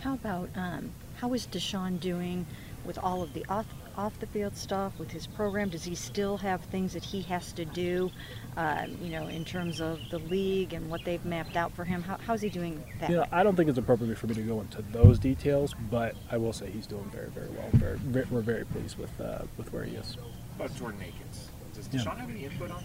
How 0.00 0.14
about 0.14 0.50
um, 0.54 0.92
how 1.16 1.32
is 1.34 1.46
Deshaun 1.46 1.98
doing 2.00 2.46
with 2.84 2.98
all 2.98 3.22
of 3.22 3.32
the 3.34 3.44
off 3.48 3.66
off 3.96 4.18
the 4.20 4.26
field 4.26 4.56
stuff 4.56 4.98
with 4.98 5.10
his 5.10 5.26
program? 5.26 5.68
Does 5.68 5.84
he 5.84 5.94
still 5.94 6.38
have 6.38 6.62
things 6.64 6.92
that 6.92 7.04
he 7.04 7.22
has 7.22 7.52
to 7.52 7.64
do, 7.64 8.10
uh, 8.56 8.86
you 9.00 9.10
know, 9.10 9.26
in 9.28 9.44
terms 9.44 9.80
of 9.80 10.00
the 10.10 10.18
league 10.18 10.72
and 10.72 10.90
what 10.90 11.04
they've 11.04 11.24
mapped 11.24 11.56
out 11.56 11.72
for 11.72 11.84
him? 11.84 12.02
How, 12.02 12.16
how's 12.18 12.40
he 12.40 12.48
doing 12.48 12.82
that? 13.00 13.10
You 13.10 13.16
know, 13.16 13.26
I 13.32 13.42
don't 13.42 13.56
think 13.56 13.68
it's 13.68 13.78
appropriate 13.78 14.18
for 14.18 14.26
me 14.26 14.34
to 14.34 14.42
go 14.42 14.60
into 14.60 14.82
those 14.82 15.18
details, 15.18 15.74
but 15.90 16.14
I 16.30 16.36
will 16.36 16.52
say 16.52 16.70
he's 16.70 16.86
doing 16.86 17.08
very, 17.12 17.28
very 17.30 17.48
well. 17.50 17.68
Very, 17.74 17.96
very 17.98 18.26
we're 18.30 18.40
very 18.40 18.64
pleased 18.64 18.98
with 18.98 19.18
uh, 19.20 19.42
with 19.56 19.72
where 19.72 19.84
he 19.84 19.96
is. 19.96 20.16
About 20.56 20.74
Jordan 20.76 21.00
Akins, 21.02 21.48
does 21.74 21.88
Yeah. 21.92 22.00
Deshaun 22.00 22.18
have 22.18 22.30
any 22.30 22.44
input 22.44 22.70
on 22.70 22.84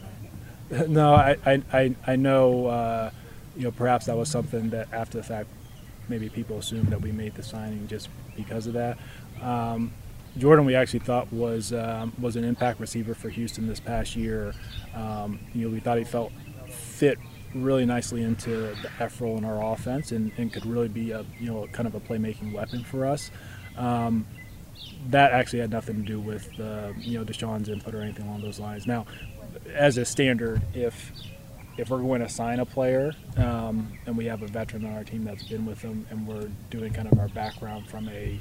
that? 0.70 0.90
no, 0.90 1.14
I, 1.14 1.38
I, 1.46 1.62
I, 1.72 1.96
I 2.08 2.16
know, 2.16 2.68
uh, 2.68 3.12
you 3.56 3.64
know, 3.64 3.72
perhaps 3.72 4.08
that 4.08 4.18
was 4.18 4.30
something 4.30 4.72
that 4.72 4.92
after 4.92 5.18
the 5.18 5.24
fact, 5.24 5.50
maybe 6.10 6.30
people 6.30 6.58
assumed 6.58 6.88
that 6.88 7.02
we 7.02 7.12
made 7.12 7.36
the 7.36 7.44
signing 7.44 7.88
just 7.88 8.10
because 8.36 8.68
of 8.68 8.74
that. 8.74 8.98
Um, 9.42 9.94
Jordan, 10.38 10.66
we 10.66 10.76
actually 10.76 11.00
thought 11.00 11.32
was 11.32 11.72
um, 11.72 12.14
was 12.20 12.36
an 12.36 12.44
impact 12.44 12.80
receiver 12.80 13.14
for 13.14 13.30
Houston 13.30 13.68
this 13.68 13.80
past 13.80 14.16
year. 14.16 14.54
Um, 14.94 15.40
you 15.54 15.66
know, 15.66 15.74
we 15.74 15.80
thought 15.80 15.98
he 15.98 16.04
felt 16.04 16.32
fit 16.68 17.18
really 17.54 17.86
nicely 17.86 18.22
into 18.22 18.50
the 18.50 18.92
F 19.00 19.22
role 19.22 19.38
in 19.38 19.46
our 19.46 19.74
offense 19.74 20.12
and, 20.12 20.32
and 20.38 20.52
could 20.52 20.66
really 20.66 20.90
be 20.90 21.12
a 21.12 21.26
you 21.40 21.48
know 21.48 21.68
kind 21.72 21.88
of 21.88 21.96
a 21.96 22.00
playmaking 22.00 22.54
weapon 22.54 22.84
for 22.84 23.06
us. 23.06 23.32
Um, 23.78 24.26
that 25.10 25.32
actually 25.32 25.60
had 25.60 25.72
nothing 25.72 25.96
to 25.98 26.02
do 26.02 26.20
with 26.20 26.60
uh, 26.60 26.92
you 26.98 27.18
know 27.18 27.26
Deshaun's 27.26 27.70
input 27.70 27.96
or 27.96 28.02
anything 28.02 28.28
along 28.28 28.42
those 28.42 28.60
lines. 28.60 28.86
Now, 28.86 29.06
as 29.74 29.98
a 29.98 30.04
standard, 30.04 30.62
if 30.74 31.14
if 31.78 31.90
we're 31.90 32.02
going 32.02 32.22
to 32.22 32.30
sign 32.30 32.60
a 32.60 32.66
player 32.66 33.14
um, 33.38 33.98
and 34.06 34.18
we 34.18 34.26
have 34.26 34.42
a 34.42 34.48
veteran 34.48 34.86
on 34.86 34.94
our 34.94 35.04
team 35.04 35.26
that's 35.26 35.44
been 35.44 35.66
with 35.66 35.82
them 35.82 36.06
and 36.10 36.26
we're 36.26 36.50
doing 36.70 36.94
kind 36.94 37.12
of 37.12 37.20
our 37.20 37.28
background 37.30 37.86
from 37.86 38.08
a 38.08 38.40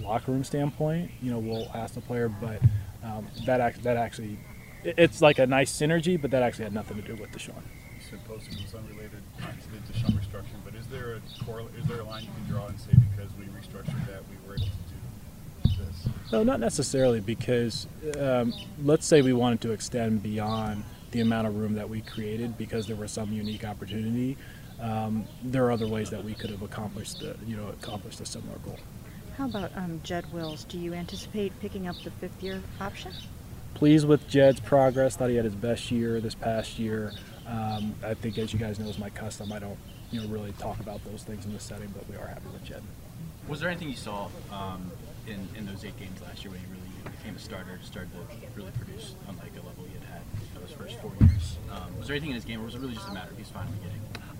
locker 0.00 0.32
room 0.32 0.44
standpoint, 0.44 1.10
you 1.22 1.30
know, 1.30 1.38
we'll 1.38 1.70
ask 1.74 1.94
the 1.94 2.00
player. 2.00 2.28
But 2.28 2.60
um, 3.02 3.26
that 3.44 3.60
act, 3.60 3.82
that 3.82 3.96
actually, 3.96 4.38
it's 4.84 5.22
like 5.22 5.38
a 5.38 5.46
nice 5.46 5.72
synergy, 5.72 6.20
but 6.20 6.30
that 6.30 6.42
actually 6.42 6.64
had 6.64 6.74
nothing 6.74 7.00
to 7.00 7.02
do 7.02 7.20
with 7.20 7.30
Deshaun. 7.32 7.54
You 7.56 8.02
said 8.10 8.24
posting 8.26 8.62
was 8.62 8.74
unrelated 8.74 9.22
to 9.38 9.70
the 9.70 9.92
Deshaun 9.92 10.18
restructuring, 10.18 10.64
but 10.64 10.74
is 10.74 10.86
there 10.86 11.14
a 11.14 11.44
correl- 11.44 11.70
is 11.78 11.86
there 11.86 12.00
a 12.00 12.04
line 12.04 12.24
you 12.24 12.30
can 12.36 12.52
draw 12.54 12.66
and 12.66 12.78
say 12.78 12.92
because 13.10 13.30
we 13.38 13.44
restructured 13.46 14.06
that 14.06 14.22
we 14.28 14.48
were 14.48 14.54
able 14.54 14.66
to 14.66 15.68
do 15.68 15.84
this? 15.84 16.32
No, 16.32 16.42
not 16.42 16.60
necessarily, 16.60 17.20
because 17.20 17.86
um, 18.20 18.52
let's 18.82 19.06
say 19.06 19.22
we 19.22 19.32
wanted 19.32 19.60
to 19.62 19.72
extend 19.72 20.22
beyond 20.22 20.84
the 21.12 21.20
amount 21.20 21.46
of 21.46 21.56
room 21.56 21.74
that 21.74 21.88
we 21.88 22.00
created 22.02 22.58
because 22.58 22.86
there 22.86 22.96
was 22.96 23.12
some 23.12 23.32
unique 23.32 23.64
opportunity. 23.64 24.36
Um, 24.80 25.24
there 25.42 25.64
are 25.64 25.72
other 25.72 25.86
ways 25.86 26.10
that 26.10 26.22
we 26.22 26.34
could 26.34 26.50
have 26.50 26.62
accomplished, 26.62 27.20
the, 27.20 27.36
you 27.46 27.56
know, 27.56 27.68
accomplished 27.68 28.20
a 28.20 28.26
similar 28.26 28.58
goal. 28.58 28.78
How 29.36 29.44
about 29.44 29.70
um, 29.76 30.00
Jed 30.02 30.32
Wills? 30.32 30.64
Do 30.64 30.78
you 30.78 30.94
anticipate 30.94 31.52
picking 31.60 31.86
up 31.86 31.96
the 32.02 32.10
fifth 32.10 32.42
year 32.42 32.62
option? 32.80 33.12
Pleased 33.74 34.08
with 34.08 34.26
Jed's 34.28 34.60
progress. 34.60 35.16
Thought 35.16 35.28
he 35.28 35.36
had 35.36 35.44
his 35.44 35.54
best 35.54 35.90
year 35.90 36.20
this 36.22 36.34
past 36.34 36.78
year. 36.78 37.12
Um, 37.46 37.94
I 38.02 38.14
think, 38.14 38.38
as 38.38 38.54
you 38.54 38.58
guys 38.58 38.78
know, 38.78 38.88
is 38.88 38.98
my 38.98 39.10
custom. 39.10 39.52
I 39.52 39.58
don't, 39.58 39.76
you 40.10 40.22
know, 40.22 40.28
really 40.28 40.52
talk 40.52 40.80
about 40.80 41.04
those 41.04 41.22
things 41.22 41.44
in 41.44 41.52
this 41.52 41.64
setting, 41.64 41.92
but 41.94 42.08
we 42.08 42.16
are 42.16 42.26
happy 42.26 42.48
with 42.50 42.64
Jed. 42.64 42.82
Was 43.46 43.60
there 43.60 43.68
anything 43.68 43.90
you 43.90 43.96
saw 43.96 44.28
um, 44.50 44.90
in, 45.26 45.46
in 45.54 45.66
those 45.66 45.84
eight 45.84 45.98
games 45.98 46.18
last 46.22 46.42
year 46.42 46.52
when 46.52 46.60
he 46.60 46.66
really 46.70 47.16
became 47.16 47.36
a 47.36 47.38
starter, 47.38 47.78
started 47.82 48.10
to 48.12 48.36
really 48.56 48.72
produce 48.72 49.14
unlike 49.28 49.52
a 49.52 49.66
level 49.66 49.84
he 49.84 49.92
had 49.92 50.04
had 50.04 50.22
in 50.54 50.62
those 50.62 50.72
first 50.72 50.98
four 51.00 51.12
years? 51.20 51.58
Um, 51.70 51.98
was 51.98 52.08
there 52.08 52.16
anything 52.16 52.30
in 52.30 52.36
his 52.36 52.46
game, 52.46 52.62
or 52.62 52.64
was 52.64 52.74
it 52.74 52.80
really 52.80 52.94
just 52.94 53.08
a 53.08 53.12
matter 53.12 53.30
of 53.30 53.36
he's 53.36 53.50
finally 53.50 53.76
getting 53.84 53.95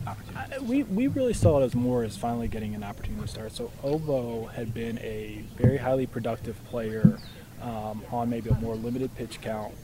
opportunities? 0.06 0.58
Uh, 0.58 0.64
We, 0.64 0.82
we 0.84 1.06
really 1.06 1.34
saw 1.34 1.60
it 1.60 1.64
as 1.64 1.74
more 1.74 2.02
as 2.04 2.16
finally 2.16 2.48
getting 2.48 2.74
an 2.74 2.82
opportunity 2.84 3.22
to 3.22 3.28
start. 3.28 3.52
So 3.52 3.70
Obo 3.82 4.46
had 4.46 4.72
been 4.72 4.98
a 4.98 5.44
very 5.56 5.78
highly 5.78 6.06
productive 6.06 6.62
player 6.66 7.18
um, 7.62 8.02
on 8.10 8.30
maybe 8.30 8.50
a 8.50 8.54
more 8.54 8.74
limited 8.74 9.14
pitch 9.16 9.40
count, 9.40 9.74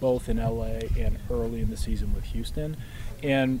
both 0.00 0.28
in 0.28 0.36
LA 0.38 0.80
and 0.98 1.18
early 1.30 1.60
in 1.60 1.70
the 1.70 1.76
season 1.76 2.14
with 2.14 2.24
Houston. 2.24 2.76
And 3.22 3.60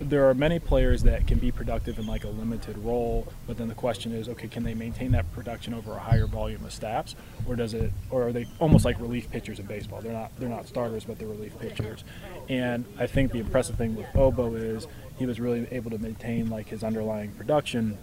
there 0.00 0.28
are 0.28 0.34
many 0.34 0.60
players 0.60 1.02
that 1.02 1.26
can 1.26 1.38
be 1.38 1.50
productive 1.50 1.98
in 1.98 2.06
like 2.06 2.22
a 2.22 2.28
limited 2.28 2.78
role, 2.78 3.26
but 3.48 3.56
then 3.58 3.66
the 3.66 3.74
question 3.74 4.12
is, 4.12 4.28
okay, 4.28 4.46
can 4.46 4.62
they 4.62 4.74
maintain 4.74 5.10
that 5.12 5.30
production 5.32 5.74
over 5.74 5.92
a 5.94 5.98
higher 5.98 6.26
volume 6.26 6.64
of 6.64 6.72
snaps, 6.72 7.16
or 7.48 7.56
does 7.56 7.74
it, 7.74 7.90
or 8.10 8.28
are 8.28 8.32
they 8.32 8.46
almost 8.60 8.84
like 8.84 9.00
relief 9.00 9.28
pitchers 9.28 9.58
in 9.58 9.66
baseball? 9.66 10.00
They're 10.00 10.12
not, 10.12 10.30
they're 10.38 10.48
not 10.48 10.68
starters, 10.68 11.04
but 11.04 11.18
they're 11.18 11.26
relief 11.26 11.58
pitchers. 11.58 12.04
And 12.48 12.84
I 12.96 13.08
think 13.08 13.32
the 13.32 13.40
impressive 13.40 13.76
thing 13.76 13.96
with 13.96 14.06
Obo 14.14 14.54
is 14.54 14.86
he 15.18 15.26
was 15.26 15.40
really 15.40 15.66
able 15.70 15.90
to 15.90 15.98
maintain 15.98 16.48
like 16.48 16.68
his 16.68 16.82
underlying 16.84 17.32
production, 17.32 17.98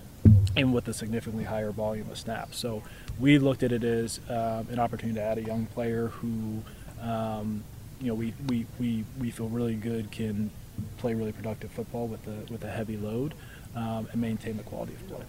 and 0.56 0.74
with 0.74 0.88
a 0.88 0.94
significantly 0.94 1.44
higher 1.46 1.72
volume 1.72 2.10
of 2.10 2.18
snaps. 2.18 2.58
So 2.58 2.84
we 3.20 3.38
looked 3.38 3.64
at 3.64 3.72
it 3.72 3.84
as 3.84 4.20
um, 4.30 4.68
an 4.70 4.80
opportunity 4.80 5.20
to 5.20 5.24
add 5.24 5.38
a 5.38 5.44
young 5.44 5.66
player 5.68 6.08
who, 6.08 6.62
um, 7.02 7.64
you 8.02 8.08
know, 8.08 8.16
we, 8.16 8.34
we, 8.48 8.66
we, 8.80 9.06
we 9.20 9.32
feel 9.32 9.48
really 9.50 9.76
good 9.76 10.12
can 10.12 10.52
play 10.98 11.14
really 11.14 11.32
productive 11.32 11.72
football 11.72 12.08
with 12.08 12.28
a 12.28 12.52
with 12.52 12.64
a 12.64 12.70
heavy 12.70 12.98
load 12.98 13.34
um, 13.76 14.08
and 14.12 14.20
maintain 14.20 14.58
the 14.58 14.64
quality 14.64 14.94
of 14.94 15.08
play. 15.08 15.24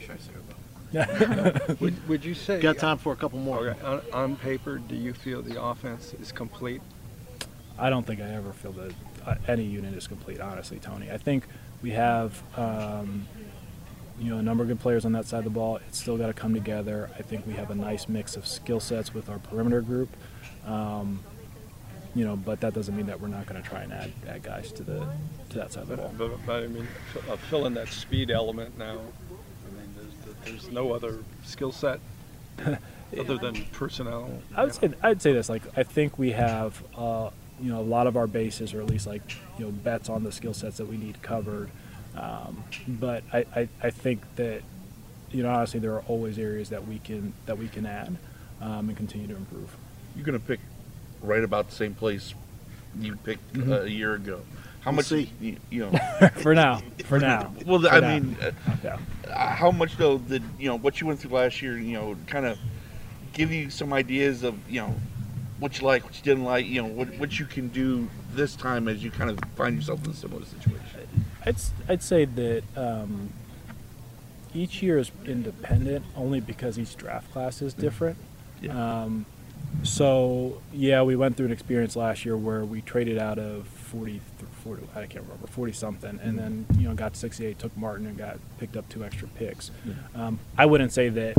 Should 0.00 0.10
I 0.10 0.18
say 0.18 0.32
Obo? 0.36 1.76
Would, 1.80 2.08
would 2.08 2.24
you 2.24 2.34
say? 2.34 2.60
Got 2.60 2.76
time 2.76 2.98
for 2.98 3.14
a 3.14 3.16
couple 3.16 3.38
more. 3.38 3.68
Okay, 3.68 3.80
on, 3.82 4.02
on 4.12 4.36
paper, 4.36 4.78
do 4.78 4.94
you 4.94 5.14
feel 5.14 5.40
the 5.40 5.62
offense 5.62 6.14
is 6.20 6.32
complete? 6.32 6.82
I 7.78 7.88
don't 7.88 8.06
think 8.06 8.20
I 8.20 8.28
ever 8.34 8.52
feel 8.52 8.72
that 8.72 8.92
uh, 9.26 9.34
any 9.48 9.64
unit 9.64 9.94
is 9.94 10.06
complete. 10.06 10.40
Honestly, 10.40 10.78
Tony, 10.78 11.10
I 11.10 11.18
think 11.18 11.44
we 11.82 11.90
have 11.90 12.42
um, 12.56 13.26
you 14.18 14.30
know 14.30 14.38
a 14.38 14.42
number 14.42 14.62
of 14.62 14.68
good 14.68 14.80
players 14.80 15.04
on 15.04 15.12
that 15.12 15.26
side 15.26 15.38
of 15.38 15.44
the 15.44 15.50
ball. 15.50 15.76
It's 15.88 16.00
still 16.00 16.16
got 16.16 16.28
to 16.28 16.32
come 16.32 16.54
together. 16.54 17.10
I 17.18 17.22
think 17.22 17.46
we 17.46 17.54
have 17.54 17.70
a 17.70 17.74
nice 17.74 18.08
mix 18.08 18.36
of 18.36 18.46
skill 18.46 18.80
sets 18.80 19.12
with 19.14 19.28
our 19.28 19.38
perimeter 19.38 19.80
group. 19.80 20.08
Um, 20.66 21.20
you 22.14 22.24
know, 22.26 22.36
but 22.36 22.60
that 22.60 22.74
doesn't 22.74 22.94
mean 22.94 23.06
that 23.06 23.20
we're 23.20 23.28
not 23.28 23.46
going 23.46 23.62
to 23.62 23.66
try 23.66 23.82
and 23.82 23.92
add, 23.92 24.12
add 24.28 24.42
guys 24.42 24.70
to 24.72 24.82
the 24.82 25.06
to 25.50 25.58
that 25.58 25.72
side 25.72 25.84
of 25.84 25.88
the 25.88 25.96
ball. 25.96 26.14
But, 26.16 26.28
but, 26.28 26.46
but 26.46 26.62
I 26.64 26.66
mean, 26.66 26.86
f- 27.16 27.30
uh, 27.30 27.36
filling 27.36 27.74
that 27.74 27.88
speed 27.88 28.30
element 28.30 28.76
now. 28.78 28.98
I 28.98 29.74
mean, 29.74 29.94
there's, 30.44 30.62
there's 30.62 30.70
no 30.72 30.92
other 30.92 31.24
skill 31.44 31.72
set 31.72 32.00
other 33.18 33.38
than 33.38 33.64
personnel. 33.72 34.30
I 34.54 34.64
would 34.64 34.74
say 34.74 34.92
I'd 35.02 35.22
say 35.22 35.32
this. 35.32 35.48
Like 35.48 35.62
I 35.76 35.84
think 35.84 36.18
we 36.18 36.32
have 36.32 36.82
uh, 36.96 37.30
you 37.62 37.70
know 37.72 37.80
a 37.80 37.82
lot 37.82 38.06
of 38.06 38.16
our 38.16 38.26
bases, 38.26 38.74
or 38.74 38.80
at 38.80 38.86
least 38.88 39.06
like 39.06 39.22
you 39.58 39.64
know 39.64 39.70
bets 39.70 40.08
on 40.08 40.24
the 40.24 40.32
skill 40.32 40.52
sets 40.54 40.76
that 40.78 40.86
we 40.88 40.96
need 40.96 41.22
covered. 41.22 41.70
Um, 42.16 42.62
but 42.86 43.22
I, 43.32 43.46
I, 43.56 43.68
I 43.82 43.90
think 43.90 44.22
that 44.36 44.62
you 45.30 45.42
know 45.42 45.50
honestly 45.50 45.80
there 45.80 45.94
are 45.94 46.02
always 46.08 46.38
areas 46.38 46.68
that 46.70 46.86
we 46.86 46.98
can 46.98 47.32
that 47.46 47.56
we 47.56 47.68
can 47.68 47.86
add 47.86 48.16
um, 48.60 48.88
and 48.88 48.96
continue 48.96 49.28
to 49.28 49.36
improve. 49.36 49.74
You're 50.16 50.26
going 50.26 50.38
to 50.38 50.44
pick 50.44 50.60
right 51.22 51.42
about 51.44 51.68
the 51.68 51.74
same 51.74 51.94
place 51.94 52.34
you 53.00 53.16
picked 53.16 53.52
Mhm. 53.54 53.70
uh, 53.72 53.82
a 53.82 53.86
year 53.88 54.14
ago. 54.14 54.42
How 54.80 54.90
We'll 54.90 54.96
much, 54.96 55.06
see. 55.06 55.30
You, 55.40 55.56
you 55.70 55.86
know? 55.90 56.28
For 56.36 56.54
now. 56.54 56.82
For 57.04 57.18
now. 57.20 57.54
Well, 57.66 57.80
For 57.80 57.88
I 57.88 58.00
now. 58.00 58.08
mean, 58.18 58.36
uh, 58.42 58.50
Yeah. 58.82 58.98
uh, 59.30 59.54
how 59.54 59.70
much 59.70 59.96
though 59.96 60.18
did 60.18 60.42
you 60.58 60.68
know 60.68 60.76
what 60.76 61.00
you 61.00 61.06
went 61.06 61.20
through 61.20 61.30
last 61.30 61.62
year? 61.62 61.78
You 61.78 61.92
know, 61.94 62.16
kind 62.26 62.44
of 62.44 62.58
give 63.32 63.50
you 63.52 63.70
some 63.70 63.92
ideas 63.92 64.42
of 64.42 64.54
you 64.68 64.80
know 64.80 64.94
what 65.62 65.80
you 65.80 65.86
like, 65.86 66.04
what 66.04 66.16
you 66.16 66.22
didn't 66.22 66.44
like. 66.44 66.66
You 66.66 66.82
know, 66.82 66.88
what 66.88 67.08
what 67.18 67.38
you 67.38 67.46
can 67.46 67.68
do 67.68 68.08
this 68.34 68.56
time 68.56 68.88
as 68.88 69.02
you 69.02 69.10
kind 69.10 69.30
of 69.30 69.38
find 69.56 69.76
yourself 69.76 70.04
in 70.04 70.10
a 70.10 70.14
similar 70.14 70.44
situation. 70.44 71.24
I'd, 71.46 71.56
I'd 71.88 72.02
say 72.02 72.24
that 72.24 72.62
um, 72.76 73.32
each 74.54 74.82
year 74.82 74.98
is 74.98 75.10
independent 75.24 76.04
only 76.16 76.40
because 76.40 76.78
each 76.78 76.96
draft 76.96 77.32
class 77.32 77.62
is 77.62 77.74
different. 77.74 78.16
Um, 78.70 79.26
so, 79.82 80.60
yeah, 80.72 81.02
we 81.02 81.16
went 81.16 81.36
through 81.36 81.46
an 81.46 81.52
experience 81.52 81.96
last 81.96 82.24
year 82.24 82.36
where 82.36 82.64
we 82.64 82.82
traded 82.82 83.18
out 83.18 83.38
of 83.38 83.66
40, 83.66 84.12
th- 84.12 84.22
40 84.62 84.82
I 84.94 85.06
can't 85.06 85.24
remember, 85.24 85.46
40 85.48 85.72
something, 85.72 86.20
and 86.22 86.38
then, 86.38 86.66
you 86.78 86.88
know, 86.88 86.94
got 86.94 87.16
68, 87.16 87.58
took 87.58 87.76
Martin, 87.76 88.06
and 88.06 88.16
got 88.16 88.38
picked 88.58 88.76
up 88.76 88.88
two 88.88 89.02
extra 89.04 89.26
picks. 89.28 89.70
Um, 90.14 90.38
I 90.56 90.66
wouldn't 90.66 90.92
say 90.92 91.08
that 91.08 91.36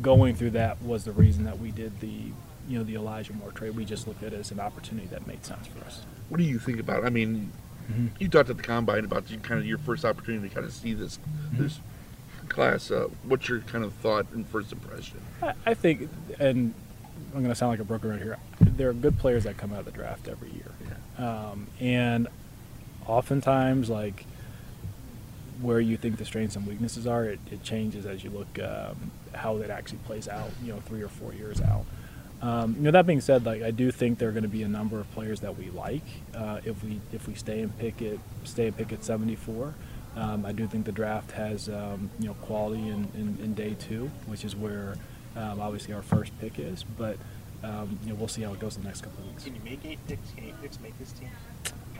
going 0.00 0.34
through 0.36 0.50
that 0.50 0.80
was 0.82 1.04
the 1.04 1.12
reason 1.12 1.44
that 1.44 1.58
we 1.58 1.70
did 1.70 2.00
the, 2.00 2.32
you 2.68 2.78
know, 2.78 2.84
the 2.84 2.94
Elijah 2.94 3.32
Moore 3.32 3.50
trade. 3.52 3.74
We 3.74 3.84
just 3.84 4.06
looked 4.06 4.22
at 4.22 4.32
it 4.32 4.38
as 4.40 4.50
an 4.50 4.60
opportunity 4.60 5.06
that 5.08 5.26
made 5.26 5.44
sense 5.44 5.66
for 5.66 5.84
us. 5.84 6.02
What 6.28 6.38
do 6.38 6.44
you 6.44 6.58
think 6.58 6.78
about? 6.78 7.04
I 7.04 7.08
mean, 7.10 7.50
Mhm. 7.90 8.10
you 8.18 8.28
talked 8.28 8.50
at 8.50 8.58
the 8.58 8.62
combine 8.62 9.04
about 9.06 9.30
you 9.30 9.38
kind 9.38 9.58
of 9.58 9.66
your 9.66 9.78
first 9.78 10.04
opportunity 10.04 10.48
to 10.50 10.54
kind 10.54 10.66
of 10.66 10.72
see 10.72 10.92
this 10.92 11.18
Mm-hmm. 11.18 11.62
this 11.62 11.80
class. 12.48 12.90
Uh, 12.90 13.08
what's 13.24 13.48
your 13.48 13.60
kind 13.60 13.84
of 13.84 13.92
thought 13.94 14.26
and 14.34 14.46
first 14.46 14.70
impression? 14.72 15.20
I, 15.42 15.54
I 15.66 15.74
think, 15.74 16.08
and 16.38 16.74
I'm 17.34 17.40
going 17.40 17.48
to 17.48 17.54
sound 17.54 17.70
like 17.70 17.80
a 17.80 17.84
broker 17.84 18.08
right 18.08 18.18
here. 18.20 18.36
There 18.60 18.90
are 18.90 18.94
good 18.94 19.18
players 19.18 19.44
that 19.44 19.56
come 19.56 19.72
out 19.72 19.80
of 19.80 19.84
the 19.86 19.90
draft 19.90 20.28
every 20.28 20.50
year, 20.50 21.26
um, 21.26 21.66
and 21.80 22.28
oftentimes, 23.06 23.88
like 23.88 24.26
where 25.60 25.80
you 25.80 25.96
think 25.96 26.18
the 26.18 26.24
strengths 26.24 26.54
and 26.56 26.66
weaknesses 26.66 27.06
are, 27.06 27.24
it, 27.24 27.40
it 27.50 27.62
changes 27.64 28.06
as 28.06 28.22
you 28.22 28.30
look 28.30 28.58
um, 28.62 29.10
how 29.34 29.56
it 29.56 29.70
actually 29.70 29.98
plays 30.06 30.28
out. 30.28 30.50
You 30.62 30.74
know, 30.74 30.80
three 30.80 31.02
or 31.02 31.08
four 31.08 31.32
years 31.34 31.60
out. 31.60 31.84
Um, 32.40 32.76
you 32.76 32.82
know, 32.82 32.90
that 32.92 33.06
being 33.06 33.20
said, 33.20 33.44
like 33.44 33.62
I 33.62 33.70
do 33.70 33.90
think 33.90 34.18
there 34.18 34.28
are 34.28 34.32
going 34.32 34.42
to 34.42 34.48
be 34.48 34.62
a 34.62 34.68
number 34.68 35.00
of 35.00 35.10
players 35.12 35.40
that 35.40 35.58
we 35.58 35.70
like 35.70 36.04
uh, 36.34 36.60
if 36.64 36.82
we 36.84 37.00
if 37.12 37.26
we 37.26 37.34
stay 37.34 37.60
and 37.60 37.76
pick 37.78 38.00
it 38.00 38.20
stay 38.44 38.68
and 38.68 38.76
pick 38.76 38.92
at 38.92 39.04
74. 39.04 39.74
Um, 40.16 40.44
I 40.44 40.52
do 40.52 40.66
think 40.66 40.84
the 40.84 40.92
draft 40.92 41.32
has 41.32 41.68
um, 41.68 42.10
you 42.18 42.28
know 42.28 42.34
quality 42.34 42.88
in, 42.88 43.08
in, 43.14 43.38
in 43.42 43.54
day 43.54 43.76
two, 43.78 44.10
which 44.26 44.44
is 44.44 44.54
where 44.56 44.96
um, 45.36 45.60
obviously 45.60 45.94
our 45.94 46.02
first 46.02 46.32
pick 46.40 46.58
is, 46.58 46.84
but 46.96 47.16
um, 47.62 47.98
you 48.04 48.10
know 48.10 48.14
we'll 48.14 48.28
see 48.28 48.42
how 48.42 48.52
it 48.52 48.60
goes 48.60 48.76
in 48.76 48.82
the 48.82 48.88
next 48.88 49.02
couple 49.02 49.22
of 49.22 49.30
weeks. 49.30 49.44
Can 49.44 49.54
you 49.54 49.60
make 49.64 49.84
eight 49.84 49.98
picks? 50.06 50.30
Can 50.32 50.44
eight 50.44 50.60
picks 50.62 50.80
make 50.80 50.98
this 50.98 51.12
team? 51.12 51.30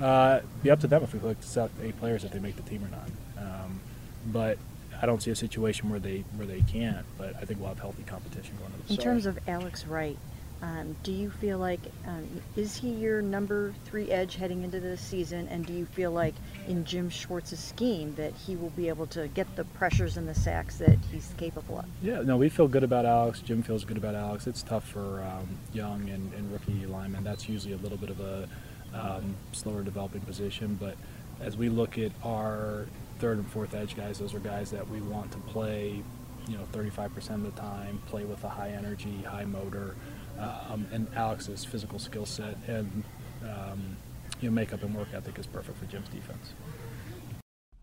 Uh, 0.01 0.41
be 0.63 0.71
up 0.71 0.81
to 0.81 0.87
them 0.87 1.03
if 1.03 1.13
we 1.13 1.21
look 1.21 1.41
to 1.41 1.69
eight 1.83 1.99
players 1.99 2.25
if 2.25 2.31
they 2.33 2.39
make 2.39 2.57
the 2.57 2.63
team 2.63 2.85
or 2.85 2.89
not. 2.89 3.45
Um, 3.45 3.81
but 4.27 4.59
I 5.01 5.07
don't 5.07 5.23
see 5.23 5.31
a 5.31 5.37
situation 5.37 5.91
where 5.91 6.01
they 6.01 6.25
where 6.37 6.47
they 6.47 6.63
can't. 6.63 7.07
But 7.17 7.37
I 7.37 7.45
think 7.45 7.61
we'll 7.61 7.69
have 7.69 7.79
healthy 7.79 8.05
competition 8.05 8.57
going. 8.59 8.73
On. 8.73 8.81
In 8.89 8.97
terms 8.97 9.27
of 9.27 9.39
Alex 9.47 9.87
Wright, 9.87 10.19
um, 10.61 10.97
do 11.05 11.13
you 11.13 11.31
feel 11.31 11.59
like 11.59 11.81
um, 12.07 12.27
is 12.57 12.77
he 12.77 12.91
your 12.91 13.23
number 13.23 13.73
three 13.85 14.11
edge 14.11 14.35
heading 14.35 14.65
into 14.65 14.81
this 14.81 15.01
season? 15.01 15.47
And 15.49 15.65
do 15.65 15.73
you 15.73 15.87
feel 15.87 16.11
like 16.11 16.35
in 16.67 16.85
Jim 16.85 17.11
Schwartz's 17.11 17.61
scheme 17.61 18.15
that 18.17 18.33
he 18.35 18.57
will 18.57 18.71
be 18.71 18.89
able 18.89 19.07
to 19.09 19.29
get 19.29 19.55
the 19.55 19.65
pressures 19.65 20.17
and 20.17 20.27
the 20.27 20.35
sacks 20.35 20.79
that 20.79 20.99
he's 21.13 21.33
capable 21.37 21.79
of? 21.79 21.85
Yeah, 22.03 22.23
no, 22.23 22.37
we 22.37 22.49
feel 22.49 22.67
good 22.67 22.83
about 22.83 23.07
Alex. 23.07 23.41
Jim 23.41 23.63
feels 23.63 23.85
good 23.85 23.97
about 23.99 24.17
Alex. 24.17 24.49
It's 24.49 24.63
tough 24.63 24.89
for 24.89 25.23
um, 25.23 25.49
young 25.73 26.09
and, 26.09 26.33
and, 26.35 26.53
rookie 26.53 26.87
linemen. 26.87 27.23
That's 27.23 27.49
usually 27.49 27.75
a 27.75 27.79
little 27.79 27.99
bit 27.99 28.11
of 28.11 28.19
a 28.21 28.49
um, 28.95 29.37
slower 29.53 29.83
developing 29.83 30.23
position. 30.23 30.77
But 30.81 30.97
as 31.41 31.57
we 31.57 31.69
look 31.69 31.99
at 31.99 32.11
our 32.25 32.87
third 33.19 33.39
and 33.39 33.51
fourth 33.51 33.75
edge 33.75 33.97
guys, 33.97 34.19
those 34.19 34.35
are 34.35 34.39
guys 34.41 34.71
that 34.71 34.89
we 34.89 35.01
want 35.01 35.31
to 35.33 35.39
play, 35.39 36.03
you 36.47 36.57
know, 36.57 36.65
35% 36.73 37.31
of 37.31 37.43
the 37.43 37.61
time, 37.61 38.01
play 38.07 38.25
with 38.25 38.43
a 38.45 38.49
high 38.49 38.71
energy, 38.71 39.23
high 39.23 39.45
motor 39.45 39.95
um, 40.39 40.87
and 40.93 41.09
Alex's 41.15 41.65
physical 41.65 41.99
skill 41.99 42.27
set 42.27 42.57
and 42.67 43.03
um, 43.43 43.97
you 44.41 44.49
know, 44.49 44.55
makeup 44.55 44.83
and 44.83 44.95
work 44.95 45.09
ethic 45.13 45.39
is 45.39 45.47
perfect 45.47 45.79
for 45.79 45.87
Jim's 45.87 46.09
defense. 46.09 46.53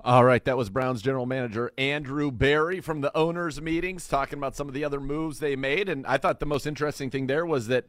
All 0.01 0.23
right, 0.23 0.43
that 0.45 0.55
was 0.55 0.69
Browns 0.69 1.01
general 1.01 1.25
manager 1.25 1.71
Andrew 1.79 2.29
Berry 2.29 2.79
from 2.79 3.01
the 3.01 3.15
owners' 3.17 3.59
meetings 3.59 4.07
talking 4.07 4.38
about 4.38 4.55
some 4.55 4.67
of 4.67 4.75
the 4.75 4.83
other 4.83 4.99
moves 4.99 5.39
they 5.39 5.55
made. 5.55 5.89
And 5.89 6.05
I 6.05 6.17
thought 6.17 6.39
the 6.39 6.45
most 6.45 6.67
interesting 6.67 7.09
thing 7.09 7.25
there 7.25 7.45
was 7.45 7.67
that 7.67 7.86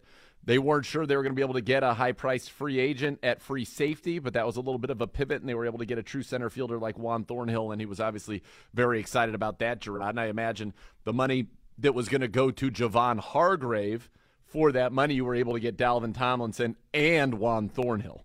they 0.47 0.59
weren't 0.59 0.87
sure 0.87 1.07
they 1.07 1.17
were 1.17 1.23
going 1.23 1.35
to 1.35 1.37
be 1.37 1.43
able 1.43 1.55
to 1.55 1.61
get 1.61 1.83
a 1.83 1.95
high 1.95 2.13
priced 2.13 2.51
free 2.51 2.79
agent 2.79 3.19
at 3.23 3.43
free 3.43 3.65
safety, 3.65 4.19
but 4.19 4.33
that 4.33 4.47
was 4.47 4.57
a 4.57 4.61
little 4.61 4.79
bit 4.79 4.91
of 4.91 5.01
a 5.01 5.07
pivot, 5.07 5.41
and 5.41 5.49
they 5.49 5.55
were 5.55 5.67
able 5.67 5.79
to 5.79 5.87
get 5.87 5.99
a 5.99 6.03
true 6.03 6.23
center 6.23 6.49
fielder 6.49 6.79
like 6.79 6.99
Juan 6.99 7.25
Thornhill, 7.25 7.73
and 7.73 7.81
he 7.81 7.87
was 7.87 8.01
obviously 8.01 8.43
very 8.73 8.99
excited 8.99 9.35
about 9.35 9.59
that, 9.59 9.81
Jerod. 9.81 10.09
And 10.09 10.19
I 10.19 10.27
imagine 10.27 10.73
the 11.05 11.13
money 11.13 11.49
that 11.79 11.95
was 11.95 12.09
going 12.09 12.23
to 12.23 12.29
go 12.29 12.51
to 12.51 12.71
Javon 12.71 13.21
Hargrave– 13.21 14.09
for 14.47 14.73
that 14.73 14.93
money, 14.93 15.15
you 15.15 15.25
were 15.25 15.35
able 15.35 15.55
to 15.55 15.61
get 15.61 15.77
Dalvin 15.77 16.15
Tomlinson 16.15 16.77
and 16.95 17.35
Juan 17.35 17.69
Thornhill. 17.69 18.23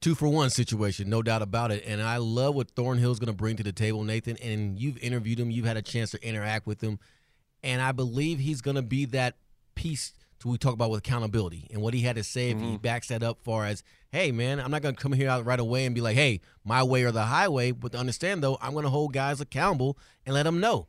Two 0.00 0.14
for 0.14 0.28
one 0.28 0.50
situation, 0.50 1.08
no 1.08 1.22
doubt 1.22 1.42
about 1.42 1.70
it. 1.70 1.82
And 1.86 2.00
I 2.00 2.18
love 2.18 2.54
what 2.54 2.74
Thornhill's 2.74 3.18
going 3.18 3.28
to 3.28 3.36
bring 3.36 3.56
to 3.56 3.62
the 3.62 3.72
table, 3.72 4.04
Nathan. 4.04 4.36
And 4.38 4.78
you've 4.78 4.98
interviewed 4.98 5.40
him, 5.40 5.50
you've 5.50 5.66
had 5.66 5.76
a 5.76 5.82
chance 5.82 6.10
to 6.12 6.26
interact 6.26 6.66
with 6.66 6.80
him. 6.80 6.98
And 7.62 7.80
I 7.80 7.92
believe 7.92 8.38
he's 8.38 8.60
going 8.60 8.76
to 8.76 8.82
be 8.82 9.06
that 9.06 9.36
piece 9.74 10.12
we 10.50 10.58
talk 10.58 10.74
about 10.74 10.90
with 10.90 10.98
accountability 10.98 11.68
and 11.72 11.80
what 11.80 11.94
he 11.94 12.00
had 12.02 12.16
to 12.16 12.24
say 12.24 12.50
if 12.50 12.56
mm-hmm. 12.56 12.72
he 12.72 12.76
backs 12.78 13.08
that 13.08 13.22
up 13.22 13.38
far 13.42 13.64
as, 13.64 13.82
hey, 14.10 14.32
man, 14.32 14.60
I'm 14.60 14.70
not 14.70 14.82
going 14.82 14.94
to 14.94 15.00
come 15.00 15.12
here 15.12 15.28
out 15.28 15.44
right 15.44 15.58
away 15.58 15.86
and 15.86 15.94
be 15.94 16.00
like, 16.00 16.16
hey, 16.16 16.40
my 16.64 16.82
way 16.82 17.04
or 17.04 17.12
the 17.12 17.24
highway. 17.24 17.70
But 17.70 17.92
to 17.92 17.98
understand, 17.98 18.42
though, 18.42 18.58
I'm 18.60 18.72
going 18.72 18.84
to 18.84 18.90
hold 18.90 19.12
guys 19.12 19.40
accountable 19.40 19.98
and 20.26 20.34
let 20.34 20.44
them 20.44 20.60
know. 20.60 20.88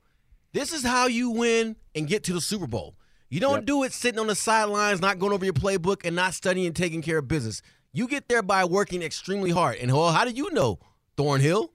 This 0.53 0.73
is 0.73 0.83
how 0.83 1.07
you 1.07 1.31
win 1.31 1.75
and 1.93 2.07
get 2.07 2.23
to 2.25 2.33
the 2.33 2.41
Super 2.41 2.67
Bowl. 2.67 2.95
You 3.29 3.39
don't 3.39 3.55
yep. 3.55 3.65
do 3.65 3.83
it 3.83 3.93
sitting 3.93 4.19
on 4.19 4.27
the 4.27 4.35
sidelines, 4.35 5.01
not 5.01 5.19
going 5.19 5.33
over 5.33 5.43
your 5.43 5.53
playbook, 5.53 6.05
and 6.05 6.15
not 6.15 6.33
studying 6.33 6.67
and 6.67 6.75
taking 6.75 7.01
care 7.01 7.17
of 7.17 7.27
business. 7.27 7.61
You 7.91 8.07
get 8.07 8.29
there 8.29 8.41
by 8.41 8.65
working 8.65 9.01
extremely 9.01 9.51
hard. 9.51 9.77
And 9.77 9.91
well, 9.91 10.11
how 10.11 10.25
do 10.25 10.31
you 10.31 10.51
know, 10.51 10.79
Thornhill? 11.17 11.71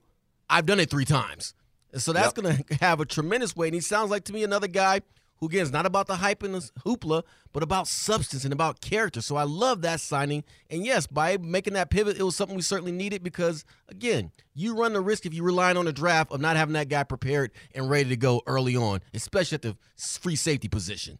I've 0.49 0.65
done 0.65 0.79
it 0.79 0.89
three 0.89 1.05
times. 1.05 1.53
So 1.95 2.13
that's 2.13 2.33
yep. 2.35 2.43
going 2.43 2.63
to 2.69 2.75
have 2.75 2.99
a 2.99 3.05
tremendous 3.05 3.55
weight. 3.55 3.67
And 3.67 3.75
he 3.75 3.81
sounds 3.81 4.09
like 4.09 4.23
to 4.25 4.33
me 4.33 4.43
another 4.43 4.67
guy 4.67 5.01
who, 5.41 5.47
again, 5.47 5.63
is 5.63 5.71
not 5.71 5.85
about 5.85 6.07
the 6.07 6.17
hype 6.17 6.43
and 6.43 6.53
the 6.53 6.69
hoopla, 6.85 7.23
but 7.51 7.63
about 7.63 7.87
substance 7.87 8.45
and 8.45 8.53
about 8.53 8.79
character. 8.79 9.21
So 9.21 9.35
I 9.35 9.43
love 9.43 9.81
that 9.81 9.99
signing. 9.99 10.43
And 10.69 10.85
yes, 10.85 11.07
by 11.07 11.37
making 11.37 11.73
that 11.73 11.89
pivot, 11.89 12.17
it 12.17 12.23
was 12.23 12.35
something 12.35 12.55
we 12.55 12.61
certainly 12.61 12.91
needed 12.91 13.23
because, 13.23 13.65
again, 13.89 14.31
you 14.53 14.75
run 14.75 14.93
the 14.93 15.01
risk 15.01 15.25
if 15.25 15.33
you're 15.33 15.43
relying 15.43 15.77
on 15.77 15.85
the 15.85 15.93
draft 15.93 16.31
of 16.31 16.39
not 16.39 16.55
having 16.55 16.73
that 16.73 16.89
guy 16.89 17.03
prepared 17.03 17.51
and 17.73 17.89
ready 17.89 18.09
to 18.09 18.15
go 18.15 18.41
early 18.45 18.77
on, 18.77 19.01
especially 19.13 19.55
at 19.55 19.63
the 19.63 19.75
free 19.97 20.35
safety 20.35 20.67
position. 20.67 21.17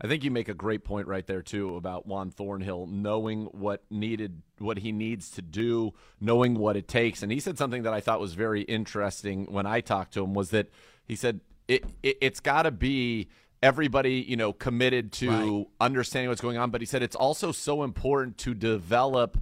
I 0.00 0.08
think 0.08 0.24
you 0.24 0.30
make 0.30 0.48
a 0.48 0.54
great 0.54 0.84
point 0.84 1.06
right 1.06 1.26
there 1.26 1.42
too 1.42 1.76
about 1.76 2.06
Juan 2.06 2.30
Thornhill 2.30 2.86
knowing 2.88 3.46
what 3.46 3.84
needed 3.90 4.42
what 4.58 4.78
he 4.78 4.92
needs 4.92 5.30
to 5.30 5.42
do, 5.42 5.92
knowing 6.20 6.54
what 6.54 6.76
it 6.76 6.88
takes. 6.88 7.22
And 7.22 7.30
he 7.30 7.38
said 7.40 7.58
something 7.58 7.84
that 7.84 7.92
I 7.92 8.00
thought 8.00 8.20
was 8.20 8.34
very 8.34 8.62
interesting 8.62 9.46
when 9.46 9.66
I 9.66 9.80
talked 9.80 10.14
to 10.14 10.24
him 10.24 10.34
was 10.34 10.50
that 10.50 10.68
he 11.04 11.14
said 11.16 11.40
it, 11.68 11.84
it 12.02 12.22
has 12.22 12.40
got 12.40 12.62
to 12.62 12.70
be 12.70 13.28
everybody, 13.62 14.24
you 14.26 14.36
know, 14.36 14.52
committed 14.52 15.12
to 15.12 15.30
right. 15.30 15.66
understanding 15.80 16.28
what's 16.28 16.40
going 16.40 16.58
on, 16.58 16.70
but 16.70 16.80
he 16.80 16.86
said 16.86 17.02
it's 17.02 17.16
also 17.16 17.50
so 17.50 17.82
important 17.82 18.36
to 18.38 18.54
develop 18.54 19.38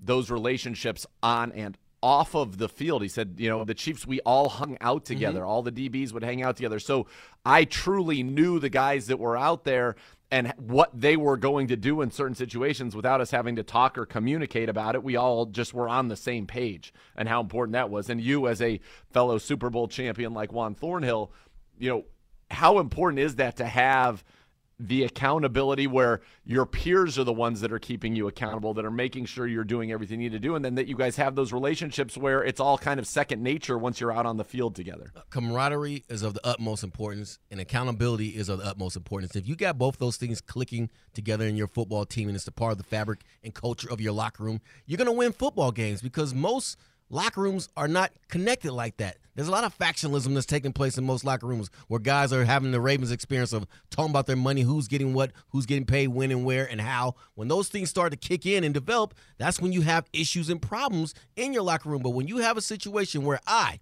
those 0.00 0.30
relationships 0.30 1.06
on 1.22 1.52
and 1.52 1.76
off 2.02 2.34
of 2.34 2.58
the 2.58 2.68
field. 2.68 3.02
He 3.02 3.08
said, 3.08 3.34
you 3.38 3.48
know, 3.48 3.64
the 3.64 3.74
Chiefs, 3.74 4.06
we 4.06 4.20
all 4.20 4.48
hung 4.48 4.78
out 4.80 5.04
mm-hmm. 5.04 5.14
together. 5.14 5.40
Mm-hmm. 5.40 5.48
All 5.48 5.62
the 5.62 5.72
DBs 5.72 6.12
would 6.12 6.22
hang 6.22 6.42
out 6.42 6.56
together. 6.56 6.78
So 6.78 7.06
I 7.44 7.64
truly 7.64 8.22
knew 8.22 8.58
the 8.58 8.68
guys 8.68 9.08
that 9.08 9.18
were 9.18 9.36
out 9.36 9.64
there 9.64 9.96
and 10.30 10.52
what 10.56 10.90
they 10.98 11.16
were 11.16 11.36
going 11.36 11.68
to 11.68 11.76
do 11.76 12.00
in 12.00 12.10
certain 12.10 12.34
situations 12.34 12.96
without 12.96 13.20
us 13.20 13.30
having 13.30 13.56
to 13.56 13.62
talk 13.62 13.96
or 13.96 14.06
communicate 14.06 14.68
about 14.68 14.94
it. 14.94 15.04
We 15.04 15.16
all 15.16 15.46
just 15.46 15.72
were 15.72 15.88
on 15.88 16.08
the 16.08 16.16
same 16.16 16.46
page 16.46 16.92
and 17.16 17.28
how 17.28 17.40
important 17.40 17.74
that 17.74 17.90
was. 17.90 18.10
And 18.10 18.20
you, 18.20 18.48
as 18.48 18.60
a 18.60 18.80
fellow 19.10 19.38
Super 19.38 19.70
Bowl 19.70 19.86
champion 19.86 20.34
like 20.34 20.52
Juan 20.52 20.74
Thornhill, 20.74 21.30
you 21.78 21.90
know, 21.90 22.04
how 22.50 22.78
important 22.78 23.20
is 23.20 23.36
that 23.36 23.56
to 23.56 23.66
have– 23.66 24.24
the 24.78 25.04
accountability 25.04 25.86
where 25.86 26.20
your 26.44 26.66
peers 26.66 27.18
are 27.18 27.24
the 27.24 27.32
ones 27.32 27.62
that 27.62 27.72
are 27.72 27.78
keeping 27.78 28.14
you 28.14 28.28
accountable, 28.28 28.74
that 28.74 28.84
are 28.84 28.90
making 28.90 29.24
sure 29.24 29.46
you're 29.46 29.64
doing 29.64 29.90
everything 29.90 30.20
you 30.20 30.28
need 30.28 30.36
to 30.36 30.38
do, 30.38 30.54
and 30.54 30.64
then 30.64 30.74
that 30.74 30.86
you 30.86 30.94
guys 30.94 31.16
have 31.16 31.34
those 31.34 31.52
relationships 31.52 32.16
where 32.16 32.44
it's 32.44 32.60
all 32.60 32.76
kind 32.76 33.00
of 33.00 33.06
second 33.06 33.42
nature 33.42 33.78
once 33.78 34.00
you're 34.00 34.12
out 34.12 34.26
on 34.26 34.36
the 34.36 34.44
field 34.44 34.74
together. 34.74 35.12
Camaraderie 35.30 36.04
is 36.10 36.22
of 36.22 36.34
the 36.34 36.46
utmost 36.46 36.84
importance, 36.84 37.38
and 37.50 37.58
accountability 37.58 38.28
is 38.28 38.50
of 38.50 38.58
the 38.58 38.66
utmost 38.66 38.96
importance. 38.96 39.34
If 39.34 39.48
you 39.48 39.56
got 39.56 39.78
both 39.78 39.98
those 39.98 40.18
things 40.18 40.42
clicking 40.42 40.90
together 41.14 41.46
in 41.46 41.56
your 41.56 41.68
football 41.68 42.04
team 42.04 42.28
and 42.28 42.36
it's 42.36 42.46
a 42.46 42.52
part 42.52 42.72
of 42.72 42.78
the 42.78 42.84
fabric 42.84 43.20
and 43.42 43.54
culture 43.54 43.90
of 43.90 44.00
your 44.00 44.12
locker 44.12 44.44
room, 44.44 44.60
you're 44.84 44.98
going 44.98 45.06
to 45.06 45.12
win 45.12 45.32
football 45.32 45.72
games 45.72 46.02
because 46.02 46.34
most– 46.34 46.76
locker 47.10 47.40
rooms 47.40 47.68
are 47.76 47.88
not 47.88 48.12
connected 48.28 48.72
like 48.72 48.96
that. 48.98 49.18
There's 49.34 49.48
a 49.48 49.52
lot 49.52 49.64
of 49.64 49.76
factionalism 49.76 50.32
that's 50.32 50.46
taking 50.46 50.72
place 50.72 50.96
in 50.96 51.04
most 51.04 51.22
locker 51.22 51.46
rooms 51.46 51.68
where 51.88 52.00
guys 52.00 52.32
are 52.32 52.46
having 52.46 52.70
the 52.72 52.80
Ravens 52.80 53.10
experience 53.10 53.52
of 53.52 53.66
talking 53.90 54.10
about 54.10 54.26
their 54.26 54.34
money, 54.36 54.62
who's 54.62 54.88
getting 54.88 55.12
what, 55.12 55.30
who's 55.50 55.66
getting 55.66 55.84
paid, 55.84 56.08
when 56.08 56.30
and 56.30 56.44
where 56.44 56.64
and 56.64 56.80
how. 56.80 57.16
When 57.34 57.48
those 57.48 57.68
things 57.68 57.90
start 57.90 58.12
to 58.12 58.16
kick 58.16 58.46
in 58.46 58.64
and 58.64 58.72
develop, 58.72 59.14
that's 59.36 59.60
when 59.60 59.72
you 59.72 59.82
have 59.82 60.06
issues 60.14 60.48
and 60.48 60.60
problems 60.60 61.12
in 61.36 61.52
your 61.52 61.62
locker 61.62 61.90
room. 61.90 62.02
But 62.02 62.10
when 62.10 62.28
you 62.28 62.38
have 62.38 62.56
a 62.56 62.62
situation 62.62 63.24
where 63.24 63.40
I, 63.46 63.80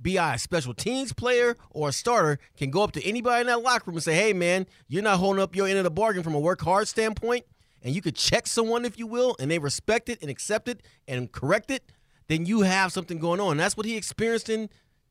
be 0.00 0.18
I 0.18 0.36
a 0.36 0.38
special 0.38 0.72
teams 0.72 1.12
player 1.12 1.56
or 1.70 1.90
a 1.90 1.92
starter, 1.92 2.38
can 2.56 2.70
go 2.70 2.82
up 2.82 2.92
to 2.92 3.06
anybody 3.06 3.42
in 3.42 3.46
that 3.48 3.62
locker 3.62 3.90
room 3.90 3.96
and 3.96 4.04
say, 4.04 4.14
hey, 4.14 4.32
man, 4.32 4.66
you're 4.88 5.02
not 5.02 5.18
holding 5.18 5.42
up 5.42 5.54
your 5.54 5.66
end 5.66 5.76
of 5.76 5.84
the 5.84 5.90
bargain 5.90 6.22
from 6.22 6.34
a 6.34 6.40
work 6.40 6.62
hard 6.62 6.88
standpoint, 6.88 7.44
and 7.82 7.94
you 7.94 8.00
could 8.00 8.16
check 8.16 8.46
someone, 8.46 8.86
if 8.86 8.98
you 8.98 9.06
will, 9.06 9.36
and 9.38 9.50
they 9.50 9.58
respect 9.58 10.08
it 10.08 10.18
and 10.22 10.30
accept 10.30 10.68
it 10.68 10.82
and 11.06 11.30
correct 11.32 11.70
it, 11.70 11.92
then 12.28 12.46
you 12.46 12.62
have 12.62 12.92
something 12.92 13.18
going 13.18 13.40
on. 13.40 13.56
That's 13.56 13.76
what 13.76 13.86
he 13.86 13.96
experienced 13.96 14.48
in 14.48 14.68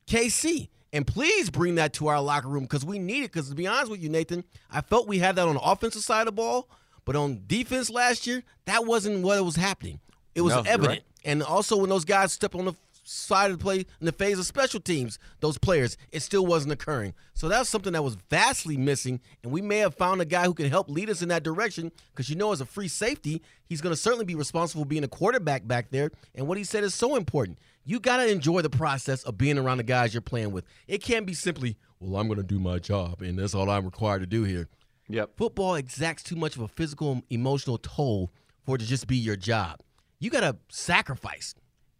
KC. 0.07 0.69
And 0.93 1.05
please 1.05 1.49
bring 1.49 1.75
that 1.75 1.93
to 1.93 2.07
our 2.07 2.21
locker 2.21 2.47
room 2.47 2.63
because 2.63 2.85
we 2.85 2.99
need 2.99 3.23
it. 3.23 3.31
Because 3.31 3.49
to 3.49 3.55
be 3.55 3.67
honest 3.67 3.91
with 3.91 4.01
you, 4.01 4.09
Nathan, 4.09 4.43
I 4.71 4.81
felt 4.81 5.07
we 5.07 5.19
had 5.19 5.35
that 5.35 5.47
on 5.47 5.55
the 5.55 5.61
offensive 5.61 6.03
side 6.03 6.21
of 6.21 6.27
the 6.27 6.31
ball, 6.31 6.69
but 7.03 7.15
on 7.15 7.41
defense 7.47 7.89
last 7.89 8.25
year, 8.25 8.43
that 8.65 8.85
wasn't 8.85 9.21
what 9.23 9.43
was 9.43 9.55
happening. 9.55 9.99
It 10.35 10.41
was 10.41 10.53
no, 10.53 10.61
evident. 10.61 10.87
Right. 10.87 11.03
And 11.25 11.43
also 11.43 11.77
when 11.77 11.89
those 11.89 12.05
guys 12.05 12.31
stepped 12.31 12.55
on 12.55 12.65
the 12.65 12.73
side 13.05 13.51
of 13.51 13.59
the 13.59 13.63
play 13.63 13.79
in 13.79 14.05
the 14.05 14.11
phase 14.11 14.37
of 14.39 14.45
special 14.45 14.79
teams, 14.79 15.19
those 15.39 15.57
players, 15.57 15.95
it 16.11 16.21
still 16.21 16.45
wasn't 16.45 16.73
occurring. 16.73 17.13
So 17.33 17.47
that's 17.47 17.69
something 17.69 17.93
that 17.93 18.03
was 18.03 18.17
vastly 18.29 18.77
missing, 18.77 19.21
and 19.43 19.51
we 19.51 19.61
may 19.61 19.77
have 19.77 19.95
found 19.95 20.21
a 20.21 20.25
guy 20.25 20.45
who 20.45 20.53
can 20.53 20.69
help 20.69 20.89
lead 20.89 21.09
us 21.09 21.21
in 21.21 21.29
that 21.29 21.43
direction 21.43 21.91
because 22.11 22.29
you 22.29 22.35
know, 22.35 22.51
as 22.51 22.61
a 22.61 22.65
free 22.65 22.87
safety, 22.87 23.41
he's 23.65 23.81
going 23.81 23.93
to 23.93 24.01
certainly 24.01 24.25
be 24.25 24.35
responsible 24.35 24.83
for 24.83 24.87
being 24.87 25.03
a 25.03 25.07
quarterback 25.07 25.67
back 25.67 25.91
there. 25.91 26.11
And 26.33 26.47
what 26.47 26.57
he 26.57 26.63
said 26.63 26.83
is 26.83 26.93
so 26.93 27.15
important. 27.15 27.59
You 27.83 27.99
got 27.99 28.17
to 28.17 28.27
enjoy 28.27 28.61
the 28.61 28.69
process 28.69 29.23
of 29.23 29.37
being 29.37 29.57
around 29.57 29.77
the 29.77 29.83
guys 29.83 30.13
you're 30.13 30.21
playing 30.21 30.51
with. 30.51 30.65
It 30.87 31.03
can't 31.03 31.27
be 31.27 31.35
simply, 31.35 31.77
well, 31.99 32.19
I'm 32.19 32.27
going 32.27 32.37
to 32.37 32.43
do 32.43 32.59
my 32.59 32.79
job, 32.79 33.21
and 33.21 33.37
that's 33.37 33.53
all 33.53 33.69
I'm 33.69 33.85
required 33.85 34.21
to 34.21 34.25
do 34.25 34.43
here. 34.43 34.67
Yep. 35.07 35.37
Football 35.37 35.75
exacts 35.75 36.23
too 36.23 36.35
much 36.35 36.55
of 36.55 36.63
a 36.63 36.67
physical, 36.67 37.11
and 37.11 37.23
emotional 37.29 37.77
toll 37.77 38.31
for 38.65 38.75
it 38.75 38.79
to 38.79 38.87
just 38.87 39.05
be 39.05 39.17
your 39.17 39.35
job. 39.35 39.81
You 40.19 40.31
got 40.31 40.41
to 40.41 40.57
sacrifice 40.69 41.53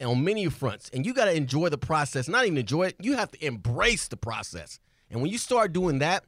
on 0.05 0.23
many 0.23 0.47
fronts, 0.49 0.89
and 0.93 1.05
you 1.05 1.13
got 1.13 1.25
to 1.25 1.35
enjoy 1.35 1.69
the 1.69 1.77
process. 1.77 2.27
Not 2.27 2.45
even 2.45 2.57
enjoy 2.57 2.87
it, 2.87 2.95
you 3.01 3.15
have 3.15 3.31
to 3.31 3.45
embrace 3.45 4.07
the 4.07 4.17
process. 4.17 4.79
And 5.09 5.21
when 5.21 5.31
you 5.31 5.37
start 5.37 5.73
doing 5.73 5.99
that, 5.99 6.23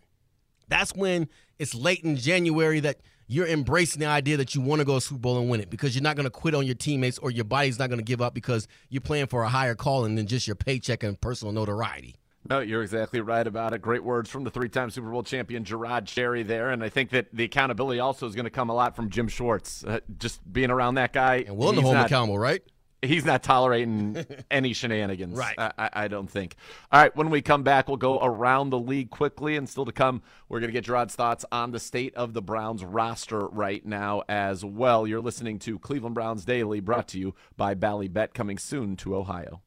that's 0.67 0.93
when 0.93 1.29
it's 1.59 1.73
late 1.73 2.03
in 2.03 2.15
January 2.15 2.79
that 2.81 2.99
you're 3.27 3.47
embracing 3.47 3.99
the 3.99 4.05
idea 4.05 4.37
that 4.37 4.55
you 4.55 4.61
want 4.61 4.79
to 4.79 4.85
go 4.85 4.95
to 4.95 5.01
Super 5.01 5.19
Bowl 5.19 5.39
and 5.39 5.49
win 5.49 5.59
it 5.59 5.69
because 5.69 5.95
you're 5.95 6.03
not 6.03 6.15
going 6.15 6.25
to 6.25 6.29
quit 6.29 6.55
on 6.55 6.65
your 6.65 6.75
teammates 6.75 7.17
or 7.17 7.29
your 7.29 7.43
body's 7.45 7.77
not 7.77 7.89
going 7.89 7.99
to 7.99 8.05
give 8.05 8.21
up 8.21 8.33
because 8.33 8.67
you're 8.89 9.01
playing 9.01 9.27
for 9.27 9.43
a 9.43 9.49
higher 9.49 9.75
calling 9.75 10.15
than 10.15 10.27
just 10.27 10.47
your 10.47 10.55
paycheck 10.55 11.03
and 11.03 11.19
personal 11.19 11.53
notoriety. 11.53 12.15
No, 12.49 12.59
you're 12.61 12.81
exactly 12.81 13.19
right 13.19 13.45
about 13.45 13.73
it. 13.73 13.81
Great 13.81 14.03
words 14.03 14.29
from 14.29 14.45
the 14.45 14.49
three-time 14.49 14.89
Super 14.89 15.09
Bowl 15.09 15.23
champion 15.23 15.65
Jerod 15.65 16.05
Cherry 16.05 16.43
there, 16.43 16.69
and 16.69 16.81
I 16.81 16.87
think 16.87 17.09
that 17.09 17.27
the 17.33 17.43
accountability 17.43 17.99
also 17.99 18.25
is 18.25 18.35
going 18.35 18.45
to 18.45 18.49
come 18.49 18.69
a 18.69 18.73
lot 18.73 18.95
from 18.95 19.09
Jim 19.09 19.27
Schwartz. 19.27 19.83
Uh, 19.83 19.99
just 20.17 20.41
being 20.51 20.71
around 20.71 20.95
that 20.95 21.11
guy, 21.11 21.43
And 21.45 21.57
willing 21.57 21.75
to 21.75 21.81
hold 21.81 21.95
him 21.95 22.05
accountable, 22.05 22.39
right? 22.39 22.61
He's 23.01 23.25
not 23.25 23.43
tolerating 23.43 24.25
any 24.51 24.73
shenanigans. 24.73 25.37
Right. 25.37 25.55
I, 25.57 25.71
I, 25.77 25.89
I 25.93 26.07
don't 26.07 26.29
think. 26.29 26.55
All 26.91 27.01
right, 27.01 27.15
when 27.15 27.29
we 27.29 27.41
come 27.41 27.61
back, 27.63 27.87
we'll 27.87 27.97
go 27.97 28.19
around 28.19 28.71
the 28.71 28.79
league 28.79 29.11
quickly, 29.11 29.55
and 29.55 29.69
still 29.69 29.85
to 29.85 29.91
come, 29.91 30.23
we're 30.49 30.59
going 30.59 30.69
to 30.69 30.73
get 30.73 30.85
Jerod's 30.85 31.15
thoughts 31.15 31.45
on 31.51 31.71
the 31.71 31.79
state 31.79 32.15
of 32.15 32.33
the 32.33 32.41
Browns 32.41 32.83
roster 32.83 33.47
right 33.47 33.85
now 33.85 34.23
as 34.27 34.65
well. 34.65 35.05
You're 35.05 35.21
listening 35.21 35.59
to 35.59 35.77
Cleveland 35.77 36.15
Browns 36.15 36.43
Daily, 36.43 36.79
brought 36.79 37.07
to 37.09 37.19
you 37.19 37.35
by 37.55 37.75
Bally 37.75 38.07
Bet, 38.07 38.33
coming 38.33 38.57
soon 38.57 38.95
to 38.97 39.15
Ohio. 39.15 39.61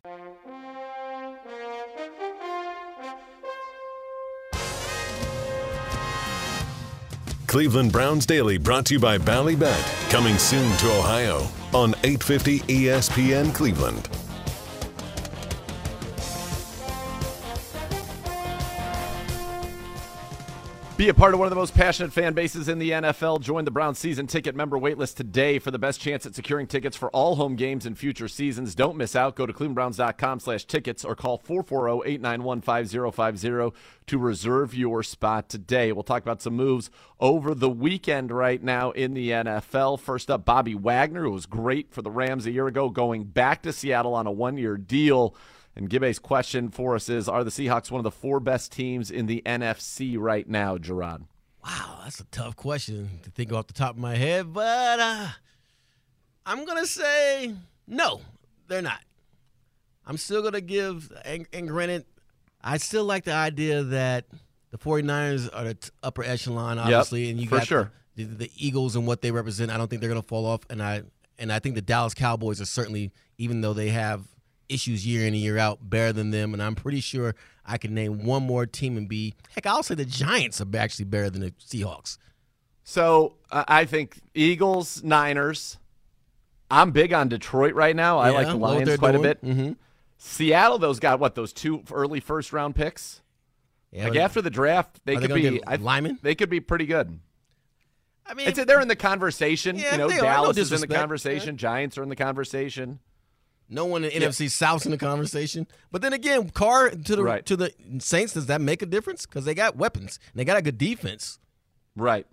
Cleveland 7.47 7.91
Browns 7.91 8.27
Daily 8.27 8.59
brought 8.59 8.87
to 8.87 8.95
you 8.95 9.01
by 9.01 9.19
Ballybet, 9.19 10.11
coming 10.11 10.39
soon 10.39 10.77
to 10.79 10.87
Ohio 10.93 11.49
on 11.75 11.95
850 12.05 12.61
ESPN 12.61 13.55
Cleveland. 13.55 14.30
Be 21.01 21.09
a 21.09 21.15
part 21.15 21.33
of 21.33 21.41
one 21.41 21.47
of 21.47 21.51
the 21.51 21.57
most 21.57 21.75
passionate 21.75 22.13
fan 22.13 22.35
bases 22.35 22.69
in 22.69 22.79
the 22.79 22.91
NFL. 22.91 23.41
Join 23.41 23.65
the 23.65 23.71
Browns 23.71 23.99
season 23.99 24.27
ticket 24.27 24.55
member 24.55 24.79
waitlist 24.79 25.15
today 25.15 25.59
for 25.59 25.71
the 25.71 25.79
best 25.79 25.99
chance 25.99 26.27
at 26.27 26.35
securing 26.35 26.67
tickets 26.67 26.95
for 26.95 27.09
all 27.13 27.37
home 27.37 27.57
games 27.57 27.87
in 27.87 27.95
future 27.95 28.29
seasons. 28.29 28.75
Don't 28.75 28.99
miss 28.99 29.17
out. 29.17 29.35
Go 29.35 29.47
to 29.47 29.53
clevelandbrowns.com 29.55 30.41
slash 30.41 30.67
tickets 30.67 31.03
or 31.03 31.17
call 31.17 31.39
440-891-5050 31.39 33.73
to 34.09 34.19
reserve 34.19 34.75
your 34.75 35.03
spot 35.03 35.49
today. 35.49 35.91
We'll 35.91 36.03
talk 36.03 36.21
about 36.21 36.43
some 36.43 36.57
moves 36.57 36.91
over 37.19 37.55
the 37.55 37.71
weekend 37.71 38.31
right 38.31 38.63
now 38.63 38.91
in 38.91 39.15
the 39.15 39.31
NFL. 39.31 40.01
First 40.01 40.31
up, 40.31 40.45
Bobby 40.45 40.75
Wagner, 40.75 41.23
who 41.23 41.31
was 41.31 41.47
great 41.47 41.95
for 41.95 42.03
the 42.03 42.11
Rams 42.11 42.45
a 42.45 42.51
year 42.51 42.67
ago, 42.67 42.91
going 42.91 43.25
back 43.25 43.63
to 43.63 43.73
Seattle 43.73 44.13
on 44.13 44.27
a 44.27 44.31
one-year 44.31 44.77
deal. 44.77 45.35
And 45.81 45.89
Gibbe's 45.89 46.19
question 46.19 46.69
for 46.69 46.95
us 46.95 47.09
is 47.09 47.27
Are 47.27 47.43
the 47.43 47.51
Seahawks 47.51 47.91
one 47.91 47.99
of 47.99 48.05
the 48.05 48.11
four 48.11 48.39
best 48.39 48.71
teams 48.71 49.11
in 49.11 49.25
the 49.25 49.43
NFC 49.47 50.17
right 50.19 50.47
now, 50.47 50.77
Jerod? 50.77 51.23
Wow, 51.65 52.01
that's 52.05 52.21
a 52.21 52.25
tough 52.25 52.55
question 52.55 53.09
to 53.23 53.31
think 53.31 53.51
off 53.51 53.67
the 53.67 53.73
top 53.73 53.93
of 53.93 53.99
my 53.99 54.15
head, 54.15 54.53
but 54.53 55.01
uh, 55.01 55.29
I'm 56.45 56.67
going 56.67 56.79
to 56.79 56.87
say 56.87 57.55
no, 57.87 58.21
they're 58.69 58.83
not. 58.83 59.01
I'm 60.07 60.19
still 60.19 60.43
going 60.43 60.53
to 60.53 60.61
give, 60.61 61.11
and, 61.25 61.47
and 61.53 61.67
granted, 61.67 62.05
I 62.63 62.77
still 62.77 63.05
like 63.05 63.25
the 63.25 63.33
idea 63.33 63.83
that 63.83 64.27
the 64.71 64.79
49ers 64.79 65.49
are 65.51 65.65
the 65.65 65.75
t- 65.75 65.91
upper 66.03 66.23
echelon, 66.23 66.79
obviously, 66.79 67.31
and 67.31 67.41
you 67.41 67.47
got 67.47 67.67
sure. 67.67 67.91
the, 68.17 68.25
the, 68.25 68.35
the 68.35 68.51
Eagles 68.55 68.97
and 68.97 69.07
what 69.07 69.23
they 69.23 69.31
represent. 69.31 69.71
I 69.71 69.79
don't 69.79 69.89
think 69.89 70.01
they're 70.01 70.11
going 70.11 70.21
to 70.21 70.29
fall 70.29 70.45
off, 70.45 70.61
and 70.69 70.83
I 70.83 71.05
and 71.39 71.51
I 71.51 71.59
think 71.59 71.75
the 71.75 71.83
Dallas 71.83 72.13
Cowboys 72.13 72.61
are 72.61 72.67
certainly, 72.67 73.13
even 73.39 73.63
though 73.63 73.73
they 73.73 73.89
have 73.89 74.25
issues 74.71 75.07
year 75.07 75.23
in 75.23 75.29
and 75.29 75.37
year 75.37 75.59
out, 75.59 75.79
better 75.89 76.13
than 76.13 76.31
them. 76.31 76.53
And 76.55 76.63
I'm 76.63 76.75
pretty 76.75 77.01
sure 77.01 77.35
I 77.67 77.79
can 77.79 77.95
name 77.95 78.25
one 78.25 78.43
more 78.45 78.67
team 78.67 78.97
and 78.97 79.09
be 79.09 79.35
heck. 79.55 79.67
I'll 79.67 79.83
say 79.83 79.95
the 79.95 80.05
Giants 80.05 80.61
are 80.61 80.67
actually 80.77 81.07
better 81.07 81.31
than 81.31 81.43
the 81.43 81.51
Seahawks. 81.53 82.19
So 82.85 83.35
uh, 83.51 83.65
I 83.69 83.85
think 83.85 84.21
Eagles, 84.35 85.03
Niners. 85.05 85.79
I'm 86.71 86.93
big 86.93 87.13
on 87.13 87.29
Detroit 87.29 87.75
right 87.75 87.95
now. 87.97 88.19
I 88.19 88.31
Yeah, 88.31 88.35
like 88.37 88.47
the 88.47 88.55
Lions 88.57 88.97
quite 88.99 89.13
doing. 89.13 89.25
a 89.25 89.29
bit. 89.29 89.45
Mhm. 89.45 89.77
Seattle, 90.19 90.79
those 90.79 91.01
got 91.01 91.19
what 91.19 91.35
those 91.35 91.53
two 91.53 91.83
early 91.93 92.21
first 92.21 92.53
round 92.53 92.75
picks. 92.77 93.23
Yeah, 93.91 94.09
like 94.09 94.17
after 94.19 94.41
the 94.41 94.51
draft, 94.51 95.01
they 95.05 95.17
Are 95.17 95.21
they 95.21 95.27
could 95.27 95.35
be 95.35 95.61
I? 95.67 96.17
They 96.23 96.35
could 96.35 96.51
be 96.51 96.61
pretty 96.61 96.87
good. 96.87 97.19
I 98.27 98.35
mean, 98.35 98.47
It's, 98.49 98.65
they're 98.65 98.81
in 98.81 98.87
the 98.87 98.95
conversation. 98.95 99.77
Yeah, 99.77 99.93
you 99.93 99.99
know, 99.99 100.09
are. 100.09 100.17
No 100.17 100.23
Dallas 100.23 100.57
is 100.59 100.71
in 100.71 100.81
the 100.81 100.87
conversation. 100.87 101.57
Giants 101.57 101.99
are 101.99 102.03
in 102.05 102.09
the 102.09 102.17
conversation. 102.17 103.01
No 103.73 103.85
one 103.87 104.05
in 104.05 104.11
Yeah. 104.21 104.29
NFC 104.29 104.49
South's 104.51 104.85
in 104.85 104.91
the 104.91 104.99
conversation. 104.99 105.67
But 105.93 106.03
then 106.03 106.13
again, 106.13 106.51
Carr 106.51 106.91
to 106.91 107.17
the 107.17 107.23
Right. 107.23 107.47
to 107.47 107.57
the 107.57 107.73
Saints, 108.01 108.33
does 108.35 108.47
that 108.47 108.61
make 108.61 108.83
a 108.83 108.87
difference? 108.87 109.25
Because 109.27 109.45
they 109.45 109.55
got 109.55 109.77
weapons 109.77 110.19
and 110.33 110.41
they 110.41 110.45
got 110.45 110.57
a 110.57 110.63
good 110.63 110.77
defense. 110.77 111.39
Right. 111.97 112.27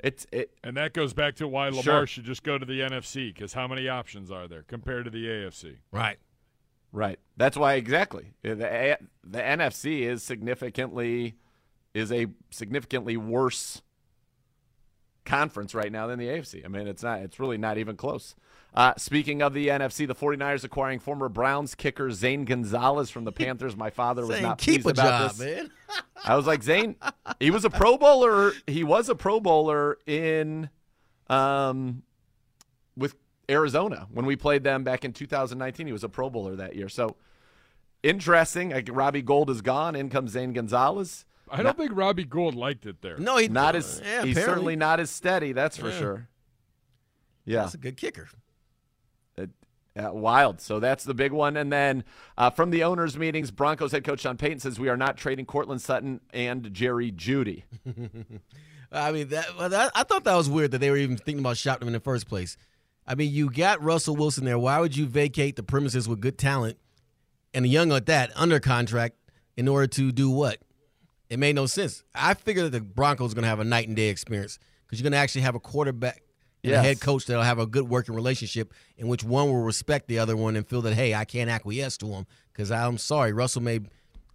It's 0.00 0.26
it. 0.30 0.54
And 0.62 0.76
that 0.76 0.92
goes 0.92 1.14
back 1.14 1.34
to 1.36 1.48
why 1.48 1.68
Lamar 1.68 1.82
Sure. 1.82 2.06
should 2.06 2.24
just 2.24 2.42
go 2.42 2.58
to 2.58 2.66
the 2.66 2.80
NFC 2.82 3.32
because 3.32 3.54
how 3.54 3.66
many 3.66 3.88
options 3.88 4.30
are 4.30 4.46
there 4.46 4.62
compared 4.62 5.06
to 5.06 5.10
the 5.10 5.26
AFC? 5.26 5.78
Right. 5.90 6.18
Right. 6.92 7.18
That's 7.36 7.56
why 7.56 7.74
exactly 7.74 8.34
the 8.42 8.98
the 9.24 9.38
NFC 9.42 10.02
is 10.02 10.22
significantly 10.22 11.34
is 11.94 12.12
a 12.12 12.26
significantly 12.50 13.16
worse 13.16 13.80
conference 15.24 15.74
right 15.74 15.90
now 15.90 16.06
than 16.06 16.18
the 16.18 16.28
AFC. 16.28 16.64
I 16.64 16.68
mean, 16.68 16.86
it's 16.86 17.02
not. 17.02 17.20
It's 17.20 17.40
really 17.40 17.56
not 17.58 17.78
even 17.78 17.96
close. 17.96 18.34
Uh, 18.74 18.92
speaking 18.96 19.40
of 19.40 19.54
the 19.54 19.68
NFC, 19.68 20.04
the 20.06 20.14
49ers 20.16 20.64
acquiring 20.64 20.98
former 20.98 21.28
Browns 21.28 21.76
kicker 21.76 22.10
Zane 22.10 22.44
Gonzalez 22.44 23.08
from 23.08 23.24
the 23.24 23.30
Panthers. 23.44 23.76
My 23.76 23.90
father 23.90 24.22
was 24.26 24.34
Zane, 24.36 24.42
not 24.42 24.58
keep 24.58 24.82
pleased 24.82 24.98
a 24.98 25.02
about 25.02 25.30
job, 25.30 25.36
this. 25.36 25.56
man. 25.56 25.70
I 26.24 26.34
was 26.36 26.46
like, 26.46 26.62
Zane, 26.62 26.96
he 27.38 27.50
was 27.52 27.64
a 27.64 27.70
Pro 27.70 27.96
Bowler. 27.96 28.52
He 28.66 28.82
was 28.82 29.08
a 29.08 29.14
Pro 29.14 29.38
Bowler 29.38 29.98
in, 30.06 30.70
um, 31.28 32.02
with 32.96 33.14
Arizona 33.48 34.08
when 34.10 34.26
we 34.26 34.34
played 34.34 34.64
them 34.64 34.82
back 34.82 35.04
in 35.04 35.12
2019. 35.12 35.86
He 35.86 35.92
was 35.92 36.02
a 36.02 36.08
Pro 36.08 36.28
Bowler 36.28 36.56
that 36.56 36.74
year. 36.74 36.88
So 36.88 37.14
interesting. 38.02 38.70
Like 38.70 38.88
Robbie 38.90 39.22
Gould 39.22 39.50
is 39.50 39.62
gone. 39.62 39.94
In 39.94 40.10
comes 40.10 40.32
Zane 40.32 40.52
Gonzalez. 40.52 41.24
I 41.48 41.62
don't 41.62 41.76
think 41.76 41.92
Robbie 41.94 42.24
Gould 42.24 42.54
liked 42.56 42.86
it 42.86 43.02
there. 43.02 43.18
No, 43.18 43.36
he 43.36 43.46
Not 43.48 43.76
as 43.76 44.00
yeah, 44.02 44.24
he's 44.24 44.36
apparently. 44.36 44.42
certainly 44.42 44.76
not 44.76 44.98
as 44.98 45.10
steady. 45.10 45.52
That's 45.52 45.76
for 45.76 45.90
Yeah. 45.90 45.98
sure. 45.98 46.28
Yeah, 47.44 47.60
That's 47.60 47.74
a 47.74 47.78
good 47.78 47.96
kicker. 47.98 48.26
It- 49.96 50.04
uh, 50.04 50.12
wild. 50.12 50.60
So 50.60 50.80
that's 50.80 51.04
the 51.04 51.14
big 51.14 51.32
one. 51.32 51.56
And 51.56 51.72
then 51.72 52.04
uh, 52.36 52.50
from 52.50 52.70
the 52.70 52.82
owners' 52.84 53.16
meetings, 53.16 53.50
Broncos 53.50 53.92
head 53.92 54.04
coach 54.04 54.20
Sean 54.20 54.36
Payton 54.36 54.60
says 54.60 54.78
we 54.78 54.88
are 54.88 54.96
not 54.96 55.16
trading 55.16 55.46
Courtland 55.46 55.80
Sutton 55.82 56.20
and 56.32 56.72
Jerry 56.72 57.12
Jeudy. 57.12 57.62
I 58.92 59.12
mean, 59.12 59.28
that, 59.28 59.56
well, 59.58 59.68
that 59.68 59.92
I 59.94 60.02
thought 60.04 60.24
that 60.24 60.34
was 60.34 60.48
weird 60.48 60.70
that 60.72 60.78
they 60.78 60.90
were 60.90 60.96
even 60.96 61.16
thinking 61.16 61.40
about 61.40 61.56
shopping 61.56 61.82
him 61.82 61.88
in 61.88 61.92
the 61.94 62.00
first 62.00 62.28
place. 62.28 62.56
I 63.06 63.14
mean, 63.14 63.32
you 63.32 63.50
got 63.50 63.82
Russell 63.82 64.16
Wilson 64.16 64.44
there. 64.44 64.58
Why 64.58 64.80
would 64.80 64.96
you 64.96 65.06
vacate 65.06 65.56
the 65.56 65.62
premises 65.62 66.08
with 66.08 66.20
good 66.20 66.38
talent 66.38 66.78
and 67.52 67.64
a 67.64 67.68
young 67.68 67.92
at 67.92 68.06
that 68.06 68.30
under 68.34 68.58
contract 68.60 69.16
in 69.56 69.68
order 69.68 69.86
to 69.88 70.10
do 70.10 70.30
what? 70.30 70.58
It 71.28 71.38
made 71.38 71.54
no 71.54 71.66
sense. 71.66 72.02
I 72.14 72.34
figured 72.34 72.66
that 72.66 72.70
the 72.70 72.80
Broncos 72.80 73.34
going 73.34 73.42
to 73.42 73.48
have 73.48 73.60
a 73.60 73.64
night 73.64 73.88
and 73.88 73.96
day 73.96 74.08
experience 74.08 74.58
because 74.86 74.98
you're 74.98 75.04
going 75.04 75.12
to 75.12 75.18
actually 75.18 75.42
have 75.42 75.54
a 75.54 75.60
quarterback 75.60 76.22
and 76.64 76.70
Yes. 76.72 76.80
a 76.84 76.88
head 76.88 77.00
coach 77.00 77.26
that'll 77.26 77.42
have 77.44 77.58
a 77.58 77.66
good 77.66 77.88
working 77.88 78.14
relationship 78.14 78.72
in 78.96 79.06
which 79.06 79.22
one 79.22 79.46
will 79.48 79.62
respect 79.62 80.08
the 80.08 80.18
other 80.18 80.36
one 80.36 80.56
and 80.56 80.66
feel 80.66 80.80
that 80.82 80.94
hey, 80.94 81.14
I 81.14 81.24
can't 81.24 81.48
acquiesce 81.50 81.96
to 81.98 82.06
him 82.06 82.26
because 82.52 82.70
I'm 82.72 82.98
sorry, 82.98 83.32
Russell 83.32 83.62
may 83.62 83.80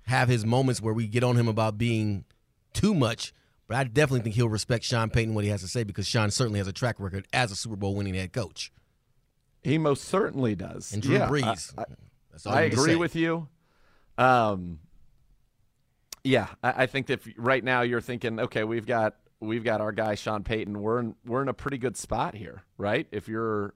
have 0.03 0.29
his 0.29 0.45
moments 0.45 0.79
where 0.81 0.93
we 0.93 1.07
get 1.07 1.23
on 1.23 1.35
him 1.35 1.47
about 1.47 1.77
being 1.77 2.23
too 2.73 2.93
much, 2.93 3.33
but 3.67 3.77
I 3.77 3.83
definitely 3.83 4.21
think 4.21 4.35
he'll 4.35 4.47
respect 4.49 4.83
Sean 4.85 5.09
Payton 5.09 5.33
what 5.33 5.43
he 5.43 5.49
has 5.49 5.61
to 5.61 5.67
say 5.67 5.83
because 5.83 6.07
Sean 6.07 6.29
certainly 6.31 6.59
has 6.59 6.67
a 6.67 6.73
track 6.73 6.99
record 6.99 7.27
as 7.33 7.51
a 7.51 7.55
Super 7.55 7.75
Bowl 7.75 7.95
winning 7.95 8.13
head 8.13 8.31
coach. 8.31 8.71
He 9.63 9.77
most 9.77 10.05
certainly 10.05 10.55
does. 10.55 10.93
And 10.93 11.01
Drew 11.01 11.15
Yeah, 11.15 11.27
Brees. 11.27 11.73
I, 11.77 11.81
I- 11.81 11.85
That's 12.31 12.45
all 12.45 12.53
I 12.53 12.61
agree 12.61 12.95
with 12.95 13.15
you. 13.15 13.47
Um, 14.17 14.79
yeah, 16.23 16.47
I, 16.63 16.83
I 16.83 16.85
think 16.85 17.09
if 17.09 17.27
right 17.37 17.63
now 17.63 17.81
you're 17.81 18.01
thinking, 18.01 18.39
okay, 18.39 18.63
we've 18.63 18.85
got 18.85 19.15
we've 19.41 19.63
got 19.63 19.81
our 19.81 19.91
guy 19.91 20.15
Sean 20.15 20.43
Payton. 20.43 20.81
We're 20.81 20.99
in, 20.99 21.15
we're 21.25 21.41
in 21.41 21.47
a 21.47 21.53
pretty 21.53 21.77
good 21.77 21.97
spot 21.97 22.35
here, 22.35 22.63
right? 22.77 23.07
If 23.11 23.27
you're 23.27 23.73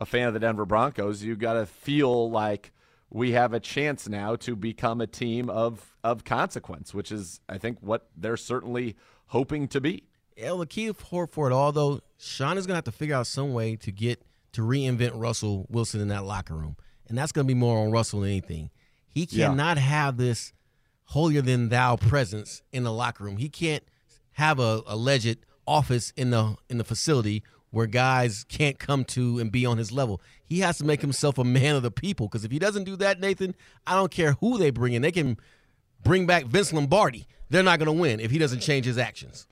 a 0.00 0.06
fan 0.06 0.28
of 0.28 0.34
the 0.34 0.40
Denver 0.40 0.64
Broncos, 0.66 1.22
you 1.22 1.36
got 1.36 1.54
to 1.54 1.66
feel 1.66 2.30
like 2.30 2.72
we 3.10 3.32
have 3.32 3.52
a 3.52 3.60
chance 3.60 4.08
now 4.08 4.36
to 4.36 4.54
become 4.54 5.00
a 5.00 5.06
team 5.06 5.50
of 5.50 5.96
of 6.04 6.24
consequence, 6.24 6.94
which 6.94 7.10
is 7.12 7.40
I 7.48 7.58
think 7.58 7.78
what 7.80 8.08
they're 8.16 8.36
certainly 8.36 8.96
hoping 9.26 9.68
to 9.68 9.80
be. 9.80 10.04
Yeah, 10.36 10.46
well, 10.50 10.58
the 10.58 10.66
key 10.66 10.92
for, 10.92 11.26
for 11.26 11.50
it 11.50 11.52
all, 11.52 11.70
though, 11.72 12.00
Sean 12.18 12.56
is 12.56 12.66
going 12.66 12.74
to 12.74 12.78
have 12.78 12.84
to 12.84 12.92
figure 12.92 13.14
out 13.16 13.26
some 13.26 13.52
way 13.52 13.76
to 13.76 13.92
get 13.92 14.22
to 14.52 14.62
reinvent 14.62 15.12
Russell 15.14 15.66
Wilson 15.68 16.00
in 16.00 16.08
that 16.08 16.24
locker 16.24 16.54
room. 16.54 16.76
And 17.08 17.18
that's 17.18 17.30
going 17.32 17.46
to 17.46 17.52
be 17.52 17.58
more 17.58 17.84
on 17.84 17.90
Russell 17.90 18.20
than 18.20 18.30
anything. 18.30 18.70
He 19.06 19.26
Yeah. 19.30 19.48
cannot 19.48 19.76
have 19.76 20.16
this 20.16 20.52
holier 21.06 21.42
than 21.42 21.68
thou 21.68 21.96
presence 21.96 22.62
in 22.72 22.84
the 22.84 22.92
locker 22.92 23.24
room. 23.24 23.36
He 23.36 23.48
can't 23.50 23.82
have 24.40 24.58
a 24.58 24.82
alleged 24.86 25.36
office 25.66 26.14
in 26.16 26.30
the 26.30 26.56
in 26.70 26.78
the 26.78 26.84
facility 26.84 27.42
where 27.72 27.86
guys 27.86 28.44
can't 28.48 28.78
come 28.78 29.04
to 29.04 29.38
and 29.38 29.52
be 29.52 29.66
on 29.66 29.76
his 29.76 29.92
level. 29.92 30.18
He 30.42 30.60
has 30.60 30.78
to 30.78 30.84
make 30.84 31.02
himself 31.02 31.36
a 31.36 31.44
man 31.44 31.76
of 31.76 31.82
the 31.82 31.90
people 31.90 32.26
because 32.26 32.42
if 32.42 32.50
he 32.50 32.58
doesn't 32.58 32.84
do 32.84 32.96
that, 32.96 33.20
Nathan, 33.20 33.54
I 33.86 33.94
don't 33.94 34.10
care 34.10 34.32
who 34.40 34.56
they 34.56 34.70
bring 34.70 34.94
in. 34.94 35.02
They 35.02 35.12
can 35.12 35.36
bring 36.02 36.26
back 36.26 36.46
Vince 36.46 36.72
Lombardi. 36.72 37.26
They're 37.50 37.62
not 37.62 37.78
going 37.78 37.94
to 37.94 38.00
win 38.00 38.18
if 38.18 38.30
he 38.30 38.38
doesn't 38.38 38.60
change 38.60 38.86
his 38.86 38.96
actions. 38.96 39.46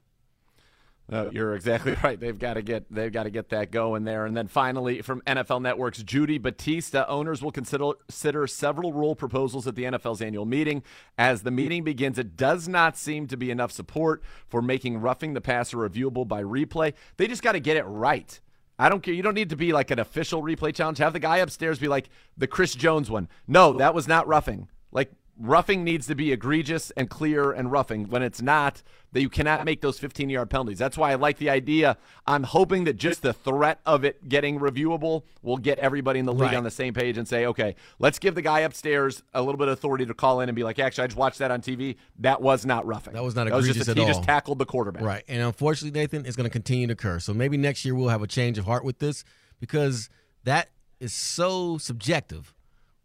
No, 1.11 1.31
you're 1.33 1.55
exactly 1.55 1.97
right. 2.05 2.21
They've 2.21 2.39
got 2.39 2.55
to 2.55 2.63
get 2.63 2.93
they've 2.93 3.13
got 3.13 3.23
to 3.23 3.31
get 3.31 3.49
that 3.49 3.71
going 3.71 4.05
there. 4.05 4.27
And 4.27 4.37
then 4.37 4.47
finally, 4.47 5.01
from 5.01 5.23
NFL 5.23 5.63
Network's 5.63 6.03
Judy 6.03 6.39
Battista, 6.39 7.09
owners 7.09 7.43
will 7.43 7.53
consider, 7.53 7.93
consider 8.09 8.47
several 8.47 8.93
rule 8.93 9.15
proposals 9.15 9.67
at 9.67 9.75
the 9.75 9.85
NFL's 9.85 10.21
annual 10.21 10.45
meeting. 10.45 10.83
As 11.17 11.43
the 11.43 11.51
meeting 11.51 11.83
begins, 11.83 12.19
it 12.19 12.37
does 12.37 12.69
not 12.69 12.97
seem 12.97 13.27
to 13.29 13.37
be 13.37 13.51
enough 13.51 13.73
support 13.73 14.23
for 14.47 14.61
making 14.61 15.01
roughing 15.01 15.33
the 15.33 15.41
passer 15.41 15.79
reviewable 15.79 16.29
by 16.29 16.43
replay. 16.43 16.93
They 17.17 17.27
just 17.27 17.43
got 17.43 17.53
to 17.53 17.61
get 17.61 17.77
it 17.77 17.85
right. 17.85 18.39
I 18.79 18.89
don't 18.89 19.03
care. 19.03 19.15
You 19.15 19.23
don't 19.23 19.35
need 19.35 19.51
to 19.51 19.57
be 19.57 19.73
like 19.73 19.91
an 19.91 19.99
official 19.99 20.43
replay 20.43 20.75
challenge. 20.75 20.99
Have 20.99 21.13
the 21.13 21.19
guy 21.19 21.39
upstairs 21.39 21.79
be 21.79 21.89
like 21.89 22.11
the 22.37 22.47
Chris 22.47 22.75
Jones 22.75 23.11
one. 23.11 23.29
No, 23.47 23.73
that 23.73 23.95
was 23.95 24.07
not 24.07 24.29
roughing. 24.29 24.69
Like 24.93 25.11
roughing 25.39 25.85
needs 25.85 26.07
to 26.09 26.15
be 26.15 26.33
egregious 26.33 26.91
and 26.93 27.09
clear 27.09 27.53
and 27.53 27.71
roughing. 27.71 28.09
When 28.09 28.23
it's 28.23 28.43
not, 28.43 28.83
that 29.13 29.21
you 29.23 29.29
cannot 29.29 29.65
make 29.65 29.81
those 29.81 29.99
15 29.99 30.29
yard 30.29 30.51
penalties. 30.51 30.79
That's 30.79 30.99
why 30.99 31.13
I 31.13 31.15
like 31.15 31.39
the 31.39 31.49
idea. 31.49 31.97
I'm 32.27 32.43
hoping 32.43 32.85
that 32.85 32.97
just 32.97 33.23
the 33.23 33.33
threat 33.33 33.81
of 33.87 34.05
it 34.05 34.29
getting 34.29 34.59
reviewable 34.61 35.23
will 35.43 35.57
get 35.57 35.79
everybody 35.79 36.19
in 36.19 36.27
the 36.27 36.33
league 36.33 36.49
Right. 36.49 36.57
on 36.57 36.65
the 36.65 36.71
same 36.71 36.93
page 36.93 37.17
and 37.17 37.27
say, 37.27 37.47
okay, 37.47 37.75
let's 37.99 38.19
give 38.19 38.35
the 38.35 38.43
guy 38.43 38.61
upstairs 38.61 39.23
a 39.33 39.41
little 39.41 39.57
bit 39.57 39.69
of 39.69 39.73
authority 39.75 40.05
to 40.07 40.15
call 40.15 40.41
in 40.41 40.49
and 40.49 40.57
be 40.57 40.63
like, 40.65 40.79
actually, 40.79 41.05
I 41.05 41.07
just 41.07 41.17
watched 41.17 41.39
that 41.39 41.51
on 41.51 41.63
TV. 41.63 41.97
That 42.19 42.43
was 42.43 42.67
not 42.67 42.87
roughing. 42.87 43.15
That 43.15 43.25
was 43.25 43.35
not 43.35 43.45
That 43.47 43.55
was 43.55 43.65
egregious 43.67 43.87
just 43.87 43.97
at 43.97 44.03
He 44.03 44.07
just 44.07 44.25
tackled 44.25 44.59
the 44.59 44.67
quarterback. 44.67 45.03
Right. 45.03 45.25
And 45.29 45.43
unfortunately, 45.43 45.99
Nathan, 45.99 46.27
it's 46.27 46.37
going 46.37 46.45
to 46.45 46.51
continue 46.51 46.87
to 46.89 46.93
occur. 46.93 47.19
So 47.21 47.33
maybe 47.33 47.57
next 47.57 47.85
year 47.85 47.95
we'll 47.95 48.09
have 48.09 48.23
a 48.23 48.27
change 48.27 48.59
of 48.59 48.67
heart 48.67 48.85
with 48.85 48.99
this 48.99 49.25
because 49.61 50.11
that 50.45 50.69
is 51.01 51.13
so 51.13 51.79
subjective. 51.79 52.55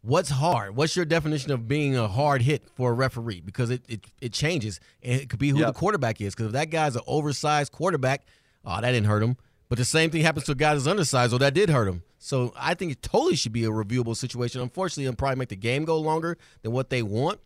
What's 0.04 0.28
hard? 0.28 0.76
What's 0.76 0.94
your 0.96 1.06
definition 1.06 1.50
of 1.50 1.66
being 1.66 1.96
a 1.96 2.06
hard 2.08 2.42
hit 2.42 2.68
for 2.74 2.90
a 2.90 2.92
referee? 2.92 3.40
Because 3.40 3.70
it 3.70 3.82
it, 3.88 4.04
it 4.20 4.32
changes, 4.34 4.78
and 5.02 5.18
it 5.20 5.30
could 5.30 5.38
be 5.38 5.48
who 5.48 5.58
Yep. 5.60 5.66
the 5.68 5.72
quarterback 5.72 6.20
is. 6.20 6.34
Because 6.34 6.46
if 6.48 6.52
that 6.52 6.68
guy's 6.70 6.94
an 6.94 7.02
oversized 7.06 7.72
quarterback, 7.72 8.26
oh, 8.66 8.80
that 8.82 8.90
didn't 8.92 9.06
hurt 9.06 9.22
him. 9.22 9.38
But 9.70 9.78
the 9.78 9.84
same 9.86 10.10
thing 10.10 10.20
happens 10.20 10.44
to 10.44 10.52
a 10.52 10.54
guy 10.54 10.74
that's 10.74 10.86
undersized, 10.86 11.32
oh, 11.32 11.38
that 11.38 11.54
did 11.54 11.70
hurt 11.70 11.88
him. 11.88 12.02
So 12.18 12.52
I 12.54 12.74
think 12.74 12.92
it 12.92 13.02
totally 13.02 13.34
should 13.34 13.52
be 13.52 13.64
a 13.64 13.70
reviewable 13.70 14.14
situation. 14.14 14.60
Unfortunately, 14.60 15.04
it'll 15.04 15.16
probably 15.16 15.36
make 15.36 15.48
the 15.48 15.56
game 15.56 15.86
go 15.86 15.98
longer 15.98 16.36
than 16.62 16.72
what 16.72 16.90
they 16.90 17.02
want. 17.02 17.40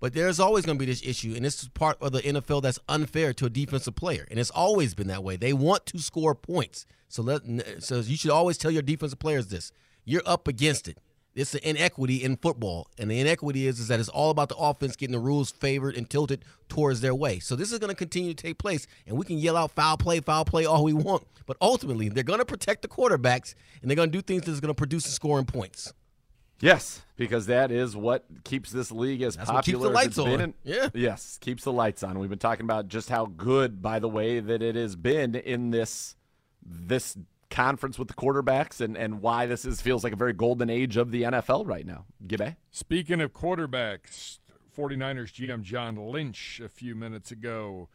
But 0.00 0.12
there's 0.14 0.40
always 0.40 0.64
going 0.66 0.78
to 0.78 0.84
be 0.84 0.90
this 0.90 1.02
issue, 1.06 1.34
and 1.36 1.44
this 1.44 1.62
is 1.62 1.68
part 1.68 1.98
of 2.00 2.12
the 2.12 2.22
NFL 2.22 2.62
that's 2.62 2.78
unfair 2.88 3.32
to 3.34 3.44
a 3.46 3.50
defensive 3.50 3.94
player, 3.94 4.26
and 4.30 4.40
it's 4.40 4.50
always 4.50 4.94
been 4.94 5.08
that 5.08 5.22
way. 5.22 5.36
They 5.36 5.52
want 5.52 5.84
to 5.86 5.98
score 5.98 6.34
points, 6.34 6.86
so 7.08 7.22
let 7.22 7.42
so 7.82 8.00
you 8.00 8.16
should 8.16 8.30
always 8.30 8.56
tell 8.56 8.70
your 8.70 8.80
defensive 8.82 9.18
players 9.18 9.48
this: 9.48 9.72
you're 10.06 10.22
up 10.24 10.48
against 10.48 10.88
it. 10.88 10.96
It's 11.34 11.52
the 11.52 11.68
inequity 11.68 12.24
in 12.24 12.36
football, 12.36 12.88
and 12.98 13.08
the 13.10 13.20
inequity 13.20 13.66
is 13.68 13.78
is 13.78 13.86
that 13.88 14.00
it's 14.00 14.08
all 14.08 14.30
about 14.30 14.48
the 14.48 14.56
offense 14.56 14.96
getting 14.96 15.12
the 15.12 15.20
rules 15.20 15.50
favored 15.52 15.96
and 15.96 16.10
tilted 16.10 16.44
towards 16.68 17.00
their 17.00 17.14
way. 17.14 17.38
So 17.38 17.54
this 17.54 17.70
is 17.70 17.78
going 17.78 17.90
to 17.90 17.94
continue 17.96 18.34
to 18.34 18.42
take 18.42 18.58
place, 18.58 18.86
and 19.06 19.16
we 19.16 19.24
can 19.24 19.38
yell 19.38 19.56
out 19.56 19.70
foul 19.70 19.96
play, 19.96 20.18
foul 20.20 20.44
play 20.44 20.64
all 20.66 20.82
we 20.82 20.92
want, 20.92 21.24
but 21.46 21.56
ultimately 21.60 22.08
they're 22.08 22.24
going 22.24 22.40
to 22.40 22.44
protect 22.44 22.82
the 22.82 22.88
quarterbacks, 22.88 23.54
and 23.80 23.88
they're 23.88 23.96
going 23.96 24.10
to 24.10 24.18
do 24.18 24.22
things 24.22 24.42
that's 24.44 24.58
going 24.58 24.70
to 24.70 24.74
produce 24.74 25.04
and 25.04 25.14
scoring 25.14 25.46
points. 25.46 25.92
Yes, 26.60 27.00
because 27.16 27.46
that 27.46 27.70
is 27.70 27.96
what 27.96 28.24
keeps 28.44 28.70
this 28.70 28.90
league 28.92 29.22
as 29.22 29.36
That's 29.36 29.48
what 29.50 29.64
keeps 29.64 29.78
popular 29.78 29.92
the 29.94 29.98
as 29.98 30.04
lights 30.04 30.18
it's 30.18 30.26
been. 30.26 30.40
in- 30.40 30.54
Yeah. 30.64 30.88
Yes, 30.92 31.38
keeps 31.40 31.64
the 31.64 31.72
lights 31.72 32.02
on. 32.02 32.18
We've 32.18 32.28
been 32.28 32.38
talking 32.40 32.64
about 32.64 32.88
just 32.88 33.08
how 33.08 33.26
good, 33.26 33.80
by 33.80 33.98
the 34.00 34.08
way, 34.08 34.40
that 34.40 34.60
it 34.62 34.74
has 34.74 34.96
been 34.96 35.36
in 35.36 35.70
this 35.70 36.16
this 36.62 37.16
conference 37.50 37.98
with 37.98 38.08
the 38.08 38.14
quarterbacks 38.14 38.80
and, 38.80 38.96
and 38.96 39.20
why 39.20 39.46
this 39.46 39.64
is 39.64 39.80
feels 39.80 40.04
like 40.04 40.12
a 40.12 40.16
very 40.16 40.32
golden 40.32 40.70
age 40.70 40.96
of 40.96 41.10
the 41.10 41.22
NFL 41.22 41.66
right 41.66 41.84
now. 41.86 42.04
Gibbe? 42.26 42.56
Speaking 42.70 43.20
of 43.20 43.32
quarterbacks, 43.32 44.38
49ers 44.76 45.32
GM 45.32 45.62
John 45.62 45.96
Lynch 45.96 46.60
a 46.64 46.68
few 46.68 46.94
minutes 46.94 47.30
ago. 47.30 47.88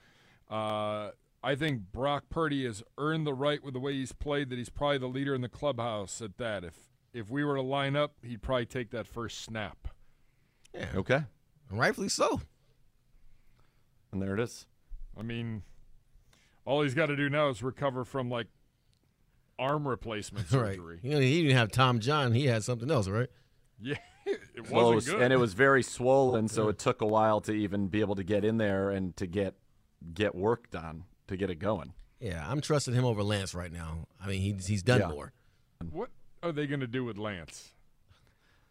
Uh, 0.50 1.12
I 1.44 1.56
think 1.56 1.92
Brock 1.92 2.26
Purdy 2.30 2.66
has 2.66 2.84
earned 2.98 3.26
the 3.26 3.34
right 3.34 3.64
with 3.64 3.74
the 3.74 3.80
way 3.80 3.94
he's 3.94 4.12
played 4.12 4.50
that 4.50 4.58
he's 4.58 4.70
probably 4.70 4.98
the 4.98 5.08
leader 5.08 5.34
in 5.34 5.42
the 5.42 5.50
clubhouse 5.50 6.22
at 6.22 6.38
that. 6.38 6.64
If 6.64 6.76
if 7.14 7.30
we 7.30 7.46
were 7.46 7.56
to 7.56 7.62
line 7.62 7.96
up, 7.96 8.16
he'd 8.24 8.42
probably 8.42 8.66
take 8.66 8.92
that 8.92 9.08
first 9.08 9.40
snap. 9.42 9.88
Yeah, 10.74 10.88
Okay. 10.96 11.24
rightfully 11.72 12.10
so. 12.10 12.42
And 14.12 14.22
there 14.22 14.34
it 14.34 14.40
is. 14.40 14.66
I 15.18 15.22
mean, 15.22 15.64
all 16.66 16.82
he's 16.82 16.94
got 16.94 17.06
to 17.06 17.16
do 17.16 17.30
now 17.30 17.48
is 17.50 17.64
recover 17.64 18.04
from 18.04 18.30
like 18.30 18.48
arm 19.60 19.88
replacement 19.88 20.52
Right. 20.52 20.76
surgery. 20.76 21.00
You 21.04 21.12
know, 21.12 21.20
he 21.20 21.42
didn't 21.44 21.58
have 21.58 21.72
Tom 21.72 22.00
John. 22.00 22.34
He 22.34 22.46
had 22.48 22.64
something 22.64 22.90
else, 22.92 23.08
right? 23.08 23.30
Yeah, 23.82 23.96
it 24.26 24.40
wasn't 24.62 24.72
Well, 24.72 24.92
it 24.92 24.96
was- 24.96 25.06
good. 25.10 25.22
and 25.22 25.34
it 25.34 25.38
was 25.38 25.54
very 25.54 25.84
swollen, 25.84 26.48
so 26.48 26.70
it 26.70 26.80
took 26.80 27.02
a 27.02 27.06
while 27.06 27.42
to 27.42 27.52
even 27.52 27.88
be 27.90 28.00
able 28.00 28.16
to 28.16 28.24
get 28.24 28.44
in 28.46 28.58
there 28.58 28.90
and 28.90 29.16
to 29.18 29.28
get 29.28 29.54
get 30.14 30.34
work 30.34 30.72
done 30.72 31.04
to 31.28 31.36
get 31.38 31.50
it 31.50 31.56
going. 31.56 31.94
Yeah, 32.20 32.44
I'm 32.50 32.62
trusting 32.62 32.94
him 32.94 33.04
over 33.06 33.22
Lance 33.22 33.54
right 33.54 33.72
now. 33.72 34.08
I 34.24 34.28
mean, 34.28 34.42
he's 34.42 34.66
he's 34.68 34.82
done 34.82 35.02
Yeah. 35.02 35.08
more. 35.10 35.34
What 35.92 36.10
are 36.42 36.52
they 36.54 36.66
going 36.68 36.80
to 36.80 36.88
do 36.88 37.04
with 37.04 37.18
Lance? 37.18 37.74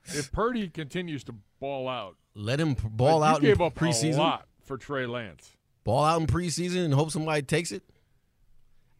If 0.06 0.32
Purdy 0.32 0.68
continues 0.68 1.22
to 1.24 1.34
ball 1.60 1.88
out, 1.88 2.16
Let 2.34 2.58
him 2.60 2.74
ball 2.74 3.20
like, 3.20 3.36
out 3.36 3.42
you 3.42 3.50
in 3.50 3.54
gave 3.54 3.60
up 3.64 3.74
preseason. 3.74 4.16
a 4.16 4.20
lot 4.22 4.48
for 4.64 4.76
Trey 4.76 5.06
Lance. 5.06 5.52
Ball 5.84 6.04
out 6.04 6.20
in 6.20 6.26
preseason 6.26 6.84
and 6.84 6.94
hope 6.94 7.10
somebody 7.10 7.42
takes 7.42 7.72
it. 7.72 7.82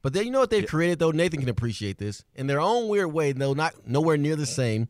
But 0.05 0.13
then 0.13 0.27
you 0.27 0.31
know 0.31 0.41
what 0.41 0.51
they've 0.51 0.67
created 0.69 0.99
though. 0.99 1.11
Nathan 1.13 1.41
can 1.41 1.49
appreciate 1.49 1.97
this 1.99 2.23
in 2.35 2.47
their 2.47 2.61
own 2.61 2.89
weird 2.89 3.13
way. 3.13 3.33
Though 3.33 3.55
not 3.55 3.89
nowhere 3.89 4.19
near 4.19 4.37
the 4.37 4.45
same. 4.47 4.89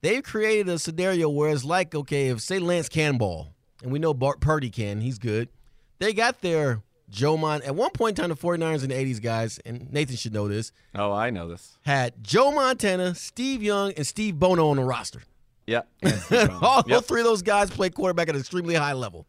They've 0.00 0.22
created 0.22 0.68
a 0.70 0.78
scenario 0.78 1.28
where 1.28 1.50
it's 1.50 1.62
like, 1.64 1.94
okay, 1.94 2.28
if 2.28 2.40
say 2.40 2.58
Lance 2.58 2.88
can 2.88 3.18
ball, 3.18 3.48
and 3.82 3.92
we 3.92 3.98
know 3.98 4.14
Bart 4.14 4.40
Purdy 4.40 4.70
can, 4.70 5.00
he's 5.02 5.18
good. 5.18 5.50
They 5.98 6.12
got 6.14 6.40
their 6.40 6.82
Joe 7.10 7.36
Mon 7.36 7.60
at 7.62 7.74
one 7.74 7.90
point 7.90 8.18
in 8.18 8.22
time 8.22 8.30
the 8.30 8.36
49ers 8.36 8.82
and 8.82 8.90
the 8.90 8.94
80s 8.94 9.20
guys, 9.22 9.58
and 9.66 9.92
Nathan 9.92 10.16
should 10.16 10.32
know 10.32 10.48
this, 10.48 10.72
Oh, 10.94 11.12
I 11.12 11.28
know 11.30 11.48
this. 11.48 11.76
had 11.82 12.14
Joe 12.22 12.50
Montana, 12.50 13.14
Steve 13.14 13.62
Young, 13.62 13.92
and 13.92 14.06
Steve 14.06 14.38
Bono 14.38 14.68
on 14.68 14.76
the 14.76 14.84
roster. 14.84 15.22
Yeah. 15.66 15.82
All 16.62 16.82
Yep. 16.86 17.04
three 17.04 17.20
of 17.20 17.26
those 17.26 17.42
guys 17.42 17.70
play 17.70 17.90
quarterback 17.90 18.28
at 18.28 18.34
an 18.34 18.40
extremely 18.40 18.74
high 18.74 18.92
level. 18.94 19.26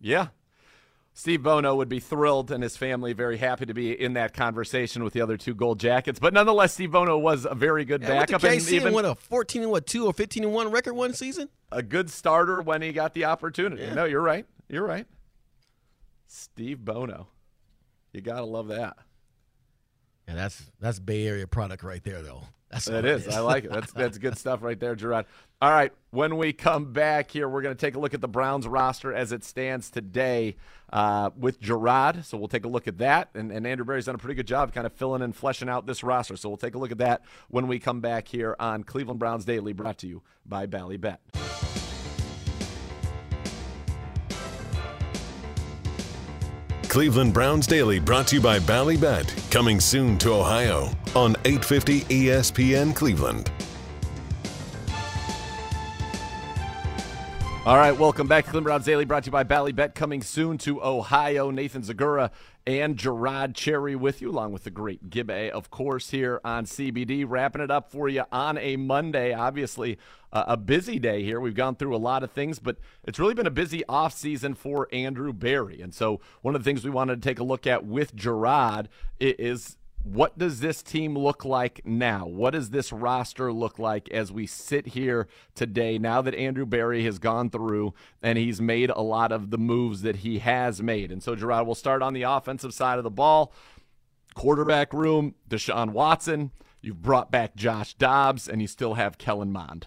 Yeah. 0.00 0.28
Steve 1.16 1.44
Bono 1.44 1.76
would 1.76 1.88
be 1.88 2.00
thrilled 2.00 2.50
and 2.50 2.60
his 2.60 2.76
family 2.76 3.12
very 3.12 3.36
happy 3.36 3.64
to 3.66 3.72
be 3.72 3.92
in 3.92 4.14
that 4.14 4.34
conversation 4.34 5.04
with 5.04 5.12
the 5.12 5.20
other 5.20 5.36
two 5.36 5.54
gold 5.54 5.78
jackets. 5.78 6.18
But 6.18 6.34
nonetheless, 6.34 6.72
Steve 6.74 6.90
Bono 6.90 7.16
was 7.16 7.46
a 7.48 7.54
very 7.54 7.84
good 7.84 8.02
Yeah, 8.02 8.16
went 8.16 8.28
to 8.28 8.32
backup 8.38 8.50
and 8.50 8.68
even 8.68 8.88
and 8.88 8.94
won 8.94 9.04
a 9.04 9.14
14 9.14 9.62
and 9.62 9.70
what 9.70 9.86
two 9.86 10.06
or 10.06 10.12
15 10.12 10.42
and 10.42 10.52
one 10.52 10.72
record 10.72 10.94
one 10.94 11.14
season. 11.14 11.48
a 11.70 11.82
good 11.84 12.10
starter 12.10 12.60
when 12.60 12.82
he 12.82 12.92
got 12.92 13.14
the 13.14 13.26
opportunity. 13.26 13.88
No, 13.94 14.04
you're 14.04 14.20
right. 14.20 14.44
You're 14.68 14.84
right. 14.84 15.06
Steve 16.26 16.84
Bono. 16.84 17.28
You 18.12 18.20
got 18.20 18.38
to 18.38 18.44
love 18.44 18.68
that. 18.68 18.96
Yeah, 20.26 20.34
that's 20.34 20.62
that's 20.80 20.98
Bay 20.98 21.26
Area 21.28 21.46
product 21.46 21.84
right 21.84 22.02
there, 22.02 22.22
though. 22.22 22.42
That's 22.74 22.86
That 22.86 23.04
all 23.04 23.10
is. 23.10 23.28
I 23.28 23.38
like 23.40 23.64
it. 23.64 23.70
That's 23.70 23.92
that's 23.92 24.18
good 24.18 24.36
stuff 24.44 24.62
right 24.62 24.78
there, 24.78 24.96
Jerod. 24.96 25.26
All 25.62 25.70
right. 25.70 25.92
When 26.10 26.36
we 26.36 26.52
come 26.52 26.92
back 26.92 27.30
here, 27.30 27.48
we're 27.48 27.62
going 27.62 27.74
to 27.74 27.80
take 27.80 27.94
a 27.94 27.98
look 27.98 28.14
at 28.14 28.20
the 28.20 28.28
Browns 28.28 28.66
roster 28.66 29.12
as 29.12 29.32
it 29.32 29.44
stands 29.44 29.90
today 29.90 30.56
uh, 30.92 31.30
with 31.36 31.60
Jerod. 31.60 32.24
So 32.24 32.36
we'll 32.36 32.48
take 32.48 32.64
a 32.64 32.68
look 32.68 32.86
at 32.86 32.98
that. 32.98 33.30
And, 33.34 33.50
and 33.50 33.66
Andrew 33.66 33.84
Berry's 33.84 34.06
done 34.06 34.14
a 34.14 34.18
pretty 34.18 34.34
good 34.34 34.46
job 34.46 34.72
kind 34.72 34.86
of 34.86 34.92
filling 34.92 35.22
and 35.22 35.34
fleshing 35.34 35.68
out 35.68 35.86
this 35.86 36.02
roster. 36.02 36.36
So 36.36 36.48
we'll 36.48 36.58
take 36.58 36.74
a 36.74 36.78
look 36.78 36.92
at 36.92 36.98
that 36.98 37.22
when 37.48 37.66
we 37.66 37.78
come 37.78 38.00
back 38.00 38.28
here 38.28 38.56
on 38.58 38.84
Cleveland 38.84 39.20
Browns 39.20 39.44
Daily, 39.44 39.72
brought 39.72 39.98
to 39.98 40.08
you 40.08 40.22
by 40.44 40.66
Bally 40.66 40.98
Cleveland 46.94 47.34
Browns 47.34 47.66
Daily 47.66 47.98
brought 47.98 48.28
to 48.28 48.36
you 48.36 48.40
by 48.40 48.60
Ballybet, 48.60 49.50
coming 49.50 49.80
soon 49.80 50.16
to 50.18 50.32
Ohio 50.32 50.92
on 51.16 51.34
850 51.44 52.02
ESPN 52.02 52.94
Cleveland. 52.94 53.50
All 57.66 57.76
right, 57.76 57.98
welcome 57.98 58.28
back 58.28 58.44
to 58.44 58.50
Cleveland 58.52 58.66
Browns 58.66 58.84
Daily, 58.84 59.04
brought 59.04 59.24
to 59.24 59.26
you 59.26 59.32
by 59.32 59.42
Ballybet, 59.42 59.96
coming 59.96 60.22
soon 60.22 60.56
to 60.58 60.80
Ohio. 60.84 61.50
Nathan 61.50 61.82
Zegura 61.82 62.30
and 62.66 62.96
Jerod 62.96 63.54
Cherry 63.54 63.94
with 63.94 64.22
you, 64.22 64.30
along 64.30 64.52
with 64.52 64.64
the 64.64 64.70
great 64.70 65.10
Gibbe, 65.10 65.50
of 65.50 65.70
course, 65.70 66.10
here 66.10 66.40
on 66.44 66.64
CBD. 66.64 67.24
Wrapping 67.28 67.60
it 67.60 67.70
up 67.70 67.90
for 67.90 68.08
you 68.08 68.24
on 68.32 68.56
a 68.56 68.76
Monday. 68.76 69.34
Obviously, 69.34 69.98
uh, 70.32 70.44
a 70.48 70.56
busy 70.56 70.98
day 70.98 71.22
here. 71.22 71.40
We've 71.40 71.54
gone 71.54 71.76
through 71.76 71.94
a 71.94 71.98
lot 71.98 72.22
of 72.22 72.30
things, 72.30 72.58
but 72.58 72.78
it's 73.04 73.18
really 73.18 73.34
been 73.34 73.46
a 73.46 73.50
busy 73.50 73.82
offseason 73.88 74.56
for 74.56 74.88
Andrew 74.92 75.32
Berry. 75.32 75.82
And 75.82 75.94
so, 75.94 76.20
one 76.40 76.54
of 76.54 76.62
the 76.62 76.68
things 76.68 76.84
we 76.84 76.90
wanted 76.90 77.22
to 77.22 77.28
take 77.28 77.38
a 77.38 77.44
look 77.44 77.66
at 77.66 77.84
with 77.84 78.16
Jerod 78.16 78.86
is 79.20 79.76
what 80.04 80.36
does 80.38 80.60
this 80.60 80.82
team 80.82 81.16
look 81.16 81.46
like 81.46 81.80
now? 81.86 82.26
What 82.26 82.50
does 82.50 82.70
this 82.70 82.92
roster 82.92 83.50
look 83.50 83.78
like 83.78 84.10
as 84.10 84.30
we 84.30 84.46
sit 84.46 84.88
here 84.88 85.26
today 85.54 85.98
now 85.98 86.20
that 86.20 86.34
Andrew 86.34 86.66
Berry 86.66 87.04
has 87.04 87.18
gone 87.18 87.48
through 87.48 87.94
and 88.22 88.36
he's 88.36 88.60
made 88.60 88.90
a 88.90 89.00
lot 89.00 89.32
of 89.32 89.50
the 89.50 89.56
moves 89.56 90.02
that 90.02 90.16
he 90.16 90.40
has 90.40 90.82
made? 90.82 91.10
And 91.10 91.22
so, 91.22 91.34
Jerod, 91.34 91.64
we'll 91.64 91.74
start 91.74 92.02
on 92.02 92.12
the 92.12 92.22
offensive 92.22 92.74
side 92.74 92.98
of 92.98 93.04
the 93.04 93.10
ball. 93.10 93.52
Quarterback 94.34 94.92
room, 94.92 95.34
Deshaun 95.48 95.90
Watson. 95.90 96.50
You've 96.82 97.00
brought 97.00 97.30
back 97.30 97.56
Josh 97.56 97.94
Dobbs, 97.94 98.46
and 98.46 98.60
you 98.60 98.68
still 98.68 98.94
have 98.94 99.16
Kellen 99.16 99.52
Mond. 99.52 99.86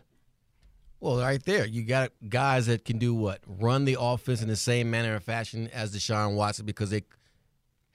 Well, 1.00 1.20
right 1.20 1.44
there, 1.44 1.68
you 1.68 1.84
got 1.84 2.12
guys 2.28 2.66
that 2.66 2.86
can 2.86 2.98
do 2.98 3.14
what? 3.14 3.42
Run 3.46 3.86
the 3.86 3.98
offense 4.00 4.42
in 4.42 4.48
the 4.48 4.56
same 4.56 4.90
manner 4.90 5.14
and 5.14 5.24
fashion 5.24 5.70
as 5.72 5.96
Deshaun 5.96 6.34
Watson 6.34 6.66
because 6.66 6.90
they 6.90 7.04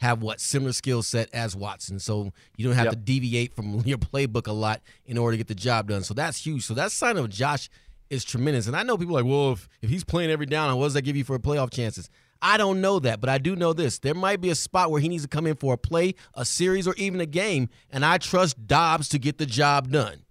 have 0.02 0.20
what 0.20 0.40
similar 0.40 0.72
skill 0.72 1.00
set 1.02 1.28
as 1.32 1.54
Watson. 1.54 1.98
So 2.00 2.32
you 2.56 2.66
don't 2.66 2.74
have 2.74 2.86
Yep. 2.86 2.92
to 2.94 2.98
deviate 2.98 3.54
from 3.54 3.80
your 3.86 3.98
playbook 3.98 4.48
a 4.48 4.52
lot 4.52 4.82
in 5.06 5.16
order 5.16 5.34
to 5.34 5.38
get 5.38 5.46
the 5.46 5.54
job 5.54 5.88
done. 5.88 6.02
So 6.02 6.12
that's 6.12 6.44
huge. 6.44 6.64
So 6.64 6.74
that 6.74 6.90
sign 6.90 7.16
of 7.16 7.30
Josh 7.30 7.68
is 8.10 8.24
tremendous. 8.24 8.66
And 8.66 8.74
I 8.76 8.82
know 8.82 8.98
people 8.98 9.16
are 9.16 9.22
like, 9.22 9.30
well, 9.30 9.52
if, 9.52 9.68
if 9.80 9.88
he's 9.90 10.02
playing 10.04 10.30
every 10.30 10.46
down, 10.46 10.76
what 10.76 10.86
does 10.86 10.94
that 10.94 11.02
give 11.02 11.16
you 11.16 11.22
for 11.24 11.38
playoff 11.38 11.70
chances? 11.72 12.10
I 12.42 12.56
don't 12.56 12.80
know 12.80 12.98
that, 12.98 13.20
but 13.20 13.30
I 13.30 13.38
do 13.38 13.54
know 13.54 13.72
this. 13.72 14.00
There 14.00 14.14
might 14.14 14.40
be 14.40 14.50
a 14.50 14.56
spot 14.56 14.90
where 14.90 15.00
he 15.00 15.08
needs 15.08 15.22
to 15.22 15.28
come 15.28 15.46
in 15.46 15.54
for 15.54 15.74
a 15.74 15.78
play, 15.78 16.16
a 16.34 16.44
series, 16.44 16.88
or 16.88 16.94
even 16.96 17.20
a 17.20 17.26
game, 17.26 17.68
and 17.88 18.04
I 18.04 18.18
trust 18.18 18.66
Dobbs 18.66 19.08
to 19.10 19.20
get 19.20 19.38
the 19.38 19.46
job 19.46 19.92
done. 19.92 20.21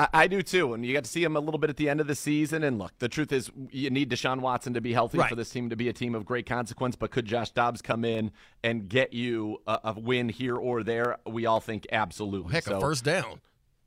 I, 0.00 0.08
I 0.22 0.26
do 0.28 0.42
too, 0.42 0.72
and 0.74 0.84
you 0.84 0.92
got 0.94 1.04
to 1.04 1.10
see 1.10 1.22
him 1.22 1.36
a 1.36 1.40
little 1.40 1.58
bit 1.58 1.68
at 1.70 1.76
the 1.76 1.88
end 1.88 2.00
of 2.00 2.06
the 2.06 2.14
season. 2.14 2.64
And 2.64 2.78
look, 2.78 2.92
the 2.98 3.08
truth 3.08 3.32
is, 3.32 3.50
you 3.70 3.90
need 3.90 4.10
Deshaun 4.10 4.40
Watson 4.40 4.74
to 4.74 4.80
be 4.80 4.92
healthy 4.92 5.18
Right. 5.18 5.28
for 5.28 5.34
this 5.36 5.50
team 5.50 5.70
to 5.70 5.76
be 5.76 5.88
a 5.88 5.92
team 5.92 6.14
of 6.14 6.24
great 6.24 6.46
consequence. 6.46 6.96
But 6.96 7.10
could 7.10 7.26
Josh 7.26 7.50
Dobbs 7.50 7.82
come 7.82 8.04
in 8.04 8.30
and 8.64 8.88
get 8.88 9.12
you 9.12 9.58
a, 9.66 9.78
a 9.84 10.00
win 10.00 10.28
here 10.28 10.56
or 10.56 10.82
there? 10.82 11.18
We 11.26 11.46
all 11.46 11.60
think 11.60 11.86
absolutely. 11.92 12.52
Heck, 12.52 12.64
So- 12.64 12.78
a 12.78 12.80
first 12.80 13.04
down. 13.04 13.40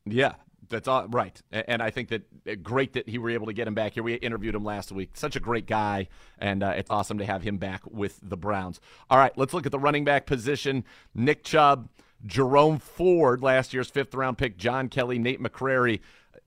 Yeah, 0.06 0.34
that's 0.70 0.88
all 0.88 1.08
right. 1.08 1.42
And 1.52 1.82
I 1.82 1.90
think 1.90 2.10
that 2.10 2.24
uh, 2.48 2.56
great 2.62 2.94
that 2.94 3.08
he 3.08 3.18
were 3.18 3.30
able 3.30 3.46
to 3.48 3.54
get 3.54 3.68
him 3.68 3.74
back 3.74 3.94
here. 3.94 4.04
We 4.04 4.16
interviewed 4.16 4.54
him 4.56 4.66
last 4.66 4.92
week. 4.92 5.12
Such 5.14 5.36
a 5.36 5.40
great 5.40 5.66
guy, 5.66 6.10
and 6.38 6.62
uh, 6.62 6.74
it's 6.76 6.90
awesome 6.92 7.18
to 7.20 7.26
have 7.26 7.42
him 7.44 7.58
back 7.58 7.82
with 7.90 8.20
the 8.22 8.36
Browns. 8.38 8.80
All 9.10 9.18
right, 9.18 9.32
let's 9.38 9.54
look 9.54 9.66
at 9.66 9.72
the 9.72 9.80
running 9.80 10.04
back 10.04 10.26
position. 10.26 10.84
Nick 11.16 11.44
Chubb, 11.46 11.88
Jerome 12.26 12.80
Ford, 12.80 13.42
last 13.42 13.74
year's 13.74 13.90
fifth 13.90 14.14
round 14.14 14.38
pick, 14.38 14.58
John 14.58 14.90
Kelly, 14.90 15.20
Nate 15.20 15.42
McCrary. 15.42 16.00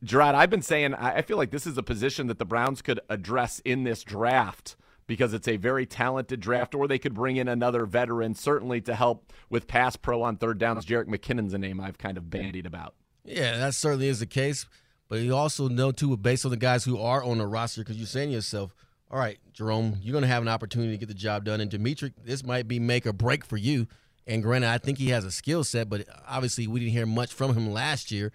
Jerod, 0.05 0.35
I've 0.35 0.51
been 0.51 0.63
saying 0.63 0.95
I 0.95 1.23
feel 1.23 1.37
like 1.37 1.51
this 1.51 1.67
is 1.67 1.79
a 1.79 1.83
position 1.83 2.27
that 2.27 2.39
the 2.39 2.45
Browns 2.45 2.83
could 2.83 3.01
address 3.09 3.61
in 3.65 3.85
this 3.85 4.03
draft 4.03 4.77
because 5.07 5.33
it's 5.33 5.49
a 5.49 5.57
very 5.57 5.87
talented 5.87 6.41
draft, 6.41 6.75
or 6.75 6.89
they 6.89 6.99
could 6.99 7.15
bring 7.15 7.37
in 7.37 7.49
another 7.49 7.87
veteran, 7.87 8.35
certainly 8.35 8.81
to 8.83 8.95
help 8.95 9.33
with 9.49 9.67
pass 9.67 9.97
pro 9.97 10.23
on 10.23 10.37
third 10.37 10.59
downs. 10.59 10.85
Jerick 10.85 11.07
McKinnon's 11.07 11.55
a 11.55 11.59
name 11.59 11.81
I've 11.81 11.99
kind 11.99 12.17
of 12.17 12.29
bandied 12.29 12.67
about. 12.67 12.95
Yeah, 13.25 13.57
that 13.59 13.75
certainly 13.75 14.09
is 14.09 14.21
the 14.21 14.27
case. 14.27 14.67
But 15.09 15.21
you 15.21 15.35
also 15.35 15.69
know 15.69 15.93
too, 15.93 16.17
based 16.17 16.45
on 16.45 16.51
the 16.51 16.57
guys 16.57 16.85
who 16.85 17.01
are 17.01 17.23
on 17.23 17.39
the 17.39 17.47
roster, 17.47 17.83
because 17.83 17.97
you're 17.97 18.07
saying 18.07 18.31
to 18.31 18.35
yourself, 18.35 18.75
"All 19.11 19.19
right, 19.19 19.39
Jerome, 19.53 19.99
you're 20.03 20.13
going 20.13 20.23
to 20.23 20.29
have 20.29 20.43
an 20.43 20.49
opportunity 20.49 20.93
to 20.93 20.99
get 20.99 21.09
the 21.09 21.15
job 21.15 21.45
done." 21.45 21.61
And 21.61 21.71
Dimitri, 21.71 22.13
this 22.25 22.45
might 22.45 22.67
be 22.67 22.81
make 22.81 23.07
or 23.07 23.13
break 23.13 23.45
for 23.45 23.57
you. 23.57 23.87
And 24.27 24.43
granted, 24.43 24.69
I 24.69 24.79
think 24.79 24.99
he 24.99 25.11
has 25.11 25.25
a 25.25 25.31
skill 25.31 25.63
set, 25.63 25.89
but 25.89 26.07
obviously 26.27 26.67
we 26.67 26.81
didn't 26.81 26.93
hear 26.93 27.07
much 27.07 27.33
from 27.33 27.55
him 27.55 27.71
last 27.73 28.11
year. 28.11 28.33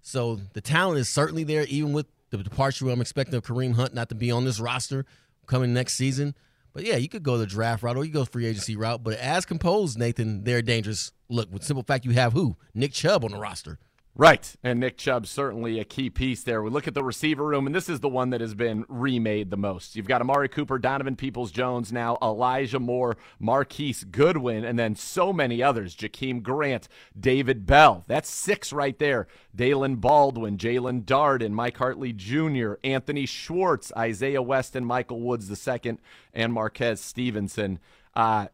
So 0.00 0.40
the 0.54 0.60
talent 0.60 0.98
is 1.00 1.08
certainly 1.08 1.44
there, 1.44 1.64
even 1.64 1.92
with 1.92 2.06
the 2.30 2.38
departure 2.38 2.88
I'm 2.88 3.00
expecting 3.00 3.34
of 3.34 3.44
Kareem 3.44 3.74
Hunt 3.74 3.94
not 3.94 4.08
to 4.08 4.14
be 4.14 4.30
on 4.30 4.44
this 4.44 4.58
roster 4.58 5.04
coming 5.46 5.74
next 5.74 5.94
season. 5.94 6.34
But 6.72 6.84
yeah, 6.84 6.96
you 6.96 7.08
could 7.08 7.22
go 7.22 7.38
the 7.38 7.46
draft 7.46 7.82
route 7.82 7.96
or 7.96 8.04
you 8.04 8.12
go 8.12 8.24
free 8.24 8.46
agency 8.46 8.74
route. 8.74 9.04
But 9.04 9.18
as 9.18 9.44
composed, 9.44 9.98
Nathan, 9.98 10.44
they're 10.44 10.62
dangerous. 10.62 11.12
Look, 11.28 11.52
with 11.52 11.62
simple 11.62 11.84
fact, 11.84 12.04
you 12.04 12.10
have 12.12 12.32
who? 12.32 12.56
Nick 12.74 12.92
Chubb 12.92 13.24
on 13.24 13.30
the 13.30 13.38
roster. 13.38 13.78
Right. 14.16 14.54
And 14.62 14.78
Nick 14.78 14.96
Chubb's 14.96 15.28
certainly 15.28 15.80
a 15.80 15.84
key 15.84 16.08
piece 16.08 16.44
there. 16.44 16.62
We 16.62 16.70
look 16.70 16.86
at 16.86 16.94
the 16.94 17.02
receiver 17.02 17.44
room, 17.44 17.66
and 17.66 17.74
this 17.74 17.88
is 17.88 17.98
the 17.98 18.08
one 18.08 18.30
that 18.30 18.40
has 18.40 18.54
been 18.54 18.84
remade 18.88 19.50
the 19.50 19.56
most. 19.56 19.96
You've 19.96 20.06
got 20.06 20.20
Amari 20.20 20.48
Cooper, 20.48 20.78
Donovan 20.78 21.16
Peoples 21.16 21.50
Jones 21.50 21.92
now, 21.92 22.16
Elijah 22.22 22.78
Moore, 22.78 23.16
Marquise 23.40 24.04
Goodwin, 24.04 24.64
and 24.64 24.78
then 24.78 24.94
so 24.94 25.32
many 25.32 25.64
others. 25.64 25.96
Jakeem 25.96 26.44
Grant, 26.44 26.86
David 27.18 27.66
Bell. 27.66 28.04
That's 28.06 28.30
six 28.30 28.72
right 28.72 28.96
there. 29.00 29.26
Daylen 29.56 30.00
Baldwin, 30.00 30.58
Jaelon 30.58 31.04
Darden, 31.04 31.50
Mike 31.50 31.78
Hartley 31.78 32.12
Jr., 32.12 32.74
Anthony 32.84 33.26
Schwartz, 33.26 33.92
Isaiah 33.96 34.42
West, 34.42 34.76
and 34.76 34.86
Michael 34.86 35.22
Woods 35.22 35.50
II, 35.50 35.98
and 36.32 36.52
Marquez 36.52 37.00
Stevenson. 37.00 37.80
Uh, 38.14 38.46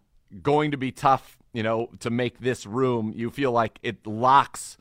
going 0.42 0.70
to 0.70 0.78
be 0.78 0.90
tough, 0.90 1.36
you 1.52 1.62
know, 1.62 1.90
to 1.98 2.08
make 2.08 2.40
this 2.40 2.64
room. 2.64 3.12
You 3.14 3.28
feel 3.28 3.52
like 3.52 3.78
it 3.82 4.06
locks 4.06 4.78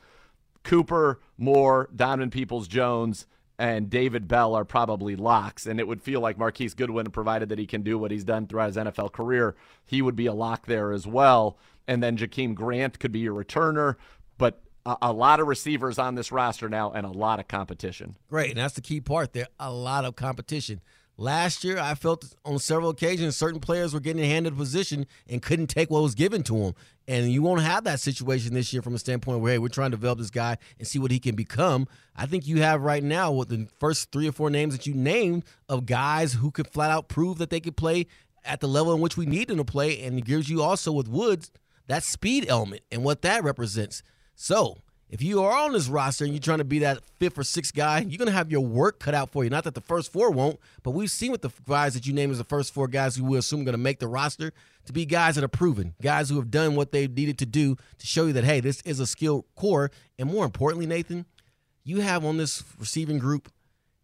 Cooper, 0.62 1.20
Moore, 1.38 1.88
Donovan 1.94 2.30
Peoples 2.30 2.68
Jones, 2.68 3.26
and 3.58 3.90
David 3.90 4.26
Bell 4.26 4.54
are 4.54 4.64
probably 4.64 5.16
locks. 5.16 5.66
And 5.66 5.78
it 5.78 5.86
would 5.86 6.02
feel 6.02 6.20
like 6.20 6.38
Marquise 6.38 6.74
Goodwin, 6.74 7.10
provided 7.10 7.50
that 7.50 7.58
he 7.58 7.66
can 7.66 7.82
do 7.82 7.98
what 7.98 8.10
he's 8.10 8.24
done 8.24 8.46
throughout 8.46 8.68
his 8.68 8.76
NFL 8.76 9.12
career, 9.12 9.54
he 9.84 10.00
would 10.00 10.16
be 10.16 10.26
a 10.26 10.32
lock 10.32 10.66
there 10.66 10.92
as 10.92 11.06
well. 11.06 11.58
And 11.86 12.02
then 12.02 12.16
Jakeem 12.16 12.54
Grant 12.54 12.98
could 12.98 13.12
be 13.12 13.18
your 13.20 13.34
returner. 13.34 13.96
But 14.38 14.62
a, 14.86 14.96
a 15.02 15.12
lot 15.12 15.40
of 15.40 15.46
receivers 15.46 15.98
on 15.98 16.14
this 16.14 16.32
roster 16.32 16.68
now 16.68 16.90
and 16.92 17.04
a 17.04 17.10
lot 17.10 17.40
of 17.40 17.48
competition. 17.48 18.16
Great, 18.28 18.50
and 18.50 18.58
that's 18.58 18.74
the 18.74 18.80
key 18.80 19.00
part 19.00 19.32
there. 19.32 19.48
A 19.58 19.72
lot 19.72 20.04
of 20.04 20.16
competition. 20.16 20.80
Last 21.20 21.64
year, 21.64 21.78
I 21.78 21.96
felt 21.96 22.34
on 22.46 22.58
several 22.58 22.88
occasions 22.88 23.36
certain 23.36 23.60
players 23.60 23.92
were 23.92 24.00
getting 24.00 24.24
handed 24.24 24.54
a 24.54 24.56
position 24.56 25.06
and 25.28 25.42
couldn't 25.42 25.66
take 25.66 25.90
what 25.90 26.02
was 26.02 26.14
given 26.14 26.42
to 26.44 26.58
them. 26.58 26.74
And 27.06 27.30
you 27.30 27.42
won't 27.42 27.60
have 27.60 27.84
that 27.84 28.00
situation 28.00 28.54
this 28.54 28.72
year 28.72 28.80
from 28.80 28.94
a 28.94 28.98
standpoint 28.98 29.40
where, 29.40 29.52
hey, 29.52 29.58
we're 29.58 29.68
trying 29.68 29.90
to 29.90 29.98
develop 29.98 30.18
this 30.18 30.30
guy 30.30 30.56
and 30.78 30.88
see 30.88 30.98
what 30.98 31.10
he 31.10 31.18
can 31.18 31.36
become. 31.36 31.86
I 32.16 32.24
think 32.24 32.46
you 32.46 32.62
have 32.62 32.80
right 32.80 33.04
now 33.04 33.32
with 33.32 33.50
the 33.50 33.68
first 33.78 34.10
three 34.12 34.28
or 34.28 34.32
four 34.32 34.48
names 34.48 34.74
that 34.74 34.86
you 34.86 34.94
named 34.94 35.44
of 35.68 35.84
guys 35.84 36.32
who 36.32 36.50
could 36.50 36.68
flat 36.68 36.90
out 36.90 37.08
prove 37.08 37.36
that 37.36 37.50
they 37.50 37.60
could 37.60 37.76
play 37.76 38.06
at 38.42 38.60
the 38.60 38.68
level 38.68 38.94
in 38.94 39.02
which 39.02 39.18
we 39.18 39.26
need 39.26 39.48
them 39.48 39.58
to 39.58 39.64
play. 39.64 40.00
And 40.00 40.16
it 40.16 40.24
gives 40.24 40.48
you 40.48 40.62
also 40.62 40.90
with 40.90 41.06
Woods 41.06 41.50
that 41.86 42.02
speed 42.02 42.46
element 42.48 42.80
and 42.90 43.04
what 43.04 43.20
that 43.20 43.44
represents. 43.44 44.02
So 44.36 44.78
if 45.10 45.20
you 45.20 45.42
are 45.42 45.64
on 45.64 45.72
this 45.72 45.88
roster 45.88 46.24
and 46.24 46.32
you're 46.32 46.40
trying 46.40 46.58
to 46.58 46.64
be 46.64 46.78
that 46.78 47.00
fifth 47.18 47.36
or 47.36 47.42
sixth 47.42 47.74
guy, 47.74 47.98
you're 47.98 48.16
going 48.16 48.26
to 48.26 48.32
have 48.32 48.50
your 48.50 48.60
work 48.60 49.00
cut 49.00 49.12
out 49.12 49.30
for 49.30 49.42
you. 49.42 49.50
Not 49.50 49.64
that 49.64 49.74
the 49.74 49.80
first 49.80 50.12
four 50.12 50.30
won't, 50.30 50.60
but 50.84 50.92
we've 50.92 51.10
seen 51.10 51.32
with 51.32 51.42
the 51.42 51.50
guys 51.68 51.94
that 51.94 52.06
you 52.06 52.12
name 52.12 52.30
as 52.30 52.38
the 52.38 52.44
first 52.44 52.72
four 52.72 52.86
guys 52.86 53.16
who 53.16 53.24
we 53.24 53.36
assume 53.36 53.62
are 53.62 53.64
going 53.64 53.72
to 53.72 53.78
make 53.78 53.98
the 53.98 54.06
roster 54.06 54.52
to 54.86 54.92
be 54.92 55.04
guys 55.04 55.34
that 55.34 55.42
are 55.42 55.48
proven, 55.48 55.94
guys 56.00 56.30
who 56.30 56.36
have 56.36 56.48
done 56.48 56.76
what 56.76 56.92
they 56.92 57.08
needed 57.08 57.38
to 57.38 57.46
do 57.46 57.76
to 57.98 58.06
show 58.06 58.26
you 58.26 58.32
that, 58.34 58.44
hey, 58.44 58.60
this 58.60 58.80
is 58.82 59.00
a 59.00 59.06
skill 59.06 59.46
core. 59.56 59.90
And 60.16 60.30
more 60.30 60.44
importantly, 60.44 60.86
Nathan, 60.86 61.26
you 61.82 62.00
have 62.02 62.24
on 62.24 62.36
this 62.36 62.62
receiving 62.78 63.18
group, 63.18 63.50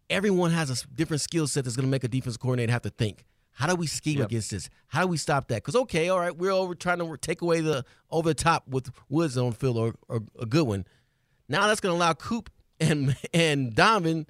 everyone 0.09 0.51
has 0.51 0.69
a 0.69 0.87
different 0.87 1.21
skill 1.21 1.47
set 1.47 1.63
that's 1.63 1.77
going 1.77 1.87
to 1.87 1.91
make 1.91 2.03
a 2.03 2.09
defense 2.09 2.35
coordinator 2.35 2.73
have 2.73 2.81
to 2.81 2.89
think. 2.89 3.23
How 3.57 3.65
do 3.65 3.73
we 3.75 3.87
scheme 3.87 4.19
Yep. 4.19 4.27
against 4.27 4.51
this? 4.51 4.69
How 4.89 5.01
do 5.01 5.07
we 5.07 5.17
stop 5.17 5.47
that? 5.47 5.55
Because 5.55 5.75
okay, 5.75 6.09
all 6.09 6.19
right, 6.19 6.35
we're 6.37 6.51
over 6.51 6.75
trying 6.75 6.99
to 6.99 7.17
take 7.17 7.41
away 7.41 7.59
the 7.59 7.83
over 8.11 8.29
the 8.29 8.35
top 8.35 8.67
with 8.67 8.91
Woods 9.09 9.35
on 9.35 9.51
field 9.51 9.77
or, 9.77 9.95
or 10.07 10.21
a 10.39 10.45
good 10.45 10.67
one. 10.67 10.85
Now 11.49 11.65
that's 11.65 11.79
going 11.79 11.91
to 11.91 11.97
allow 11.97 12.13
Coop 12.13 12.51
and 12.79 13.15
and 13.33 13.73
Donovan 13.73 14.27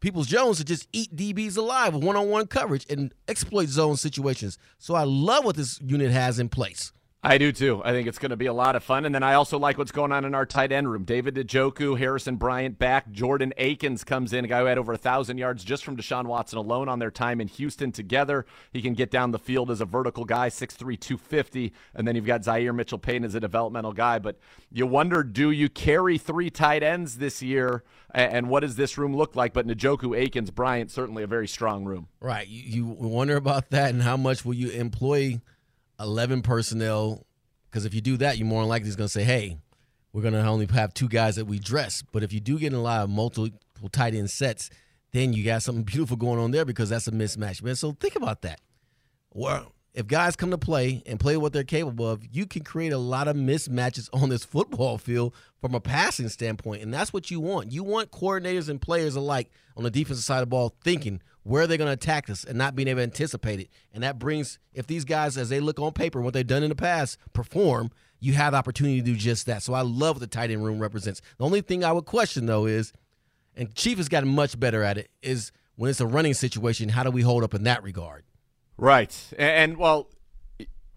Peoples 0.00 0.26
Jones 0.26 0.58
to 0.58 0.64
just 0.64 0.88
eat 0.92 1.14
DBs 1.14 1.56
alive 1.56 1.94
with 1.94 2.02
one 2.02 2.16
on 2.16 2.28
one 2.28 2.48
coverage 2.48 2.84
and 2.90 3.14
exploit 3.28 3.68
zone 3.68 3.96
situations. 3.96 4.58
So 4.78 4.94
I 4.94 5.04
love 5.04 5.44
what 5.44 5.54
this 5.54 5.80
unit 5.80 6.10
has 6.10 6.40
in 6.40 6.48
place. 6.48 6.90
I 7.26 7.38
do 7.38 7.50
too. 7.50 7.82
I 7.84 7.90
think 7.90 8.06
it's 8.06 8.20
going 8.20 8.30
to 8.30 8.36
be 8.36 8.46
a 8.46 8.52
lot 8.52 8.76
of 8.76 8.84
fun. 8.84 9.04
And 9.04 9.12
then 9.12 9.24
I 9.24 9.34
also 9.34 9.58
like 9.58 9.78
what's 9.78 9.90
going 9.90 10.12
on 10.12 10.24
in 10.24 10.32
our 10.32 10.46
tight 10.46 10.70
end 10.70 10.88
room. 10.88 11.02
David 11.02 11.34
Njoku, 11.34 11.98
Harrison 11.98 12.36
Bryant 12.36 12.78
back. 12.78 13.10
Jordan 13.10 13.52
Akins 13.56 14.04
comes 14.04 14.32
in, 14.32 14.44
a 14.44 14.48
guy 14.48 14.60
who 14.60 14.66
had 14.66 14.78
over 14.78 14.92
a 14.92 14.94
1,000 14.94 15.36
yards 15.36 15.64
just 15.64 15.84
from 15.84 15.96
Deshaun 15.96 16.26
Watson 16.26 16.56
alone 16.56 16.88
on 16.88 17.00
their 17.00 17.10
time 17.10 17.40
in 17.40 17.48
Houston 17.48 17.90
together. 17.90 18.46
He 18.72 18.80
can 18.80 18.94
get 18.94 19.10
down 19.10 19.32
the 19.32 19.40
field 19.40 19.72
as 19.72 19.80
a 19.80 19.84
vertical 19.84 20.24
guy, 20.24 20.50
6'3, 20.50 20.78
250. 20.78 21.72
And 21.96 22.06
then 22.06 22.14
you've 22.14 22.26
got 22.26 22.44
Zaire 22.44 22.72
Mitchell 22.72 22.96
Payne 22.96 23.24
as 23.24 23.34
a 23.34 23.40
developmental 23.40 23.92
guy. 23.92 24.20
But 24.20 24.38
you 24.70 24.86
wonder, 24.86 25.24
do 25.24 25.50
you 25.50 25.68
carry 25.68 26.18
three 26.18 26.48
tight 26.48 26.84
ends 26.84 27.18
this 27.18 27.42
year? 27.42 27.82
And 28.14 28.48
what 28.48 28.60
does 28.60 28.76
this 28.76 28.96
room 28.96 29.16
look 29.16 29.34
like? 29.34 29.52
But 29.52 29.66
Njoku, 29.66 30.16
Akins, 30.16 30.52
Bryant, 30.52 30.92
certainly 30.92 31.24
a 31.24 31.26
very 31.26 31.48
strong 31.48 31.86
room. 31.86 32.06
Right. 32.20 32.46
You, 32.46 32.86
you 32.86 32.86
wonder 32.86 33.34
about 33.34 33.70
that 33.70 33.90
and 33.90 34.04
how 34.04 34.16
much 34.16 34.44
will 34.44 34.54
you 34.54 34.70
employ 34.70 35.40
11 36.00 36.42
personnel? 36.42 37.26
Because 37.70 37.84
if 37.84 37.94
you 37.94 38.00
do 38.00 38.16
that, 38.18 38.38
you're 38.38 38.46
more 38.46 38.62
than 38.62 38.68
likely 38.68 38.88
going 38.90 39.06
to 39.06 39.08
say, 39.08 39.24
hey, 39.24 39.58
we're 40.12 40.22
going 40.22 40.34
to 40.34 40.46
only 40.46 40.66
have 40.66 40.94
two 40.94 41.08
guys 41.08 41.36
that 41.36 41.44
we 41.44 41.58
dress. 41.58 42.02
But 42.12 42.22
if 42.22 42.32
you 42.32 42.40
do 42.40 42.58
get 42.58 42.68
in 42.72 42.78
a 42.78 42.82
lot 42.82 43.02
of 43.02 43.10
multiple 43.10 43.50
tight 43.92 44.14
end 44.14 44.30
sets, 44.30 44.70
then 45.12 45.32
you 45.32 45.44
got 45.44 45.62
something 45.62 45.84
beautiful 45.84 46.16
going 46.16 46.38
on 46.38 46.50
there 46.50 46.64
because 46.64 46.88
that's 46.88 47.06
a 47.06 47.12
mismatch, 47.12 47.62
man. 47.62 47.76
So 47.76 47.92
think 47.92 48.16
about 48.16 48.42
that. 48.42 48.60
Well, 49.32 49.72
if 49.92 50.06
guys 50.06 50.36
come 50.36 50.50
to 50.50 50.58
play 50.58 51.02
and 51.06 51.18
play 51.18 51.36
what 51.36 51.52
they're 51.52 51.64
capable 51.64 52.08
of, 52.08 52.22
you 52.30 52.46
can 52.46 52.62
create 52.62 52.92
a 52.92 52.98
lot 52.98 53.28
of 53.28 53.36
mismatches 53.36 54.08
on 54.12 54.28
this 54.28 54.44
football 54.44 54.98
field 54.98 55.34
from 55.60 55.74
a 55.74 55.80
passing 55.80 56.28
standpoint. 56.28 56.82
And 56.82 56.92
that's 56.92 57.12
what 57.12 57.30
you 57.30 57.40
want. 57.40 57.72
You 57.72 57.82
want 57.82 58.10
coordinators 58.10 58.68
and 58.68 58.80
players 58.80 59.16
alike 59.16 59.50
on 59.76 59.84
the 59.84 59.90
defensive 59.90 60.24
side 60.24 60.36
of 60.36 60.42
the 60.42 60.46
ball 60.46 60.74
thinking 60.84 61.20
where 61.46 61.62
are 61.62 61.66
they're 61.68 61.78
going 61.78 61.86
to 61.86 61.92
attack 61.92 62.28
us 62.28 62.42
and 62.42 62.58
not 62.58 62.74
being 62.74 62.88
able 62.88 62.98
to 62.98 63.04
anticipate 63.04 63.60
it. 63.60 63.70
And 63.94 64.02
that 64.02 64.18
brings, 64.18 64.58
if 64.74 64.86
these 64.88 65.04
guys, 65.04 65.36
as 65.36 65.48
they 65.48 65.60
look 65.60 65.78
on 65.78 65.92
paper, 65.92 66.20
what 66.20 66.34
they've 66.34 66.46
done 66.46 66.64
in 66.64 66.70
the 66.70 66.74
past, 66.74 67.18
perform, 67.32 67.92
you 68.18 68.32
have 68.32 68.52
the 68.52 68.58
opportunity 68.58 68.98
to 69.00 69.04
do 69.04 69.14
just 69.14 69.46
that. 69.46 69.62
So 69.62 69.72
I 69.72 69.82
love 69.82 70.16
what 70.16 70.20
the 70.20 70.26
tight 70.26 70.50
end 70.50 70.64
room 70.64 70.80
represents. 70.80 71.22
The 71.38 71.44
only 71.44 71.60
thing 71.60 71.84
I 71.84 71.92
would 71.92 72.04
question, 72.04 72.46
though, 72.46 72.66
is, 72.66 72.92
and 73.54 73.72
Chief 73.76 73.96
has 73.98 74.08
gotten 74.08 74.28
much 74.28 74.58
better 74.58 74.82
at 74.82 74.98
it, 74.98 75.08
is 75.22 75.52
when 75.76 75.88
it's 75.88 76.00
a 76.00 76.06
running 76.06 76.34
situation, 76.34 76.88
how 76.88 77.04
do 77.04 77.10
we 77.12 77.22
hold 77.22 77.44
up 77.44 77.54
in 77.54 77.62
that 77.62 77.82
regard? 77.84 78.24
Right. 78.76 79.16
And, 79.38 79.70
and, 79.72 79.76
well, 79.76 80.10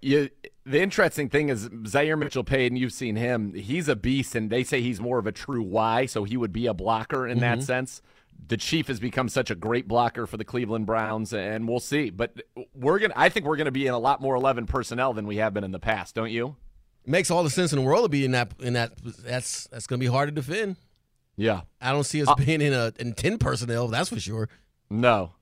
you 0.02 0.30
the 0.66 0.82
interesting 0.82 1.30
thing 1.30 1.50
is 1.50 1.70
Zaire 1.88 2.16
Mitchell 2.16 2.44
Payne, 2.44 2.76
you've 2.76 2.94
seen 2.94 3.16
him. 3.16 3.54
He's 3.54 3.88
a 3.88 3.96
beast 3.96 4.36
and 4.36 4.50
they 4.50 4.64
say 4.64 4.82
he's 4.82 5.02
more 5.02 5.18
of 5.18 5.26
a 5.26 5.32
true 5.32 5.64
Y, 5.64 6.06
so 6.06 6.24
he 6.24 6.38
would 6.38 6.54
be 6.54 6.68
a 6.68 6.74
blocker 6.74 7.28
in 7.28 7.40
that 7.40 7.60
Mhm. 7.60 7.64
sense. 7.64 8.02
The 8.48 8.58
Chief 8.58 8.88
has 8.88 9.00
become 9.00 9.30
such 9.30 9.52
a 9.52 9.56
great 9.56 9.88
blocker 9.88 10.26
for 10.26 10.38
the 10.38 10.44
Cleveland 10.44 10.86
Browns, 10.86 11.34
and 11.34 11.68
we'll 11.68 11.80
see. 11.80 12.10
But 12.10 12.42
we're 12.74 13.00
gonna, 13.00 13.14
I 13.16 13.30
think 13.30 13.46
we're 13.46 13.58
gonna 13.58 13.72
be 13.72 13.88
in 13.88 13.94
a 13.94 14.00
lot 14.00 14.22
more 14.22 14.36
eleven 14.36 14.66
personnel 14.66 15.14
than 15.14 15.28
we 15.28 15.38
have 15.38 15.54
been 15.54 15.64
in 15.64 15.72
the 15.72 15.80
past, 15.80 16.16
don't 16.16 16.32
you? 16.32 16.56
Makes 17.06 17.32
all 17.32 17.44
the 17.44 17.50
sense 17.50 17.72
in 17.74 17.80
the 17.80 17.86
world 17.86 18.06
to 18.06 18.10
be 18.10 18.26
in 18.26 18.32
that. 18.32 18.54
In 18.60 18.74
that, 18.74 18.94
that's 19.04 19.68
that's 19.68 19.88
gonna 19.88 20.00
be 20.00 20.06
hard 20.08 20.30
to 20.30 20.34
defend. 20.34 20.78
Yeah, 21.36 21.62
I 21.80 21.92
don't 21.92 22.04
see 22.04 22.22
us 22.22 22.28
Uh, 22.28 22.36
being 22.36 22.62
in 22.62 22.74
a 22.74 22.92
in 23.00 23.14
ten 23.14 23.38
personnel. 23.38 23.88
That's 23.88 24.10
for 24.10 24.20
sure. 24.20 24.50
No. 24.90 25.34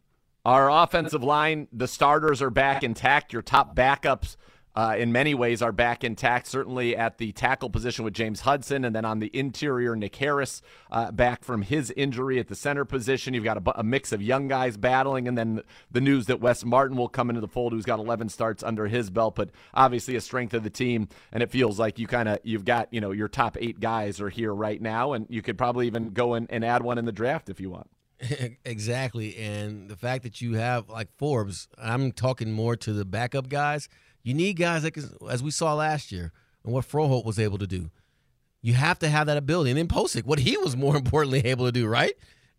Our 0.45 0.69
offensive 0.69 1.24
line, 1.24 1.68
the 1.74 1.88
starters 1.88 2.41
are 2.41 2.49
back 2.49 2.84
intact. 2.84 3.34
Your 3.34 3.41
top 3.41 3.76
backups, 3.76 4.38
uh, 4.78 4.95
in 4.95 5.12
many 5.12 5.34
ways, 5.34 5.64
are 5.64 5.72
back 5.72 6.04
intact. 6.04 6.45
Certainly 6.45 6.95
at 6.95 7.18
the 7.18 7.32
tackle 7.32 7.72
position 7.72 8.06
with 8.06 8.14
James 8.14 8.41
Hudson, 8.41 8.86
and 8.86 8.95
then 8.95 9.06
on 9.06 9.18
the 9.18 9.32
interior, 9.36 9.95
Nick 9.95 10.16
Harris 10.18 10.62
uh, 10.91 11.10
back 11.12 11.44
from 11.44 11.64
his 11.64 11.90
injury 11.98 12.38
at 12.38 12.48
the 12.48 12.54
center 12.54 12.86
position. 12.86 13.34
You've 13.34 13.44
got 13.44 13.58
a, 13.58 13.80
a 13.80 13.84
mix 13.84 14.12
of 14.12 14.22
young 14.22 14.48
guys 14.48 14.78
battling, 14.78 15.28
and 15.28 15.36
then 15.36 15.64
the 15.90 15.99
news 15.99 16.28
that 16.28 16.41
Wes 16.41 16.64
Martin 16.64 16.95
will 16.95 17.10
come 17.10 17.32
into 17.32 17.41
the 17.41 17.48
fold, 17.48 17.74
who's 17.74 17.86
got 17.86 17.98
11 17.98 18.30
starts 18.30 18.62
under 18.62 18.86
his 18.86 19.10
belt. 19.10 19.34
But 19.34 19.49
obviously, 19.74 20.16
a 20.16 20.22
strength 20.22 20.54
of 20.54 20.62
the 20.62 20.70
team, 20.70 21.10
and 21.32 21.41
it 21.41 21.49
feels 21.49 21.80
like 21.80 21.98
you 21.98 22.06
kind 22.06 22.30
of 22.30 22.38
you've 22.44 22.64
got 22.64 22.94
you 22.94 23.02
know 23.02 23.10
your 23.10 23.30
top 23.30 23.58
eight 23.60 23.80
guys 23.80 24.22
are 24.22 24.30
here 24.30 24.54
right 24.54 24.80
now, 24.80 25.14
and 25.14 25.26
you 25.28 25.41
could 25.41 25.58
probably 25.58 25.88
even 25.88 26.12
go 26.12 26.36
in 26.36 26.45
and 26.52 26.64
add 26.64 26.84
one 26.84 26.99
in 26.99 27.06
the 27.06 27.12
draft 27.12 27.49
if 27.49 27.60
you 27.60 27.72
want. 27.72 27.90
exactly. 28.64 29.38
And 29.38 29.90
the 29.90 29.95
fact 29.95 30.24
that 30.24 30.41
you 30.41 30.54
have 30.54 30.88
like 30.88 31.10
Forbes, 31.18 31.68
I'm 31.78 32.12
talking 32.12 32.52
more 32.52 32.76
to 32.76 32.94
the 32.94 33.06
backup 33.06 33.49
guys. 33.49 33.90
You 34.28 34.34
need 34.34 34.58
guys 34.58 34.84
that 34.84 34.91
can, 34.91 35.10
as 35.30 35.41
we 35.41 35.52
saw 35.52 35.74
last 35.74 36.12
year, 36.12 36.34
and 36.66 36.74
what 36.74 36.86
Froholdt 36.86 37.24
was 37.24 37.40
able 37.40 37.58
to 37.60 37.66
do. 37.66 37.90
You 38.62 38.74
have 38.74 38.99
to 38.99 39.08
have 39.08 39.28
that 39.28 39.38
ability. 39.38 39.70
And 39.72 39.78
then 39.80 39.88
Pocic, 39.88 40.26
what 40.26 40.40
he 40.40 40.58
was 40.58 40.76
more 40.76 40.98
importantly 41.04 41.40
able 41.45 41.66
to 41.66 41.72
do, 41.72 41.88
right? 41.88 42.12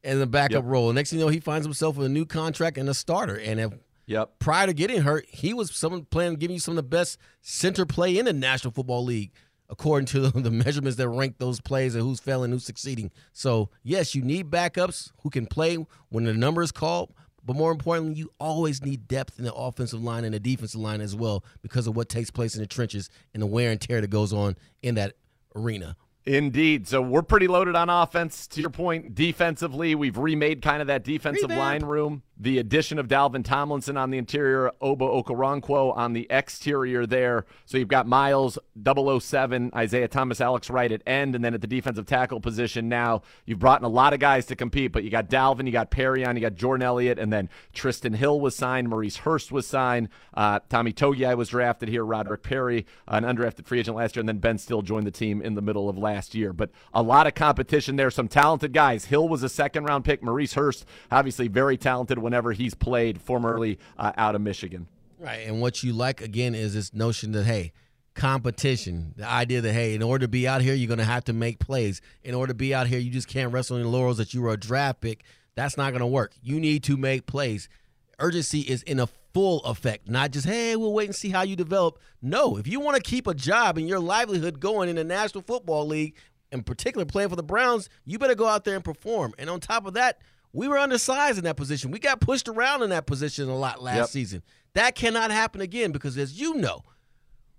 In 0.03 0.19
the 0.19 0.27
backup 0.27 0.63
Yep. 0.63 0.73
role. 0.73 0.91
Next 0.95 1.11
thing 1.11 1.19
you 1.19 1.27
know, 1.27 1.31
he 1.31 1.41
finds 1.41 1.67
himself 1.67 1.97
with 1.99 2.07
a 2.07 2.09
new 2.09 2.25
contract 2.25 2.79
and 2.79 2.89
a 2.89 2.95
starter. 2.95 3.37
And 3.39 3.61
if 3.61 3.73
Yep. 4.07 4.39
prior 4.39 4.67
to 4.67 4.73
getting 4.73 5.03
hurt, 5.03 5.27
he 5.29 5.53
was 5.53 5.71
someone 5.75 6.07
playing, 6.07 6.37
giving 6.37 6.55
you 6.55 6.61
some 6.61 6.73
of 6.73 6.77
the 6.77 6.83
best 6.85 7.19
center 7.43 7.85
play 7.85 8.17
in 8.17 8.25
the 8.25 8.33
National 8.33 8.73
Football 8.73 9.05
League, 9.05 9.33
according 9.69 10.07
to 10.07 10.21
the, 10.21 10.31
the 10.41 10.51
measurements 10.51 10.97
that 10.97 11.11
rank 11.11 11.37
those 11.37 11.61
plays 11.61 11.95
and 11.95 12.03
who's 12.03 12.19
failing, 12.19 12.51
who's 12.51 12.65
succeeding. 12.65 13.11
So 13.35 13.69
yes, 13.83 14.15
you 14.15 14.23
need 14.23 14.49
backups 14.51 15.13
who 15.21 15.29
can 15.29 15.45
play 15.45 15.77
when 16.09 16.25
the 16.25 16.33
number 16.33 16.63
is 16.63 16.73
called. 16.73 17.13
But 17.49 17.57
more 17.57 17.73
importantly, 17.73 18.13
you 18.19 18.31
always 18.39 18.85
need 18.85 19.09
depth 19.09 19.39
in 19.39 19.47
the 19.47 19.55
offensive 19.55 20.05
line 20.05 20.23
and 20.25 20.35
the 20.35 20.39
defensive 20.39 20.83
line 20.83 21.01
as 21.01 21.17
well 21.17 21.43
because 21.63 21.87
of 21.87 21.97
what 21.97 22.11
takes 22.11 22.31
place 22.31 22.55
in 22.55 22.61
the 22.61 22.67
trenches 22.67 23.09
and 23.33 23.43
the 23.43 23.47
wear 23.47 23.71
and 23.71 23.81
tear 23.81 24.03
that 24.03 24.11
goes 24.11 24.35
on 24.35 24.55
in 24.83 24.97
that 24.97 25.15
arena. 25.57 25.97
Indeed. 26.27 26.87
So 26.87 27.01
we're 27.01 27.23
pretty 27.23 27.49
loaded 27.49 27.75
on 27.75 27.89
offense. 27.89 28.47
To 28.49 28.61
your 28.61 28.69
point, 28.69 29.15
defensively, 29.15 29.95
we've 29.95 30.19
remade 30.19 30.61
kind 30.61 30.83
of 30.83 30.89
that 30.89 31.05
defensive 31.05 31.49
Revamp. 31.49 31.59
line 31.59 31.85
room. 31.87 32.23
The 32.41 32.59
addition 32.59 33.01
of 33.01 33.09
Dalvin 33.09 33.45
Tomlinson 33.45 33.97
on 33.97 34.11
the 34.11 34.19
interior, 34.19 34.71
Oba 34.81 35.05
Okoronkwo 35.05 35.97
on 35.97 36.13
the 36.13 36.29
exterior 36.31 37.05
there. 37.05 37.47
So 37.67 37.79
you've 37.79 37.89
got 37.89 38.07
Myles, 38.07 38.59
007, 38.81 39.73
Isaiah 39.75 40.07
Thomas, 40.07 40.41
Alex 40.41 40.71
Wright 40.71 40.93
at 40.93 41.03
end, 41.05 41.35
and 41.35 41.45
then 41.45 41.53
at 41.55 41.61
the 41.61 41.67
defensive 41.67 42.07
tackle 42.07 42.41
position 42.41 42.89
now, 42.89 43.23
you've 43.45 43.59
brought 43.59 43.81
in 43.81 43.85
a 43.85 43.89
lot 43.89 44.13
of 44.13 44.21
guys 44.21 44.47
to 44.47 44.57
compete, 44.57 44.93
but 44.93 45.03
you 45.03 45.11
got 45.11 45.29
Dalvin, 45.29 45.67
you 45.67 45.73
got 45.73 45.91
Perrion, 45.91 46.37
you 46.37 46.41
got 46.41 46.55
Jordan 46.55 46.87
Elliott, 46.87 47.19
and 47.19 47.33
then 47.33 47.49
Trysten 47.75 48.15
Hill 48.15 48.41
was 48.41 48.55
signed, 48.55 48.89
Maurice 48.89 49.17
Hurst 49.17 49.51
was 49.51 49.67
signed, 49.67 50.09
uh, 50.35 50.61
Tommy 50.69 50.93
Togiai 50.93 51.37
was 51.37 51.49
drafted 51.49 51.89
here, 51.89 52.05
Roderick 52.05 52.45
Perry, 52.45 52.87
an 53.09 53.25
undrafted 53.25 53.67
free 53.67 53.81
agent 53.81 53.97
last 53.97 54.15
year, 54.15 54.21
and 54.21 54.29
then 54.29 54.39
Ben 54.39 54.59
Still 54.59 54.83
joined 54.83 55.09
the 55.09 55.11
team 55.11 55.43
in 55.43 55.55
the 55.55 55.63
middle 55.63 55.89
of 55.89 55.99
last 55.99 56.37
year. 56.37 56.53
But 56.53 56.71
a 56.95 57.03
lot 57.03 57.27
of 57.27 57.35
competition 57.35 57.97
there, 57.97 58.11
some 58.11 58.29
talented 58.29 58.73
guys. 58.73 59.07
Hill 59.07 59.29
was 59.29 59.43
a 59.43 59.49
second 59.49 59.85
round 59.85 60.05
pick, 60.05 60.23
Maurice 60.23 60.55
Hurst, 60.55 60.85
obviously 61.11 61.49
very 61.49 61.77
talented 61.77 62.19
whenever 62.29 62.53
he's 62.53 62.75
played, 62.75 63.19
formerly 63.19 63.79
uh, 63.97 64.13
out 64.19 64.35
of 64.35 64.43
Michigan. 64.43 64.87
Right. 65.19 65.47
And 65.47 65.63
what 65.63 65.83
you 65.83 65.95
like 65.95 66.21
again 66.21 66.55
is 66.55 66.75
this 66.75 66.93
notion 66.93 67.33
that 67.33 67.45
hey, 67.45 67.73
competition. 68.15 69.15
The 69.17 69.27
idea 69.27 69.63
that 69.63 69.73
hey, 69.73 69.95
in 69.95 70.03
order 70.03 70.27
to 70.27 70.29
be 70.29 70.47
out 70.47 70.61
here, 70.61 70.75
you're 70.75 70.91
gonna 70.91 71.05
have 71.05 71.25
to 71.25 71.33
make 71.33 71.59
plays. 71.59 72.03
In 72.23 72.35
order 72.35 72.53
to 72.53 72.55
be 72.55 72.75
out 72.75 72.87
here, 72.87 72.99
you 72.99 73.11
just 73.11 73.29
can't 73.29 73.51
wrestle 73.51 73.79
in 73.79 73.85
the 73.85 73.89
laurels 73.89 74.19
that 74.19 74.35
you 74.35 74.43
were 74.43 74.53
a 74.53 74.59
draft 74.59 75.01
pick. 75.01 75.25
That's 75.55 75.79
not 75.79 75.93
gonna 75.93 76.07
work. 76.07 76.35
You 76.43 76.61
need 76.61 76.83
to 76.85 76.99
make 76.99 77.25
plays. 77.25 77.71
Urgency 78.19 78.61
is 78.61 78.83
in 78.83 79.01
a 79.01 79.09
full 79.33 79.61
effect, 79.65 80.09
not 80.09 80.33
just 80.33 80.47
hey, 80.47 80.77
we'll 80.77 80.93
wait 80.93 81.07
and 81.07 81.17
see 81.17 81.31
how 81.31 81.43
you 81.43 81.57
develop. 81.57 81.99
No, 82.21 82.59
if 82.59 82.67
you 82.67 82.79
want 82.79 82.97
to 82.97 83.03
keep 83.03 83.27
a 83.27 83.35
job 83.35 83.79
and 83.79 83.89
your 83.89 84.01
livelihood 84.01 84.61
going 84.61 84.91
in 84.91 84.97
the 84.97 85.05
National 85.05 85.43
Football 85.43 85.87
League, 85.87 86.15
in 86.53 86.63
particular 86.63 87.07
playing 87.07 87.31
for 87.31 87.37
the 87.37 87.43
Browns, 87.43 87.89
you 88.05 88.19
better 88.19 88.35
go 88.35 88.47
out 88.47 88.65
there 88.65 88.75
and 88.75 88.85
perform. 88.85 89.35
And 89.39 89.49
on 89.49 89.61
top 89.61 89.87
of 89.87 89.95
that, 89.95 90.19
we 90.53 90.69
were 90.69 90.79
undersized 90.79 91.39
in 91.39 91.45
that 91.45 91.57
position. 91.57 91.91
We 91.91 91.99
got 91.99 92.21
pushed 92.21 92.49
around 92.49 92.83
in 92.83 92.91
that 92.91 93.07
position 93.07 93.49
a 93.49 93.57
lot 93.57 93.83
last 93.83 93.97
Yep. 93.97 94.09
season. 94.09 94.43
That 94.75 94.95
cannot 94.95 95.31
happen 95.31 95.61
again 95.61 95.93
because, 95.93 96.17
as 96.19 96.39
you 96.41 96.55
know, 96.55 96.85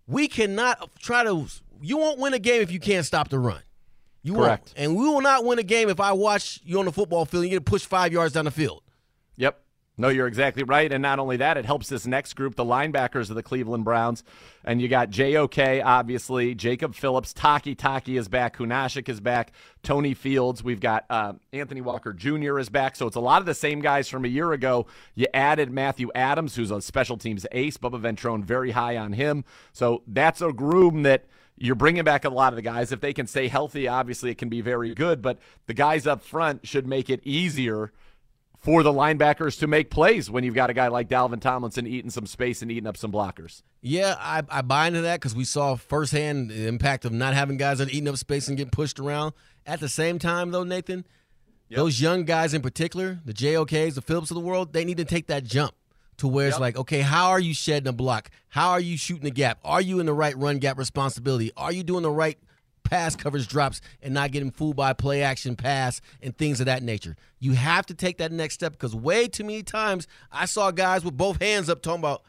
we 0.08 0.28
cannot 0.28 0.90
try 1.00 1.24
to. 1.24 1.46
You 1.82 1.98
won't 1.98 2.20
win 2.20 2.34
a 2.34 2.40
game 2.40 2.62
if 2.62 2.72
you 2.72 2.80
can't 2.80 3.06
stop 3.06 3.30
the 3.30 3.40
run. 3.40 3.62
You 4.22 4.34
Correct. 4.34 4.70
won't. 4.70 4.74
And 4.78 4.96
we 4.98 5.04
will 5.08 5.22
not 5.22 5.46
win 5.46 5.60
a 5.60 5.64
game 5.64 5.90
if 5.90 6.00
I 6.00 6.12
watch 6.12 6.60
you 6.64 6.78
on 6.80 6.86
the 6.86 6.92
football 6.92 7.26
field 7.26 7.44
and 7.44 7.52
you 7.52 7.60
get 7.60 7.66
pushed 7.66 7.86
five 7.88 8.12
yards 8.12 8.34
down 8.34 8.46
the 8.46 8.52
field. 8.52 8.84
Yep. 9.38 9.62
No, 10.00 10.08
you're 10.08 10.28
exactly 10.28 10.64
right. 10.64 10.90
And 10.90 11.02
not 11.02 11.20
only 11.20 11.36
that, 11.38 11.58
it 11.58 11.66
helps 11.66 11.90
this 11.90 12.08
next 12.08 12.34
group, 12.34 12.56
the 12.56 12.64
linebackers 12.64 13.30
of 13.30 13.36
the 13.36 13.44
Cleveland 13.44 13.84
Browns. 13.84 14.24
And 14.64 14.82
you 14.82 14.88
got 14.88 15.10
JOK, 15.10 15.84
obviously, 15.84 16.56
Jacob 16.56 16.96
Phillips, 16.96 17.34
Takitaki 17.34 18.18
is 18.18 18.30
back, 18.30 18.56
Kunaszyk 18.56 19.10
is 19.10 19.20
back, 19.20 19.52
Tony 19.84 20.14
Fields. 20.14 20.64
We've 20.64 20.80
got 20.80 21.06
uh, 21.10 21.34
Anthony 21.52 21.82
Walker 21.82 22.14
Jr. 22.14 22.60
is 22.60 22.70
back. 22.70 22.96
So 22.96 23.08
it's 23.08 23.18
a 23.18 23.20
lot 23.20 23.42
of 23.42 23.46
the 23.46 23.54
same 23.54 23.82
guys 23.82 24.08
from 24.08 24.24
a 24.24 24.30
year 24.30 24.54
ago. 24.54 24.88
You 25.16 25.28
added 25.34 25.70
Matthew 25.70 26.10
Adams, 26.16 26.56
who's 26.56 26.72
a 26.72 26.82
special 26.82 27.18
teams 27.18 27.46
ace. 27.52 27.76
Bubba 27.76 28.00
Ventrone, 28.02 28.46
very 28.46 28.72
high 28.72 28.96
on 28.96 29.12
him. 29.12 29.44
So 29.74 30.04
that's 30.08 30.42
a 30.42 30.54
groom 30.54 31.04
that 31.04 31.26
you're 31.58 31.76
bringing 31.76 32.06
back 32.06 32.24
a 32.24 32.30
lot 32.30 32.54
of 32.54 32.56
the 32.56 32.62
guys. 32.62 32.94
If 32.94 33.02
they 33.02 33.12
can 33.12 33.28
stay 33.28 33.50
healthy, 33.50 33.90
obviously 33.90 34.32
it 34.32 34.38
can 34.38 34.48
be 34.48 34.62
very 34.62 34.96
good. 34.96 35.22
But 35.22 35.40
the 35.68 35.74
guys 35.74 36.08
up 36.08 36.24
front 36.24 36.66
should 36.66 36.88
make 36.88 37.10
it 37.10 37.20
easier 37.26 37.92
for 38.60 38.84
the 38.84 38.92
linebackers 38.92 39.58
to 39.60 39.68
make 39.68 39.90
plays 39.90 40.30
when 40.30 40.44
you've 40.44 40.54
got 40.54 40.70
a 40.70 40.74
guy 40.74 40.90
like 40.90 41.08
Dalvin 41.08 41.40
Tomlinson 41.40 41.88
eating 41.88 42.12
some 42.12 42.26
space 42.26 42.62
and 42.62 42.70
eating 42.70 42.88
up 42.88 42.98
some 42.98 43.12
blockers. 43.12 43.62
Yeah, 43.82 44.16
I, 44.20 44.44
I 44.50 44.62
buy 44.62 44.88
into 44.88 45.02
that 45.02 45.20
because 45.22 45.34
we 45.34 45.46
saw 45.46 45.76
firsthand 45.76 46.50
the 46.52 46.68
impact 46.68 47.06
of 47.06 47.14
not 47.14 47.34
having 47.34 47.56
guys 47.58 47.78
that 47.78 47.88
are 47.88 47.92
eating 47.92 48.10
up 48.10 48.18
space 48.18 48.48
and 48.50 48.58
getting 48.58 48.72
pushed 48.72 49.00
around. 49.00 49.34
At 49.66 49.80
the 49.80 49.88
same 49.88 50.20
time, 50.20 50.52
though, 50.52 50.64
Nathan, 50.66 51.06
those 51.72 52.02
young 52.02 52.26
guys 52.26 52.54
in 52.54 52.62
particular, 52.62 53.20
the 53.24 53.34
JOKs, 53.34 53.94
the 53.96 54.02
Phillips 54.02 54.32
of 54.32 54.36
the 54.36 54.42
world, 54.42 54.74
they 54.74 54.84
need 54.84 54.98
to 54.98 55.06
take 55.06 55.28
that 55.28 55.44
jump 55.46 55.74
to 56.18 56.28
where 56.28 56.48
it's 56.48 56.56
Yep. 56.56 56.62
like, 56.62 56.78
okay, 56.78 57.00
how 57.02 57.30
are 57.30 57.40
you 57.40 57.54
shedding 57.54 57.88
a 57.88 57.94
block? 57.94 58.30
How 58.50 58.72
are 58.72 58.80
you 58.80 58.98
shooting 58.98 59.24
the 59.24 59.32
gap? 59.32 59.60
Are 59.64 59.80
you 59.80 60.02
in 60.02 60.06
the 60.06 60.14
right 60.14 60.36
run 60.38 60.58
gap 60.58 60.78
responsibility? 60.78 61.52
Are 61.56 61.72
you 61.72 61.84
doing 61.84 62.04
the 62.04 62.12
right 62.12 62.38
pass 62.90 63.16
coverage 63.16 63.48
drops 63.48 63.82
and 64.02 64.14
not 64.14 64.32
getting 64.32 64.52
fooled 64.52 64.76
by 64.76 64.94
play 64.94 65.22
action 65.22 65.56
pass 65.56 66.02
and 66.22 66.38
things 66.38 66.60
of 66.60 66.66
that 66.66 66.82
nature? 66.84 67.16
You 67.40 67.54
have 67.54 67.86
to 67.88 67.94
take 67.94 68.18
that 68.18 68.32
next 68.32 68.56
step 68.56 68.72
because 68.74 68.96
way 68.96 69.28
too 69.28 69.44
many 69.44 69.64
times 69.64 70.08
I 70.32 70.46
saw 70.46 70.72
guys 70.72 71.04
with 71.06 71.16
both 71.16 71.42
hands 71.42 71.70
up 71.70 71.82
talking 71.82 72.00
about 72.02 72.24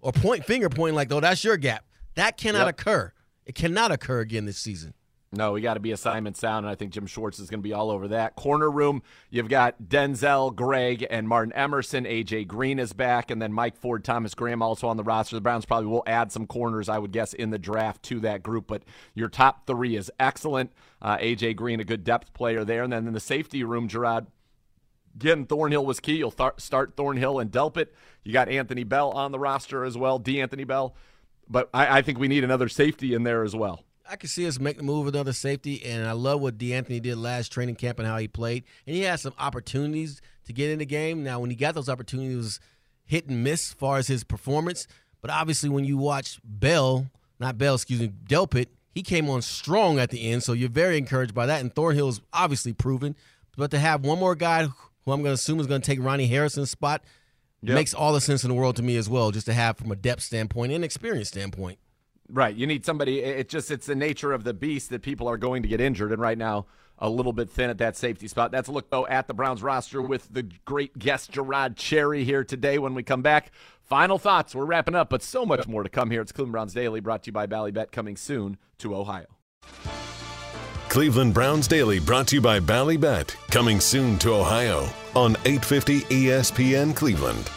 or 0.00 0.12
point 0.12 0.44
finger 0.44 0.68
pointing 0.68 0.96
like, 0.96 1.12
oh, 1.12 1.20
that's 1.20 1.44
your 1.44 1.56
gap. 1.56 1.84
That 2.16 2.36
cannot 2.36 2.66
Yep. 2.66 2.80
occur. 2.80 3.12
It 3.46 3.54
cannot 3.54 3.92
occur 3.92 4.20
again 4.20 4.44
this 4.44 4.58
season. 4.58 4.94
No, 5.34 5.52
we 5.52 5.62
got 5.62 5.74
to 5.74 5.80
be 5.80 5.92
assignment 5.92 6.36
sound, 6.36 6.66
and 6.66 6.70
I 6.70 6.74
think 6.74 6.92
Jim 6.92 7.06
Schwartz 7.06 7.38
is 7.38 7.48
going 7.48 7.60
to 7.60 7.66
be 7.66 7.72
all 7.72 7.90
over 7.90 8.08
that. 8.08 8.36
Corner 8.36 8.70
room, 8.70 9.02
you've 9.30 9.48
got 9.48 9.82
Denzel, 9.82 10.54
Greg, 10.54 11.06
and 11.08 11.26
Martin 11.26 11.54
Emerson. 11.54 12.04
AJ 12.04 12.46
Green 12.48 12.78
is 12.78 12.92
back, 12.92 13.30
and 13.30 13.40
then 13.40 13.50
Mike 13.50 13.78
Ford, 13.78 14.04
Thomas 14.04 14.34
Graham 14.34 14.60
also 14.60 14.88
on 14.88 14.98
the 14.98 15.02
roster. 15.02 15.34
The 15.34 15.40
Browns 15.40 15.64
probably 15.64 15.88
will 15.88 16.02
add 16.06 16.30
some 16.30 16.46
corners, 16.46 16.90
I 16.90 16.98
would 16.98 17.12
guess, 17.12 17.32
in 17.32 17.48
the 17.48 17.58
draft 17.58 18.02
to 18.04 18.20
that 18.20 18.42
group. 18.42 18.66
But 18.66 18.82
your 19.14 19.30
top 19.30 19.66
three 19.66 19.96
is 19.96 20.10
excellent. 20.20 20.70
Uh, 21.00 21.16
AJ 21.16 21.56
Green, 21.56 21.80
a 21.80 21.84
good 21.84 22.04
depth 22.04 22.34
player 22.34 22.62
there, 22.62 22.82
and 22.82 22.92
then 22.92 23.06
in 23.06 23.14
the 23.14 23.20
safety 23.20 23.64
room, 23.64 23.88
Jerod. 23.88 24.26
Again, 25.14 25.46
Thornhill 25.46 25.86
was 25.86 25.98
key. 25.98 26.16
You'll 26.16 26.30
th- 26.30 26.52
start 26.58 26.94
Thornhill 26.94 27.38
and 27.38 27.50
Delpit. 27.50 27.88
You 28.22 28.34
got 28.34 28.50
Anthony 28.50 28.84
Bell 28.84 29.10
on 29.10 29.32
the 29.32 29.38
roster 29.38 29.84
as 29.84 29.96
well, 29.96 30.18
D'Anthony 30.18 30.64
Bell. 30.64 30.94
But 31.48 31.70
I, 31.72 31.98
I 31.98 32.02
think 32.02 32.18
we 32.18 32.28
need 32.28 32.44
another 32.44 32.68
safety 32.68 33.14
in 33.14 33.22
there 33.22 33.42
as 33.44 33.56
well. 33.56 33.84
I 34.08 34.16
can 34.16 34.28
see 34.28 34.46
us 34.46 34.58
make 34.58 34.76
the 34.76 34.82
move 34.82 35.04
with 35.06 35.14
another 35.14 35.32
safety, 35.32 35.84
and 35.84 36.06
I 36.06 36.12
love 36.12 36.40
what 36.40 36.58
D'Anthony 36.58 37.00
did 37.00 37.16
last 37.16 37.52
training 37.52 37.76
camp 37.76 37.98
and 37.98 38.06
how 38.06 38.18
he 38.18 38.28
played. 38.28 38.64
And 38.86 38.96
he 38.96 39.02
had 39.02 39.20
some 39.20 39.34
opportunities 39.38 40.20
to 40.46 40.52
get 40.52 40.70
in 40.70 40.78
the 40.80 40.86
game. 40.86 41.22
Now, 41.22 41.40
when 41.40 41.50
he 41.50 41.56
got 41.56 41.74
those 41.74 41.88
opportunities, 41.88 42.32
it 42.34 42.36
was 42.36 42.60
hit 43.04 43.28
and 43.28 43.44
miss 43.44 43.70
as 43.70 43.74
far 43.74 43.98
as 43.98 44.08
his 44.08 44.24
performance. 44.24 44.86
But 45.20 45.30
obviously, 45.30 45.68
when 45.68 45.84
you 45.84 45.96
watch 45.96 46.40
Bell, 46.44 47.06
not 47.38 47.58
Bell, 47.58 47.74
excuse 47.74 48.00
me, 48.00 48.12
Delpit, 48.26 48.66
he 48.94 49.02
came 49.02 49.30
on 49.30 49.40
strong 49.40 49.98
at 49.98 50.10
the 50.10 50.30
end. 50.30 50.42
So 50.42 50.52
you're 50.52 50.68
very 50.68 50.98
encouraged 50.98 51.34
by 51.34 51.46
that. 51.46 51.60
And 51.60 51.74
Thornhill's 51.74 52.20
obviously 52.32 52.72
proven. 52.72 53.14
But 53.56 53.70
to 53.70 53.78
have 53.78 54.04
one 54.04 54.18
more 54.18 54.34
guy 54.34 54.64
who 54.64 55.12
I'm 55.12 55.22
going 55.22 55.30
to 55.30 55.32
assume 55.32 55.60
is 55.60 55.66
going 55.66 55.80
to 55.80 55.86
take 55.86 56.02
Ronnie 56.02 56.26
Harrison's 56.26 56.70
spot 56.70 57.02
Yep. 57.62 57.76
makes 57.76 57.94
all 57.94 58.12
the 58.12 58.20
sense 58.20 58.42
in 58.42 58.48
the 58.48 58.54
world 58.56 58.74
to 58.76 58.82
me 58.82 58.96
as 58.96 59.08
well, 59.08 59.30
just 59.30 59.46
to 59.46 59.52
have 59.52 59.76
from 59.78 59.92
a 59.92 59.96
depth 59.96 60.22
standpoint 60.22 60.72
and 60.72 60.84
experience 60.84 61.28
standpoint. 61.28 61.78
Right. 62.32 62.56
You 62.56 62.66
need 62.66 62.86
somebody. 62.86 63.20
It 63.20 63.50
just 63.50 63.70
it's 63.70 63.86
the 63.86 63.94
nature 63.94 64.32
of 64.32 64.42
the 64.42 64.54
beast 64.54 64.88
that 64.90 65.02
people 65.02 65.28
are 65.28 65.36
going 65.36 65.62
to 65.62 65.68
get 65.68 65.80
injured, 65.80 66.12
and 66.12 66.20
right 66.20 66.38
now 66.38 66.66
a 66.98 67.10
little 67.10 67.32
bit 67.32 67.50
thin 67.50 67.68
at 67.68 67.78
that 67.78 67.96
safety 67.96 68.28
spot. 68.28 68.52
That's 68.52 68.68
a 68.68 68.72
look 68.72 68.88
though 68.88 69.06
at 69.06 69.26
the 69.26 69.34
Browns 69.34 69.62
roster 69.62 70.00
with 70.00 70.32
the 70.32 70.44
great 70.64 70.98
guest 70.98 71.32
Jerod 71.32 71.76
Cherry 71.76 72.24
here 72.24 72.44
today. 72.44 72.78
When 72.78 72.94
we 72.94 73.02
come 73.02 73.22
back, 73.22 73.50
final 73.82 74.18
thoughts. 74.18 74.54
We're 74.54 74.64
wrapping 74.64 74.94
up, 74.94 75.10
but 75.10 75.22
so 75.22 75.44
much 75.44 75.66
more 75.66 75.82
to 75.82 75.88
come 75.88 76.10
here. 76.10 76.22
It's 76.22 76.32
Cleveland 76.32 76.52
Browns 76.52 76.74
Daily, 76.74 77.00
brought 77.00 77.24
to 77.24 77.28
you 77.28 77.32
by 77.32 77.46
Ballybet, 77.46 77.92
coming 77.92 78.16
soon 78.16 78.56
to 78.78 78.96
Ohio. 78.96 79.26
Cleveland 80.88 81.34
Browns 81.34 81.66
Daily 81.66 81.98
brought 82.00 82.28
to 82.28 82.36
you 82.36 82.40
by 82.40 82.60
Ballybet, 82.60 83.34
coming 83.50 83.80
soon 83.80 84.18
to 84.20 84.34
Ohio 84.34 84.88
on 85.14 85.32
850 85.44 86.00
ESPN 86.02 86.94
Cleveland. 86.94 87.50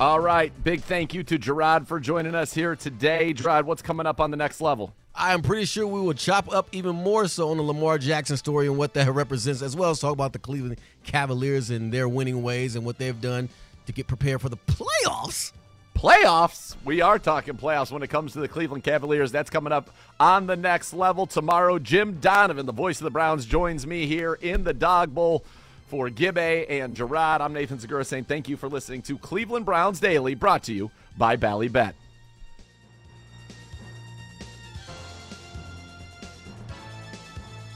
All 0.00 0.20
right. 0.20 0.52
Big 0.62 0.82
thank 0.82 1.12
you 1.12 1.24
to 1.24 1.40
Jerod 1.40 1.88
for 1.88 1.98
joining 1.98 2.36
us 2.36 2.54
here 2.54 2.76
today. 2.76 3.34
Jerod, 3.34 3.64
what's 3.64 3.82
coming 3.82 4.06
up 4.06 4.20
on 4.20 4.30
the 4.30 4.36
next 4.36 4.60
level? 4.60 4.94
I 5.12 5.34
am 5.34 5.42
pretty 5.42 5.64
sure 5.64 5.88
we 5.88 6.00
will 6.00 6.14
chop 6.14 6.54
up 6.54 6.68
even 6.70 6.94
more 6.94 7.26
so 7.26 7.50
on 7.50 7.56
the 7.56 7.64
Lamar 7.64 7.98
Jackson 7.98 8.36
story 8.36 8.68
and 8.68 8.78
what 8.78 8.94
that 8.94 9.10
represents, 9.10 9.60
as 9.60 9.74
well 9.74 9.90
as 9.90 9.98
talk 9.98 10.12
about 10.12 10.32
the 10.32 10.38
Cleveland 10.38 10.78
Cavaliers 11.02 11.70
and 11.70 11.92
their 11.92 12.08
winning 12.08 12.44
ways 12.44 12.76
and 12.76 12.86
what 12.86 12.98
they've 12.98 13.20
done 13.20 13.48
to 13.86 13.92
get 13.92 14.06
prepared 14.06 14.40
for 14.40 14.48
the 14.48 14.56
playoffs. 14.56 15.50
Playoffs? 15.96 16.76
We 16.84 17.00
are 17.00 17.18
talking 17.18 17.56
playoffs 17.56 17.90
when 17.90 18.04
it 18.04 18.08
comes 18.08 18.34
to 18.34 18.40
the 18.40 18.46
Cleveland 18.46 18.84
Cavaliers. 18.84 19.32
That's 19.32 19.50
coming 19.50 19.72
up 19.72 19.90
on 20.20 20.46
the 20.46 20.54
next 20.54 20.94
level 20.94 21.26
tomorrow. 21.26 21.80
Jim 21.80 22.20
Donovan, 22.20 22.66
the 22.66 22.72
voice 22.72 23.00
of 23.00 23.04
the 23.04 23.10
Browns, 23.10 23.46
joins 23.46 23.84
me 23.84 24.06
here 24.06 24.34
in 24.34 24.62
the 24.62 24.72
Dog 24.72 25.12
Bowl 25.12 25.44
for 25.88 26.10
Gibbe 26.10 26.66
and 26.68 26.94
Jerod. 26.94 27.40
I'm 27.40 27.52
Nathan 27.52 27.78
Zegura 27.78 28.04
saying 28.04 28.24
thank 28.24 28.48
you 28.48 28.56
for 28.56 28.68
listening 28.68 29.02
to 29.02 29.16
Cleveland 29.18 29.64
Browns 29.64 30.00
Daily, 30.00 30.34
brought 30.34 30.62
to 30.64 30.72
you 30.72 30.90
by 31.16 31.36
Ballybet. 31.36 31.94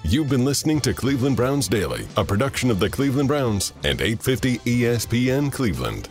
You've 0.05 0.29
been 0.29 0.45
listening 0.45 0.79
to 0.83 0.93
Cleveland 0.93 1.37
Browns 1.37 1.69
Daily, 1.69 2.07
a 2.19 2.25
production 2.25 2.71
of 2.71 2.79
the 2.79 2.91
Cleveland 2.91 3.29
Browns 3.29 3.73
and 3.83 3.99
850 3.99 4.59
ESPN 4.59 5.51
Cleveland. 5.51 6.11